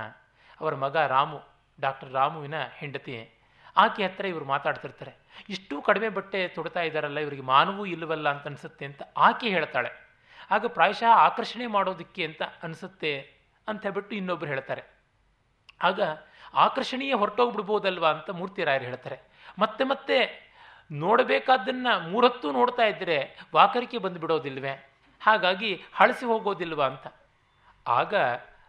ಅವರ 0.60 0.74
ಮಗ 0.74 0.96
ರಾಮು, 1.14 1.40
ಡಾಕ್ಟರ್ 1.80 2.12
ರಾಮುವಿನ 2.12 2.58
ಹೆಂಡತಿ. 2.80 3.16
ಆಕೆ 3.82 4.02
ಹತ್ರ 4.06 4.24
ಇವರು 4.32 4.46
ಮಾತಾಡ್ತಿರ್ತಾರೆ. 4.52 5.12
ಇಷ್ಟು 5.54 5.74
ಕಡಿಮೆ 5.88 6.08
ಬಟ್ಟೆ 6.18 6.40
ತೊಡ್ತಾ 6.56 6.82
ಇದ್ದಾರಲ್ಲ, 6.88 7.18
ಇವರಿಗೆ 7.26 7.44
ಮಾನವೂ 7.54 7.82
ಇಲ್ಲವಲ್ಲ 7.94 8.28
ಅಂತ 8.34 8.46
ಅನಿಸುತ್ತೆ 8.50 8.84
ಅಂತ 8.90 9.02
ಆಕೆ 9.28 9.48
ಹೇಳ್ತಾಳೆ. 9.56 9.90
ಆಗ 10.54 10.66
ಪ್ರಾಯಶಃ 10.76 11.12
ಆಕರ್ಷಣೆ 11.26 11.66
ಮಾಡೋದಕ್ಕೆ 11.76 12.22
ಅಂತ 12.28 12.42
ಅನಿಸುತ್ತೆ 12.66 13.12
ಅಂತ 13.66 13.80
ಹೇಳ್ಬಿಟ್ಟು 13.86 14.14
ಇನ್ನೊಬ್ಬರು 14.20 14.50
ಹೇಳ್ತಾರೆ. 14.54 14.82
ಆಗ 15.88 16.00
ಆಕರ್ಷಣೀಯ 16.64 17.14
ಹೊರಟೋಗ್ಬಿಡ್ಬೋದಲ್ವಾ 17.22 18.10
ಅಂತ 18.16 18.30
ಮೂರ್ತಿರಾಯರು 18.40 18.86
ಹೇಳ್ತಾರೆ. 18.90 19.18
ಮತ್ತೆ 19.58 19.84
ಮತ್ತೆ 19.92 20.18
ನೋಡಬೇಕಾದ್ದನ್ನು 20.90 21.92
ಮೂರತ್ತು 22.10 22.48
ನೋಡ್ತಾ 22.58 22.84
ಇದ್ದರೆ 22.92 23.16
ವಾಕರಿಕೆ 23.56 23.98
ಬಂದು 24.04 24.18
ಬಿಡೋದಿಲ್ವೇ 24.22 24.74
ಹಾಗಾಗಿ 25.22 25.70
ಹಳಸಿ 25.98 26.24
ಹೋಗೋದಿಲ್ವಾ 26.30 26.86
ಅಂತ. 26.92 27.06
ಆಗ 27.86 28.14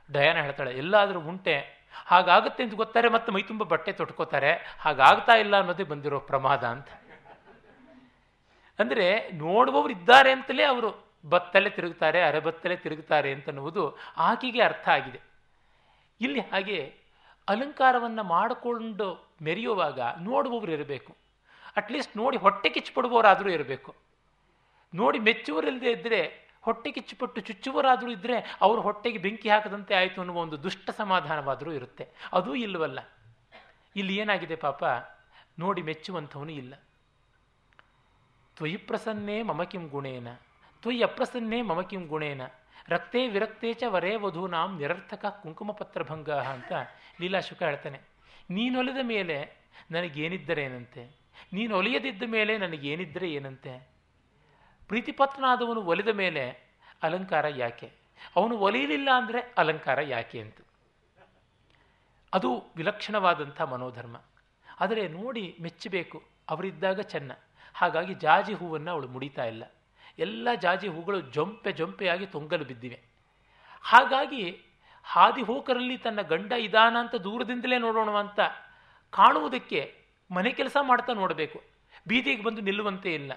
ಡಯಾನ 0.10 0.38
ಹೇಳ್ತಾಳೆ, 0.46 0.72
ಎಲ್ಲಾದರೂ 0.82 1.20
ಉಂಟೆ 1.32 1.56
ಹಾಗಾಗುತ್ತೆ 1.94 2.64
ಅಂತ 2.64 2.74
ಗೊತ್ತಾರೆ 2.74 3.10
ಮತ್ತೆ 3.10 3.32
ಮೈ 3.32 3.42
ತುಂಬ 3.42 3.64
ಬಟ್ಟೆ 3.64 3.92
ತೊಟ್ಕೋತಾರೆ. 3.92 4.78
ಹಾಗಾಗ್ತಾ 4.80 5.34
ಇಲ್ಲ 5.34 5.60
ಅನ್ನೋದೇ 5.60 5.84
ಬಂದಿರೋ 5.84 6.20
ಪ್ರಮಾದ 6.20 6.64
ಅಂತ. 6.64 6.88
ಅಂದರೆ 8.80 9.30
ನೋಡುವವರು 9.34 9.90
ಇದ್ದಾರೆ 9.90 10.32
ಅಂತಲೇ 10.32 10.64
ಅವರು 10.64 11.10
ಬತ್ತಲೆ 11.30 11.70
ತಿರುಗ್ತಾರೆ, 11.70 12.22
ಅರೆಬತ್ತಲೆ 12.22 12.76
ತಿರುಗುತ್ತಾರೆ 12.76 13.34
ಅಂತನ್ನುವುದು 13.34 13.98
ಆಕೆಗೆ 14.18 14.62
ಅರ್ಥ 14.62 14.90
ಆಗಿದೆ. 14.90 15.20
ಇಲ್ಲಿ 16.22 16.40
ಹಾಗೆ 16.40 16.96
ಅಲಂಕಾರವನ್ನು 17.48 18.24
ಮಾಡಿಕೊಂಡು 18.24 19.38
ಮೆರೆಯುವಾಗ 19.42 20.00
ನೋಡುವವರು 20.20 20.72
ಇರಬೇಕು. 20.72 21.16
ಅಟ್ಲೀಸ್ಟ್ 21.78 22.18
ನೋಡಿ 22.18 22.38
ಹೊಟ್ಟೆ 22.38 22.70
ಕಿಚ್ಚುಪಡುವವರಾದರೂ 22.70 23.50
ಇರಬೇಕು. 23.50 23.96
ನೋಡಿ 24.94 25.20
ಮೆಚ್ಚುವರಿಲ್ಲದೆ 25.20 25.92
ಇದ್ದರೆ 25.92 26.49
ಹೊಟ್ಟೆ 26.62 26.92
ಕಿಚ್ಚುಪಟ್ಟು 26.92 27.42
ಚುಚ್ಚುವರಾದರೂ 27.42 28.12
ಇದ್ದರೆ 28.12 28.58
ಅವರು 28.62 28.82
ಹೊಟ್ಟೆಗೆ 28.82 29.18
ಬೆಂಕಿ 29.18 29.50
ಹಾಕದಂತೆ 29.50 29.96
ಆಯಿತು 29.96 30.22
ಅನ್ನುವ 30.22 30.38
ಒಂದು 30.38 30.64
ದುಷ್ಟ 30.64 30.90
ಸಮಾಧಾನವಾದರೂ 30.90 31.72
ಇರುತ್ತೆ. 31.72 32.08
ಅದೂ 32.34 32.56
ಇಲ್ಲವಲ್ಲ. 32.56 33.00
ಇಲ್ಲಿ 33.96 34.16
ಏನಾಗಿದೆ 34.16 34.56
ಪಾಪ? 34.56 34.84
ನೋಡಿ 35.60 35.82
ಮೆಚ್ಚುವಂಥವನು 35.82 36.52
ಇಲ್ಲ. 36.52 36.74
ತ್ವಯಿ 38.56 38.78
ಪ್ರಸನ್ನೇ 38.78 39.42
ಮಮಕಿಂ 39.42 39.88
ಗುಣೇನ. 39.88 40.28
ತ್ವಯಿ 40.82 41.04
ಅಪ್ರಸನ್ನೇ 41.04 41.62
ಮಮಕಿಂ 41.62 42.08
ಗುಣೇನ. 42.08 42.42
ರಕ್ತೇ 42.90 43.28
ವಿರಕ್ತೇ 43.28 43.74
ಚ 43.74 43.84
ವರೇ 43.88 44.16
ವಧೂನಾಂ 44.16 44.78
ನಿರರ್ಥಕ 44.78 45.26
ಕುಂಕುಮ 45.26 45.72
ಪತ್ರಭಂಗ 45.72 46.30
ಅಂತ 46.30 46.72
ಲೀಲಾಶುಕ 47.22 47.64
ಹೇಳ್ತಾನೆ. 47.64 48.00
ನೀನೊಲಿದ 48.50 48.98
ಮೇಲೆ 49.02 49.58
ನನಗೇನಿದ್ದರೆ 49.92 50.64
ಏನಂತೆ? 50.64 51.20
ನೀನು 51.54 51.78
ಒಲಿಯದಿದ್ದ 51.78 52.24
ಮೇಲೆ 52.28 52.58
ನನಗೇನಿದ್ದರೆ 52.58 53.32
ಏನಂತೆ? 53.32 53.99
ಪ್ರೀತಿಪತ್ರನಾದವನು 54.90 55.82
ಒಲಿದ 55.82 56.08
ಮೇಲೆ 56.08 56.74
ಅಲಂಕಾರ 57.04 57.46
ಯಾಕೆ? 57.48 57.92
ಅವನು 58.36 58.58
ಒಲಿಯಲಿಲ್ಲ 58.58 59.10
ಅಂದರೆ 59.16 59.54
ಅಲಂಕಾರ 59.58 60.00
ಯಾಕೆ 60.02 60.42
ಅಂತ. 60.42 60.58
ಅದು 62.34 62.64
ವಿಲಕ್ಷಣವಾದಂಥ 62.76 63.62
ಮನೋಧರ್ಮ. 63.62 64.22
ಆದರೆ 64.80 65.08
ನೋಡಿ 65.08 65.58
ಮೆಚ್ಚಬೇಕು, 65.62 66.24
ಅವರಿದ್ದಾಗ 66.50 67.00
ಚೆನ್ನ. 67.00 67.32
ಹಾಗಾಗಿ 67.74 68.14
ಜಾಜಿ 68.14 68.54
ಹೂವನ್ನು 68.54 68.92
ಅವಳು 68.92 69.08
ಮುಡಿತಾ 69.08 69.46
ಇಲ್ಲ. 69.46 69.64
ಎಲ್ಲ 70.20 70.54
ಜಾಜಿ 70.54 70.88
ಹೂಗಳು 70.88 71.22
ಜೊಂಪೆ 71.22 71.72
ಜೊಂಪೆಯಾಗಿ 71.72 72.26
ತೊಂಗಲು 72.26 72.66
ಬಿದ್ದಿವೆ. 72.66 73.00
ಹಾಗಾಗಿ 73.82 74.62
ಹಾದಿ 75.04 75.42
ಹೋಕರಲ್ಲಿ 75.42 75.98
ತನ್ನ 75.98 76.22
ಗಂಡ 76.22 76.52
ಇದಾನ 76.52 76.98
ಅಂತ 77.00 77.16
ದೂರದಿಂದಲೇ 77.16 77.78
ನೋಡೋಣ 77.78 78.10
ಅಂತ 78.10 78.40
ಕಾಣುವುದಕ್ಕೆ 79.10 79.96
ಮನೆ 80.32 80.52
ಕೆಲಸ 80.52 80.78
ಮಾಡ್ತಾ 80.82 81.14
ನೋಡಬೇಕು. 81.14 81.64
ಬೀದಿಗೆ 82.08 82.44
ಬಂದು 82.44 82.62
ನಿಲ್ಲುವಂತೆ 82.62 83.14
ಇಲ್ಲ. 83.14 83.32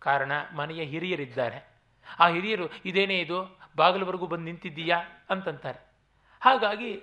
ಕಾರಣ 0.00 0.32
ಮನೆಯ 0.56 0.82
ಹಿರಿಯರಿದ್ದಾರೆ. 0.82 1.76
ಆ 2.18 2.28
ಹಿರಿಯರು, 2.28 2.68
ಇದೇನೇ 2.84 3.20
ಇದು? 3.20 3.58
ಬಾಗಿಲವರೆಗೂ 3.76 4.26
ಬಂದು 4.26 4.44
ನಿಂತಿದ್ದೀಯಾ? 4.44 5.02
ಅಂತಂತಾರೆ. 5.30 5.78
ಹಾಗಾಗಿ 6.40 7.02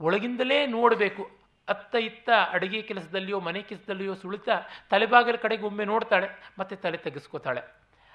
ಒಳಗಿಂದಲೇ 0.00 0.66
ನೋಡಬೇಕು. 0.66 1.30
ಅತ್ತ 1.68 1.94
ಇತ್ತ 1.94 2.30
ಅಡುಗೆ 2.50 2.82
ಕೆಲಸದಲ್ಲಿಯೋ, 2.82 3.40
ಮನೆ 3.40 3.62
ಕೆಲಸದಲ್ಲಿಯೋ 3.62 4.14
ಸುಳಿತ 4.14 4.48
ತಲೆಬಾಗಿಲ 4.90 5.36
ಕಡೆಗೆ 5.36 5.62
ಒಮ್ಮೆ 5.62 5.84
ನೋಡ್ತಾಳೆ, 5.84 6.28
ಮತ್ತೆ 6.58 6.76
ತಲೆ 6.76 6.96
ತೆಗೆಸ್ಕೋತಾಳೆ. 6.96 7.60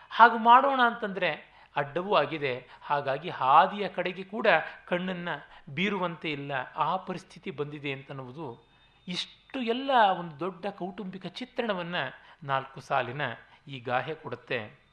ಹಾಗೆ 0.10 0.44
ಮಾಡೋಣ 0.44 0.82
ಅಂತಂದರೆ 0.86 1.58
ಅಡ್ಡವೂ 1.76 2.16
ಆಗಿದೆ. 2.16 2.68
ಹಾಗಾಗಿ 2.82 3.30
ಹಾದಿಯ 3.30 3.88
ಕಡೆಗೆ 3.88 4.24
ಕೂಡ 4.24 4.48
ಕಣ್ಣನ್ನು 4.86 5.48
ಬೀರುವಂತೆ 5.76 6.32
ಇಲ್ಲ. 6.32 6.52
ಆ 6.76 6.98
ಪರಿಸ್ಥಿತಿ 6.98 7.52
ಬಂದಿದೆ 7.52 7.92
ಅಂತನ್ನುವುದು 7.92 8.68
ಇಷ್ಟು 9.08 9.60
ಎಲ್ಲ 9.60 9.92
ಒಂದು 10.20 10.40
ದೊಡ್ಡ 10.40 10.66
ಕೌಟುಂಬಿಕ 10.66 11.26
ಚಿತ್ರಣವನ್ನು 11.26 12.14
ನಾಲ್ಕು 12.44 12.82
ಸಾಲಿನ 12.82 13.22
ಈ 13.68 13.80
ಗಾಹೆ 13.80 14.16
ಕೊಡುತ್ತೆ. 14.16 14.88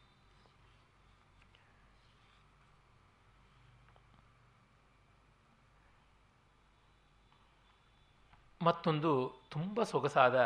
ಮತ್ತೊಂದು 8.62 9.34
ತುಂಬ 9.50 9.82
ಸೊಗಸಾದ, 9.82 10.36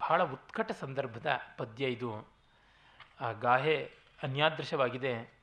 ಬಹಳ 0.00 0.22
ಉತ್ಕಟ 0.22 0.70
ಸಂದರ್ಭದ 0.70 1.26
ಪದ್ಯ 1.58 1.86
ಇದು. 1.86 2.28
ಆ 3.20 3.32
ಗಾಹೆ 3.32 3.92
ಅನ್ಯಾದೃಶವಾಗಿದೆ. 4.22 5.36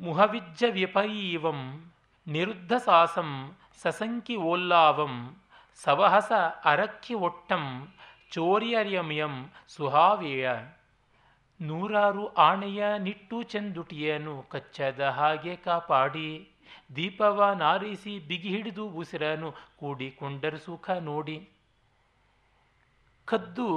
ಮುಹವಿಜ್ಜ 0.00 0.64
ವ್ಯಪಯೀವಂ 0.70 1.92
ನಿರುದ್ಧ 2.26 2.72
ಸಾಸಂ, 2.84 3.56
ಸಸಂಕಿ 3.82 4.36
ಓಲ್ಲಾವಂ, 4.36 5.42
ಸವಹಸ 5.74 6.32
ಅರಕ್ಕಿ 6.64 7.14
ಒಟ್ಟಂ 7.14 7.94
ಚೋರ್ಯರ್ಯಮಿಯಂ 8.34 9.52
ಸುಹಾವಿಯ 9.68 10.50
ನೂರಾರು 11.60 12.34
ಆಣೆಯ 12.34 12.98
ನಿಟ್ಟು 12.98 13.42
ಚಂದುಟಿಯನು 13.42 14.42
ಕಚ್ಚದ 14.42 15.00
ಹಾಗೆ 15.00 15.56
ಕಾಪಾಡಿ, 15.56 16.50
ದೀಪವ 16.96 17.52
ನಾರಿಸಿ 17.52 18.18
ಬಿಗಿ 18.18 18.48
ಹಿಡಿದು 18.48 18.88
ಉಸಿರನು 18.88 19.54
ಕೂಡಿಕೊಂಡರು 19.76 20.58
ಸುಖ 20.58 20.90
ನೋಡಿ. 20.90 21.50
ಕದ್ದು 23.24 23.68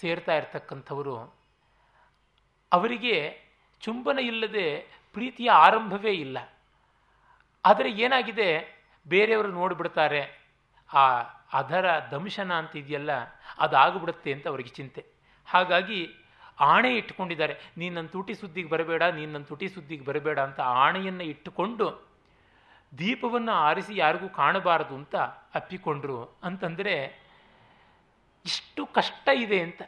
ಸೇರ್ತಾ 0.00 0.36
ಇರ್ತಕ್ಕಂಥವರು. 0.36 1.34
ಅವರಿಗೆ 2.72 3.40
ಚುಂಬನ 3.80 4.18
ಇಲ್ಲದೆ 4.18 4.80
ಪ್ರೀತಿಯ 5.12 5.50
ಆರಂಭವೇ 5.50 6.12
ಇಲ್ಲ. 6.12 6.38
ಆದರೆ 7.64 7.90
ಏನಾಗಿದೆ? 7.90 8.82
ಬೇರೆಯವರು 9.08 9.48
ನೋಡಿಬಿಡ್ತಾರೆ. 9.48 10.50
ಆ 10.94 11.22
ಅದರ 11.52 11.86
ದಂಶನ 12.10 12.52
ಅಂತಿದೆಯಲ್ಲ, 12.52 13.10
ಅದಾಗ್ಬಿಡುತ್ತೆ 13.58 14.32
ಅಂತ 14.32 14.48
ಅವರಿಗೆ 14.48 14.68
ಚಿಂತೆ. 14.68 15.06
ಹಾಗಾಗಿ 15.46 16.08
ಆಣೆ 16.60 16.96
ಇಟ್ಕೊಂಡಿದ್ದಾರೆ. 16.96 17.56
ನೀನು 17.76 17.94
ನನ್ನ 17.94 18.06
ತುಟಿ 18.06 18.34
ಸುದ್ದಿಗೆ 18.34 18.68
ಬರಬೇಡ, 18.68 19.02
ನೀನು 19.02 19.32
ನನ್ನ 19.32 19.44
ತುಟಿ 19.44 19.68
ಸುದ್ದಿಗೆ 19.68 20.04
ಬರಬೇಡ 20.04 20.38
ಅಂತ 20.38 20.60
ಆಣೆಯನ್ನು 20.60 21.24
ಇಟ್ಟುಕೊಂಡು 21.24 22.12
ದೀಪವನ್ನು 22.98 23.52
ಆರಿಸಿ 23.52 23.96
ಯಾರಿಗೂ 23.96 24.28
ಕಾಣಬಾರದು 24.28 24.94
ಅಂತ 24.94 25.16
ಅಪ್ಪಿಕೊಂಡ್ರು. 25.54 26.38
ಅಂತಂದರೆ, 26.42 27.22
ಇಷ್ಟು 28.46 28.86
ಕಷ್ಟ 28.86 29.28
ಇದೆ 29.36 29.60
ಅಂತ. 29.60 29.82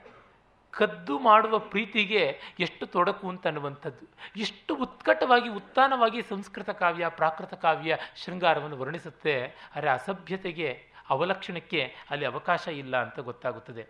ಕದ್ದು 0.71 1.19
ಮಾಡುವ 1.19 1.59
ಪ್ರೀತಿಗೆ 1.59 2.41
ಎಷ್ಟು 2.61 2.87
ತೊಡಕು 2.87 3.29
ಅಂತ 3.29 3.47
ಅನ್ನುವಂಥದ್ದು. 3.47 4.07
ಇಷ್ಟು 4.37 4.75
ಉತ್ಕಟವಾಗಿ 4.77 5.49
ಉತ್ತಾನವಾಗಿ 5.49 6.23
ಸಂಸ್ಕೃತ 6.23 6.71
ಕಾವ್ಯ, 6.71 7.09
ಪ್ರಾಕೃತ 7.09 7.55
ಕಾವ್ಯ 7.55 7.99
ಶೃಂಗಾರವನ್ನು 8.25 8.77
ವರ್ಣಿಸುತ್ತೆ. 8.77 9.47
ಅರೆ 9.75 9.91
ಅಸಭ್ಯತೆಗೆ 9.91 10.94
ಅವಲಕ್ಷಣಕ್ಕೆ 11.11 11.95
ಅಲ್ಲಿ 12.11 12.27
ಅವಕಾಶ 12.27 12.69
ಇಲ್ಲ 12.69 13.03
ಅಂತ 13.03 13.19
ಗೊತ್ತಾಗುತ್ತದೆ. 13.19 13.87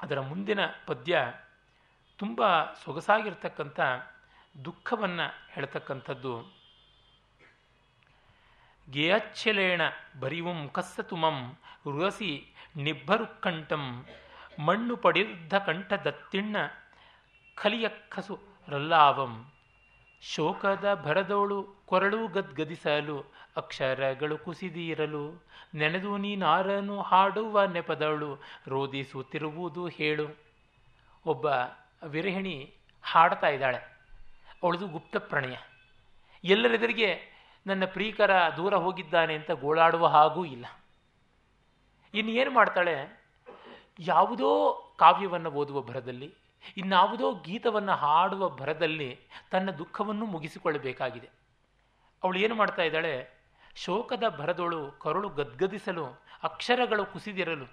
ಅದರ 0.00 0.20
ಮುಂದಿನ 0.20 0.60
ಪದ್ಯ 0.86 1.32
ತುಂಬ 2.18 2.42
ಸೊಗಸಾಗಿರ್ತಕ್ಕಂಥ 2.84 3.80
ದುಃಖವನ್ನು 4.64 5.46
ಹೇಳ್ತಕ್ಕಂಥದ್ದು. 5.50 6.56
ಗೇಯಚ್ಛಲೇಣ 8.90 9.80
ಬರಿವುಂ 10.20 10.68
ಕಸ್ಸತುಮಂ 10.68 11.56
ರುರಸಿ 11.84 12.54
ನಿಬ್ಬರುಕ್ಕಂಠಂ 12.76 14.06
ಮಣ್ಣು 14.58 14.96
ಪಡಿರುದ್ಧ 14.96 15.54
ಕಂಠ 15.54 15.92
ದತ್ತಿಣ್ಣ 15.92 16.56
ಕಲಿಯಕ್ಕಸು 17.54 18.40
ರಲ್ಲಾವಂ 18.68 19.52
ಶೋಕದ 20.20 21.02
ಭರದೋಳು 21.04 21.62
ಕೊರಳು 21.86 22.28
ಗದ್ಗದಿಸಲು 22.28 23.24
ಅಕ್ಷರಗಳು 23.56 24.38
ಕುಸಿದಿರಲು, 24.38 25.46
ನೆನೆದು 25.74 26.16
ನೀನಾರನು 26.16 27.02
ಹಾಡುವ 27.02 27.64
ನೆಪದಳು, 27.64 28.42
ರೋದಿಸುತ್ತಿರುವುದು 28.66 29.86
ಹೇಳು. 29.86 30.40
ಒಬ್ಬ 31.26 31.46
ವಿರಹಿಣಿ 32.06 32.74
ಹಾಡ್ತಾ 33.02 33.48
ಇದ್ದಾಳೆ. 33.48 33.76
ಅವಳದು 34.62 34.88
ಗುಪ್ತ 34.88 35.16
ಪ್ರಣಯ. 35.16 35.56
ಎಲ್ಲರೆದುರಿಗೆ 36.44 37.36
ನನ್ನ 37.66 37.84
ಪ್ರೀಕರ 37.84 38.30
ದೂರ 38.56 38.74
ಹೋಗಿದ್ದಾನೆ 38.74 39.34
ಅಂತ 39.34 39.50
ಗೋಳಾಡುವ 39.50 40.06
ಹಾಗೂ 40.06 40.44
ಇಲ್ಲ. 40.44 40.66
ಇನ್ನು 42.14 42.32
ಏನು 42.32 42.50
ಮಾಡ್ತಾಳೆ? 42.50 43.24
ಯಾವುದೋ 43.98 44.82
ಕಾವ್ಯವನ್ನು 44.98 45.50
ಓದುವ 45.50 45.82
ಭರದಲ್ಲಿ, 45.82 46.34
ಇನ್ನಾವುದೋ 46.76 47.34
ಗೀತವನ್ನು 47.34 47.92
ಹಾಡುವ 47.92 48.48
ಭರದಲ್ಲಿ 48.48 49.18
ತನ್ನ 49.50 49.70
ದುಃಖವನ್ನು 49.70 50.26
ಮುಗಿಸಿಕೊಳ್ಳಬೇಕಾಗಿದೆ. 50.26 51.28
ಅವಳು 52.24 52.38
ಏನು 52.38 52.54
ಮಾಡ್ತಾ 52.54 52.82
ಇದ್ದಾಳೆ? 52.82 53.35
ಶೋಕದ 53.82 54.24
ಭರದೊಳು 54.38 54.80
ಕರುಳು 55.02 55.28
ಗದ್ಗದಿಸಲು, 55.38 56.04
ಅಕ್ಷರಗಳು 56.48 57.04
ಕುಸಿದಿರಲು, 57.12 57.66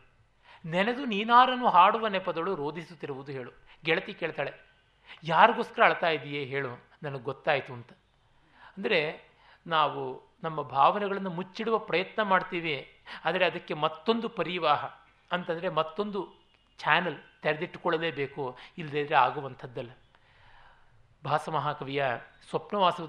ನೆನೆದು 0.66 1.04
ನೀನಾರನ್ನು 1.14 1.68
ಹಾಡುವ 1.76 2.08
ನೆಪದಳು 2.16 2.52
ರೋಧಿಸುತ್ತಿರುವುದು 2.62 3.32
ಹೇಳು. 3.38 3.52
ಗೆಳತಿ 3.88 4.14
ಕೇಳ್ತಾಳೆ, 4.22 4.52
ಯಾರಿಗೋಸ್ಕರ 5.32 5.84
ಅಳ್ತಾ 5.90 6.10
ಇದೆಯೇ 6.18 6.44
ಹೇಳು, 6.54 6.72
ನನಗೆ 7.04 7.26
ಗೊತ್ತಾಯಿತು 7.30 7.72
ಅಂತ. 7.78 7.92
ಅಂದರೆ 8.78 9.00
ನಾವು 9.66 10.02
ನಮ್ಮ 10.44 10.60
ಭಾವನೆಗಳನ್ನು 10.76 11.32
ಮುಚ್ಚಿಡುವ 11.40 11.78
ಪ್ರಯತ್ನ 11.90 12.22
ಮಾಡ್ತೀವಿ, 12.32 12.76
ಆದರೆ 13.28 13.44
ಅದಕ್ಕೆ 13.52 13.74
ಮತ್ತೊಂದು 13.86 14.30
ಪರಿವಾಹ 14.40 14.84
ಅಂತಂದರೆ 15.32 15.70
ಮತ್ತೊಂದು 15.80 16.20
ಚಾನಲ್ 16.80 17.20
ತೆರೆದಿಟ್ಟುಕೊಳ್ಳಲೇಬೇಕು 17.44 18.44
ಇಲ್ಲದಿದ್ದರೆ 18.80 19.18
ಆಗುವಂಥದ್ದಲ್ಲ. 19.26 19.92
ಭಾಸ 21.24 21.50
ಮಹಾಕವಿಯ 21.56 22.04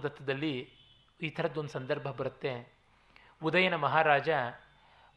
ದತ್ತದಲ್ಲಿ 0.04 0.54
ಈ 1.20 1.28
ಥರದ್ದೊಂದು 1.36 1.72
ಸಂದರ್ಭ 1.78 2.08
ಬರುತ್ತೆ. 2.20 2.52
ಉದಯನ 3.48 3.76
ಮಹಾರಾಜ 3.84 4.28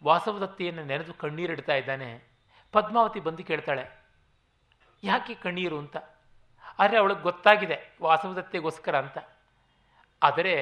ವಾಸವದತ್ತೆಯನ್ನು 0.02 0.84
ನೆನೆದು 0.90 1.14
ಕಣ್ಣೀರಿಡ್ತಾ 1.22 1.76
ಇದ್ದಾನೆ. 1.82 2.10
ಪದ್ಮಾವತಿ 2.74 3.20
ಬಂದು 3.28 3.44
ಕೇಳ್ತಾಳೆ, 3.49 3.86
ಯಾಕೆ 5.04 5.34
ಕಣ್ಣೀರು 5.45 5.78
ಅಂತ? 5.84 5.98
ಆದರೆ 6.82 6.98
ಅವಳಿಗೆ 7.02 7.24
ಗೊತ್ತಾಗಿದೆ 7.28 7.78
ವಾಸವದತ್ತೆಗೋಸ್ಕರ 8.06 8.95
ಅಂತ. 9.04 9.18
ಆದರೆ 10.22 10.56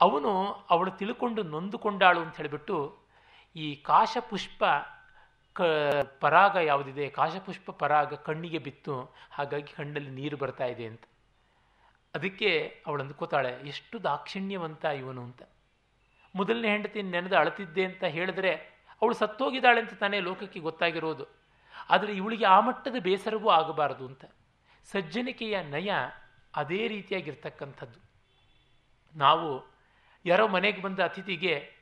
ಅವನು 0.00 0.32
ಅವಳು 0.74 0.90
ತಿಳ್ಕೊಂಡು 1.00 1.40
ನೊಂದುಕೊಂಡಾಳು 1.54 2.20
ಅಂತ 2.24 2.34
ಹೇಳಿಬಿಟ್ಟು, 2.40 2.76
ಈ 3.56 3.66
ಕಾಶಪುಷ್ಪ 3.88 4.62
ಕ, 5.56 5.60
ಪರಾಗ 6.22 6.56
ಯಾವುದಿದೆ? 6.68 7.06
ಕಾಶಪುಷ್ಪ 7.16 7.70
ಪರಾಗ 7.80 8.20
ಕಣ್ಣಿಗೆ 8.26 8.60
ಬಿತ್ತು, 8.66 8.94
ಹಾಗಾಗಿ 9.36 9.72
ಕಣ್ಣಲ್ಲಿ 9.78 10.12
ನೀರು 10.18 10.36
ಬರ್ತಾ 10.42 10.66
ಇದೆ 10.74 10.84
ಅಂತ. 10.90 11.04
ಅದಕ್ಕೆ 12.14 12.50
ಅವಳು 12.86 13.00
ಅಂದ್ಕೋತಾಳೆ 13.04 13.50
ಎಷ್ಟು 13.72 13.96
ದಾಕ್ಷಿಣ್ಯವಂತ 14.04 14.84
ಇವನು 15.00 15.22
ಅಂತ. 15.28 15.42
ಮೊದಲನೇ 16.34 16.68
ಹೆಂಡತಿ 16.68 17.02
ನೆನೆದು 17.02 17.36
ಅಳತಿದ್ದೆ 17.36 17.84
ಅಂತ 17.84 18.04
ಹೇಳಿದ್ರೆ 18.04 18.54
ಅವಳು 19.02 19.14
ಸತ್ತೋಗಿದ್ದಾಳೆ 19.14 19.80
ಅಂತ 19.80 19.94
ತಾನೇ 19.94 20.20
ಲೋಕಕ್ಕೆ 20.20 20.60
ಗೊತ್ತಾಗಿರೋದು. 20.60 21.26
ಆದರೆ 21.90 22.12
ಇವಳಿಗೆ 22.12 22.44
ಆ 22.44 22.60
ಮಟ್ಟದ 22.60 22.96
ಬೇಸರವೂ 22.98 23.48
ಆಗಬಾರದು 23.48 24.06
ಅಂತ. 24.06 24.24
ಸಜ್ಜನಿಕೆಯ 24.84 25.62
ನಯ 25.62 25.90
ಅದೇ 26.56 26.88
ರೀತಿಯಾಗಿರ್ತಕ್ಕಂಥದ್ದು. 26.88 27.98
ನಾವು 29.18 29.74
ಯಾರೋ 30.26 30.48
ಮನೆಗೆ 30.48 30.82
ಬಂದ 30.82 31.00
ಅತಿಥಿಗೆ 31.00 31.72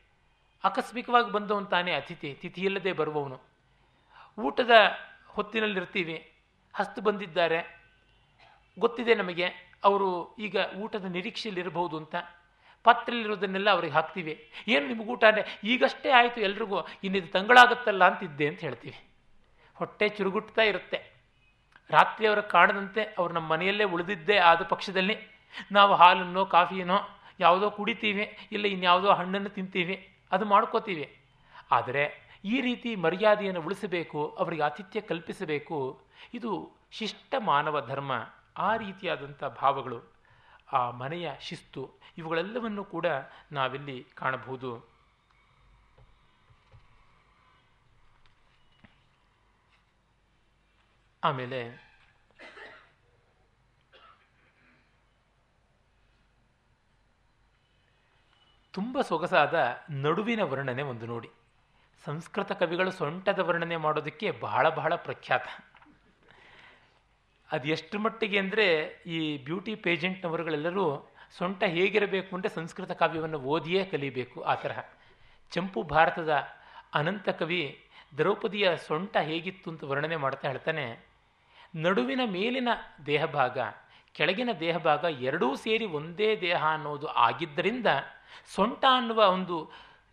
ಆಕಸ್ಮಿಕವಾಗಿ 0.64 1.32
ಬಂದವನು 1.32 1.66
ತಾನೇ 1.66 1.92
ಅತಿಥಿ 1.92 2.34
ತಿಥಿಯಿಲ್ಲದೆ 2.34 2.92
ಬರುವವನು. 2.92 3.40
ಊಟದ 4.38 4.70
ಹೊತ್ತಿನಲ್ಲಿರ್ತೀವಿ, 5.26 6.32
ಹಸ್ತು 6.76 7.00
ಬಂದಿದ್ದಾರೆ. 7.00 7.80
ಗೊತ್ತಿದೆ 8.78 9.14
ನಮಗೆ, 9.14 9.44
ಅವರು 9.84 10.36
ಈಗ 10.36 10.56
ಊಟದ 10.76 11.04
ನಿರೀಕ್ಷೆಯಲ್ಲಿರಬಹುದು 11.04 11.96
ಅಂತ. 11.96 12.14
ಪಾತ್ರೆಯಲ್ಲಿರೋದನ್ನೆಲ್ಲ 12.88 13.70
ಅವ್ರಿಗೆ 13.76 13.94
ಹಾಕ್ತೀವಿ. 13.94 14.34
ಏನು 14.74 14.84
ನಿಮ್ಗೆ 14.88 15.10
ಊಟ 15.14 15.24
ಅಂದರೆ, 15.30 15.44
ಈಗಷ್ಟೇ 15.64 16.10
ಆಯಿತು 16.20 16.40
ಎಲ್ರಿಗೂ, 16.48 16.80
ಇನ್ನಿದು 17.04 17.28
ತಂಗಳಾಗುತ್ತಲ್ಲ 17.36 18.04
ಅಂತಿದ್ದೆ 18.10 18.46
ಅಂತ 18.50 18.60
ಹೇಳ್ತೀವಿ. 18.60 18.98
ಹೊಟ್ಟೆ 19.76 20.08
ಚುರುಗುಟ್ತಾ 20.08 20.62
ಇರುತ್ತೆ. 20.62 20.98
ರಾತ್ರಿ 21.90 22.24
ಅವರ 22.26 22.40
ಕಾಣದಂತೆ 22.54 23.02
ಅವ್ರು 23.18 23.34
ನಮ್ಮ 23.34 23.48
ಮನೆಯಲ್ಲೇ 23.52 23.84
ಉಳಿದಿದ್ದೇ 23.94 24.36
ಆದ 24.50 24.62
ಪಕ್ಷದಲ್ಲಿ 24.62 25.16
ನಾವು 25.72 25.92
ಹಾಲನ್ನೋ, 25.94 26.42
ಕಾಫಿಯನ್ನೋ 26.56 26.98
ಯಾವುದೋ 27.40 27.66
ಕುಡಿತೀವಿ, 27.70 28.24
ಇಲ್ಲ 28.52 28.66
ಇನ್ಯಾವುದೋ 28.66 29.10
ಹಣ್ಣನ್ನು 29.12 29.48
ತಿಂತೀವಿ, 29.48 29.96
ಅದು 30.32 30.44
ಮಾಡ್ಕೋತೀವಿ. 30.44 31.06
ಆದರೆ 31.70 32.02
ಈ 32.44 32.56
ರೀತಿ 32.60 32.90
ಮರ್ಯಾದೆಯನ್ನು 32.96 33.62
ಉಳಿಸಬೇಕು, 33.62 34.20
ಅವರಿಗೆ 34.38 34.62
ಆತಿಥ್ಯ 34.62 35.00
ಕಲ್ಪಿಸಬೇಕು, 35.00 35.78
ಇದು 36.34 36.52
ಶಿಷ್ಟ 36.90 37.34
ಮಾನವ 37.38 37.80
ಧರ್ಮ, 37.86 38.12
ಆ 38.58 38.70
ರೀತಿಯಾದಂಥ 38.76 39.44
ಭಾವಗಳು. 39.60 40.17
ಆ 40.72 40.90
ಮನೆಯ 40.90 41.30
ಶಿಸ್ತು 41.40 41.90
ಇವುಗಳೆಲ್ಲವನ್ನು 42.18 42.84
ಕೂಡ 42.84 43.06
ನಾವಿಲ್ಲಿ 43.52 44.06
ಕಾಣಬಹುದು. 44.14 44.98
ಆಮೇಲೆ 51.24 51.88
ತುಂಬ 58.72 59.00
ಸೊಗಸಾದ 59.00 59.54
ನಡುವಿನ 59.90 60.42
ವರ್ಣನೆ 60.42 60.82
ಒಂದು 60.82 61.06
ನೋಡಿ. 61.06 61.30
ಸಂಸ್ಕೃತ 62.04 62.52
ಕವಿಗಳು 62.52 62.90
ಸೊಂಟದ 62.92 63.38
ವರ್ಣನೆ 63.38 63.76
ಮಾಡೋದಕ್ಕೆ 63.76 64.30
ಬಹಳ 64.30 64.68
ಬಹಳ 64.68 64.94
ಪ್ರಖ್ಯಾತ. 64.94 65.42
ಅದು 67.50 67.66
ಎಷ್ಟು 67.74 67.96
ಮಟ್ಟಿಗೆ 68.04 68.38
ಅಂದರೆ 68.42 68.66
ಈ 69.16 69.18
ಬ್ಯೂಟಿ 69.46 69.74
ಪೇಜೆಂಟ್ನವರುಗಳೆಲ್ಲರೂ 69.84 70.86
ಸೊಂಟ 71.38 71.62
ಹೇಗಿರಬೇಕು 71.76 72.30
ಅಂದರೆ 72.36 72.50
ಸಂಸ್ಕೃತ 72.56 72.92
ಕಾವ್ಯವನ್ನು 73.00 73.38
ಓದಿಯೇ 73.54 73.82
ಕಲಿಬೇಕು 73.92 74.38
ಆ 74.50 74.54
ತರಹ. 74.62 74.80
ಚಂಪು 75.52 75.80
ಭಾರತದ 75.94 76.32
ಅನಂತ 76.98 77.28
ಕವಿ 77.40 77.62
ದ್ರೌಪದಿಯ 78.18 78.66
ಸೊಂಟ 78.86 79.14
ಹೇಗಿತ್ತು 79.28 79.66
ಅಂತ 79.70 79.82
ವರ್ಣನೆ 79.90 80.16
ಮಾಡ್ತಾ 80.24 80.44
ಹೇಳ್ತಾನೆ, 80.50 80.84
ನಡುವಿನ 81.84 82.22
ಮೇಲಿನ 82.36 82.70
ದೇಹಭಾಗ, 83.06 83.58
ಕೆಳಗಿನ 84.14 84.50
ದೇಹಭಾಗ 84.62 85.04
ಎರಡೂ 85.28 85.48
ಸೇರಿ 85.64 85.86
ಒಂದೇ 85.98 86.30
ದೇಹ 86.46 86.62
ಅನ್ನೋದು 86.76 87.08
ಆಗಿದ್ದರಿಂದ 87.26 87.88
ಸೊಂಟ 88.54 88.82
ಅನ್ನುವ 88.98 89.20
ಒಂದು 89.36 89.56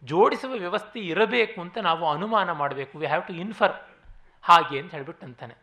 ಜೋಡಿಸುವ 0.03 0.53
ವ್ಯವಸ್ಥೆ 0.63 0.99
ಇರಬೇಕು 1.11 1.57
ಅಂತ 1.65 1.77
ನಾವು 1.89 2.03
ಅನುಮಾನ 2.15 2.49
ಮಾಡಬೇಕು. 2.61 2.93
ವಿ 3.01 3.07
ಹ್ಯಾವ್ 3.11 3.23
ಟು 3.29 3.35
ಇನ್ಫರ್ 3.43 3.75
ಹಾಗೆ 4.45 4.77
ಅಂತ 4.81 4.91
ಹೇಳ್ಬಿಟ್ಟು 4.97 5.25
ಅಂತಾನೆ. 5.27 5.55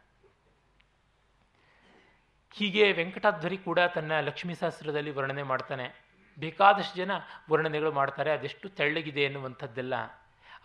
ಹೀಗೆ 2.55 2.93
ವೆಂಕಟಾಧ್ವರಿ 2.93 3.59
ಕೂಡ 3.59 3.79
ತನ್ನ 3.81 4.21
ಲಕ್ಷ್ಮೀ 4.21 4.55
ಶಾಸ್ತ್ರದಲ್ಲಿ 4.55 5.11
ವರ್ಣನೆ 5.11 5.43
ಮಾಡ್ತಾನೆ. 5.43 6.03
ಬೇಕಾದಷ್ಟು 6.39 6.97
ಜನ 6.97 7.11
ವರ್ಣನೆಗಳು 7.51 7.93
ಮಾಡ್ತಾರೆ, 7.93 8.33
ಅದೆಷ್ಟು 8.33 8.69
ತೆಳ್ಳಗಿದೆ 8.69 9.23
ಎನ್ನುವಂಥದ್ದೆಲ್ಲ. 9.23 9.95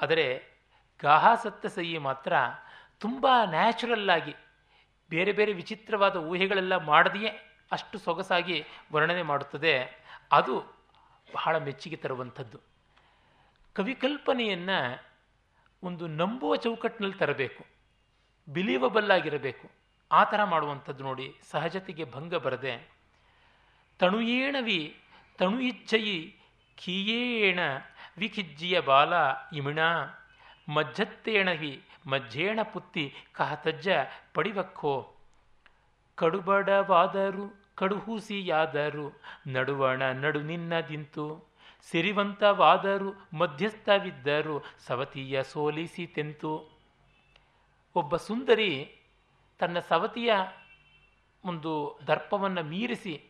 ಆದರೆ 0.01 0.43
ಗಾಹಾಸತ್ತ 1.01 1.65
ಸಹಿ 1.65 1.97
ಮಾತ್ರ 1.97 2.33
ತುಂಬ 2.99 3.27
ನ್ಯಾಚುರಲ್ 3.49 4.09
ಆಗಿ, 4.09 4.35
ಬೇರೆ 5.09 5.31
ಬೇರೆ 5.31 5.53
ವಿಚಿತ್ರವಾದ 5.53 6.15
ಊಹೆಗಳೆಲ್ಲ 6.15 6.75
ಮಾಡದೆಯೇ 6.75 7.29
ಅಷ್ಟು 7.71 7.97
ಸೊಗಸಾಗಿ 7.97 8.65
ವರ್ಣನೆ 8.93 9.21
ಮಾಡುತ್ತದೆ. 9.21 10.05
ಅದು 10.31 10.59
ಬಹಳ 11.33 11.57
ಮೆಚ್ಚುಗೆ 11.57 11.95
ತರುವಂಥದ್ದು. 11.95 12.59
ಕವಿಕಲ್ಪನೆಯನ್ನು 13.73 15.03
ಒಂದು 15.83 16.07
ನಂಬುವ 16.07 16.55
ಚೌಕಟ್ಟಿನಲ್ಲಿ 16.55 17.17
ತರಬೇಕು. 17.17 17.65
ಬಿಲೀವಬಲ್ 18.49 19.11
ಆಗಿರಬೇಕು 19.11 19.86
ಆ 20.11 20.23
ಥರ 20.23 20.43
ಮಾಡುವಂಥದ್ದು 20.43 21.03
ನೋಡಿ, 21.03 21.35
ಸಹಜತೆಗೆ 21.51 22.11
ಭಂಗ 22.11 22.35
ಬರದೆ, 22.35 22.91
ತಣುಯೇಣವಿ 23.99 24.97
ತಣು 25.37 25.59
ಇಚ್ಛಯಿ 25.59 26.35
ಕೀಯೇಣ 26.75 27.59
ವಿಖಿಜ್ಜಿಯ 28.17 28.79
ಬಾಲ 28.79 29.13
ಇಮಿಣ, 29.53 29.79
ಮಜ್ಜತ್ತೇಣವಿ 30.69 31.83
ಮಜ್ಜೇಣ 32.07 32.59
ಪುತ್ತಿ 32.61 33.13
ಕಹತಜ್ಜ 33.33 33.87
ಪಡಿವಕ್ಕೋ. 34.33 35.13
ಕಡುಬಡವಾದರು 36.15 37.73
ಕಡುಹೂಸಿಯಾದರು 37.75 39.21
ನಡುವಣ 39.47 40.01
ನಡು 40.01 40.41
ನಿನ್ನದಿಂತು 40.41 41.53
ಸಿರಿವಂತವಾದರು 41.91 43.09
ಮಧ್ಯಸ್ಥವಿದ್ದರು 43.37 44.63
ಸವತಿಯ 44.87 45.43
ಸೋಲಿಸಿ 45.43 46.07
ತೆಂತು. 46.07 46.53
ಒಬ್ಬ 47.95 48.15
ಸುಂದರಿ 48.15 48.96
ತನ್ನ 49.59 49.79
ಸವತಿಯ 49.79 50.33
ಒಂದು 51.45 51.99
ದರ್ಪವನ್ನು 52.07 52.63
ಮೀರಿಸಿ 52.63 53.23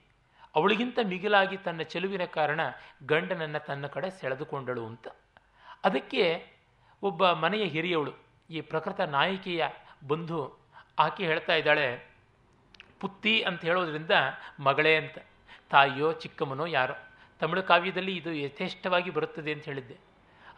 ಅವಳಿಗಿಂತ 0.56 1.00
ಮಿಗಿಲಾಗಿ 1.04 1.58
ತನ್ನ 1.58 1.82
ಚೆಲುವಿನ 1.82 2.26
ಕಾರಣ 2.26 2.60
ಗಂಡನನ್ನು 3.06 3.66
ತನ್ನ 3.66 3.88
ಕಡೆ 3.88 4.10
ಸೆಳೆದುಕೊಂಡಳು 4.10 4.86
ಅಂತ. 4.86 5.08
ಅದಕ್ಕೆ 5.84 6.52
ಒಬ್ಬ 7.04 7.32
ಮನೆಯ 7.32 7.66
ಹಿರಿಯವಳು, 7.66 8.14
ಈ 8.50 8.62
ಪ್ರಕೃತ 8.62 9.00
ನಾಯಕಿಯ 9.00 9.68
ಬಂಧು, 10.08 10.58
ಆಕೆ 11.00 11.26
ಹೇಳ್ತಾ 11.26 11.54
ಇದ್ದಾಳೆ, 11.54 12.08
ಪುತ್ತಿ 13.00 13.42
ಅಂತ 13.42 13.62
ಹೇಳೋದ್ರಿಂದ 13.62 14.12
ಮಗಳೇ 14.60 14.96
ಅಂತ. 14.96 15.18
ತಾಯಿಯೋ 15.70 16.12
ಚಿಕ್ಕಮ್ಮನೋ 16.12 16.66
ಯಾರೋ. 16.66 16.94
ತಮಿಳು 17.40 17.64
ಕಾವ್ಯದಲ್ಲಿ 17.64 18.18
ಇದು 18.18 18.34
ಯಥೇಷ್ಟವಾಗಿ 18.34 19.10
ಬರುತ್ತದೆ 19.10 19.54
ಅಂತ 19.54 19.66
ಹೇಳಿದ್ದೆ. 19.66 20.07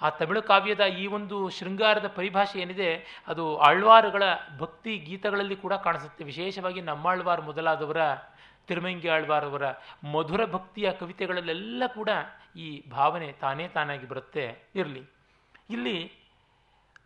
ಆ 0.01 0.09
ತಮಿಳು 0.09 0.41
ಕಾವ್ಯದ 0.41 0.83
ಈ 0.85 1.07
ಒಂದು 1.07 1.49
ಶೃಂಗಾರದ 1.49 2.07
ಪರಿಭಾಷೆ 2.07 2.59
ಏನಿದೆ, 2.59 3.23
ಅದು 3.27 3.57
ಆಳ್ವಾರುಗಳ 3.57 4.23
ಭಕ್ತಿ 4.57 4.97
ಗೀತಗಳಲ್ಲಿ 4.97 5.55
ಕೂಡ 5.55 5.73
ಕಾಣಿಸುತ್ತೆ. 5.73 6.23
ವಿಶೇಷವಾಗಿ 6.23 6.81
ನಮ್ಮಾಳ್ವಾರ್ 6.81 7.41
ಮೊದಲಾದವರ, 7.41 7.97
ತಿರುಮಂಗಿ 8.67 9.09
ಆಳ್ವಾರವರ 9.09 9.65
ಮಧುರ 10.13 10.45
ಭಕ್ತಿಯ 10.45 10.91
ಕವಿತೆಗಳಲ್ಲೆಲ್ಲ 10.91 11.83
ಕೂಡ 11.87 12.09
ಈ 12.55 12.89
ಭಾವನೆ 12.89 13.31
ತಾನೇ 13.31 13.67
ತಾನಾಗಿ 13.67 14.07
ಬರುತ್ತೆ. 14.07 14.71
ಇರಲಿ. 14.75 15.03
ಇಲ್ಲಿ 15.69 15.97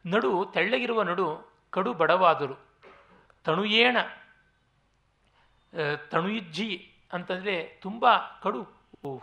ನಡು, 0.06 0.46
ತೆಳ್ಳಗಿರುವ 0.54 1.02
ನಡು 1.04 1.28
ಕಡು 1.72 1.94
ಬಡವಾದರು. 1.94 2.56
ತಣುಯೇಣ 3.44 3.98
ತಣುಯಿಜ್ಜಿ 6.12 6.70
ಅಂತಂದರೆ 7.14 7.56
ತುಂಬ 7.82 8.06
ಕಡು, 8.44 8.62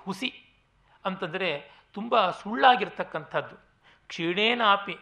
ಹುಸಿ 0.05 0.31
ಅಂತಂದರೆ 1.05 1.51
ತುಂಬ 1.97 2.15
ಸುಳ್ಳಾಗಿರ್ತಕ್ಕಂಥದ್ದು. 2.41 3.57
ಕ್ಷೀಣೇನಾಪಿ, 4.11 4.97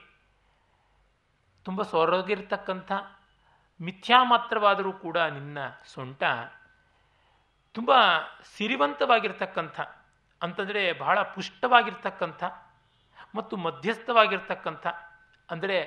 ತುಂಬ 1.66 1.82
ಸೊರಗಿರ್ತಕ್ಕಂಥ 1.92 2.90
ಮಿಥ್ಯಾ 3.80 4.18
ಮಾತ್ರವಾದರೂ 4.32 4.92
ಕೂಡ 5.04 5.18
ನಿನ್ನ 5.36 5.58
ಸೊಂಟ 5.94 6.22
ತುಂಬ 7.74 7.92
ಸಿರಿವಂತವಾಗಿರ್ತಕ್ಕಂಥ, 8.56 9.78
ಅಂತಂದರೆ 10.40 10.82
ಬಹಳ 11.02 11.18
ಪುಷ್ಟವಾಗಿರ್ತಕ್ಕಂಥ 11.36 12.42
ಮತ್ತು 13.36 13.54
ಮಧ್ಯಸ್ಥವಾಗಿರ್ತಕ್ಕಂಥ, 13.66 14.86
ಅಂದರೆ 15.48 15.78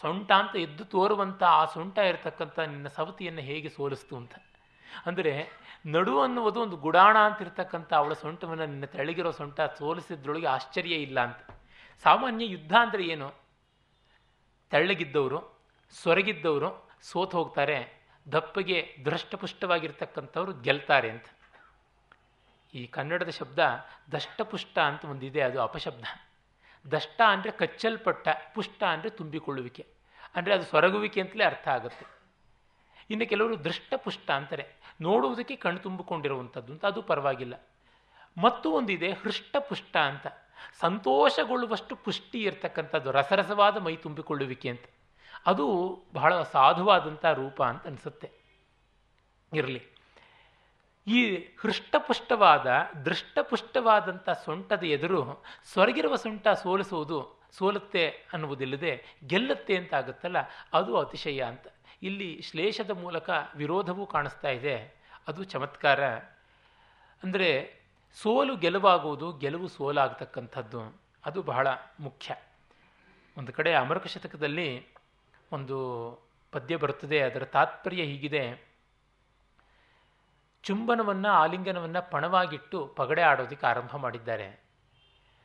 ಸೊಂಟ 0.00 0.30
ಅಂತ 0.42 0.54
ಎದ್ದು 0.66 0.84
ತೋರುವಂಥ 0.94 1.42
ಆ 1.60 1.62
ಸೊಂಟ 1.74 1.98
ಇರತಕ್ಕಂಥ 2.10 2.58
ನಿನ್ನ 2.72 2.88
ಸವತಿಯನ್ನು 2.98 3.42
ಹೇಗೆ 3.50 3.70
ಸೋಲಿಸ್ತು 3.76 4.14
ಅಂತ. 4.20 4.34
ಅಂದರೆ 5.06 5.50
ನಡು 5.86 6.14
ಅನ್ನುವುದು 6.22 6.60
ಒಂದು 6.60 6.76
ಗುಡಾಣ 6.76 7.16
ಅಂತಿರ್ತಕ್ಕಂಥ 7.18 7.92
ಅವಳ 7.92 8.12
ಸೊಂಟವನ್ನು 8.12 8.66
ನಿನ್ನ 8.66 8.84
ತೆಳಗಿರೋ 8.84 9.30
ಸೊಂಟ 9.30 9.60
ಸೋಲಿಸಿದ್ರೊಳಗೆ 9.60 10.46
ಆಶ್ಚರ್ಯ 10.46 10.94
ಇಲ್ಲ 11.06 11.20
ಅಂತ. 11.20 11.40
ಸಾಮಾನ್ಯ 12.04 12.46
ಯುದ್ಧ 12.46 12.72
ಅಂದರೆ 12.80 13.04
ಏನು? 13.04 13.28
ತೆಳ್ಳಗಿದ್ದವರು, 14.70 15.38
ಸೊರಗಿದ್ದವರು 15.94 16.70
ಸೋತು 17.02 17.36
ಹೋಗ್ತಾರೆ, 17.38 17.78
ದಪ್ಪಗೆ 18.26 18.78
ದೃಷ್ಟಪುಷ್ಟವಾಗಿರ್ತಕ್ಕಂಥವ್ರು 19.04 20.52
ಗೆಲ್ತಾರೆ 20.62 21.10
ಅಂತ. 21.10 21.28
ಈ 22.74 22.86
ಕನ್ನಡದ 22.86 23.28
ಶಬ್ದ 23.28 23.58
ದಷ್ಟಪುಷ್ಟ 24.12 24.78
ಅಂತ 24.78 25.04
ಒಂದಿದೆ, 25.04 25.40
ಅದು 25.40 25.62
ಅಪಶಬ್ದ. 25.62 26.04
ದಷ್ಟ 26.84 27.20
ಅಂದರೆ 27.26 27.50
ಕಚ್ಚಲ್ಪಟ್ಟ, 27.50 28.28
ಪುಷ್ಟ 28.54 28.82
ಅಂದರೆ 28.82 29.10
ತುಂಬಿಕೊಳ್ಳುವಿಕೆ. 29.10 29.86
ಅಂದರೆ 30.36 30.54
ಅದು 30.54 30.64
ಸೊರಗುವಿಕೆ 30.64 31.20
ಅಂತಲೇ 31.20 31.44
ಅರ್ಥ 31.44 31.68
ಆಗುತ್ತೆ. 31.68 32.19
ಇನ್ನು 33.10 33.26
ಕೆಲವರು 33.26 33.64
ದೃಷ್ಟಪುಷ್ಟ 33.64 34.30
ಅಂತಾರೆ. 34.30 34.66
ನೋಡುವುದಕ್ಕೆ 35.00 35.56
ಕಣ್ಣು 35.56 35.80
ತುಂಬಿಕೊಂಡಿರುವಂಥದ್ದು 35.80 36.72
ಅಂತ 36.72 36.84
ಅದು 36.84 37.02
ಪರವಾಗಿಲ್ಲ. 37.02 37.68
ಮತ್ತು 38.42 38.72
ಒಂದಿದೆ 38.72 39.12
ಹೃಷ್ಟಪುಷ್ಟ 39.12 39.96
ಅಂತ. 39.96 40.26
ಸಂತೋಷಗೊಳ್ಳುವಷ್ಟು 40.80 41.96
ಪುಷ್ಟಿ 41.96 42.42
ಇರ್ತಕ್ಕಂಥದ್ದು 42.42 43.10
ರಸರಸವಾದ 43.10 43.76
ಮೈ 43.76 43.96
ತುಂಬಿಕೊಳ್ಳುವಿಕೆ 43.96 44.68
ಅಂತ. 44.68 44.84
ಅದು 45.46 45.98
ಬಹಳ 46.12 46.42
ಸಾಧುವಾದಂಥ 46.42 47.24
ರೂಪ 47.24 47.62
ಅಂತ 47.62 47.86
ಅನಿಸುತ್ತೆ. 47.86 48.30
ಇರಲಿ. 49.54 49.82
ಈ 51.06 51.36
ಹೃಷ್ಟಪುಷ್ಟವಾದ, 51.36 52.66
ದೃಷ್ಟಪುಷ್ಟವಾದಂಥ 53.04 54.30
ಸೊಂಟದ 54.30 54.82
ಎದುರು 54.82 55.44
ಸೊರಗಿರುವ 55.64 56.16
ಸೊಂಟ 56.16 56.48
ಸೋಲಿಸುವುದು, 56.48 57.40
ಸೋಲುತ್ತೆ 57.50 58.08
ಅನ್ನುವುದಿಲ್ಲದೆ 58.08 59.18
ಗೆಲ್ಲುತ್ತೆ 59.26 59.76
ಅಂತ 59.76 59.94
ಆಗುತ್ತಲ್ಲ, 59.94 60.36
ಅದು 60.72 60.96
ಅತಿಶಯ 60.96 61.40
ಅಂತ. 61.40 61.66
ಇಲ್ಲಿ 62.02 62.42
ಶ್ಲೇಷದ 62.42 62.90
ಮೂಲಕ 62.90 63.30
ವಿರೋಧವೂ 63.56 64.06
ಕಾಣಿಸ್ತಾ 64.06 64.48
ಇದೆ. 64.48 64.94
ಅದು 65.28 65.44
ಚಮತ್ಕಾರ. 65.44 66.04
ಅಂದರೆ 67.22 67.80
ಸೋಲು 68.14 68.56
ಗೆಲುವಾಗುವುದು 68.56 69.32
ಗೆಲುವು 69.32 69.68
ಸೋಲಾಗತಕ್ಕಂಥದ್ದು. 69.68 71.02
ಅದು 71.24 71.42
ಬಹಳ 71.42 71.68
ಮುಖ್ಯ. 72.00 72.36
ಒಂದು 73.38 73.52
ಕಡೆ 73.52 73.74
ಅಮರಕ 73.74 74.06
ಶತಕದಲ್ಲಿ 74.06 74.86
ಒಂದು 75.52 75.78
ಪದ್ಯ 76.52 76.76
ಬರುತ್ತದೆ, 76.76 77.20
ಅದರ 77.20 77.44
ತಾತ್ಪರ್ಯ 77.44 78.02
ಹೀಗಿದೆ. 78.02 78.68
ಚುಂಬನವನ್ನು, 80.62 81.28
ಆಲಿಂಗನವನ್ನು 81.28 82.10
ಪಣವಾಗಿಟ್ಟು 82.10 82.86
ಪಗಡೆ 82.86 83.22
ಆಡೋದಕ್ಕೆ 83.22 83.66
ಆರಂಭ 83.66 83.96
ಮಾಡಿದ್ದಾರೆ. 83.96 84.60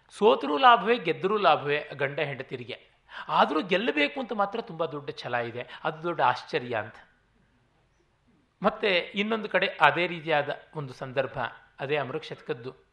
ಸೋತರೂ 0.10 0.57
ಲಾಭವೇ, 0.57 0.98
ಗೆದ್ದರೂ 0.98 1.38
ಲಾಭವೇ, 1.38 1.90
ಗಂಡ 1.94 2.19
ಹೆಂಡತಿರಿಗೆ. 2.19 2.95
ಆದರೂ 3.27 3.61
ಗೆಲ್ಲಬೇಕು 3.64 4.19
ಅಂತ 4.19 4.34
ಮಾತ್ರ 4.34 4.61
ತುಂಬ 4.61 4.86
ದೊಡ್ಡ 4.86 5.10
ಛಲ 5.10 5.34
ಇದೆ. 5.34 5.80
ಅದು 5.84 6.03
ದೊಡ್ಡ 6.03 6.22
ಆಶ್ಚರ್ಯ 6.22 6.76
ಅಂತ. 6.76 6.95
ಮತ್ತೆ 8.61 8.98
ಇನ್ನೊಂದು 8.98 9.49
ಕಡೆ 9.49 9.68
ಅದೇ 9.82 10.07
ರೀತಿಯಾದ 10.07 10.49
ಒಂದು 10.76 10.94
ಸಂದರ್ಭ, 10.94 11.38
ಅದೇ 11.80 11.95
ಅಮೃಕ್ಷತಕದ್ದು 11.98 12.86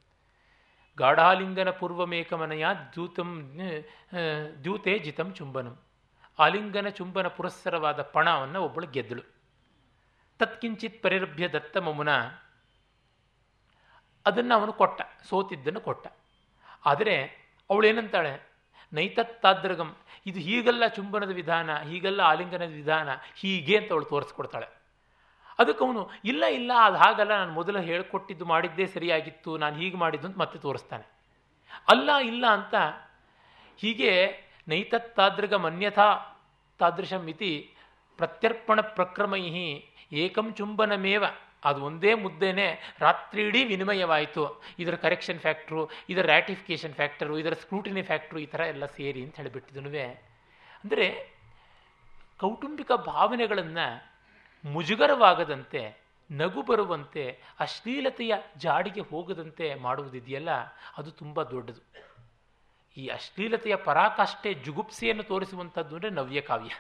ಗಾಢಾಲಿಂಗನ 0.97 1.70
ಪೂರ್ವಮೇಕಮನಯ 1.70 2.64
ದ್ಯೂತಂ 2.94 3.60
ದ್ಯೂತೆ 4.64 4.98
ಜಿತಂ 4.98 5.32
ಚುಂಬನಂ. 5.34 5.78
ಆಲಿಂಗನ 6.39 6.89
ಚುಂಬನ 6.89 7.26
ಪುರಸ್ಸರವಾದ 7.26 8.02
ಪಣವನ್ನು 8.02 8.62
ಒಬ್ಬಳು 8.62 8.86
ಗೆದ್ದಳು. 8.86 9.22
ತತ್ಕಿಂಚಿತ್ 10.39 11.02
ಪರಿರಭ್ಯ 11.02 11.48
ದತ್ತ 11.48 11.76
ಮಮುನ. 11.76 12.10
ಅದನ್ನು 14.26 14.55
ಅವನು 14.55 14.72
ಕೊಟ್ಟ, 14.72 15.02
ಸೋತಿದ್ದನ್ನು 15.28 15.80
ಕೊಟ್ಟ. 15.80 16.06
ಆದರೆ 16.84 17.14
ಅವಳೇನಂತಾಳೆ? 17.70 18.52
ನೈತತ್ತಾದ್ರಗಂ 18.93 19.97
ಇದು 20.27 20.40
ಹೀಗೆಲ್ಲ 20.40 20.86
ಚುಂಬನದ 20.86 21.31
ವಿಧಾನ, 21.31 21.78
ಹೀಗೆಲ್ಲ 21.78 22.20
ಆಲಿಂಗನದ 22.20 22.73
ವಿಧಾನ, 22.73 23.09
ಹೀಗೆ 23.36 23.77
ಅಂತ 23.77 23.93
ಅವಳು 23.93 24.05
ತೋರಿಸ್ಕೊಡ್ತಾಳೆ. 24.05 24.69
ಅದಕ್ಕೆ 25.59 25.85
ಅವನು, 25.85 26.10
ಇಲ್ಲ 26.24 26.44
ಇಲ್ಲ, 26.44 26.73
ಅದು 26.85 26.97
ಹಾಗಲ್ಲ, 26.97 27.39
ನಾನು 27.39 27.52
ಮೊದಲು 27.52 27.81
ಹೇಳಿಕೊಟ್ಟಿದ್ದು 27.81 28.44
ಮಾಡಿದ್ದೇ 28.44 28.86
ಸರಿಯಾಗಿತ್ತು, 28.86 29.56
ನಾನು 29.56 29.77
ಹೀಗೆ 29.77 29.97
ಮಾಡಿದ್ದು 29.97 30.27
ಅಂತ 30.28 30.39
ಮತ್ತೆ 30.39 30.59
ತೋರಿಸ್ತಾನೆ. 30.59 31.05
ಅಲ್ಲ, 31.89 32.10
ಇಲ್ಲ 32.24 32.47
ಅಂತ 32.47 32.74
ಹೀಗೆ 33.77 34.12
ನೈತತ್ತಾದ್ರಗ 34.69 35.55
ಮನ್ಯಥಾ 35.55 36.39
ತಾದೃಶಂ 36.78 37.28
ಇತಿ 37.28 37.74
ಪ್ರತ್ಯರ್ಪಣ 38.16 38.81
ಪ್ರಕ್ರಮೈ 38.81 39.43
ಏಕಂ 40.12 40.55
ಚುಂಬನಮೇವ. 40.55 41.24
ಅದು 41.62 41.80
ಒಂದೇ 41.89 42.12
ಮುದ್ದೇನೆ 42.22 42.66
ರಾತ್ರಿಡೀ 43.01 43.60
ವಿನಿಮಯವಾಯಿತು. 43.64 44.44
ಇದರ 44.82 44.94
ಕರೆಕ್ಷನ್ 45.05 45.40
ಫ್ಯಾಕ್ಟ್ರು 45.44 45.82
ಇದರ 46.12 46.24
ರ್ಯಾಟಿಫಿಕೇಶನ್ 46.32 46.94
ಫ್ಯಾಕ್ಟರು 47.01 47.34
ಇದರ 47.43 47.56
ಸ್ಕ್ರೂಟಿನಿ 47.62 48.02
ಫ್ಯಾಕ್ಟ್ರು 48.10 48.39
ಈ 48.44 48.48
ಥರ 48.55 48.60
ಎಲ್ಲ 48.74 48.86
ಸೇರಿ 48.98 49.22
ಅಂತ 49.26 49.36
ಹೇಳಿಬಿಟ್ಟಿದನುವೇ. 49.43 50.06
ಅಂದರೆ 50.82 51.06
ಕೌಟುಂಬಿಕ 52.40 52.93
ಭಾವನೆಗಳನ್ನು 53.10 53.89
ಮುಜುಗರವಾಗದಂತೆ 54.64 55.82
ನಗು 56.30 56.60
ಬರುವಂತೆ 56.62 57.24
ಅಶ್ಲೀಲತೆಯ 57.60 58.34
ಜಾಡಿಗೆ 58.56 59.02
ಹೋಗದಂತೆ 59.10 59.66
ಮಾಡುವುದಿದೆಯಲ್ಲ, 59.86 60.51
ಅದು 60.98 61.10
ತುಂಬ 61.20 61.43
ದೊಡ್ಡದು. 61.52 61.82
ಈ 62.97 63.05
ಅಶ್ಲೀಲತೆಯ 63.09 63.74
ಪರಾಕಾಷ್ಠೆ 63.89 64.51
ಜುಗುಪ್ಸೆಯನ್ನು 64.66 65.24
ತೋರಿಸುವಂಥದ್ದು 65.30 65.94
ಅಂದರೆ 65.97 66.10
ನವ್ಯಕಾವ್ಯ. 66.18 66.72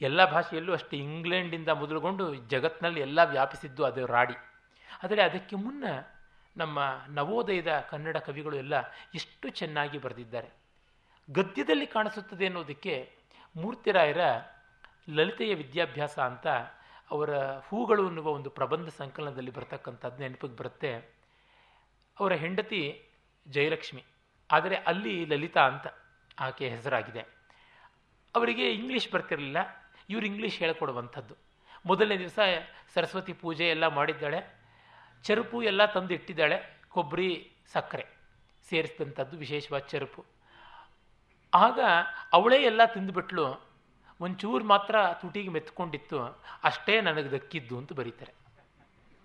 ಎಲ್ಲ 0.00 0.24
ಭಾಷೆಯಲ್ಲೂ 0.24 0.72
ಅಷ್ಟೇ 0.72 0.96
ಇಂಗ್ಲೆಂಡಿಂದ 0.96 1.68
ಮೊದಲುಗೊಂಡು 1.68 2.34
ಜಗತ್ತಿನಲ್ಲಿ 2.34 3.00
ಎಲ್ಲ 3.00 3.24
ವ್ಯಾಪಿಸಿದ್ದು 3.24 3.84
ಅದು 3.84 4.06
ರಾಡಿ. 4.06 4.34
ಆದರೆ 5.02 5.22
ಅದಕ್ಕೆ 5.22 5.56
ಮುನ್ನ 5.56 5.84
ನಮ್ಮ 6.56 6.78
ನವೋದಯದ 7.08 7.84
ಕನ್ನಡ 7.90 8.16
ಕವಿಗಳು 8.16 8.56
ಎಲ್ಲ 8.56 8.74
ಎಷ್ಟು 9.14 9.48
ಚೆನ್ನಾಗಿ 9.48 9.98
ಬರೆದಿದ್ದಾರೆ. 9.98 10.48
ಗದ್ಯದಲ್ಲಿ 11.30 11.86
ಕಾಣಿಸುತ್ತದೆ 11.86 12.46
ಅನ್ನೋದಕ್ಕೆ 12.46 13.12
ಮೂರ್ತಿರಾಯರ 13.56 14.18
ಲಲಿತೆಯ 15.10 15.54
ವಿದ್ಯಾಭ್ಯಾಸ 15.54 16.18
ಅಂತ 16.18 16.46
ಅವರ 17.10 17.38
ಹೂಗಳು 17.40 18.06
ಅನ್ನುವ 18.06 18.28
ಒಂದು 18.28 18.50
ಪ್ರಬಂಧ 18.50 18.88
ಸಂಕಲನದಲ್ಲಿ 18.88 19.50
ಬರ್ತಕ್ಕಂಥದ್ದು 19.50 20.22
ನೆನಪಿಗೆ 20.22 20.56
ಬರುತ್ತೆ. 20.56 20.94
ಅವರ 22.20 22.32
ಹೆಂಡತಿ 22.32 23.02
ಜಯಲಕ್ಷ್ಮಿ. 23.48 24.04
ಆದರೆ 24.50 24.76
ಅಲ್ಲಿ 24.76 25.24
ಲಲಿತಾ 25.24 25.60
ಅಂತ 25.60 25.86
ಆಕೆ 26.40 26.68
ಹೆಸರಾಗಿದೆ. 26.68 27.20
ಅವರಿಗೆ 28.36 28.70
ಇಂಗ್ಲೀಷ್ 28.70 29.12
ಬರ್ತಿರಲಿಲ್ಲ. 29.12 29.79
ಇವರು 30.10 30.26
ಇಂಗ್ಲೀಷ್ 30.26 30.58
ಹೇಳ್ಕೊಡುವಂಥದ್ದು. 30.58 31.36
ಮೊದಲನೇ 31.86 32.18
ದಿವಸ 32.18 32.38
ಸರಸ್ವತಿ 32.94 33.32
ಪೂಜೆ 33.32 33.68
ಎಲ್ಲ 33.68 33.86
ಮಾಡಿದ್ದಾಳೆ. 33.86 34.60
ಚರುಪು 35.22 35.62
ಎಲ್ಲ 35.62 35.84
ತಂದು 35.84 36.14
ಇಟ್ಟಿದ್ದಾಳೆ 36.14 36.80
ಕೊಬ್ಬರಿ, 36.88 37.52
ಸಕ್ಕರೆ 37.72 38.06
ಸೇರಿಸಿದಂಥದ್ದು 38.68 39.36
ವಿಶೇಷವಾದ 39.36 39.82
ಚರುಪು. 39.82 40.24
ಆಗ 41.54 41.80
ಅವಳೇ 42.32 42.62
ಎಲ್ಲ 42.62 42.84
ತಿಂದುಬಿಟ್ಲು. 42.84 43.70
ಒಂಚೂರು 44.20 44.64
ಮಾತ್ರ 44.64 44.96
ತುಟಿಗೆ 45.20 45.48
ಮೆತ್ಕೊಂಡಿತ್ತು. 45.48 46.42
ಅಷ್ಟೇ 46.64 47.00
ನನಗೆ 47.00 47.30
ದಕ್ಕಿದ್ದು 47.30 47.78
ಅಂತ 47.78 47.92
ಬರೀತಾರೆ. 47.92 48.32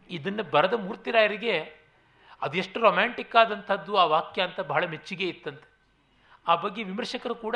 ಇದನ್ನು 0.09 0.43
ಬರೆದ 0.43 0.73
ಮೂರ್ತಿರಾಯರಿಗೆ 0.73 1.79
ಅದೆಷ್ಟು 2.41 2.79
ರೊಮ್ಯಾಂಟಿಕ್ 2.79 3.35
ಆದಂಥದ್ದು 3.35 3.97
ಆ 3.97 4.03
ವಾಕ್ಯ 4.03 4.41
ಅಂತ 4.41 4.59
ಬಹಳ 4.59 4.85
ಮೆಚ್ಚುಗೆ 4.85 5.29
ಇತ್ತಂತೆ. 5.29 5.75
ಆ 6.47 6.55
ಬಗ್ಗೆ 6.55 6.83
ವಿಮರ್ಶಕರು 6.83 7.35
ಕೂಡ 7.35 7.55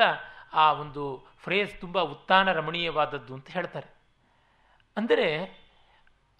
ಆ 0.53 0.73
ಒಂದು 0.73 1.03
ಫ್ರೇಸ್ 1.37 1.73
ತುಂಬ 1.81 1.99
ಉತ್ಥಾನ 1.99 2.51
ರಮಣೀಯವಾದದ್ದು 2.51 3.33
ಅಂತ 3.33 3.49
ಹೇಳ್ತಾರೆ. 3.49 3.89
ಅಂದರೆ 4.97 5.27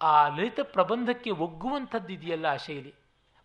ಆ 0.00 0.28
ಲಲಿತ 0.28 0.60
ಪ್ರಬಂಧಕ್ಕೆ 0.60 1.30
ಒಗ್ಗುವಂಥದ್ದು 1.30 2.12
ಇದೆಯಲ್ಲ 2.12 2.46
ಆ 2.46 2.56
ಶೈಲಿ. 2.56 2.92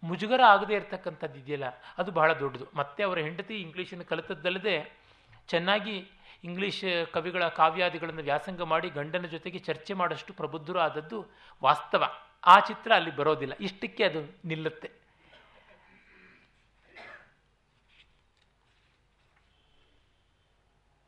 ಮುಜುಗರ 0.04 0.42
ಆಗದೇ 0.48 0.74
ಇರತಕ್ಕಂಥದ್ದು 0.76 1.40
ಇದೆಯಲ್ಲ, 1.40 1.68
ಅದು 1.98 2.12
ಬಹಳ 2.12 2.32
ದೊಡ್ಡದು. 2.34 2.66
ಮತ್ತೆ 2.76 3.04
ಅವರ 3.04 3.18
ಹೆಂಡತಿ 3.20 3.56
ಇಂಗ್ಲೀಷನ್ನು 3.56 4.06
ಕಲಿತದ್ದಲ್ಲದೆ 4.06 4.76
ಚೆನ್ನಾಗಿ 5.48 5.96
ಇಂಗ್ಲೀಷ್ 6.44 6.84
ಕವಿಗಳ 7.14 7.48
ಕಾವ್ಯಾದಿಗಳನ್ನು 7.48 8.24
ವ್ಯಾಸಂಗ 8.24 8.62
ಮಾಡಿ 8.62 8.90
ಗಂಡನ 8.90 9.26
ಜೊತೆಗೆ 9.26 9.60
ಚರ್ಚೆ 9.60 9.94
ಮಾಡಷ್ಟು 9.94 10.34
ಪ್ರಬುದ್ಧರು 10.34 10.80
ಆದದ್ದು 10.80 11.20
ವಾಸ್ತವ. 11.64 12.04
ಆ 12.48 12.60
ಚಿತ್ರ 12.60 12.92
ಅಲ್ಲಿ 12.96 13.16
ಬರೋದಿಲ್ಲ. 13.16 13.54
ಇಷ್ಟಕ್ಕೆ 13.60 14.04
ಅದು 14.04 14.22
ನಿಲ್ಲುತ್ತೆ. 14.48 15.05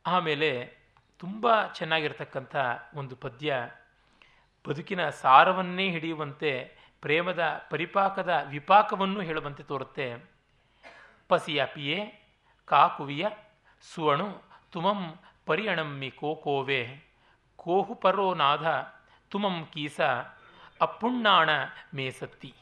ಆಮೇಲೆ 0.07 0.77
ತುಂಬ 1.19 1.67
ಚೆನ್ನಾಗಿರ್ತಕ್ಕಂಥ 1.67 2.55
ಒಂದು 2.93 3.15
ಪದ್ಯ, 3.15 3.69
ಬದುಕಿನ 4.67 5.09
ಸಾರವನ್ನೇ 5.09 5.89
ಹಿಡಿಯುವಂತೆ 5.89 6.51
ಪ್ರೇಮದ 7.01 7.43
ಪರಿಪಾಕದ 7.69 8.31
ವಿಪಾಕವನ್ನು 8.47 9.21
ಹೇಳುವಂತೆ 9.21 9.63
ತೋರುತ್ತೆ. 9.63 10.31
ಪಸಿಯ 11.27 11.65
ಪಿಯೆ, 11.65 11.97
ಕಾಕುವಿಯ 12.65 13.27
ಸುವಣು, 13.81 14.41
ತುಮಂ 14.71 15.19
ಪರಿಯಣಮ್ಮಿ 15.45 16.11
ಕೋಕೋವೆ, 16.11 16.81
ಕೋಹು 17.55 17.95
ಪರೋ 17.95 18.33
ನಾಧ, 18.33 18.67
ತುಮಂ 19.29 19.67
ಕೀಸ, 19.73 20.01
ಅಪ್ಪುಣ್ಣಾಣ 20.81 21.49
ಮೇಸತ್ತಿ 21.93 22.53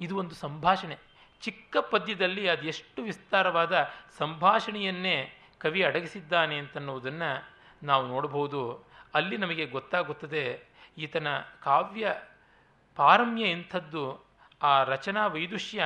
ಇದು 0.00 0.16
ಒಂದು 0.16 0.34
ಸಂಭಾಷಣೆ. 0.34 0.98
ಚಿಕ್ಕ 1.40 1.76
ಪದ್ಯದಲ್ಲಿ 1.76 2.48
ಅದೆಷ್ಟು 2.48 3.02
ವಿಸ್ತಾರವಾದ 3.02 3.88
ಸಂಭಾಷಣೆಯನ್ನೇ 4.18 5.16
ಕವಿ 5.60 5.82
ಅಡಗಿಸಿದ್ದಾನೆ 5.82 6.58
ಅಂತನ್ನುವುದನ್ನು 6.58 7.48
ನಾವು 7.82 8.06
ನೋಡಬಹುದು. 8.06 8.84
ಅಲ್ಲಿ 9.14 9.36
ನಮಗೆ 9.36 9.66
ಗೊತ್ತಾಗುತ್ತದೆ, 9.66 10.64
ಈತನ 10.98 11.26
ಕಾವ್ಯ 11.62 12.14
ಪಾರಮ್ಯ 12.96 13.50
ಎಂಥದ್ದು, 13.50 14.24
ಆ 14.62 14.82
ರಚನಾ 14.82 15.26
ವೈದುಷ್ಯ 15.26 15.82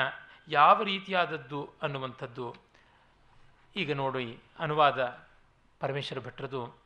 ಯಾವ 0.48 0.82
ರೀತಿಯಾದದ್ದು 0.82 1.70
ಅನ್ನುವಂಥದ್ದು. 1.82 2.54
ಈಗ 3.76 3.92
ನೋಡಿ, 3.92 4.38
ಅನುವಾದ 4.58 5.18
ಪರಮೇಶ್ವರ 5.80 6.26
ಭಟ್ರದು, 6.26 6.76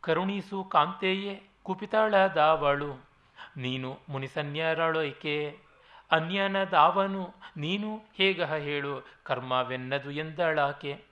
ಕರುಣೀಸು 0.00 0.64
ಕಾಂತೆಯೇ 0.64 1.42
ಕುಪಿತಾಳ 1.62 2.26
ದಾವಳು 2.26 3.04
ನೀನು 3.56 3.98
ಮುನಿಸನ್ಯರಳೈಕೆ 4.08 5.58
ಅನ್ಯನ 6.10 6.64
ದಾವನು 6.64 7.34
ನೀನು 7.56 8.00
ಹೇಗಹ 8.14 8.54
ಹೇಳು, 8.54 9.06
ಕರ್ಮವೆನ್ನದು 9.22 10.10
ಎಂದಳಾಕೆ 10.10 11.09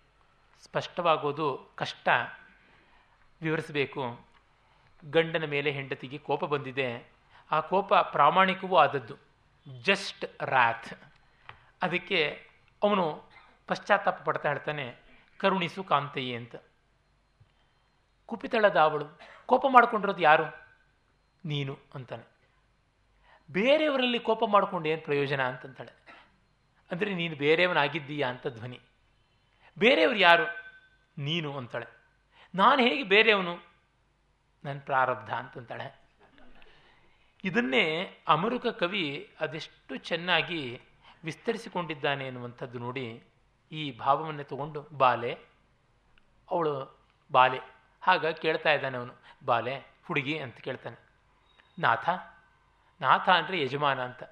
ಸ್ಪಷ್ಟವಾಗೋದು 0.65 1.73
ಕಷ್ಟ. 1.75 2.09
ವಿವರಿಸಬೇಕು. 3.43 4.21
ಗಂಡನ 5.11 5.45
ಮೇಲೆ 5.45 5.71
ಹೆಂಡತಿಗೆ 5.71 6.19
ಕೋಪ 6.19 6.45
ಬಂದಿದೆ. 6.45 7.13
ಆ 7.51 7.61
ಕೋಪ 7.61 7.95
ಪ್ರಾಮಾಣಿಕವೂ 7.95 8.77
ಆದದ್ದು. 8.77 9.17
Just 9.83 10.43
wrath. 10.43 10.95
ಅದಕ್ಕೆ 11.83 12.49
ಅವನು 12.83 13.23
ಪಶ್ಚಾತ್ತಾಪ 13.67 14.23
ಪಡ್ತಾ 14.23 14.49
ಹೇಳ್ತಾನೆ, 14.49 14.97
ಕರುಣಿಸು 15.39 15.85
ಕಾಂತಯ್ಯ 15.85 16.35
ಅಂತ. 16.35 16.57
ಕುಪಿತಳದ 18.27 18.77
ಅವಳು, 18.77 19.05
ಕೋಪ 19.47 19.65
ಮಾಡ್ಕೊಂಡಿರೋದು 19.69 20.23
ಯಾರು? 20.23 20.67
ನೀನು 21.45 21.79
ಅಂತಾನೆ. 21.95 22.39
ಬೇರೆಯವರಲ್ಲಿ 23.51 24.19
ಕೋಪ 24.19 24.45
ಮಾಡಿಕೊಂಡು 24.45 24.89
ಏನು 24.89 25.03
ಪ್ರಯೋಜನ 25.03 25.43
ಅಂತಂತಾಳೆ. 25.43 25.93
ಅಂದರೆ 26.91 27.15
ನೀನು 27.15 27.37
ಬೇರೆಯವನಾಗಿದ್ದೀಯಾ 27.37 28.29
ಅಂತ 28.29 28.47
ಧ್ವನಿ. 28.47 28.81
ಬೇರೆಯವರು 29.79 30.17
ಯಾರು? 30.17 30.45
ನೀನು 31.19 31.57
ಅಂತಾಳೆ. 31.57 31.87
ನಾನು 32.55 32.83
ಹೇಗೆ 32.83 33.03
ಬೇರೆಯವನು? 33.03 33.59
ನನ್ನ 34.65 34.81
ಪ್ರಾರಬ್ಧ 34.85 35.31
ಅಂತಂತಾಳೆ. 35.35 36.01
ಇದನ್ನೇ 37.45 38.17
ಅಮರುಕ 38.29 38.67
ಕವಿ 38.67 39.35
ಅದೆಷ್ಟು 39.41 39.97
ಚೆನ್ನಾಗಿ 39.97 40.81
ವಿಸ್ತರಿಸಿಕೊಂಡಿದ್ದಾನೆ 41.25 42.27
ಎನ್ನುವಂಥದ್ದು 42.27 42.79
ನೋಡಿ 42.79 43.25
ಈ 43.73 43.99
ಭಾವವನ್ನು 43.99 44.45
ತಗೊಂಡು 44.45 44.89
ಬಾಲೆ. 44.93 45.39
ಅವಳು 46.51 46.99
ಬಾಲೆ. 47.33 47.61
ಹಾಗ 48.03 48.27
ಕೇಳ್ತಾ 48.27 48.73
ಇದ್ದಾನೆ 48.73 48.99
ಅವನು. 48.99 49.15
ಬಾಲೆ, 49.45 49.79
ಹುಡುಗಿ 50.05 50.39
ಅಂತ 50.39 50.61
ಕೇಳ್ತಾನೆ. 50.61 50.97
ನಾಥ? 51.79 52.09
ನಾಥ 53.01 53.29
ಅಂದರೆ 53.29 53.63
ಯಜಮಾನ 53.63 54.05
ಅಂತ. 54.05 54.23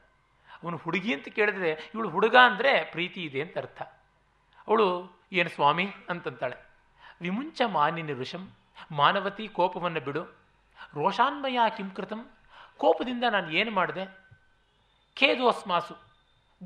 ಅವನು 0.62 0.76
ಹುಡುಗಿ 0.76 1.14
ಅಂತ 1.14 1.28
ಕೇಳಿದ್ರೆ 1.28 1.90
ಇವಳು 1.94 2.08
ಹುಡುಗ 2.08 2.36
ಅಂದರೆ 2.36 2.84
ಪ್ರೀತಿ 2.84 3.22
ಇದೆ 3.22 3.40
ಅಂತ 3.40 3.58
ಅರ್ಥ. 3.58 3.82
ಅವಳು 4.68 5.15
ಏನು 5.32 5.48
ಸ್ವಾಮಿ 5.48 5.86
ಅಂತಂತಾಳೆ. 6.08 6.56
ವಿಮುಂಚ 7.20 7.62
ಮಾನಿನ 7.66 8.18
ಋಷಂ, 8.20 8.52
ಮಾನವತಿ 8.92 9.48
ಕೋಪವನ್ನು 9.48 10.00
ಬಿಡು. 10.00 10.24
ರೋಷಾನ್ಮಯ 10.94 11.58
ಕಿಂಕೃತಂ 11.76 12.30
ಕೋಪದಿಂದ 12.76 13.24
ನಾನು 13.30 13.50
ಏನು 13.50 13.70
ಮಾಡಿದೆ? 13.70 14.26
ಖೇದೋಸ್ಮಾಸು, 15.14 15.96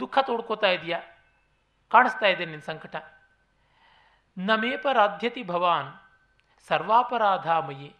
ದುಃಖ 0.00 0.18
ತೋಡ್ಕೋತಾ 0.18 0.66
ಇದೆಯಾ 0.66 1.00
ಕಾಣಿಸ್ತಾ 1.90 2.26
ಇದೆ 2.26 2.44
ನಿನ್ನ 2.44 2.60
ಸಂಕಟ. 2.60 2.96
ನಮೇಪರಾಧ್ಯತಿ 4.38 5.42
ಭವಾನ್, 5.42 5.92
ಸರ್ವಾಪರಾಧಾಮಯಿ. 6.68 7.96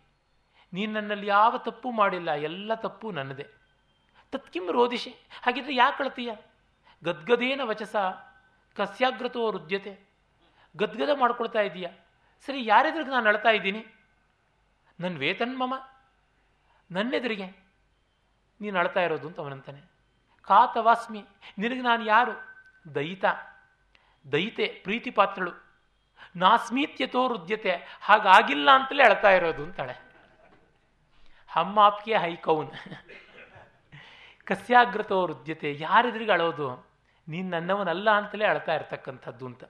ನೀನು 0.72 0.92
ನನ್ನಲ್ಲಿ 0.92 1.26
ಯಾವ 1.26 1.58
ತಪ್ಪು 1.58 1.90
ಮಾಡಿಲ್ಲ, 1.90 2.30
ಎಲ್ಲ 2.30 2.74
ತಪ್ಪು 2.74 3.10
ನನ್ನದೇ. 3.10 3.46
ತತ್ಕಿಂ 4.32 4.70
ರೋದಿಶಿ, 4.70 5.10
ಹಾಗಿದ್ರೆ 5.42 5.74
ಯಾಕೆ 5.74 5.98
ಕಳ್ತೀಯ 5.98 6.32
ಗದ್ಗದೇನ 7.04 7.60
ವಚಸ, 7.64 7.96
ಕಸ್ಯಾಗ್ರತೋ 8.76 9.50
ರುದ್ಯತೆ. 9.50 10.09
ಗದ್ಗದ 10.76 11.09
ಮಾಡ್ಕೊಳ್ತಾ 11.18 11.60
ಇದೀಯಾ? 11.60 11.90
ಸರಿ, 12.47 12.66
ಯಾರೆದ್ರಿಗೆ 12.66 13.10
ನಾನು 13.10 13.28
ಅಳ್ತಾ 13.28 13.48
ಇದ್ದೀನಿ? 13.48 13.86
ನನ್ನ 15.01 15.18
ವೇತನ್ಮಮ 15.18 15.74
ನನ್ನೆದುರಿಗೆ. 16.90 17.47
ನೀನು 18.60 18.78
ಅಳ್ತಾ 18.78 19.01
ಇರೋದು 19.01 19.28
ಅಂತ 19.28 19.40
ಅವನಂತಾನೆ. 19.40 19.80
ಕಾತವಾಸ್ಮಿ 20.42 21.24
ನಿನಗೆ 21.59 21.80
ನಾನು 21.80 22.05
ಯಾರು? 22.05 22.32
ದಯಿತ. 22.94 23.24
ದಯಿತೆ 24.32 24.80
ಪ್ರೀತಿ 24.84 25.10
ಪಾತ್ರಳು 25.10 25.52
ನಾಸ್ಮೀತ್ಯತೋ 26.36 27.28
ರುದ್ಯತೆ 27.28 27.98
ಹಾಗಾಗಿಲ್ಲ 28.01 28.70
ಅಂತಲೇ 28.70 29.02
ಅಳ್ತಾ 29.02 29.30
ಇರೋದು 29.30 29.64
ಅಂತಾಳೆ. 29.64 29.92
ಹಮ್ಮಾಪ್ಗೆ 31.48 32.16
ಹೈಕೌನ್. 32.16 32.70
ಕಸ್ಯಾಗ್ರತೋ 34.44 35.26
ರುದ್ಯತೆ 35.26 35.76
ಯಾರೆದ್ರಿಗೆ 35.78 36.32
ಅಳೋದು? 36.32 36.86
ನೀನು 37.28 37.51
ನನ್ನವನಲ್ಲ 37.51 38.10
ಅಂತಲೇ 38.10 38.44
ಅಳ್ತಾ 38.44 38.74
ಇರ್ತಕ್ಕಂಥದ್ದು 38.74 39.47
ಅಂತ. 39.47 39.64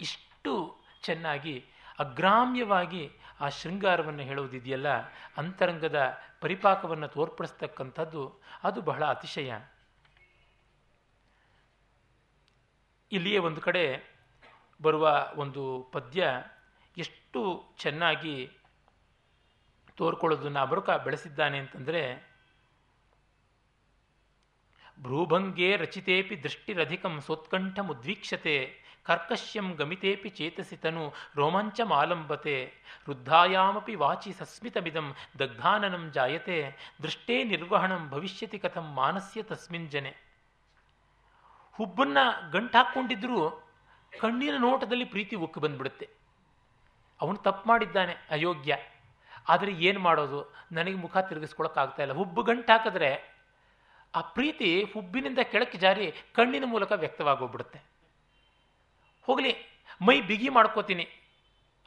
ಇಷ್ಟು 0.00 0.76
ಚೆನ್ನಾಗಿ, 1.02 1.64
ಅಗ್ರಾಮ್ಯವಾಗಿ 1.98 3.10
ಆ 3.40 3.48
ಶೃಂಗಾರವನ್ನು 3.48 4.22
ಹೇಳುವುದಿದೆಯಲ್ಲ, 4.22 4.88
ಅಂತರಂಗದ 5.36 6.18
ಪರಿಪಾಕವನ್ನು 6.40 7.08
ತೋರ್ಪಡಿಸ್ತಕ್ಕಂಥದ್ದು 7.08 8.40
ಅದು 8.64 8.80
ಬಹಳ 8.80 9.04
ಅತಿಶಯ. 9.04 9.54
ಇಲ್ಲಿಯೇ 13.12 13.38
ಒಂದು 13.38 13.60
ಕಡೆ 13.60 14.16
ಬರುವ 14.82 15.32
ಒಂದು 15.36 15.88
ಪದ್ಯ 15.92 16.24
ಎಷ್ಟು 16.96 17.74
ಚೆನ್ನಾಗಿ 17.78 18.50
ತೋರ್ಕೊಳ್ಳೋದನ್ನು 19.96 20.60
ಅಬರುಕ 20.60 20.90
ಬೆಳೆಸಿದ್ದಾನೆ 20.90 21.58
ಅಂತಂದರೆ, 21.58 22.36
ಭ್ರೂಭಂಗೇ 25.02 25.76
ರಚಿತೇಪಿ 25.76 26.42
ದೃಷ್ಟಿರಧಿಕಂ 26.42 27.20
ಸೋತ್ಕಂಠ 27.20 27.78
ಮುದ್ವೀಕ್ಷತೆ 27.78 28.85
ಕರ್ಕಶ್ಯಂ 29.06 29.72
ಗಮಿತೇಪಿ 29.72 30.28
ಚೇತಸಿ 30.28 30.76
ತನು 30.76 31.12
ರೋಮಾಂಚಮಾಲಂಬತೆ 31.36 32.74
ವೃದ್ಧಾಯಾಮಪಿ 33.08 33.94
ವಾಚಿ 33.94 34.32
ಸಸ್ಮಿತಮಿದಂ 34.32 35.14
ದಗ್ಧಾನನಂ 35.38 36.10
ಜಾಯತೆ. 36.12 36.56
ದೃಷ್ಟೇ 37.02 37.44
ನಿರ್ವಹಣಂ 37.44 38.10
ಭವಿಷ್ಯತಿ 38.10 38.58
ಕಥಂ 38.58 38.86
ಮಾನಸ್ಯ 38.94 39.42
ತಸ್ಮಿನ್ 39.42 39.90
ಜನೆ. 39.90 40.16
ಹುಬ್ಬನ್ನ 41.72 42.18
ಗಂಟಾಕೊಂಡಿದ್ರೂ 42.52 43.50
ಕಣ್ಣಿನ 44.20 44.54
ನೋಟದಲ್ಲಿ 44.58 45.04
ಪ್ರೀತಿ 45.04 45.36
ಉಕ್ಕು 45.36 45.60
ಬಂದ್ಬಿಡುತ್ತೆ. 45.60 46.08
ಅವನು 47.20 47.36
ತಪ್ಪು 47.36 47.68
ಮಾಡಿದ್ದಾನೆ, 47.68 48.14
ಅಯೋಗ್ಯ. 48.30 48.76
ಆದರೆ 49.48 49.72
ಏನು 49.72 50.00
ಮಾಡೋದು? 50.00 50.54
ನನಗೆ 50.72 50.94
ಮುಖ 50.94 51.16
ತಿರುಗಿಸ್ಕೊಳಕ್ಕಾಗ್ತಾ 51.18 52.02
ಇಲ್ಲ. 52.02 52.14
ಹುಬ್ಬು 52.14 52.42
ಗಂಟು 52.42 52.72
ಹಾಕಿದ್ರೆ 52.72 53.10
ಆ 54.14 54.20
ಪ್ರೀತಿ 54.20 54.84
ಹುಬ್ಬಿನಿಂದ 54.94 55.38
ಕೆಳಕ್ಕೆ 55.42 55.78
ಜಾರಿ 55.78 56.14
ಕಣ್ಣಿನ 56.32 56.64
ಮೂಲಕ 56.66 56.92
ವ್ಯಕ್ತವಾಗೋಗ್ಬಿಡುತ್ತೆ. 56.92 57.95
ಹೋಗಲಿ, 59.26 59.52
ಮೈ 60.06 60.16
ಬಿಗಿ 60.30 60.48
ಮಾಡ್ಕೋತೀನಿ. 60.56 61.06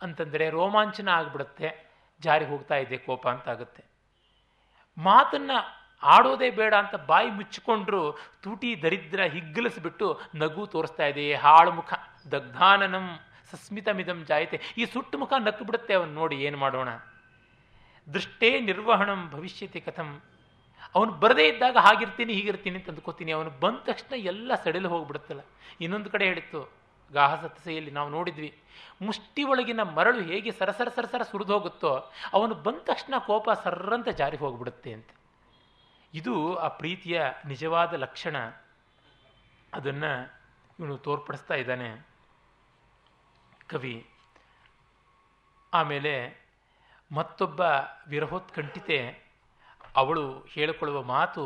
ಅಂತಂದರೆ 0.01 0.45
ರೋಮಾಂಚನ 0.57 1.07
ಆಗಿಬಿಡುತ್ತೆ. 1.19 1.69
ಜಾರಿ 2.21 2.45
ಹೋಗ್ತಾ 2.51 2.75
ಇದೆ, 2.83 2.97
ಕೋಪ 3.07 3.25
ಅಂತ 3.33 3.47
ಆಗುತ್ತೆ 3.53 3.81
ಮಾತನ್ನು 4.97 5.57
ಆಡೋದೇ 6.03 6.49
ಬೇಡ 6.57 6.73
ಅಂತ 6.81 6.95
ಬಾಯಿ 7.09 7.29
ಮುಚ್ಚಿಕೊಂಡ್ರು 7.37 8.01
ತೂಟಿ 8.43 8.69
ದರಿದ್ರ 8.83 9.21
ಹಿಗ್ಗಲಿಸ್ಬಿಟ್ಟು 9.33 10.07
ನಗು 10.41 10.63
ತೋರಿಸ್ತಾ 10.73 11.05
ಇದೆ, 11.11 11.25
ಹಾಳು 11.43 11.71
ಮುಖ. 11.79 11.91
ದಗ್ಧಾನನಂ 12.33 13.05
ಸಸ್ಮಿತಮಿದಂ 13.51 14.19
ಜಾಯತೆ. 14.29 14.57
ಈ 14.79 14.85
ಸುಟ್ಟು 14.93 15.15
ಮುಖ 15.21 15.33
ನಕ್ಕು 15.47 15.63
ಬಿಡುತ್ತೆ 15.69 15.93
ಅವನು 15.99 16.11
ನೋಡಿ, 16.21 16.35
ಏನು 16.47 16.57
ಮಾಡೋಣ? 16.63 16.89
ದೃಷ್ಟೇ 18.07 18.49
ನಿರ್ವಹಣಂ 18.69 19.21
ಭವಿಷ್ಯತಿ 19.35 19.79
ಕಥಂ. 19.87 20.09
ಅವನು 20.95 21.11
ಬರದೇ 21.23 21.45
ಇದ್ದಾಗ 21.47 21.77
ಹಾಗಿರ್ತೀನಿ, 21.85 22.33
ಹೀಗಿರ್ತೀನಿ 22.37 22.77
ಅಂತ 22.79 22.89
ಅಂದ್ಕೋತೀನಿ. 22.93 23.31
ಅವನು 23.37 23.51
ಬಂದ 23.63 23.79
ತಕ್ಷಣ 23.89 24.13
ಎಲ್ಲ 24.31 24.51
ಸಡಿಲು 24.63 24.89
ಹೋಗ್ಬಿಡುತ್ತಲ್ಲ. 24.89 25.41
ಇನ್ನೊಂದು 25.81 26.09
ಕಡೆ 26.13 26.25
ಹೇಳಿತ್ತು 26.25 26.61
ಗಾಹಸತ್ಸೆಯಲ್ಲಿ 27.13 27.91
ನಾವು 27.91 28.09
ನೋಡಿದ್ವಿ. 28.09 28.51
ಮುಷ್ಟಿ 29.01 29.43
ಒಳಗಿನ 29.43 29.81
ಮರಳು 29.97 30.21
ಹೇಗೆ 30.21 30.51
ಸರಸರ 30.51 30.89
ಸರಸರ 30.89 31.21
ಸುರಿದು 31.21 31.53
ಹೋಗುತ್ತೋ 31.53 31.91
ಅವನು 32.33 32.55
ಬಂದ 32.65 32.79
ತಕ್ಷಣ 32.83 33.15
ಕೋಪ 33.27 33.49
ಸರ್ರಂತ 33.63 34.09
ಜಾರಿ 34.19 34.37
ಹೋಗ್ಬಿಡುತ್ತೆ 34.37 34.91
ಅಂತ. 34.93 35.09
ಇದು 36.13 36.35
ಆ 36.55 36.67
ಪ್ರೀತಿಯ 36.79 37.17
ನಿಜವಾದ 37.47 37.93
ಲಕ್ಷಣ. 37.93 38.35
ಅದನ್ನು 39.73 40.11
ಇವನು 40.79 40.97
ತೋರ್ಪಡಿಸ್ತಾ 40.97 41.53
ಇದ್ದಾನೆ. 41.53 41.89
ಕವಿ, 43.67 43.95
ಆಮೇಲೆ 45.73 46.13
ಮತ್ತೊಬ್ಬ 47.11 47.61
ವಿರಹೋತ್ಕಂಠಿತೆ, 48.07 48.99
ಅವಳು 49.95 50.23
ಹೇಳಿಕೊಳ್ಳುವ 50.49 50.99
ಮಾತು, 51.03 51.43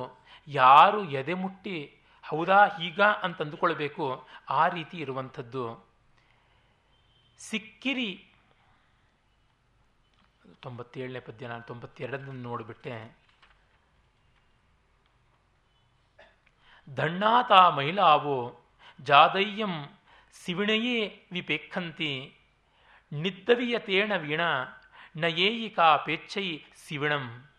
ಯಾರು 0.48 1.00
ಎದೆ 1.12 1.34
ಮುಟ್ಟಿ 1.34 1.78
ಹೌದಾ, 2.24 2.66
ಹೀಗ 2.66 3.02
ಅಂತ 3.02 3.42
ಅಂದುಕೊಳ್ಬೇಕು. 3.42 4.28
ಆ 4.50 4.68
ರೀತಿ 4.68 4.98
ಇರುವಂಥದ್ದು. 4.98 5.86
ಸಿಕ್ಕಿರಿ. 7.38 8.30
ತೊಂಬತ್ತೇಳನೇ 10.62 11.20
ಪದ್ಯ, 11.20 11.48
ನಾನು 11.48 11.64
ತೊಂಬತ್ತೆರಡನ್ನು 11.64 12.32
ನೋಡಿಬಿಟ್ಟೆ. 12.32 13.18
ದಣ್ಣಾತ 16.98 17.52
ಮಹಿಳಾವೋ, 17.52 18.60
ಜಾದಯ್ಯಂ 19.02 19.98
ಸಿವಿಣಯೇ 20.34 21.28
ವಿಪೇಕ್ಷಂತಿ. 21.32 22.38
ನಿದ್ದವಿಯತೇಣ 23.12 24.16
ವೀಣ, 24.16 24.42
ನಯೇಯಿಕಾ 25.16 25.98
ಪೇಚ್ಛೈ 25.98 26.64
ಸಿವಿಣಂ. 26.76 27.50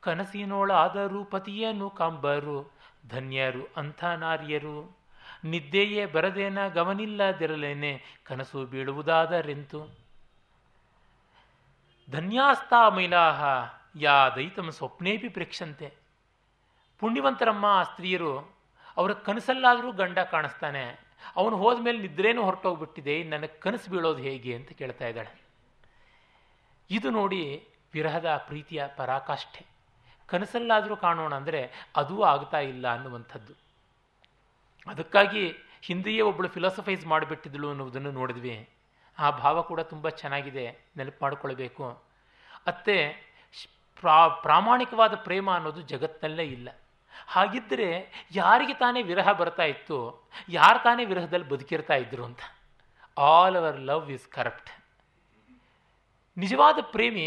ಕನಸಿನೋಳಾದರೂ 0.00 1.24
ಪತಿಯನು 1.24 1.90
ಕಾಂಬರು. 1.90 2.75
ಧನ್ಯರು 3.08 3.68
ಅಂಥ 3.76 4.04
ನಾರಿಯರು 4.04 4.96
ನಿದ್ದೆಯೇ 5.44 6.06
ಬರದೇನ 6.06 6.68
ಗಮನಿಲ್ಲದಿರಲೇನೆ, 6.68 8.02
ಕನಸು 8.24 8.66
ಬೀಳುವುದಾದರೆಂತು. 8.66 9.98
ಧನ್ಯಾಸ್ತಾ 12.10 12.88
ಮೈಲಾಹ, 12.88 13.44
ಯಾ 14.00 14.28
ದೈತಂ 14.28 14.70
ಸ್ವಪ್ನೇಪಿ 14.70 15.28
ಪ್ರೇಕ್ಷಂತೆ. 15.28 15.92
ಪುಣ್ಯವಂತರಮ್ಮ 16.98 17.66
ಆ 17.66 17.82
ಸ್ತ್ರೀಯರು, 17.82 18.56
ಅವರ 18.96 19.12
ಕನಸಲ್ಲಾದರೂ 19.12 19.92
ಗಂಡ 19.92 20.18
ಕಾಣಿಸ್ತಾನೆ. 20.18 21.06
ಅವನು 21.36 21.56
ಹೋದ್ಮೇಲೆ 21.56 21.98
ನಿದ್ರೇನು 21.98 22.42
ಹೊರಟೋಗ್ಬಿಟ್ಟಿದೆ 22.42 23.22
ನನಗೆ 23.22 23.58
ಕನಸು 23.58 23.90
ಬೀಳೋದು 23.90 24.22
ಹೇಗೆ 24.22 24.54
ಅಂತ 24.54 24.72
ಕೇಳ್ತಾ 24.72 25.06
ಇದ್ದಾಳೆ. 25.06 25.42
ಇದು 26.90 27.10
ನೋಡಿ 27.10 27.68
ವಿರಹದ 27.92 28.42
ಪ್ರೀತಿಯ 28.46 28.84
ಪರಾಕಾಷ್ಠೆ. 28.96 29.75
ಕನಸಲ್ಲಾದರೂ 30.28 30.96
ಕಾಣೋಣ 30.96 31.34
ಅಂದರೆ 31.34 31.60
ಅದೂ 31.96 32.22
ಆಗ್ತಾ 32.22 32.60
ಇಲ್ಲ 32.60 32.86
ಅನ್ನುವಂಥದ್ದು. 32.94 33.54
ಅದಕ್ಕಾಗಿ 34.86 35.44
ಹಿಂದೆಯೇ 35.82 36.20
ಒಬ್ಬಳು 36.20 36.48
ಫಿಲಾಸಫೈಸ್ 36.48 37.06
ಮಾಡಿಬಿಟ್ಟಿದ್ಳು 37.06 37.68
ಅನ್ನುವುದನ್ನು 37.70 38.12
ನೋಡಿದ್ವಿ. 38.12 38.68
ಆ 39.18 39.30
ಭಾವ 39.30 39.62
ಕೂಡ 39.62 39.80
ತುಂಬ 39.80 40.08
ಚೆನ್ನಾಗಿದೆ, 40.08 40.64
ನೆನಪು 40.96 41.20
ಮಾಡಿಕೊಳ್ಬೇಕು. 41.22 41.84
ಅತ್ತೆ, 42.66 42.96
ಪ್ರಾ, 44.00 44.28
ಪ್ರಾಮಾಣಿಕವಾದ 44.28 45.14
ಪ್ರೇಮ 45.14 45.50
ಅನ್ನೋದು 45.54 45.82
ಜಗತ್ತಿನಲ್ಲೇ 45.82 46.44
ಇಲ್ಲ. 46.44 46.68
ಹಾಗಿದ್ದರೆ 47.26 47.88
ಯಾರಿಗೆ 48.32 48.74
ತಾನೇ 48.74 49.02
ವಿರಹ 49.02 49.28
ಬರ್ತಾ 49.32 49.62
ಇತ್ತು, 49.62 49.98
ಯಾರು 50.48 50.78
ತಾನೇ 50.82 51.04
ವಿರಹದಲ್ಲಿ 51.04 51.48
ಬದುಕಿರ್ತಾ 51.48 51.94
ಇದ್ರು 51.94 52.24
ಅಂತ. 52.24 52.42
All 53.18 53.56
our 53.56 53.78
love 53.80 54.10
is 54.10 54.28
corrupt 54.28 54.70
ನಿಜವಾದ 56.36 56.78
ಪ್ರೇಮಿ 56.80 57.26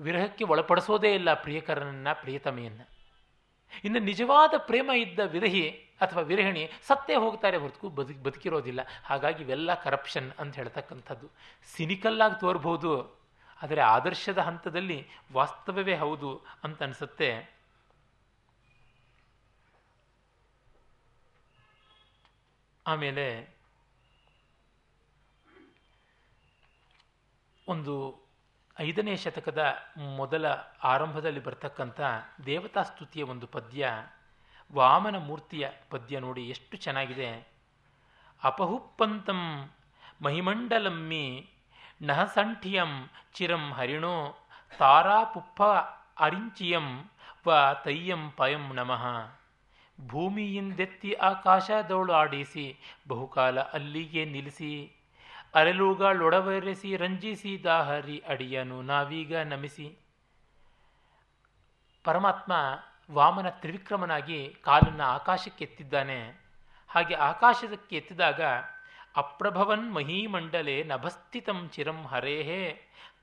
ವಿರಹಕ್ಕೆ 0.00 0.44
ಒಳಪಡಿಸೋದೇ 0.44 1.14
ಇಲ್ಲ 1.14 1.34
ಪ್ರಿಯಕರನನ್ನ, 1.34 2.08
ಪ್ರಿಯತಮೆಯನ್ನು. 2.12 3.00
ಇನ್ನು 3.84 3.98
ನಿಜವಾದ 3.98 4.54
ಪ್ರೇಮ 4.58 4.90
ಇದ್ದ 4.96 5.18
ವಿರಹಿ 5.18 5.70
ಅಥವಾ 6.00 6.22
ವಿರಹಿಣಿ 6.22 6.70
ಸತ್ತೇ 6.86 7.14
ಹೋಗ್ತಾರೆ 7.14 7.56
ಹೊರತು 7.56 7.88
ಬದುಕಿ, 7.88 8.22
ಬದುಕಿರೋದಿಲ್ಲ. 8.22 8.80
ಹಾಗಾಗಿ 9.04 9.42
ಇವೆಲ್ಲ 9.42 9.74
ಕರಪ್ಷನ್ 9.74 10.32
ಅಂತ 10.38 10.54
ಹೇಳ್ತಕ್ಕಂಥದ್ದು. 10.54 11.30
ಸಿನಿಕಲ್ಲಾಗಿ 11.76 12.40
ತೋರ್ಬೋದು. 12.40 13.20
ಆದರೆ 13.62 13.80
ಆದರ್ಶದ 13.80 14.38
ಹಂತದಲ್ಲಿ 14.38 15.06
ವಾಸ್ತವವೇ 15.32 15.96
ಹೌದು 15.96 16.44
ಅಂತ 16.64 16.82
ಅನಿಸುತ್ತೆ. 16.82 17.60
ಆಮೇಲೆ 22.86 23.56
ಒಂದು 27.68 28.29
ಐದನೇ 28.80 29.16
ಶತಕದ 29.16 29.62
ಮೊದಲ 30.16 30.46
ಆರಂಭದಲ್ಲಿ 30.84 31.44
ಬರ್ತಕ್ಕಂಥ 31.44 32.00
ದೇವತಾ 32.46 32.82
ಸ್ತುತಿಯ 32.82 33.22
ಒಂದು 33.22 33.46
ಪದ್ಯ, 33.46 33.88
ವಾಮನ 34.72 35.16
ಮೂರ್ತಿಯ 35.18 35.68
ಪದ್ಯ 35.90 36.20
ನೋಡಿ 36.20 36.48
ಎಷ್ಟು 36.48 36.76
ಚೆನ್ನಾಗಿದೆ. 36.76 37.48
ಅಪಹುಪ್ಪಂತಂ 38.44 39.70
ಮಹಿಮಂಡಲಮ್ಮಿ 40.22 41.50
ನಹಸಂಠಿಯಂ 42.02 43.10
ಚಿರಂ 43.34 43.72
ಹರಿಣೋ 43.72 44.36
ತಾರಾಪುಪ್ಪ 44.78 45.62
ಅರಿಂಚಿಯಂ 46.18 47.10
ವ 47.46 47.52
ತಯ್ಯಂ 47.84 48.30
ಪಯಂ 48.30 48.74
ನಮಃ. 48.74 49.04
ಭೂಮಿಯಿಂದೆತ್ತಿ 50.06 51.12
ಆಕಾಶದವಳು 51.12 52.12
ಆಡಿಸಿ 52.12 52.78
ಬಹುಕಾಲ 53.08 53.60
ಅಲ್ಲಿಗೆ 53.60 54.24
ನಿಲ್ಲಿಸಿ 54.24 54.72
ಅರಳುಗಳೊಡವರೆಸಿ 55.54 56.90
ರಂಜಿಸಿ 56.96 57.52
ದಾಹರಿ 57.64 58.18
ಅಡಿಯನು. 58.28 58.82
ನಾವೀಗ 58.82 59.36
ನಮಿಸಿ 59.52 59.86
ಪರಮಾತ್ಮ 62.04 62.52
ವಾಮನ 63.12 63.48
ತ್ರಿವಿಕ್ರಮನಾಗಿ 63.48 64.38
ಕಾಲನ್ನು 64.64 65.04
ಆಕಾಶಕ್ಕೆ 65.04 65.64
ಎತ್ತಿದ್ದಾನೆ. 65.64 66.18
ಹಾಗೆ 66.90 67.14
ಆಕಾಶದಕ್ಕೆ 67.14 67.96
ಎತ್ತಿದಾಗ 67.96 68.40
ಅಪ್ರಭವನ್ 69.16 69.86
ಮಹೀಮಂಡಲೆ 69.94 70.76
ನಭಸ್ಥಿತಂ 70.84 71.58
ಚಿರಂ 71.68 71.98
ಹರೇಹೇ 72.06 72.62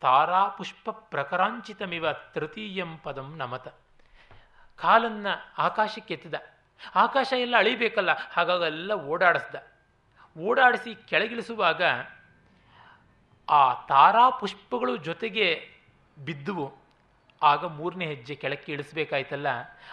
ತಾರಾ 0.01 0.41
ಪುಷ್ಪ 0.57 0.89
ಪ್ರಕರಾಂಚಿತಮಿವ 0.89 2.05
ತೃತೀಯಂ 2.33 2.91
ಪದಂ 2.97 3.29
ನಮತ. 3.37 3.67
ಕಾಲನ್ನ 4.79 5.27
ಆಕಾಶಕ್ಕೆ 5.57 6.13
ಎತ್ತಿದ. 6.13 6.35
ಆಕಾಶ 6.95 7.29
ಎಲ್ಲ 7.37 7.55
ಅಳಿಬೇಕಲ್ಲ, 7.57 8.11
ಹಾಗಾಗಿ 8.33 8.65
ಎಲ್ಲ 8.73 8.93
ಓಡಾಡಿಸ್ದ. 8.93 9.55
ಓಡಾಡಿಸಿ 10.37 10.91
ಕೆಳಗಿಳಿಸುವಾಗ 11.09 11.81
ಆ 13.49 13.73
ತಾರಾ 13.73 14.29
ಪುಷ್ಪಗಳು 14.29 14.97
ಜೊತೆಗೆ 14.97 15.69
ಬಿದ್ದುವು. 16.25 16.73
ಆಗ 17.41 17.65
ಮೂರನೇ 17.65 18.05
ಹೆಜ್ಜೆ 18.05 18.35
ಕೆಳಕ್ಕೆ 18.35 18.71
ಇಳಿಸ್ಬೇಕಾಯ್ತಲ್ಲ. 18.71 19.47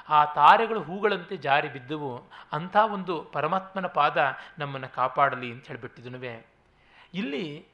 ಆ 0.08 0.24
ತಾರೆಗಳು 0.24 0.82
ಹೂಗಳಂತೆ 0.82 1.36
ಜಾರಿ 1.36 1.68
ಬಿದ್ದುವು. 1.68 2.22
ಅಂಥ 2.52 2.76
ಒಂದು 2.76 3.22
ಪರಮಾತ್ಮನ 3.22 3.86
ಪಾದ 3.86 4.16
ನಮ್ಮನ್ನು 4.58 4.88
ಕಾಪಾಡಲಿ 4.88 5.52
ಅಂತ 5.52 5.66
ಹೇಳಿಬಿಟ್ಟಿದನುವೆ 5.66 6.46
ಇಲ್ಲಿ 7.14 7.66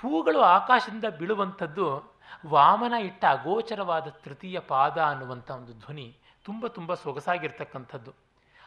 ಹೂಗಳು 0.00 0.40
ಆಕಾಶದಿಂದ 0.40 1.04
ಬೀಳುವಂಥದ್ದು 1.04 2.12
ವಾಮನ 2.46 2.92
ಇಟ್ಟ 2.92 3.24
ಅಗೋಚರವಾದ 3.24 4.08
ತೃತೀಯ 4.08 4.58
ಪಾದ 4.58 4.98
ಅನ್ನುವಂಥ 4.98 5.50
ಒಂದು 5.50 5.72
ಧ್ವನಿ 5.72 6.16
ತುಂಬ 6.44 6.66
ತುಂಬ 6.66 6.94
ಸೊಗಸಾಗಿರ್ತಕ್ಕಂಥದ್ದು. 6.94 8.12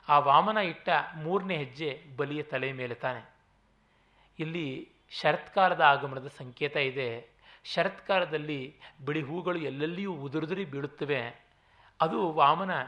ಆ 0.10 0.20
ವಾಮನ 0.20 0.58
ಇಟ್ಟ 0.58 0.90
ಮೂರನೇ 1.16 1.58
ಹೆಜ್ಜೆ 1.58 2.04
ಬಲಿಯ 2.18 2.44
ತಲೆ 2.44 2.72
ಮೇಲೆ 2.74 2.96
ತಾನೆ. 2.96 3.30
ಇಲ್ಲಿ 4.40 4.95
ಶರತ್ಕಾಲದ 5.10 5.82
ಆಗಮನದ 5.82 6.28
ಸಂಕೇತ 6.28 6.76
ಇದೆ. 6.76 7.30
ಶರತ್ಕಾಲದಲ್ಲಿ 7.64 8.80
ಬಿಳಿ 9.06 9.22
ಹೂಗಳು 9.22 9.60
ಎಲ್ಲೆಲ್ಲಿಯೂ 9.60 10.14
ಉದುರುದುರಿ 10.14 10.66
ಬೀಳುತ್ತವೆ. 10.66 11.46
ಅದು 12.02 12.32
ವಾಮನ 12.32 12.84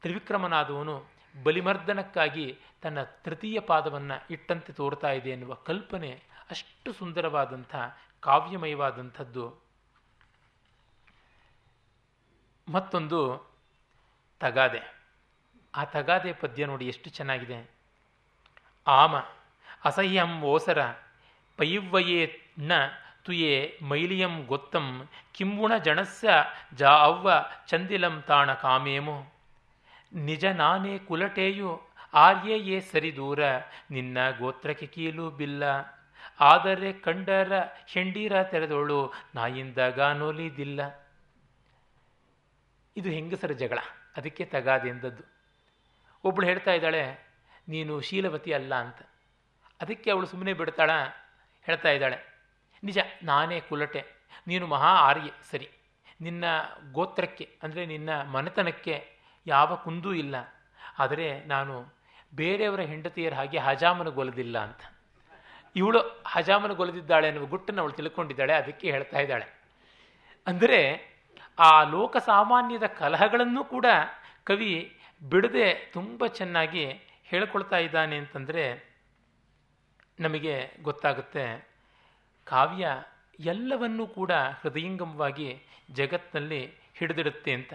ತ್ರಿವಿಕ್ರಮನಾದವನು 0.00 1.04
ಬಲಿಮರ್ದನಕ್ಕಾಗಿ 1.42 2.58
ತನ್ನ 2.82 3.02
ತೃತೀಯ 3.02 3.60
ಪಾದವನ್ನು 3.60 4.26
ಇಟ್ಟಂತೆ 4.30 4.72
ತೋರ್ತಾ 4.72 5.10
ಇದೆ 5.10 5.30
ಎನ್ನುವ 5.30 5.54
ಕಲ್ಪನೆ 5.54 6.22
ಅಷ್ಟು 6.50 6.92
ಸುಂದರವಾದಂಥ, 6.92 7.76
ಕಾವ್ಯಮಯವಾದಂಥದ್ದು. 8.20 9.56
ಮತ್ತೊಂದು 12.68 13.50
ತಗಾದೆ. 14.40 14.94
ಆ 15.74 15.84
ತಗಾದೆ 15.84 16.32
ಪದ್ಯ 16.32 16.66
ನೋಡಿ 16.66 16.86
ಎಷ್ಟು 16.86 17.10
ಚೆನ್ನಾಗಿದೆ. 17.10 17.70
ಆಮ 18.86 19.16
ಅಸಹ್ಯಂ 19.84 20.42
ಓಸರ 20.42 20.92
ಪೈವ್ವಯೇ 21.58 22.20
ನ 22.58 22.72
ತುಯೇ 23.24 23.54
ಮೈಲಿಯಂ 23.82 24.34
ಗೊತ್ತಂ 24.46 24.86
ಕಿಂಬುಣ 25.34 25.72
ಜನಸ 25.76 26.24
ಜಾ 26.74 26.90
ಅವ್ವ 26.90 27.28
ಚಂದಿಲಂ 27.68 28.16
ತಾಣ 28.26 28.54
ಕಾಮೇಮು. 28.54 29.16
ನಿಜ 30.14 30.44
ನಾನೇ 30.44 30.98
ಕುಲಟೇಯು 30.98 31.70
ಆರ್ಯೆಯೇ 32.14 32.80
ಸರಿ 32.80 33.16
ದೂರ, 33.16 33.40
ನಿನ್ನ 33.90 34.18
ಗೋತ್ರಕ್ಕೆ 34.38 34.86
ಕೀಲು 34.86 35.30
ಬಿಲ್ಲ. 35.30 35.64
ಆದರೆ 36.40 36.92
ಕಂಡರ 36.92 37.52
ಹೆಂಡೀರ 37.86 38.42
ತೆರೆದೋಳು, 38.42 39.12
ನಾಯಿಂದ 39.34 39.78
ಗಾನೋಲಿದಿಲ್ಲ 39.78 40.80
ಇದು 42.96 43.08
ಹೆಂಗಸರ 43.08 43.52
ಜಗಳ, 43.52 43.78
ಅದಕ್ಕೆ 44.16 44.44
ತಗಾದೆ 44.44 44.88
ಎಂದದ್ದು. 44.88 45.24
ಒಬ್ಬಳು 46.24 46.46
ಹೇಳ್ತಾ 46.46 46.72
ಇದ್ದಾಳೆ, 46.72 47.04
ನೀನು 47.68 48.00
ಶೀಲವತಿ 48.00 48.52
ಅಲ್ಲ 48.52 48.74
ಅಂತ. 48.74 49.02
ಅದಕ್ಕೆ 49.80 50.10
ಅವಳು 50.10 50.26
ಸುಮ್ಮನೆ 50.26 50.52
ಬಿಡ್ತಾಳ? 50.52 50.90
ಹೇಳ್ತಾ 51.64 51.90
ಇದ್ದಾಳೆ. 51.90 52.18
ನಿಜ, 52.84 52.98
ನಾನೇ 53.22 53.60
ಕುಲಟೆ. 53.60 54.04
ನೀನು 54.46 54.66
ಮಹಾ 54.66 54.92
ಆರ್ಯ, 55.08 55.30
ಸರಿ. 55.50 55.68
ನಿನ್ನ 56.20 56.44
ಗೋತ್ರಕ್ಕೆ, 56.92 57.48
ಅಂದರೆ 57.62 57.86
ನಿನ್ನ 57.86 58.10
ಮನೆತನಕ್ಕೆ 58.22 58.96
ಯಾವ 59.46 59.76
ಕುಂದೂ 59.76 60.12
ಇಲ್ಲ. 60.12 60.36
ಆದರೆ 60.98 61.26
ನಾನು 61.46 61.74
ಬೇರೆಯವರ 62.34 62.80
ಹೆಂಡತಿಯರ 62.80 63.34
ಹಾಗೆ 63.34 63.58
ಹಜಾಮನಗೊಲದಿಲ್ಲ 63.58 64.58
ಅಂತ. 64.58 64.82
ಇವಳು 65.76 66.00
ಹಜಾಮನಗೊಲದಿದ್ದಾಳೆ 66.26 67.26
ಅನ್ನುವ 67.28 67.46
ಗುಟ್ಟನ್ನು 67.46 67.82
ಅವಳು 67.82 67.92
ತಿಳ್ಕೊಂಡಿದ್ದಾಳೆ, 67.92 68.54
ಅದಕ್ಕೆ 68.54 68.90
ಹೇಳ್ತಾ 68.90 69.18
ಇದ್ದಾಳೆ. 69.18 69.46
ಅಂದರೆ 70.46 70.80
ಆ 71.58 71.72
ಲೋಕ 71.84 72.16
ಸಾಮಾನ್ಯದ 72.16 72.86
ಕಲಹಗಳನ್ನು 72.86 73.64
ಕೂಡ 73.64 73.86
ಕವಿ 74.44 74.72
ಬಿಡದೆ 75.22 75.74
ತುಂಬ 75.92 76.26
ಚೆನ್ನಾಗಿ 76.26 76.84
ಹೇಳ್ಕೊಳ್ತಾ 77.24 77.76
ಇದ್ದಾನೆ 77.76 78.16
ಅಂತಂದರೆ 78.16 78.93
ನಮಗೆ 80.20 80.70
ಗೊತ್ತಾಗುತ್ತೆ. 80.82 81.68
ಕಾವ್ಯ 82.44 82.88
ಎಲ್ಲವನ್ನೂ 83.40 84.06
ಕೂಡ 84.06 84.32
ಹೃದಯಂಗಮವಾಗಿ 84.32 85.62
ಜಗತ್ತಿನಲ್ಲಿ 85.90 86.74
ಹಿಡಿದಿಡುತ್ತೆ 86.94 87.52
ಅಂತ. 87.52 87.74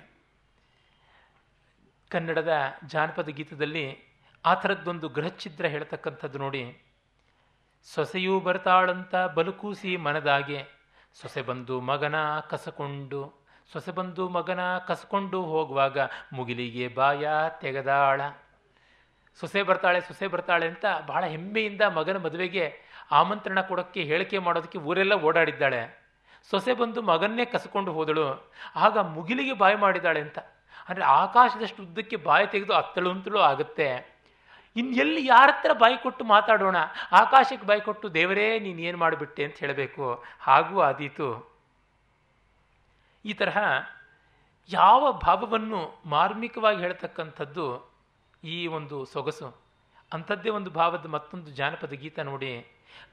ಕನ್ನಡದ 2.10 2.54
ಜಾನಪದ 2.88 3.30
ಗೀತದಲ್ಲಿ 3.30 3.98
ಆ 4.46 4.54
ಥರದ್ದೊಂದು 4.54 5.10
ಗೃಹಚ್ಛಿದ್ರ 5.10 5.66
ಹೇಳ್ತಕ್ಕಂಥದ್ದು 5.66 6.40
ನೋಡಿ. 6.40 6.82
ಸೊಸೆಯೂ 7.84 8.40
ಬರ್ತಾಳಂತ 8.40 9.16
ಬಲುಕೂಸಿ 9.16 9.98
ಮನದಾಗೆ. 9.98 10.68
ಸೊಸೆ 11.22 11.42
ಬಂದು 11.42 11.82
ಮಗನ 11.82 12.40
ಕಸಕೊಂಡು. 12.40 13.46
ಸೊಸೆ 13.72 13.92
ಬಂದು 13.92 14.30
ಮಗನ 14.30 14.78
ಕಸಕೊಂಡು 14.78 15.42
ಹೋಗುವಾಗ 15.42 15.98
ಮುಗಿಲಿಗೆ 16.34 16.88
ಬಾಯ 16.88 17.30
ತೆಗೆದಾಳ. 17.62 18.22
ಸೊಸೆ 19.40 19.64
ಬರ್ತಾಳೆ 19.64 20.02
ಸೊಸೆ 20.02 20.28
ಬರ್ತಾಳೆ 20.28 20.68
ಅಂತ 20.68 20.86
ಬಹಳ 21.06 21.26
ಹೆಮ್ಮೆಯಿಂದ 21.26 21.82
ಮಗನ 21.82 22.18
ಮದುವೆಗೆ 22.18 22.80
ಆಮಂತ್ರಣ 23.12 23.62
ಕೊಡೋಕ್ಕೆ, 23.62 24.04
ಹೇಳಿಕೆ 24.04 24.38
ಮಾಡೋದಕ್ಕೆ 24.38 24.78
ಊರೆಲ್ಲ 24.78 25.14
ಓಡಾಡಿದ್ದಾಳೆ. 25.14 26.00
ಸೊಸೆ 26.50 26.74
ಬಂದು 26.74 27.02
ಮಗನ್ನೇ 27.02 27.46
ಕಸ್ಕೊಂಡು 27.46 27.92
ಹೋದಳು. 27.92 28.52
ಆಗ 28.76 28.98
ಮುಗಿಲಿಗೆ 28.98 29.54
ಬಾಯಿ 29.54 29.76
ಮಾಡಿದ್ದಾಳೆ 29.76 30.22
ಅಂತ. 30.22 30.40
ಅಂದರೆ 30.90 31.04
ಆಕಾಶದಷ್ಟು 31.04 31.84
ಉದ್ದಕ್ಕೆ 31.84 32.16
ಬಾಯಿ 32.16 32.48
ತೆಗೆದು 32.48 32.74
ಅತ್ತಳು 32.74 33.12
ಅಂತಲೂ 33.12 33.40
ಆಗುತ್ತೆ. 33.40 34.20
ಇನ್ನು 34.76 34.96
ಎಲ್ಲಿ 34.96 35.26
ಯಾರ 35.26 35.50
ಹತ್ರ 35.58 35.74
ಬಾಯಿ 35.74 35.98
ಕೊಟ್ಟು 35.98 36.26
ಮಾತಾಡೋಣ? 36.26 36.76
ಆಕಾಶಕ್ಕೆ 37.12 37.68
ಬಾಯಿ 37.68 37.82
ಕೊಟ್ಟು, 37.82 38.14
ದೇವರೇ, 38.14 38.60
ನೀನು 38.60 38.80
ಏನು 38.80 38.98
ಮಾಡಿಬಿಟ್ಟೆ? 38.98 39.44
ಅಂತ 39.44 39.58
ಹೇಳಬೇಕು. 39.58 40.24
ಹಾಗೂ 40.40 40.82
ಆದೀತು. 40.82 41.58
ಈ 43.26 43.34
ತರಹ 43.34 43.58
ಯಾವ 44.70 45.12
ಭಾವವನ್ನು 45.12 46.02
ಮಾರ್ಮಿಕವಾಗಿ 46.06 46.80
ಹೇಳ್ತಕ್ಕಂಥದ್ದು 46.80 47.89
ಈ 48.44 48.68
ಒಂದು 48.68 49.06
ಸೊಗಸು. 49.06 49.62
ಅಂಥದ್ದೇ 50.14 50.50
ಒಂದು 50.50 50.70
ಭಾವದ 50.70 51.06
ಮತ್ತೊಂದು 51.06 51.52
ಜಾನಪದ 51.52 51.92
ಗೀತ 51.92 52.20
ನೋಡಿ. 52.20 52.66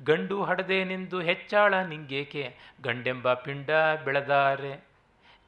ಗಂಡು 0.04 0.44
ಹಡದೇನೆಂದು 0.44 1.20
ಹೆಚ್ಚಾಳ 1.20 1.74
ನಿಂಗೇಕೆ? 1.74 2.56
ಗಂಡೆಂಬ 2.82 3.32
ಪಿಂಡ 3.32 3.70
ಬೆಳೆದಾರೆ. 4.04 4.84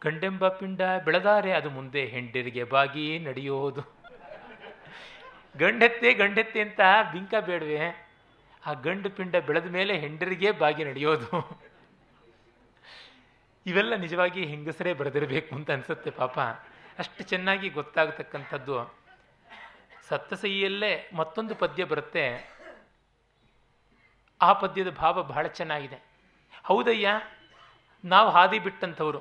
ಗಂಡೆಂಬ 0.05 0.49
ಪಿಂಡ 0.49 0.81
ಬೆಳೆದಾರೆ, 1.05 1.53
ಅದು 1.53 1.71
ಮುಂದೆ 1.71 2.05
ಹೆಂಡರಿಗೆ 2.05 2.65
ಬಾಗಿ 2.65 3.19
ನಡೆಯೋದು. 3.19 3.99
ಗಂಡೆತ್ತೆ 5.57 6.15
ಗಂಡೆತ್ತೆ 6.15 6.61
ಅಂತ 6.61 6.81
ಬಿಂಕ 7.13 7.35
ಬೇಡವೆ. 7.41 8.09
ಆ 8.67 8.73
ಗಂಡು 8.73 9.11
ಪಿಂಡ 9.11 9.37
ಬೆಳೆದ 9.37 9.67
ಮೇಲೆ 9.67 9.99
ಹೆಂಡರಿಗೆ 9.99 10.51
ಬಾಗಿ 10.51 10.85
ನಡೆಯೋದು. 10.85 11.61
ಇವೆಲ್ಲ 13.67 13.95
ನಿಜವಾಗಿ 13.95 14.47
ಹೆಂಗಸರೇ 14.47 14.93
ಬರೆದಿರಬೇಕು 14.93 15.55
ಅಂತ 15.55 15.71
ಅನ್ಸುತ್ತೆ 15.71 16.11
ಪಾಪ. 16.11 16.39
ಅಷ್ಟು 16.99 17.25
ಚೆನ್ನಾಗಿ 17.25 17.69
ಗೊತ್ತಾಗತಕ್ಕಂಥದ್ದು. 17.69 18.98
ಸತ್ತಸೈಯಲ್ಲೇ 20.09 20.93
ಮತ್ತೊಂದು 21.15 21.55
ಪದ್ಯ 21.55 21.85
ಬರುತ್ತೆ. 21.85 22.25
ಆ 24.41 24.51
ಪದ್ಯದ 24.53 24.91
ಭಾವ 24.95 25.23
ಬಹಳ 25.23 25.47
ಚೆನ್ನಾಗಿದೆ. 25.59 25.99
ಹೌದಯ್ಯ, 26.65 27.09
ನಾವು 28.05 28.29
ಹಾದಿ 28.31 28.59
ಬಿಟ್ಟಂಥವ್ರು. 28.59 29.21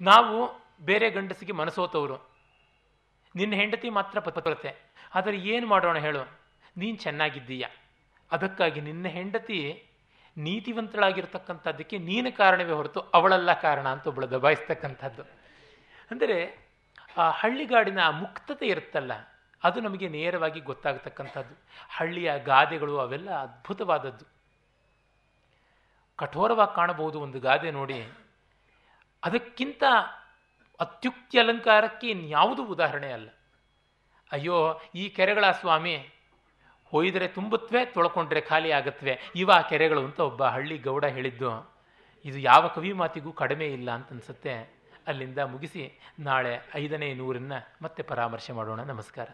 ನಾವು 0.00 0.36
ಬೇರೆ 0.84 1.08
ಗಂಡಸಿಗೆ 1.10 1.54
ಮನಸೋತವರು. 1.60 2.16
ನಿನ್ನ 3.34 3.54
ಹೆಂಡತಿ 3.54 3.88
ಮಾತ್ರ 3.90 4.18
ಪತ್ರತೆ 4.20 4.70
ಆದರೆ 5.14 5.36
ಏನು 5.52 5.66
ಮಾಡೋಣ 5.66 5.98
ಹೇಳು? 5.98 6.22
ನೀನು 6.76 6.96
ಚೆನ್ನಾಗಿದ್ದೀಯ. 6.96 7.64
ಅದಕ್ಕಾಗಿ 8.30 8.80
ನಿನ್ನ 8.80 9.06
ಹೆಂಡತಿ 9.16 9.58
ನೀತಿವಂತಳಾಗಿರ್ತಕ್ಕಂಥದ್ದಕ್ಕೆ 10.36 11.96
ನೀನು 12.08 12.30
ಕಾರಣವೇ 12.36 12.74
ಹೊರತು 12.78 13.00
ಅವಳಲ್ಲ 13.16 13.50
ಕಾರಣ 13.60 13.86
ಅಂತ 13.88 14.06
ಒಬ್ಬಳು 14.06 14.26
ದಬಾಯಿಸ್ತಕ್ಕಂಥದ್ದು. 14.30 15.24
ಅಂದರೆ 16.10 16.38
ಆ 17.18 17.24
ಹಳ್ಳಿಗಾಡಿನ 17.40 18.00
ಆ 18.04 18.12
ಮುಕ್ತತೆ 18.22 18.66
ಇರುತ್ತಲ್ಲ 18.66 19.12
ಅದು 19.64 19.80
ನಮಗೆ 19.80 20.08
ನೇರವಾಗಿ 20.08 20.60
ಗೊತ್ತಾಗತಕ್ಕಂಥದ್ದು. 20.60 21.58
ಹಳ್ಳಿಯ 21.96 22.32
ಗಾದೆಗಳು 22.38 22.98
ಅವೆಲ್ಲ 22.98 23.30
ಅದ್ಭುತವಾದದ್ದು. 23.30 24.24
ಕಠೋರವಾಗಿ 26.16 26.74
ಕಾಣಬಹುದು 26.74 27.20
ಒಂದು 27.20 27.40
ಗಾದೆ 27.40 27.70
ನೋಡಿ. 27.70 28.08
ಅದಕ್ಕಿಂತ 29.24 29.84
ಅತ್ಯುಕ್ತಿ 30.80 31.38
ಅಲಂಕಾರಕ್ಕೆ 31.38 32.08
ಇನ್ಯಾವುದೂ 32.08 32.66
ಉದಾಹರಣೆ 32.66 33.12
ಅಲ್ಲ. 33.12 33.28
ಅಯ್ಯೋ, 34.32 34.80
ಈ 34.94 35.08
ಕೆರೆಗಳ 35.08 35.50
ಸ್ವಾಮಿ 35.50 36.10
ಹೊಯ್ದರೆ 36.84 37.28
ತುಂಬತ್ವೆ, 37.28 37.84
ತೊಳ್ಕೊಂಡ್ರೆ 37.84 38.40
ಖಾಲಿ 38.40 38.70
ಆಗತ್ವೆ. 38.70 39.20
ಇವ 39.36 39.50
ಆ 39.52 39.60
ಕೆರೆಗಳು 39.60 40.04
ಅಂತ 40.04 40.20
ಒಬ್ಬ 40.20 40.44
ಹಳ್ಳಿ 40.44 40.78
ಗೌಡ 40.78 41.04
ಹೇಳಿದ್ದು. 41.04 41.74
ಇದು 42.24 42.38
ಯಾವ 42.38 42.68
ಕವಿ 42.68 42.92
ಮಾತಿಗೂ 42.92 43.32
ಕಡಿಮೆ 43.32 43.66
ಇಲ್ಲ 43.66 43.90
ಅಂತ 43.90 44.10
ಅನ್ಸುತ್ತೆ. 44.10 44.74
ಅಲ್ಲಿಂದ 45.06 45.38
ಮುಗಿಸಿ 45.38 46.00
ನಾಳೆ 46.18 46.58
ಐದನೇ 46.74 47.14
ನೂರನ್ನು 47.14 47.68
ಮತ್ತೆ 47.82 48.02
ಪರಾಮರ್ಶೆ 48.02 48.52
ಮಾಡೋಣ. 48.52 48.82
ನಮಸ್ಕಾರ. 48.82 49.28